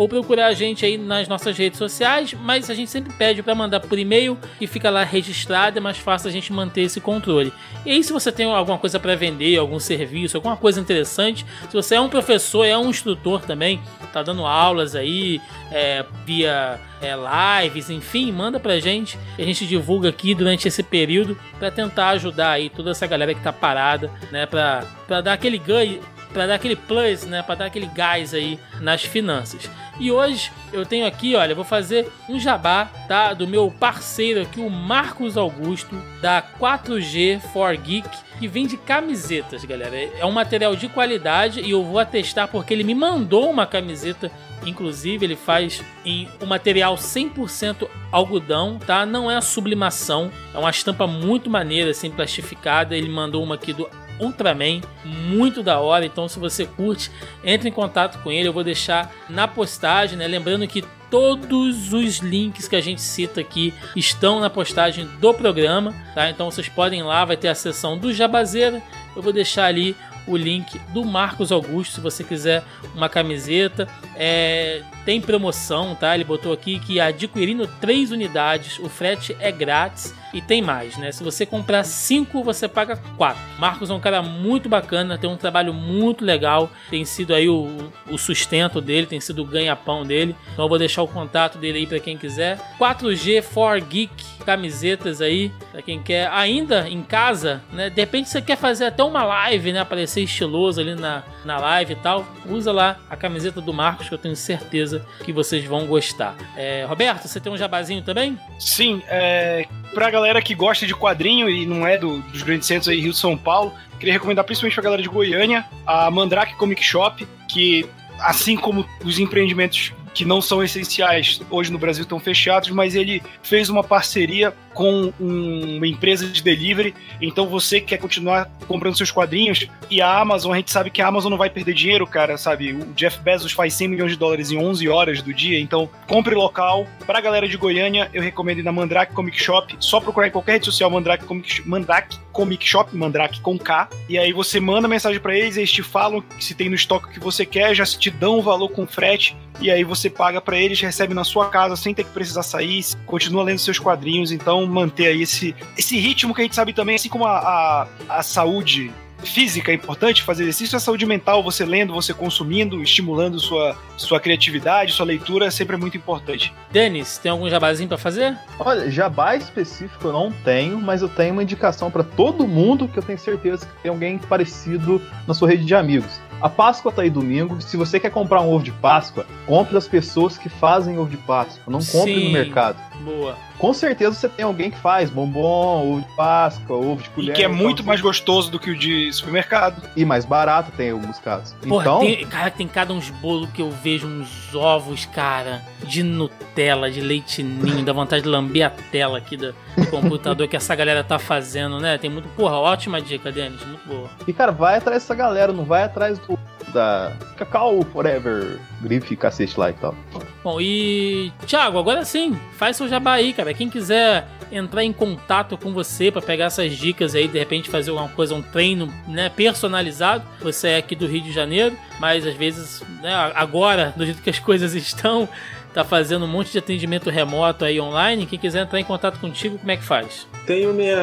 ou 0.00 0.08
procurar 0.08 0.46
a 0.46 0.54
gente 0.54 0.82
aí 0.86 0.96
nas 0.96 1.28
nossas 1.28 1.58
redes 1.58 1.78
sociais, 1.78 2.32
mas 2.32 2.70
a 2.70 2.74
gente 2.74 2.90
sempre 2.90 3.12
pede 3.12 3.42
para 3.42 3.54
mandar 3.54 3.80
por 3.80 3.98
e-mail 3.98 4.38
e 4.58 4.66
fica 4.66 4.88
lá 4.88 5.04
registrado, 5.04 5.76
é 5.76 5.80
mais 5.80 5.98
fácil 5.98 6.30
a 6.30 6.32
gente 6.32 6.50
manter 6.54 6.80
esse 6.80 7.02
controle. 7.02 7.52
E 7.84 7.90
aí 7.90 8.02
se 8.02 8.10
você 8.10 8.32
tem 8.32 8.50
alguma 8.50 8.78
coisa 8.78 8.98
para 8.98 9.14
vender, 9.14 9.58
algum 9.58 9.78
serviço, 9.78 10.38
alguma 10.38 10.56
coisa 10.56 10.80
interessante, 10.80 11.44
se 11.68 11.74
você 11.74 11.96
é 11.96 12.00
um 12.00 12.08
professor, 12.08 12.64
é 12.64 12.78
um 12.78 12.88
instrutor 12.88 13.42
também, 13.42 13.78
tá 14.10 14.22
dando 14.22 14.46
aulas 14.46 14.96
aí 14.96 15.38
é, 15.70 16.02
via 16.24 16.80
é, 17.02 17.14
lives, 17.62 17.90
enfim, 17.90 18.32
manda 18.32 18.58
pra 18.58 18.80
gente. 18.80 19.18
A 19.38 19.42
gente 19.42 19.66
divulga 19.66 20.08
aqui 20.08 20.34
durante 20.34 20.66
esse 20.66 20.82
período 20.82 21.36
para 21.58 21.70
tentar 21.70 22.08
ajudar 22.08 22.52
aí 22.52 22.70
toda 22.70 22.92
essa 22.92 23.06
galera 23.06 23.34
que 23.34 23.42
tá 23.42 23.52
parada, 23.52 24.10
né, 24.32 24.46
para 24.46 25.20
dar 25.20 25.34
aquele 25.34 25.58
ganho 25.58 26.00
para 26.32 26.46
dar 26.46 26.54
aquele 26.54 26.76
plus, 26.76 27.24
né, 27.24 27.42
para 27.42 27.56
dar 27.56 27.66
aquele 27.66 27.86
gás 27.86 28.32
aí 28.34 28.58
nas 28.80 29.02
finanças. 29.02 29.68
E 29.98 30.10
hoje 30.10 30.50
eu 30.72 30.86
tenho 30.86 31.06
aqui, 31.06 31.34
olha, 31.34 31.54
vou 31.54 31.64
fazer 31.64 32.10
um 32.28 32.38
jabá, 32.38 32.86
tá, 33.06 33.34
do 33.34 33.46
meu 33.46 33.70
parceiro 33.70 34.42
aqui, 34.42 34.60
o 34.60 34.70
Marcos 34.70 35.36
Augusto, 35.36 35.94
da 36.20 36.42
4G 36.42 37.40
for 37.52 37.76
Geek, 37.76 38.08
que 38.38 38.48
vende 38.48 38.76
camisetas, 38.76 39.64
galera. 39.64 39.96
É 39.96 40.24
um 40.24 40.32
material 40.32 40.74
de 40.74 40.88
qualidade 40.88 41.60
e 41.60 41.70
eu 41.70 41.84
vou 41.84 41.98
atestar 41.98 42.48
porque 42.48 42.72
ele 42.72 42.84
me 42.84 42.94
mandou 42.94 43.50
uma 43.50 43.66
camiseta 43.66 44.30
Inclusive, 44.64 45.24
ele 45.24 45.36
faz 45.36 45.82
em 46.04 46.28
um 46.40 46.46
material 46.46 46.94
100% 46.96 47.88
algodão, 48.12 48.78
tá? 48.78 49.06
Não 49.06 49.30
é 49.30 49.36
a 49.36 49.40
sublimação, 49.40 50.30
é 50.54 50.58
uma 50.58 50.70
estampa 50.70 51.06
muito 51.06 51.48
maneira, 51.48 51.90
assim, 51.90 52.10
plastificada. 52.10 52.96
Ele 52.96 53.08
mandou 53.08 53.42
uma 53.42 53.54
aqui 53.54 53.72
do 53.72 53.88
Ultraman, 54.20 54.80
muito 55.04 55.62
da 55.62 55.80
hora. 55.80 56.04
Então, 56.04 56.28
se 56.28 56.38
você 56.38 56.66
curte, 56.66 57.10
entre 57.44 57.68
em 57.68 57.72
contato 57.72 58.22
com 58.22 58.30
ele. 58.30 58.48
Eu 58.48 58.52
vou 58.52 58.64
deixar 58.64 59.12
na 59.28 59.48
postagem, 59.48 60.18
né? 60.18 60.26
Lembrando 60.26 60.66
que 60.66 60.84
todos 61.10 61.92
os 61.92 62.18
links 62.18 62.68
que 62.68 62.76
a 62.76 62.80
gente 62.80 63.00
cita 63.00 63.40
aqui 63.40 63.74
estão 63.96 64.38
na 64.38 64.48
postagem 64.48 65.06
do 65.20 65.34
programa, 65.34 65.92
tá? 66.14 66.30
Então 66.30 66.50
vocês 66.50 66.68
podem 66.68 67.00
ir 67.00 67.02
lá, 67.02 67.24
vai 67.24 67.36
ter 67.36 67.48
a 67.48 67.54
seção 67.54 67.98
do 67.98 68.12
Jabazeira. 68.12 68.80
Eu 69.14 69.20
vou 69.20 69.32
deixar 69.32 69.64
ali 69.64 69.96
o 70.26 70.36
link 70.36 70.78
do 70.92 71.04
Marcos 71.04 71.50
Augusto 71.50 71.94
se 71.94 72.00
você 72.00 72.22
quiser 72.22 72.62
uma 72.94 73.08
camiseta. 73.08 73.88
É, 74.16 74.82
tem 75.10 75.20
promoção, 75.20 75.96
tá? 75.96 76.14
Ele 76.14 76.22
botou 76.22 76.52
aqui 76.52 76.78
que 76.78 77.00
adquirindo 77.00 77.66
três 77.80 78.12
unidades 78.12 78.78
o 78.78 78.88
frete 78.88 79.36
é 79.40 79.50
grátis 79.50 80.14
e 80.32 80.40
tem 80.40 80.62
mais, 80.62 80.96
né? 80.96 81.10
Se 81.10 81.24
você 81.24 81.44
comprar 81.44 81.82
5, 81.82 82.44
você 82.44 82.68
paga 82.68 82.96
4. 83.16 83.42
Marcos 83.58 83.90
é 83.90 83.94
um 83.94 83.98
cara 83.98 84.22
muito 84.22 84.68
bacana, 84.68 85.18
tem 85.18 85.28
um 85.28 85.36
trabalho 85.36 85.74
muito 85.74 86.24
legal, 86.24 86.70
tem 86.88 87.04
sido 87.04 87.34
aí 87.34 87.48
o, 87.48 87.90
o 88.08 88.16
sustento 88.16 88.80
dele, 88.80 89.08
tem 89.08 89.20
sido 89.20 89.42
o 89.42 89.44
ganha-pão 89.44 90.04
dele. 90.04 90.36
Então 90.52 90.64
eu 90.64 90.68
vou 90.68 90.78
deixar 90.78 91.02
o 91.02 91.08
contato 91.08 91.58
dele 91.58 91.78
aí 91.78 91.86
para 91.88 91.98
quem 91.98 92.16
quiser. 92.16 92.60
4G 92.78 93.42
for 93.42 93.80
Geek, 93.80 94.24
camisetas 94.44 95.20
aí, 95.20 95.50
para 95.72 95.82
quem 95.82 96.00
quer 96.00 96.28
ainda 96.28 96.88
em 96.88 97.02
casa, 97.02 97.62
né? 97.72 97.90
De 97.90 98.00
repente 98.00 98.28
você 98.28 98.40
quer 98.40 98.56
fazer 98.56 98.84
até 98.84 99.02
uma 99.02 99.24
live, 99.24 99.72
né? 99.72 99.80
Aparecer 99.80 100.22
estiloso 100.22 100.80
ali 100.80 100.94
na, 100.94 101.24
na 101.44 101.58
live 101.58 101.94
e 101.94 101.96
tal. 101.96 102.24
Usa 102.48 102.70
lá 102.70 103.00
a 103.10 103.16
camiseta 103.16 103.60
do 103.60 103.72
Marcos, 103.72 104.08
que 104.08 104.14
eu 104.14 104.18
tenho 104.18 104.36
certeza 104.36 104.99
que 105.24 105.32
vocês 105.32 105.64
vão 105.64 105.86
gostar. 105.86 106.34
É, 106.56 106.84
Roberto, 106.88 107.28
você 107.28 107.40
tem 107.40 107.52
um 107.52 107.56
jabazinho 107.56 108.02
também? 108.02 108.38
Sim, 108.58 109.02
é, 109.08 109.66
pra 109.94 110.10
galera 110.10 110.40
que 110.40 110.54
gosta 110.54 110.86
de 110.86 110.94
quadrinho 110.94 111.48
e 111.48 111.66
não 111.66 111.86
é 111.86 111.98
do, 111.98 112.20
dos 112.22 112.42
grandes 112.42 112.66
centros 112.66 112.88
aí, 112.88 113.00
Rio 113.00 113.14
São 113.14 113.36
Paulo, 113.36 113.72
queria 113.98 114.14
recomendar 114.14 114.44
principalmente 114.44 114.74
pra 114.74 114.84
galera 114.84 115.02
de 115.02 115.08
Goiânia 115.08 115.64
a 115.86 116.10
Mandrake 116.10 116.54
Comic 116.54 116.82
Shop, 116.82 117.26
que 117.48 117.86
assim 118.18 118.56
como 118.56 118.86
os 119.04 119.18
empreendimentos 119.18 119.92
que 120.12 120.24
não 120.24 120.40
são 120.40 120.62
essenciais 120.62 121.40
hoje 121.50 121.70
no 121.70 121.78
Brasil 121.78 122.02
estão 122.02 122.18
fechados, 122.18 122.70
mas 122.70 122.94
ele 122.94 123.22
fez 123.42 123.68
uma 123.70 123.84
parceria 123.84 124.52
com 124.80 125.12
um, 125.20 125.76
uma 125.76 125.86
empresa 125.86 126.26
de 126.26 126.42
delivery. 126.42 126.94
Então 127.20 127.46
você 127.46 127.80
que 127.80 127.88
quer 127.88 127.98
continuar 127.98 128.50
comprando 128.66 128.96
seus 128.96 129.10
quadrinhos 129.10 129.68
e 129.90 130.00
a 130.00 130.18
Amazon, 130.18 130.54
a 130.54 130.56
gente 130.56 130.72
sabe 130.72 130.88
que 130.88 131.02
a 131.02 131.06
Amazon 131.06 131.30
não 131.30 131.36
vai 131.36 131.50
perder 131.50 131.74
dinheiro, 131.74 132.06
cara, 132.06 132.38
sabe? 132.38 132.72
O 132.72 132.86
Jeff 132.94 133.20
Bezos 133.20 133.52
faz 133.52 133.74
100 133.74 133.88
milhões 133.88 134.12
de 134.12 134.16
dólares 134.16 134.50
em 134.50 134.56
11 134.56 134.88
horas 134.88 135.20
do 135.20 135.34
dia, 135.34 135.60
então 135.60 135.86
compre 136.08 136.34
local. 136.34 136.86
Pra 137.06 137.20
galera 137.20 137.46
de 137.46 137.58
Goiânia, 137.58 138.08
eu 138.14 138.22
recomendo 138.22 138.60
ir 138.60 138.62
na 138.62 138.72
Mandrake 138.72 139.12
Comic 139.12 139.38
Shop. 139.38 139.76
Só 139.78 140.00
procurar 140.00 140.28
em 140.28 140.30
qualquer 140.30 140.52
rede 140.52 140.64
social 140.64 140.88
Mandrake 140.88 141.26
Comic, 141.26 141.68
Mandrake 141.68 142.18
Comic 142.32 142.66
Shop, 142.66 142.96
Mandrake 142.96 143.40
com 143.42 143.58
K. 143.58 143.86
E 144.08 144.16
aí 144.16 144.32
você 144.32 144.58
manda 144.58 144.88
mensagem 144.88 145.20
para 145.20 145.36
eles, 145.36 145.58
eles 145.58 145.70
te 145.70 145.82
falam 145.82 146.24
se 146.38 146.54
tem 146.54 146.70
no 146.70 146.74
estoque 146.74 147.12
que 147.12 147.20
você 147.20 147.44
quer, 147.44 147.74
já 147.74 147.84
te 147.84 148.10
dão 148.10 148.38
o 148.38 148.42
valor 148.42 148.70
com 148.70 148.86
frete. 148.86 149.36
E 149.60 149.70
aí 149.70 149.84
você 149.84 150.08
paga 150.08 150.40
para 150.40 150.56
eles, 150.56 150.80
recebe 150.80 151.12
na 151.12 151.22
sua 151.22 151.50
casa 151.50 151.76
sem 151.76 151.92
ter 151.92 152.04
que 152.04 152.10
precisar 152.10 152.42
sair, 152.42 152.82
continua 153.04 153.42
lendo 153.42 153.58
seus 153.58 153.78
quadrinhos. 153.78 154.32
Então 154.32 154.66
manter 154.70 155.08
aí 155.08 155.22
esse, 155.22 155.54
esse 155.76 155.98
ritmo 155.98 156.34
que 156.34 156.40
a 156.40 156.44
gente 156.44 156.54
sabe 156.54 156.72
também, 156.72 156.96
assim 156.96 157.08
como 157.08 157.26
a, 157.26 157.38
a, 157.38 157.88
a 158.08 158.22
saúde 158.22 158.90
física 159.22 159.70
é 159.70 159.74
importante, 159.74 160.22
fazer 160.22 160.44
exercício, 160.44 160.76
a 160.76 160.80
saúde 160.80 161.06
mental, 161.06 161.42
você 161.42 161.64
lendo, 161.64 161.92
você 161.92 162.12
consumindo, 162.12 162.82
estimulando 162.82 163.38
sua, 163.38 163.76
sua 163.96 164.20
criatividade, 164.20 164.92
sua 164.92 165.06
leitura, 165.06 165.50
sempre 165.50 165.76
é 165.76 165.78
muito 165.78 165.96
importante. 165.96 166.52
Denis, 166.70 167.18
tem 167.18 167.30
algum 167.30 167.48
jabazinho 167.48 167.88
para 167.88 167.98
fazer? 167.98 168.36
Olha, 168.58 168.90
jabá 168.90 169.36
específico 169.36 170.08
eu 170.08 170.12
não 170.12 170.32
tenho, 170.32 170.78
mas 170.78 171.02
eu 171.02 171.08
tenho 171.08 171.32
uma 171.32 171.42
indicação 171.42 171.90
para 171.90 172.02
todo 172.02 172.46
mundo 172.46 172.88
que 172.88 172.98
eu 172.98 173.02
tenho 173.02 173.18
certeza 173.18 173.66
que 173.66 173.82
tem 173.82 173.90
alguém 173.90 174.18
parecido 174.18 175.00
na 175.26 175.34
sua 175.34 175.48
rede 175.48 175.64
de 175.64 175.74
amigos. 175.74 176.20
A 176.40 176.48
Páscoa 176.48 176.90
tá 176.90 177.02
aí 177.02 177.10
domingo. 177.10 177.60
Se 177.60 177.76
você 177.76 178.00
quer 178.00 178.10
comprar 178.10 178.40
um 178.40 178.52
ovo 178.52 178.64
de 178.64 178.72
Páscoa, 178.72 179.26
compre 179.46 179.74
das 179.74 179.86
pessoas 179.86 180.38
que 180.38 180.48
fazem 180.48 180.98
ovo 180.98 181.10
de 181.10 181.18
Páscoa. 181.18 181.64
Não 181.66 181.80
compre 181.80 182.14
Sim, 182.14 182.24
no 182.26 182.30
mercado. 182.32 182.78
Boa. 183.00 183.36
Com 183.58 183.74
certeza 183.74 184.14
você 184.14 184.28
tem 184.28 184.44
alguém 184.44 184.70
que 184.70 184.78
faz 184.78 185.10
bombom, 185.10 185.92
ovo 185.92 186.00
de 186.00 186.16
Páscoa, 186.16 186.76
ovo 186.76 187.02
de 187.02 187.10
colher. 187.10 187.32
E 187.32 187.34
que 187.34 187.42
é 187.42 187.46
então, 187.46 187.58
muito 187.58 187.84
mais 187.84 188.00
gostoso 188.00 188.50
do 188.50 188.58
que 188.58 188.70
o 188.70 188.78
de 188.78 189.12
supermercado. 189.12 189.82
E 189.94 190.04
mais 190.04 190.24
barato 190.24 190.72
tem 190.72 190.90
alguns 190.90 191.18
casos. 191.18 191.54
Porra, 191.66 191.84
então... 191.84 192.00
Tem, 192.00 192.26
cara, 192.26 192.50
tem 192.50 192.66
cada 192.66 192.94
uns 192.94 193.10
bolos 193.10 193.50
que 193.50 193.60
eu 193.60 193.70
vejo 193.70 194.06
uns 194.06 194.54
ovos, 194.54 195.04
cara, 195.04 195.60
de 195.84 196.02
Nutella, 196.02 196.90
de 196.90 197.02
leite 197.02 197.42
ninho, 197.42 197.84
dá 197.84 197.92
vontade 197.92 198.22
de 198.22 198.28
lamber 198.28 198.66
a 198.66 198.70
tela 198.70 199.18
aqui 199.18 199.36
do 199.36 199.54
computador 199.90 200.48
que 200.48 200.56
essa 200.56 200.74
galera 200.74 201.04
tá 201.04 201.18
fazendo, 201.18 201.78
né? 201.78 201.98
Tem 201.98 202.08
muito. 202.08 202.28
Porra, 202.30 202.56
ótima 202.56 203.00
dica, 203.00 203.30
Denis, 203.30 203.64
muito 203.64 203.86
boa. 203.86 204.08
E, 204.26 204.32
cara, 204.32 204.52
vai 204.52 204.78
atrás 204.78 205.02
dessa 205.02 205.14
galera, 205.14 205.52
não 205.52 205.64
vai 205.64 205.82
atrás 205.82 206.18
do 206.18 206.29
da 206.72 207.12
Cacau 207.36 207.82
Forever, 207.92 208.58
grife 208.80 209.16
cacete 209.16 209.58
lá 209.58 209.70
e 209.70 209.74
tal. 209.74 209.94
Bom, 210.42 210.60
e 210.60 211.32
Thiago, 211.46 211.78
agora 211.78 212.04
sim, 212.04 212.38
faz 212.56 212.76
seu 212.76 212.88
jabá 212.88 213.14
aí, 213.14 213.32
cara. 213.32 213.52
Quem 213.52 213.68
quiser 213.68 214.26
entrar 214.52 214.84
em 214.84 214.92
contato 214.92 215.56
com 215.56 215.72
você 215.72 216.10
para 216.10 216.22
pegar 216.22 216.46
essas 216.46 216.76
dicas 216.76 217.14
aí, 217.14 217.28
de 217.28 217.38
repente 217.38 217.70
fazer 217.70 217.90
alguma 217.90 218.08
coisa, 218.08 218.34
um 218.34 218.42
treino 218.42 218.92
né, 219.06 219.28
personalizado. 219.28 220.24
Você 220.40 220.68
é 220.68 220.76
aqui 220.78 220.96
do 220.96 221.06
Rio 221.06 221.22
de 221.22 221.32
Janeiro, 221.32 221.76
mas 221.98 222.26
às 222.26 222.34
vezes, 222.34 222.82
né, 223.00 223.14
agora, 223.34 223.92
do 223.96 224.04
jeito 224.04 224.22
que 224.22 224.30
as 224.30 224.38
coisas 224.38 224.74
estão, 224.74 225.28
tá 225.72 225.84
fazendo 225.84 226.24
um 226.24 226.28
monte 226.28 226.52
de 226.52 226.58
atendimento 226.58 227.10
remoto 227.10 227.64
aí 227.64 227.80
online. 227.80 228.26
Quem 228.26 228.38
quiser 228.38 228.62
entrar 228.62 228.80
em 228.80 228.84
contato 228.84 229.18
contigo, 229.18 229.58
como 229.58 229.70
é 229.70 229.76
que 229.76 229.84
faz? 229.84 230.26
Tenho 230.46 230.72
minha, 230.74 231.00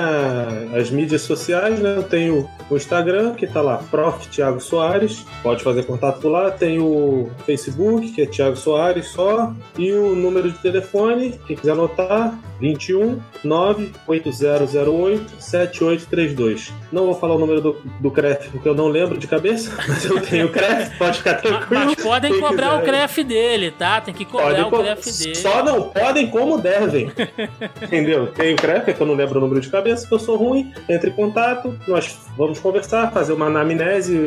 as 0.75 0.89
mídias 0.89 1.21
sociais, 1.21 1.79
né? 1.79 1.95
Eu 1.97 2.03
tenho 2.03 2.49
o 2.69 2.75
Instagram, 2.75 3.33
que 3.33 3.47
tá 3.47 3.61
lá, 3.61 3.77
Prof. 3.89 4.27
Thiago 4.29 4.59
Soares. 4.59 5.25
Pode 5.41 5.63
fazer 5.63 5.83
contato 5.83 6.19
por 6.19 6.29
lá. 6.29 6.51
Tem 6.51 6.79
o 6.79 7.29
Facebook, 7.45 8.11
que 8.11 8.21
é 8.21 8.25
Thiago 8.25 8.55
Soares 8.55 9.09
só. 9.09 9.53
E 9.77 9.91
o 9.91 10.15
número 10.15 10.51
de 10.51 10.57
telefone, 10.59 11.39
quem 11.47 11.55
quiser 11.55 11.71
anotar, 11.71 12.37
21 12.59 13.19
98008 13.43 15.41
7832. 15.41 16.73
Não 16.91 17.05
vou 17.05 17.15
falar 17.15 17.35
o 17.35 17.39
número 17.39 17.61
do, 17.61 17.81
do 17.99 18.11
CREF, 18.11 18.49
porque 18.49 18.67
eu 18.67 18.75
não 18.75 18.87
lembro 18.87 19.17
de 19.17 19.27
cabeça, 19.27 19.75
mas 19.87 20.05
eu 20.05 20.19
tenho 20.21 20.47
o 20.47 20.49
CREF, 20.49 20.97
pode 20.97 21.17
ficar 21.19 21.35
tranquilo. 21.35 21.85
Mas 21.85 21.95
podem 21.95 22.39
cobrar 22.39 22.69
quiser. 22.69 22.81
o 22.81 22.85
CREF 22.85 23.23
dele, 23.23 23.71
tá? 23.71 24.01
Tem 24.01 24.13
que 24.13 24.25
cobrar 24.25 24.56
O 24.65 24.71
CREF 24.71 25.19
dele. 25.19 25.35
Só 25.35 25.63
não 25.63 25.89
podem 25.89 26.27
como 26.27 26.57
devem. 26.57 27.11
Entendeu? 27.81 28.27
Tem 28.27 28.53
o 28.53 28.57
CREF, 28.57 28.93
que 28.93 29.01
eu 29.01 29.07
não 29.07 29.15
lembro 29.15 29.39
o 29.39 29.41
número 29.41 29.61
de 29.61 29.69
cabeça, 29.69 30.07
que 30.07 30.13
eu 30.13 30.19
sou 30.19 30.35
ruim. 30.35 30.73
Entre 30.89 31.09
em 31.09 31.13
contato, 31.13 31.77
nós 31.87 32.17
vamos 32.37 32.59
conversar, 32.59 33.11
fazer 33.11 33.33
uma 33.33 33.47
anamnese, 33.47 34.17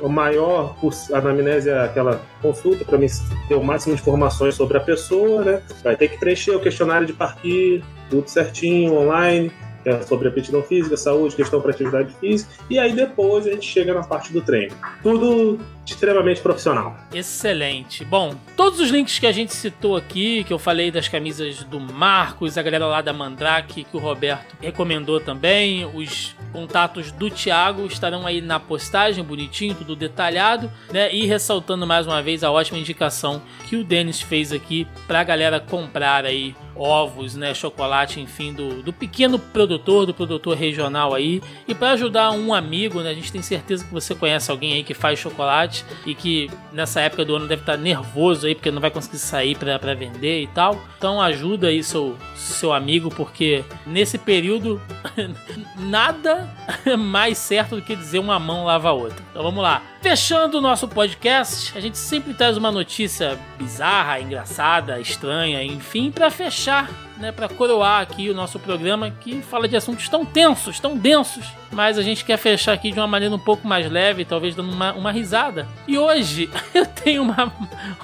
o 0.00 0.08
maior 0.08 0.76
a 1.12 1.18
anamnese 1.18 1.70
é 1.70 1.78
aquela 1.78 2.20
consulta 2.42 2.84
para 2.84 2.98
mim 2.98 3.06
ter 3.48 3.54
o 3.54 3.62
máximo 3.62 3.94
de 3.94 4.00
informações 4.00 4.54
sobre 4.54 4.76
a 4.76 4.80
pessoa, 4.80 5.44
né? 5.44 5.62
Vai 5.82 5.96
ter 5.96 6.08
que 6.08 6.18
preencher 6.18 6.52
o 6.52 6.60
questionário 6.60 7.06
de 7.06 7.12
parquinho, 7.12 7.82
tudo 8.08 8.28
certinho, 8.28 8.94
online. 8.94 9.52
é 9.84 10.02
sobre 10.02 10.28
aptidão 10.28 10.62
física, 10.62 10.96
saúde, 10.96 11.34
questão 11.34 11.60
para 11.60 11.70
atividade 11.70 12.14
física, 12.20 12.50
e 12.68 12.78
aí 12.78 12.92
depois 12.92 13.46
a 13.46 13.50
gente 13.50 13.66
chega 13.66 13.94
na 13.94 14.02
parte 14.02 14.32
do 14.32 14.42
treino. 14.42 14.74
Tudo 15.02 15.58
extremamente 15.90 16.40
profissional. 16.40 16.96
Excelente. 17.12 18.04
Bom, 18.04 18.34
todos 18.56 18.80
os 18.80 18.90
links 18.90 19.18
que 19.18 19.26
a 19.26 19.32
gente 19.32 19.54
citou 19.54 19.96
aqui, 19.96 20.44
que 20.44 20.52
eu 20.52 20.58
falei 20.58 20.90
das 20.90 21.08
camisas 21.08 21.64
do 21.64 21.78
Marcos, 21.78 22.56
a 22.56 22.62
galera 22.62 22.86
lá 22.86 23.00
da 23.00 23.12
Mandrake, 23.12 23.84
que 23.84 23.96
o 23.96 24.00
Roberto 24.00 24.56
recomendou 24.60 25.20
também, 25.20 25.84
os 25.94 26.34
contatos 26.52 27.12
do 27.12 27.30
Thiago 27.30 27.86
estarão 27.86 28.26
aí 28.26 28.40
na 28.40 28.58
postagem, 28.58 29.22
bonitinho, 29.22 29.74
tudo 29.74 29.94
detalhado, 29.94 30.70
né? 30.92 31.12
E 31.14 31.26
ressaltando 31.26 31.86
mais 31.86 32.06
uma 32.06 32.22
vez 32.22 32.42
a 32.42 32.50
ótima 32.50 32.78
indicação 32.78 33.42
que 33.68 33.76
o 33.76 33.84
Denis 33.84 34.20
fez 34.20 34.52
aqui 34.52 34.86
pra 35.06 35.22
galera 35.22 35.60
comprar 35.60 36.24
aí 36.24 36.54
ovos, 36.74 37.36
né, 37.36 37.52
chocolate, 37.52 38.20
enfim, 38.20 38.54
do, 38.54 38.82
do 38.82 38.92
pequeno 38.92 39.38
produtor, 39.38 40.06
do 40.06 40.14
produtor 40.14 40.56
regional 40.56 41.14
aí. 41.14 41.42
E 41.68 41.74
para 41.74 41.90
ajudar 41.90 42.30
um 42.30 42.54
amigo, 42.54 43.02
né, 43.02 43.10
a 43.10 43.14
gente 43.14 43.30
tem 43.30 43.42
certeza 43.42 43.84
que 43.84 43.92
você 43.92 44.14
conhece 44.14 44.50
alguém 44.50 44.72
aí 44.72 44.82
que 44.82 44.94
faz 44.94 45.18
chocolate 45.18 45.79
e 46.06 46.14
que 46.14 46.50
nessa 46.72 47.00
época 47.00 47.24
do 47.24 47.36
ano 47.36 47.46
deve 47.46 47.62
estar 47.62 47.76
nervoso 47.76 48.46
aí 48.46 48.54
porque 48.54 48.70
não 48.70 48.80
vai 48.80 48.90
conseguir 48.90 49.18
sair 49.18 49.56
para 49.56 49.94
vender 49.94 50.42
e 50.42 50.46
tal. 50.48 50.80
Então 50.96 51.20
ajuda 51.20 51.68
aí 51.68 51.82
seu, 51.82 52.16
seu 52.34 52.72
amigo 52.72 53.10
porque 53.10 53.64
nesse 53.86 54.18
período 54.18 54.80
nada 55.78 56.48
é 56.84 56.96
mais 56.96 57.38
certo 57.38 57.76
do 57.76 57.82
que 57.82 57.96
dizer 57.96 58.18
uma 58.18 58.38
mão 58.38 58.64
lava 58.64 58.88
a 58.88 58.92
outra. 58.92 59.22
Então 59.30 59.42
vamos 59.42 59.62
lá. 59.62 59.82
Fechando 60.00 60.58
o 60.58 60.60
nosso 60.60 60.88
podcast, 60.88 61.76
a 61.76 61.80
gente 61.80 61.98
sempre 61.98 62.32
traz 62.32 62.56
uma 62.56 62.72
notícia 62.72 63.38
bizarra, 63.58 64.20
engraçada, 64.20 64.98
estranha, 64.98 65.62
enfim, 65.62 66.10
para 66.10 66.30
fechar, 66.30 66.88
né, 67.20 67.30
para 67.30 67.48
coroar 67.48 68.00
aqui 68.00 68.30
o 68.30 68.34
nosso 68.34 68.58
programa 68.58 69.10
que 69.10 69.42
fala 69.42 69.68
de 69.68 69.76
assuntos 69.76 70.08
tão 70.08 70.24
tensos, 70.24 70.80
tão 70.80 70.96
densos, 70.96 71.44
mas 71.70 71.98
a 71.98 72.02
gente 72.02 72.24
quer 72.24 72.36
fechar 72.36 72.72
aqui 72.72 72.90
de 72.90 72.98
uma 72.98 73.06
maneira 73.06 73.34
um 73.34 73.38
pouco 73.38 73.68
mais 73.68 73.88
leve, 73.90 74.24
talvez 74.24 74.54
dando 74.54 74.72
uma, 74.72 74.92
uma 74.94 75.12
risada. 75.12 75.68
E 75.86 75.98
hoje 75.98 76.48
eu 76.74 76.86
tenho 76.86 77.22
uma, 77.22 77.52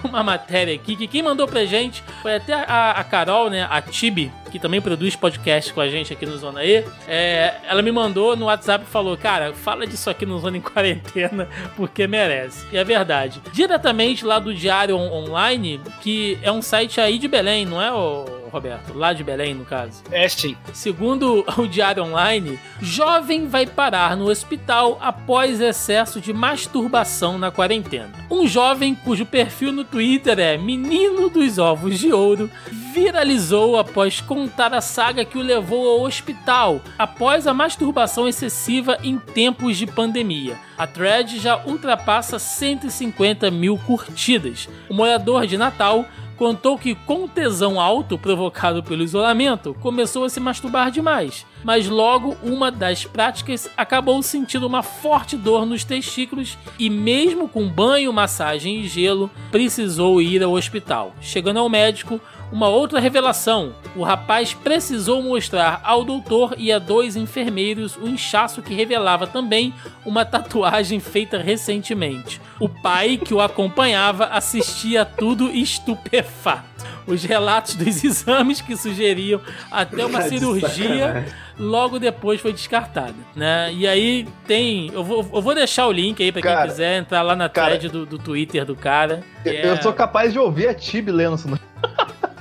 uma 0.05 0.23
matéria 0.23 0.75
aqui 0.75 0.95
que 0.95 1.07
quem 1.09 1.23
mandou 1.23 1.49
pra 1.49 1.65
gente 1.65 2.05
foi 2.23 2.37
até 2.37 2.53
a, 2.53 2.93
a 2.93 3.03
Carol, 3.05 3.51
né, 3.51 3.67
a 3.69 3.81
Tibi, 3.83 4.31
que 4.53 4.59
também 4.59 4.81
produz 4.81 5.17
podcast 5.17 5.73
com 5.73 5.81
a 5.81 5.89
gente 5.89 6.13
aqui 6.13 6.25
no 6.25 6.37
Zona 6.37 6.65
E. 6.65 6.85
É, 7.09 7.55
ela 7.67 7.83
me 7.83 7.91
mandou 7.91 8.37
no 8.37 8.47
WhatsApp 8.47 8.85
e 8.87 8.91
falou: 8.91 9.17
Cara, 9.17 9.53
fala 9.53 9.87
disso 9.87 10.09
aqui 10.09 10.25
no 10.25 10.39
Zona 10.39 10.57
em 10.57 10.61
Quarentena, 10.61 11.49
porque 11.77 12.07
merece. 12.07 12.65
E 12.73 12.77
é 12.79 12.85
verdade. 12.85 13.41
Diretamente 13.53 14.25
lá 14.25 14.39
do 14.39 14.55
Diário 14.55 14.97
On- 14.97 15.13
Online, 15.27 15.81
que 16.01 16.39
é 16.43 16.53
um 16.53 16.63
site 16.63 17.01
aí 17.01 17.19
de 17.19 17.27
Belém, 17.27 17.67
não 17.67 17.83
é, 17.83 17.93
ô, 17.93 18.25
Roberto? 18.57 18.95
Lá 18.95 19.13
de 19.13 19.23
Belém, 19.23 19.55
no 19.55 19.65
caso. 19.65 20.03
É 20.11 20.29
sim. 20.29 20.57
Segundo 20.73 21.45
o 21.59 21.67
Diário 21.67 22.03
Online, 22.03 22.59
jovem 22.81 23.47
vai 23.47 23.67
parar 23.67 24.17
no 24.17 24.29
hospital 24.29 24.99
após 25.01 25.61
excesso 25.61 26.21
de 26.21 26.33
masturbação 26.33 27.39
na 27.39 27.51
quarentena. 27.51 28.11
Um 28.31 28.47
jovem 28.47 28.95
cujo 28.95 29.27
perfil 29.27 29.73
no 29.73 29.85
Twitter 29.85 30.39
é 30.39 30.57
Menino 30.57 31.29
dos 31.29 31.59
Ovos 31.59 31.99
de 31.99 32.13
Ouro 32.13 32.51
viralizou 32.95 33.79
após 33.79 34.23
contar 34.23 34.73
a 34.73 34.81
saga 34.81 35.23
que 35.23 35.37
o 35.37 35.43
levou 35.43 35.87
ao 35.87 36.07
hospital 36.07 36.81
após 36.99 37.47
a 37.47 37.53
masturbação 37.53 38.27
excessiva 38.27 38.97
em 39.03 39.19
tempos 39.19 39.77
de 39.77 39.87
pandemia. 39.87 40.57
A 40.79 40.87
thread 40.87 41.39
já 41.39 41.63
ultrapassa 41.67 42.39
150 42.39 43.51
mil 43.51 43.77
curtidas. 43.77 44.67
O 44.89 44.95
morador 44.95 45.47
de 45.47 45.59
Natal 45.59 46.07
contou 46.37 46.79
que 46.79 46.95
com 46.95 47.27
tesão 47.27 47.81
alto 47.81 48.19
provocado 48.19 48.83
pelo 48.83 49.03
isolamento, 49.03 49.75
começou 49.81 50.25
a 50.25 50.29
se 50.29 50.39
masturbar 50.39 50.91
demais, 50.91 51.47
mas 51.65 51.89
logo 51.89 52.37
uma 52.43 52.71
das 52.71 53.05
práticas 53.05 53.69
acabou 53.77 54.23
sentindo 54.23 54.67
uma 54.67 54.83
forte 54.83 55.37
dor 55.37 55.67
nos 55.67 55.85
testículos 55.85 56.57
e 56.79 56.89
mesmo 56.91 57.49
com 57.49 57.69
banho, 57.69 58.13
massagem 58.13 58.81
e 58.81 58.89
gelo, 58.89 59.31
precisou 59.51 60.21
ir 60.21 60.43
ao 60.43 60.53
hospital. 60.53 61.15
Chegando 61.21 61.59
ao 61.59 61.69
médico, 61.69 62.21
uma 62.53 62.69
outra 62.69 63.01
revelação: 63.01 63.75
o 63.95 64.03
rapaz 64.03 64.55
precisou 64.55 65.23
mostrar 65.23 65.81
ao 65.85 66.05
doutor 66.05 66.55
e 66.57 66.73
a 66.73 66.79
dois 66.79 67.17
enfermeiros 67.17 67.97
o 67.97 68.07
inchaço 68.09 68.63
que 68.63 68.75
revelava 68.75 69.27
também 69.27 69.75
uma 70.05 70.25
tatuagem 70.25 71.01
feita 71.01 71.39
recentemente. 71.39 72.41
O 72.61 72.69
pai 72.69 73.17
que 73.17 73.35
o 73.35 73.41
acompanhava 73.41 74.27
assistia 74.27 75.03
a 75.03 75.05
tudo 75.05 75.51
estupefato. 75.51 76.65
Os 77.07 77.23
relatos 77.23 77.75
dos 77.75 78.03
exames 78.05 78.61
que 78.61 78.77
sugeriam 78.77 79.41
até 79.71 80.05
uma 80.05 80.21
Tá 80.21 80.29
cirurgia 80.29 81.27
logo 81.59 81.99
depois 81.99 82.41
foi 82.41 82.53
descartada, 82.53 83.15
né? 83.35 83.73
E 83.73 83.87
aí 83.87 84.27
tem, 84.47 84.91
eu 84.93 85.05
vou, 85.05 85.29
eu 85.33 85.43
vou 85.43 85.55
deixar 85.55 85.87
o 85.87 85.93
link 85.93 86.23
aí 86.23 86.33
pra 86.33 86.43
quem 86.43 86.69
quiser 86.69 86.99
entrar 86.99 87.23
lá 87.23 87.37
na 87.37 87.49
cara, 87.49 87.77
thread 87.77 87.89
do, 87.89 88.05
do 88.05 88.19
Twitter 88.19 88.65
do 88.65 88.75
cara. 88.75 89.23
Eu 89.45 89.73
é- 89.75 89.83
sou 89.83 89.93
capaz 89.93 90.33
de 90.33 90.39
ouvir 90.39 90.69
a 90.69 90.75
Tibi 90.75 91.13
lendo 91.13 91.37
isso. 91.37 91.49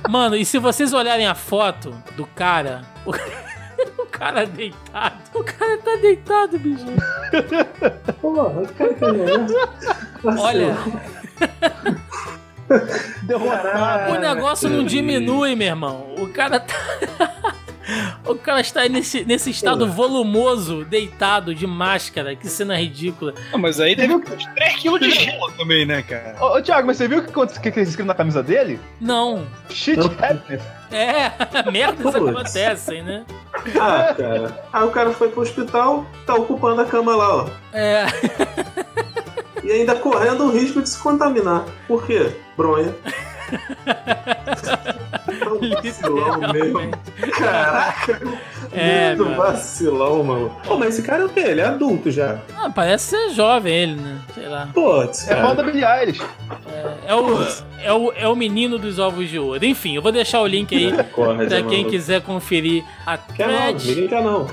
No- 0.06 0.12
Mano, 0.12 0.36
e 0.36 0.44
se 0.44 0.58
vocês 0.58 0.92
olharem 0.92 1.26
a 1.26 1.34
foto 1.34 1.90
do 2.16 2.26
cara, 2.26 2.82
o, 3.04 3.10
o 4.02 4.06
cara 4.06 4.46
deitado, 4.46 5.16
o 5.34 5.44
cara 5.44 5.78
tá 5.78 5.96
deitado, 5.96 6.58
bicho. 6.58 6.84
Porra, 8.20 8.60
o 8.62 8.68
cara 8.74 8.94
tá 8.94 9.06
olhando. 9.06 9.54
Olha, 10.38 10.76
Derrotado. 13.22 14.12
o 14.12 14.18
negócio 14.18 14.68
não 14.68 14.84
diminui, 14.84 15.54
meu 15.54 15.68
irmão. 15.68 16.14
O 16.18 16.28
cara 16.32 16.58
tá 16.60 16.74
O 18.24 18.34
cara 18.34 18.60
está 18.60 18.88
nesse, 18.88 19.24
nesse 19.24 19.50
estado 19.50 19.86
volumoso, 19.86 20.84
deitado, 20.84 21.54
de 21.54 21.66
máscara, 21.66 22.34
que 22.34 22.48
cena 22.48 22.76
ridícula. 22.76 23.32
Ah, 23.52 23.58
mas 23.58 23.78
aí 23.80 23.94
uns 23.94 24.24
3kg 24.24 24.98
de 24.98 25.10
gelo 25.14 25.52
também, 25.52 25.86
né, 25.86 26.02
cara? 26.02 26.36
Ô, 26.40 26.56
ô, 26.56 26.62
Thiago, 26.62 26.86
mas 26.86 26.96
você 26.96 27.06
viu 27.06 27.18
o 27.18 27.22
que, 27.22 27.60
que, 27.60 27.70
que 27.70 27.78
eles 27.78 27.88
escreveram 27.90 28.06
na 28.08 28.14
camisa 28.14 28.42
dele? 28.42 28.80
Não. 29.00 29.46
Shit 29.70 29.98
Não. 29.98 30.06
happens. 30.06 30.62
É, 30.90 31.30
merdas 31.70 32.14
acontecem, 32.14 33.02
né? 33.02 33.24
Ah, 33.80 34.14
cara. 34.16 34.64
Aí 34.72 34.84
o 34.84 34.90
cara 34.90 35.12
foi 35.12 35.28
pro 35.30 35.42
hospital, 35.42 36.04
tá 36.26 36.34
ocupando 36.34 36.80
a 36.80 36.86
cama 36.86 37.14
lá, 37.14 37.36
ó. 37.36 37.48
É. 37.72 38.06
E 39.62 39.70
ainda 39.72 39.94
correndo 39.96 40.44
o 40.44 40.50
risco 40.50 40.82
de 40.82 40.88
se 40.88 40.98
contaminar. 40.98 41.64
Por 41.86 42.04
quê? 42.06 42.32
Bronha. 42.56 42.94
Vacilão 45.74 46.40
mesmo. 46.52 46.90
Caraca, 47.38 48.20
É, 48.72 49.08
muito 49.14 49.24
mano. 49.24 49.36
vacilão, 49.36 50.22
mano. 50.24 50.56
Pô, 50.64 50.76
mas 50.76 50.94
esse 50.98 51.02
cara 51.06 51.22
é 51.22 51.26
o 51.26 51.28
quê? 51.28 51.40
Ele 51.40 51.60
é 51.60 51.64
adulto 51.66 52.10
já. 52.10 52.38
Ah, 52.56 52.70
parece 52.70 53.16
ser 53.16 53.30
jovem 53.30 53.72
ele, 53.74 53.94
né? 53.96 54.18
Sei 54.34 54.48
lá. 54.48 54.68
Putz, 54.74 55.28
É 55.28 55.36
pau 55.36 55.54
da 55.54 55.62
Billie 55.62 55.84
Eilish. 55.84 56.20
É 57.06 57.14
o, 57.14 57.46
é, 57.82 57.92
o, 57.92 58.12
é 58.12 58.28
o 58.28 58.36
menino 58.36 58.78
dos 58.78 58.98
ovos 58.98 59.28
de 59.28 59.38
ouro. 59.38 59.64
Enfim, 59.64 59.94
eu 59.94 60.02
vou 60.02 60.12
deixar 60.12 60.40
o 60.40 60.46
link 60.46 60.74
aí 60.74 60.92
Corre, 61.12 61.36
pra 61.36 61.48
Zé 61.48 61.56
quem 61.62 61.70
Maluco. 61.78 61.90
quiser 61.90 62.20
conferir 62.22 62.84
a 63.06 63.16
Quer 63.16 63.48
não, 63.48 63.54
thread. 63.56 63.88
ninguém 63.88 64.08
quer 64.08 64.22
não. 64.22 64.46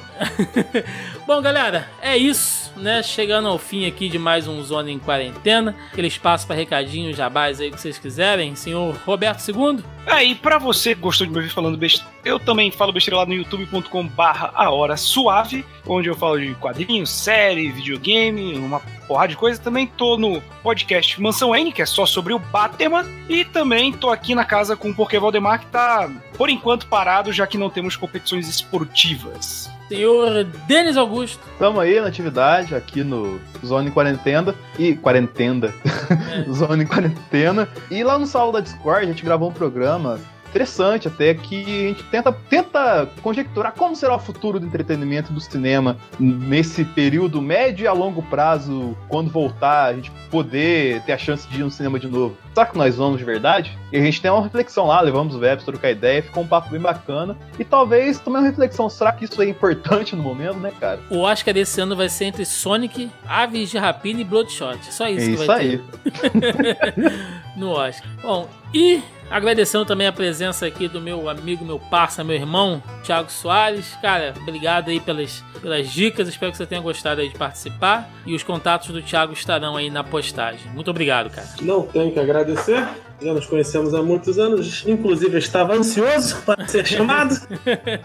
Bom, 1.27 1.41
galera, 1.41 1.87
é 2.01 2.15
isso, 2.17 2.62
né? 2.75 3.03
Chegando 3.03 3.47
ao 3.47 3.57
fim 3.57 3.85
aqui 3.85 4.09
de 4.09 4.19
mais 4.19 4.47
um 4.47 4.63
Zona 4.63 4.91
em 4.91 4.99
Quarentena. 4.99 5.75
Aquele 5.91 6.07
espaço 6.07 6.45
para 6.47 6.55
recadinhos, 6.55 7.17
jabás 7.17 7.59
aí 7.59 7.71
que 7.71 7.79
vocês 7.79 7.97
quiserem. 7.97 8.55
Senhor 8.55 8.95
Roberto 9.05 9.43
II. 9.47 9.83
Aí, 10.05 10.35
pra 10.35 10.57
você 10.57 10.93
que 10.93 11.01
gostou 11.01 11.25
de 11.25 11.31
me 11.31 11.39
ouvir 11.39 11.49
falando 11.49 11.77
besteira, 11.77 12.11
eu 12.25 12.39
também 12.39 12.71
falo 12.71 12.91
besteira 12.91 13.17
lá 13.17 13.25
no 13.25 13.33
youtube.com 13.33 14.07
barra 14.07 14.51
a 14.53 14.69
hora 14.69 14.97
suave, 14.97 15.65
onde 15.87 16.09
eu 16.09 16.15
falo 16.15 16.39
de 16.39 16.53
quadrinhos, 16.55 17.09
série, 17.09 17.71
videogame, 17.71 18.55
uma 18.55 18.81
porrada 19.07 19.29
de 19.29 19.37
coisa. 19.37 19.61
Também 19.61 19.87
tô 19.87 20.17
no 20.17 20.41
podcast 20.61 21.21
Mansão 21.21 21.55
N, 21.55 21.71
que 21.71 21.81
é 21.81 21.85
só 21.85 22.05
sobre 22.05 22.33
o 22.33 22.39
Batman. 22.39 23.05
E 23.29 23.45
também 23.45 23.93
tô 23.93 24.09
aqui 24.09 24.35
na 24.35 24.45
casa 24.45 24.75
com 24.75 24.89
o 24.89 24.95
Porquê 24.95 25.19
Valdemar, 25.19 25.59
que 25.59 25.67
tá, 25.67 26.09
por 26.37 26.49
enquanto, 26.49 26.87
parado, 26.87 27.31
já 27.31 27.47
que 27.47 27.57
não 27.57 27.69
temos 27.69 27.95
competições 27.95 28.47
esportivas. 28.49 29.71
Senhor 29.87 30.43
Denis 30.67 30.97
Augusto. 30.97 31.39
Estamos 31.53 31.79
aí 31.79 31.99
na 31.99 32.07
atividade, 32.07 32.62
aqui 32.71 33.03
no 33.03 33.39
Zone 33.65 33.89
Quarentena. 33.89 34.53
E 34.77 34.95
quarentena. 34.95 35.73
É. 35.83 36.43
Zone 36.51 36.85
Quarentena. 36.85 37.67
E 37.89 38.03
lá 38.03 38.19
no 38.19 38.27
salão 38.27 38.51
da 38.51 38.59
Discord 38.59 39.05
a 39.05 39.07
gente 39.07 39.23
gravou 39.23 39.49
um 39.49 39.53
programa 39.53 40.19
interessante 40.53 41.07
até 41.07 41.33
que 41.33 41.63
a 41.63 41.87
gente 41.89 42.03
tenta, 42.03 42.31
tenta 42.31 43.09
conjecturar 43.23 43.73
como 43.73 43.95
será 43.95 44.15
o 44.15 44.19
futuro 44.19 44.59
do 44.59 44.67
entretenimento 44.67 45.33
do 45.33 45.41
cinema 45.41 45.97
nesse 46.19 46.85
período 46.85 47.41
médio 47.41 47.85
e 47.85 47.87
a 47.87 47.93
longo 47.93 48.21
prazo, 48.21 48.95
quando 49.09 49.31
voltar, 49.31 49.85
a 49.85 49.93
gente 49.95 50.11
poder 50.29 51.01
ter 51.01 51.13
a 51.13 51.17
chance 51.17 51.47
de 51.47 51.59
ir 51.59 51.63
no 51.63 51.71
cinema 51.71 51.99
de 51.99 52.07
novo. 52.07 52.37
Será 52.53 52.67
que 52.67 52.77
nós 52.77 52.95
vamos 52.95 53.17
de 53.17 53.25
verdade? 53.25 53.75
E 53.91 53.97
a 53.97 54.01
gente 54.01 54.21
tem 54.21 54.29
uma 54.29 54.43
reflexão 54.43 54.85
lá, 54.85 55.01
levamos 55.01 55.35
o 55.35 55.39
web, 55.39 55.63
trocar 55.63 55.89
ideia, 55.89 56.21
ficou 56.21 56.43
um 56.43 56.47
papo 56.47 56.69
bem 56.69 56.79
bacana. 56.79 57.35
E 57.57 57.65
talvez 57.65 58.19
também 58.19 58.41
uma 58.41 58.47
reflexão, 58.47 58.87
será 58.89 59.11
que 59.11 59.25
isso 59.25 59.41
é 59.41 59.49
importante 59.49 60.15
no 60.15 60.21
momento, 60.21 60.57
né, 60.57 60.71
cara? 60.79 60.99
O 61.09 61.21
Oscar 61.21 61.53
desse 61.53 61.81
ano 61.81 61.95
vai 61.95 62.09
ser 62.09 62.25
entre 62.25 62.45
Sonic, 62.45 63.09
Aves 63.27 63.71
de 63.71 63.79
Rapina 63.79 64.21
e 64.21 64.23
Bloodshot. 64.23 64.77
Só 64.93 65.07
isso 65.07 65.31
é 65.31 65.35
que 65.35 65.45
vai 65.47 65.65
isso 65.65 65.83
ter. 65.83 67.13
no 67.57 67.71
Oscar. 67.71 68.07
Bom, 68.21 68.47
e 68.73 69.01
Agradecendo 69.33 69.83
também 69.83 70.05
a 70.05 70.11
presença 70.11 70.67
aqui 70.67 70.87
do 70.87 71.01
meu 71.01 71.27
amigo, 71.27 71.65
meu 71.65 71.79
parça, 71.79 72.23
meu 72.23 72.35
irmão, 72.35 72.83
Thiago 73.03 73.31
Soares. 73.31 73.97
Cara, 73.99 74.31
obrigado 74.39 74.89
aí 74.89 74.99
pelas, 74.99 75.43
pelas 75.59 75.89
dicas. 75.89 76.27
Espero 76.27 76.51
que 76.51 76.57
você 76.59 76.67
tenha 76.67 76.79
gostado 76.79 77.19
aí 77.19 77.29
de 77.29 77.35
participar. 77.35 78.07
E 78.27 78.35
os 78.35 78.43
contatos 78.43 78.89
do 78.89 79.01
Thiago 79.01 79.33
estarão 79.33 79.75
aí 79.75 79.89
na 79.89 80.03
postagem. 80.03 80.71
Muito 80.71 80.91
obrigado, 80.91 81.31
cara. 81.31 81.47
Não 81.61 81.81
tenho 81.81 82.11
que 82.11 82.19
agradecer. 82.19 82.87
Já 83.23 83.33
nos 83.33 83.45
conhecemos 83.45 83.93
há 83.93 84.01
muitos 84.01 84.37
anos. 84.37 84.83
Inclusive, 84.85 85.33
eu 85.33 85.39
estava 85.39 85.73
ansioso 85.73 86.41
para 86.45 86.67
ser 86.67 86.85
chamado. 86.85 87.35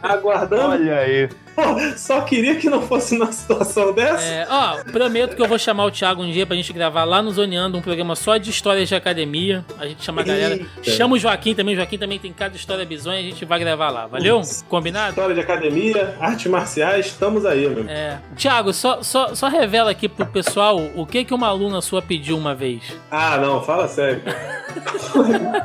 aguardando. 0.02 0.72
Olha 0.72 0.96
aí. 0.98 1.28
Só 1.96 2.20
queria 2.20 2.54
que 2.54 2.70
não 2.70 2.82
fosse 2.82 3.18
numa 3.18 3.32
situação 3.32 3.92
dessa. 3.92 4.22
É, 4.22 4.46
ó, 4.48 4.76
prometo 4.92 5.34
que 5.34 5.42
eu 5.42 5.48
vou 5.48 5.58
chamar 5.58 5.86
o 5.86 5.90
Thiago 5.90 6.22
um 6.22 6.30
dia 6.30 6.46
pra 6.46 6.54
gente 6.54 6.72
gravar 6.72 7.02
lá 7.02 7.20
no 7.20 7.32
Zoneando 7.32 7.76
um 7.76 7.82
programa 7.82 8.14
só 8.14 8.36
de 8.36 8.48
histórias 8.48 8.88
de 8.88 8.94
academia. 8.94 9.64
A 9.76 9.86
gente 9.86 10.04
chama 10.04 10.20
a 10.20 10.24
galera. 10.24 10.54
Eita. 10.54 10.90
Chama 10.92 11.16
o 11.16 11.18
Joaquim 11.18 11.54
também. 11.54 11.74
O 11.74 11.76
Joaquim 11.76 11.98
também 11.98 12.18
tem 12.18 12.32
cada 12.32 12.54
história 12.54 12.84
bizonha. 12.86 13.18
A 13.18 13.22
gente 13.22 13.44
vai 13.44 13.58
gravar 13.58 13.90
lá. 13.90 14.06
Valeu? 14.06 14.40
Combinado? 14.68 15.10
História 15.10 15.34
de 15.34 15.40
academia, 15.40 16.16
artes 16.20 16.46
marciais, 16.46 17.06
estamos 17.06 17.44
aí, 17.44 17.62
meu. 17.62 17.78
amigo. 17.78 17.90
É. 17.90 18.20
Thiago, 18.36 18.72
só, 18.72 19.02
só, 19.02 19.34
só 19.34 19.48
revela 19.48 19.90
aqui 19.90 20.08
pro 20.08 20.26
pessoal 20.26 20.80
o 20.94 21.04
que 21.04 21.24
que 21.24 21.34
uma 21.34 21.48
aluna 21.48 21.80
sua 21.80 22.00
pediu 22.00 22.36
uma 22.36 22.54
vez. 22.54 22.82
Ah, 23.10 23.36
não, 23.38 23.62
fala 23.64 23.88
sério. 23.88 24.22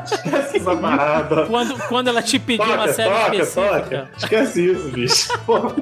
Esquece 0.05 0.57
essa 0.57 0.75
parada. 0.75 1.45
Quando, 1.45 1.77
quando 1.87 2.07
ela 2.07 2.21
te 2.21 2.39
pediu 2.39 2.65
uma 2.65 2.77
Toca, 2.77 2.93
série 2.93 3.09
toca, 3.09 3.35
específica. 3.35 3.79
toca. 3.79 4.09
Esquece 4.17 4.71
isso, 4.71 4.89
bicho. 4.89 5.39
Porra, 5.45 5.73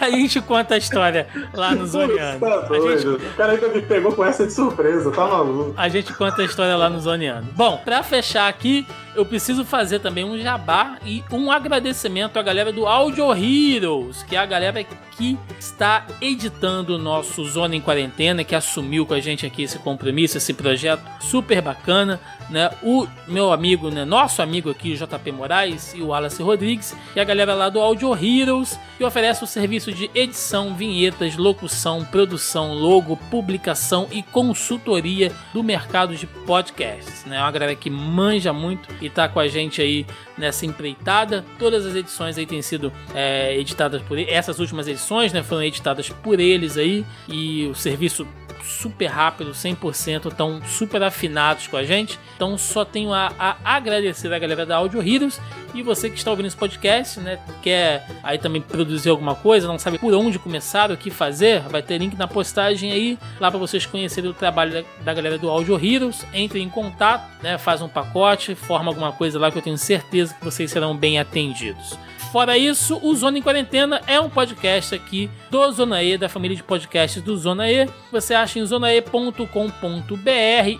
a 0.00 0.10
gente 0.10 0.40
conta 0.40 0.74
a 0.74 0.78
história 0.78 1.26
lá 1.54 1.74
no 1.74 1.86
Zoneando. 1.86 2.40
tá 2.40 2.60
gente, 2.68 2.78
doido. 3.04 3.14
O 3.16 3.36
cara 3.36 3.52
ainda 3.52 3.68
me 3.68 3.82
pegou 3.82 4.12
com 4.12 4.24
essa 4.24 4.46
de 4.46 4.52
surpresa, 4.52 5.10
tá 5.10 5.26
maluco. 5.26 5.74
a 5.76 5.88
gente 5.88 6.12
conta 6.14 6.42
a 6.42 6.44
história 6.44 6.76
lá 6.76 6.88
no 6.88 7.00
Zoneando. 7.00 7.48
Bom, 7.54 7.80
pra 7.84 8.02
fechar 8.02 8.48
aqui, 8.48 8.86
eu 9.14 9.24
preciso 9.24 9.64
fazer 9.64 9.98
também 9.98 10.24
um 10.24 10.38
jabá 10.38 10.98
e 11.04 11.24
um 11.30 11.50
agradecimento 11.50 12.38
à 12.38 12.42
galera 12.42 12.72
do 12.72 12.86
Audio 12.86 13.32
Heroes, 13.32 14.22
que 14.22 14.36
é 14.36 14.38
a 14.38 14.46
galera 14.46 14.84
que 15.18 15.36
está 15.58 16.06
editando 16.20 16.94
o 16.94 16.98
nosso 16.98 17.44
Zona 17.44 17.74
em 17.74 17.80
Quarentena, 17.80 18.44
que 18.44 18.54
assumiu 18.54 19.04
com 19.04 19.14
a 19.14 19.20
gente 19.20 19.44
aqui 19.44 19.64
esse 19.64 19.78
compromisso, 19.78 20.36
esse 20.38 20.54
projeto 20.54 21.02
super 21.20 21.60
bacana. 21.60 22.20
Né, 22.48 22.70
o 22.82 23.06
meu 23.26 23.52
amigo, 23.52 23.90
né, 23.90 24.06
nosso 24.06 24.40
amigo 24.40 24.70
aqui, 24.70 24.94
o 24.94 24.96
JP 24.96 25.32
Moraes 25.32 25.92
e 25.94 26.00
o 26.00 26.06
Wallace 26.06 26.42
Rodrigues, 26.42 26.96
e 27.14 27.20
a 27.20 27.24
galera 27.24 27.52
lá 27.52 27.68
do 27.68 27.78
Audio 27.78 28.16
Heroes, 28.16 28.80
que 28.96 29.04
oferece 29.04 29.44
o 29.44 29.46
serviço 29.46 29.92
de 29.92 30.10
edição, 30.14 30.74
vinhetas, 30.74 31.36
locução, 31.36 32.06
produção, 32.06 32.72
logo, 32.72 33.18
publicação 33.30 34.08
e 34.10 34.22
consultoria 34.22 35.30
do 35.52 35.62
mercado 35.62 36.16
de 36.16 36.26
podcasts. 36.26 37.26
Né, 37.26 37.36
é 37.36 37.40
uma 37.40 37.50
galera 37.50 37.74
que 37.74 37.90
manja 37.90 38.50
muito 38.50 38.88
e 39.00 39.08
tá 39.08 39.28
com 39.28 39.40
a 39.40 39.48
gente 39.48 39.80
aí 39.80 40.06
nessa 40.36 40.66
empreitada. 40.66 41.44
Todas 41.58 41.86
as 41.86 41.94
edições 41.94 42.38
aí 42.38 42.46
têm 42.46 42.62
sido 42.62 42.92
é, 43.14 43.56
editadas 43.58 44.02
por 44.02 44.18
ele. 44.18 44.30
Essas 44.30 44.58
últimas 44.58 44.88
edições 44.88 45.32
né, 45.32 45.42
foram 45.42 45.62
editadas 45.62 46.08
por 46.08 46.40
eles 46.40 46.76
aí 46.76 47.04
e 47.28 47.66
o 47.66 47.74
serviço 47.74 48.26
super 48.62 49.06
rápido, 49.06 49.52
100%, 49.52 50.30
estão 50.30 50.60
super 50.66 51.02
afinados 51.02 51.66
com 51.66 51.76
a 51.76 51.84
gente. 51.84 52.18
Então 52.36 52.56
só 52.56 52.84
tenho 52.84 53.12
a, 53.12 53.32
a 53.38 53.56
agradecer 53.64 54.32
a 54.32 54.38
galera 54.38 54.64
da 54.64 54.76
Audio 54.76 55.00
Heroes 55.00 55.40
e 55.74 55.82
você 55.82 56.08
que 56.08 56.16
está 56.16 56.30
ouvindo 56.30 56.46
esse 56.46 56.56
podcast, 56.56 57.20
né, 57.20 57.38
quer 57.62 58.06
aí 58.22 58.38
também 58.38 58.60
produzir 58.60 59.10
alguma 59.10 59.34
coisa, 59.34 59.68
não 59.68 59.78
sabe 59.78 59.98
por 59.98 60.14
onde 60.14 60.38
começar, 60.38 60.90
o 60.90 60.96
que 60.96 61.10
fazer, 61.10 61.60
vai 61.68 61.82
ter 61.82 61.98
link 61.98 62.16
na 62.16 62.26
postagem 62.26 62.90
aí, 62.90 63.18
lá 63.38 63.50
para 63.50 63.58
vocês 63.58 63.84
conhecerem 63.84 64.30
o 64.30 64.34
trabalho 64.34 64.72
da, 64.72 64.84
da 65.04 65.14
galera 65.14 65.38
do 65.38 65.48
Audio 65.48 65.74
Heroes. 65.74 66.26
Entre 66.32 66.60
em 66.60 66.68
contato, 66.68 67.28
né, 67.42 67.58
faz 67.58 67.82
um 67.82 67.88
pacote, 67.88 68.54
forma 68.54 68.90
alguma 68.90 69.12
coisa 69.12 69.38
lá 69.38 69.50
que 69.50 69.58
eu 69.58 69.62
tenho 69.62 69.78
certeza 69.78 70.34
que 70.34 70.44
vocês 70.44 70.70
serão 70.70 70.96
bem 70.96 71.18
atendidos. 71.18 71.98
Fora 72.32 72.58
isso, 72.58 73.00
o 73.02 73.14
Zona 73.14 73.38
em 73.38 73.42
Quarentena 73.42 74.02
é 74.06 74.20
um 74.20 74.28
podcast 74.28 74.94
aqui 74.94 75.30
do 75.50 75.72
Zona 75.72 76.02
E, 76.02 76.18
da 76.18 76.28
família 76.28 76.54
de 76.54 76.62
podcasts 76.62 77.22
do 77.22 77.34
Zona 77.38 77.70
E. 77.70 77.88
Você 78.12 78.34
acha 78.34 78.58
em 78.58 78.66
zonae.com.br 78.66 79.46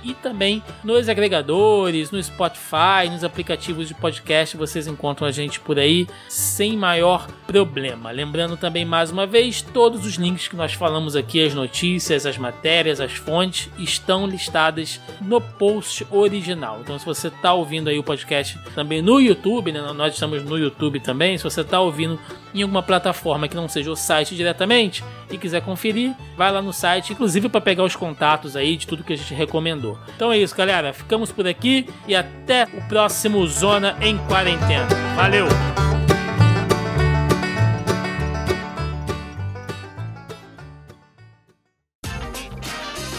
e 0.05 0.15
também 0.15 0.63
nos 0.85 1.09
agregadores, 1.09 2.11
no 2.11 2.23
Spotify, 2.23 3.09
nos 3.11 3.25
aplicativos 3.25 3.89
de 3.89 3.95
podcast, 3.95 4.59
vocês 4.59 4.87
encontram 4.87 5.27
a 5.27 5.33
gente 5.33 5.59
por 5.59 5.79
aí 5.79 6.07
sem 6.29 6.77
maior 6.77 7.27
problema. 7.47 8.11
Lembrando 8.11 8.57
também 8.57 8.85
mais 8.85 9.11
uma 9.11 9.27
vez, 9.27 9.63
todos 9.63 10.05
os 10.05 10.17
links 10.17 10.49
que 10.49 10.57
nós 10.57 10.75
falamos 10.75 11.17
aqui, 11.17 11.43
as 11.43 11.55
notícias, 11.55 12.27
as 12.27 12.37
matérias, 12.37 13.01
as 13.01 13.13
fontes, 13.13 13.71
estão 13.79 14.27
listadas 14.27 15.01
no 15.21 15.41
post 15.41 16.07
original. 16.11 16.81
Então, 16.83 16.99
se 16.99 17.07
você 17.07 17.29
está 17.29 17.55
ouvindo 17.55 17.89
aí 17.89 17.99
o 17.99 18.03
podcast 18.03 18.59
também 18.75 19.01
no 19.01 19.19
YouTube, 19.19 19.73
né? 19.73 19.81
nós 19.95 20.13
estamos 20.13 20.45
no 20.45 20.59
YouTube 20.59 21.01
Se 21.39 21.45
você 21.45 21.61
está 21.61 21.81
ouvindo 21.81 22.19
em 22.55 22.63
alguma 22.63 22.83
plataforma 22.83 23.49
que 23.49 23.57
não 23.57 23.69
seja 23.69 23.91
o 23.91 23.97
site 23.97 24.35
diretamente 24.35 25.05
e 25.31 25.39
quiser 25.39 25.63
conferir, 25.63 26.15
vai 26.37 26.51
lá 26.51 26.61
no 26.61 26.73
site, 26.73 27.13
inclusive 27.13 27.49
para 27.49 27.61
pegar 27.61 27.85
os 27.85 27.97
contatos 27.97 28.57
aí 28.57 28.77
de 28.77 28.87
tudo 28.87 29.05
que 29.05 29.13
a 29.13 29.17
gente 29.17 29.33
recomendou. 29.33 29.99
Então 30.15 30.33
é 30.33 30.39
isso, 30.39 30.57
galera. 30.57 30.93
Ficamos 30.93 31.31
por 31.31 31.47
aqui 31.47 31.89
e 32.07 32.15
até 32.15 32.67
o 32.75 32.89
próximo 32.89 33.47
Zona 33.47 33.97
em 34.01 34.19
Quarentena. 34.27 34.89
Valeu! 35.15 35.47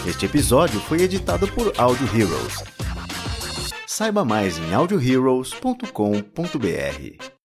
Este 0.06 0.26
episódio 0.26 0.80
foi 0.80 1.02
editado 1.02 1.46
por 1.48 1.72
Audio 1.78 2.06
Heroes. 2.06 2.64
Saiba 3.86 4.24
mais 4.24 4.58
em 4.58 4.74
audioheroes.com.br. 4.74 7.39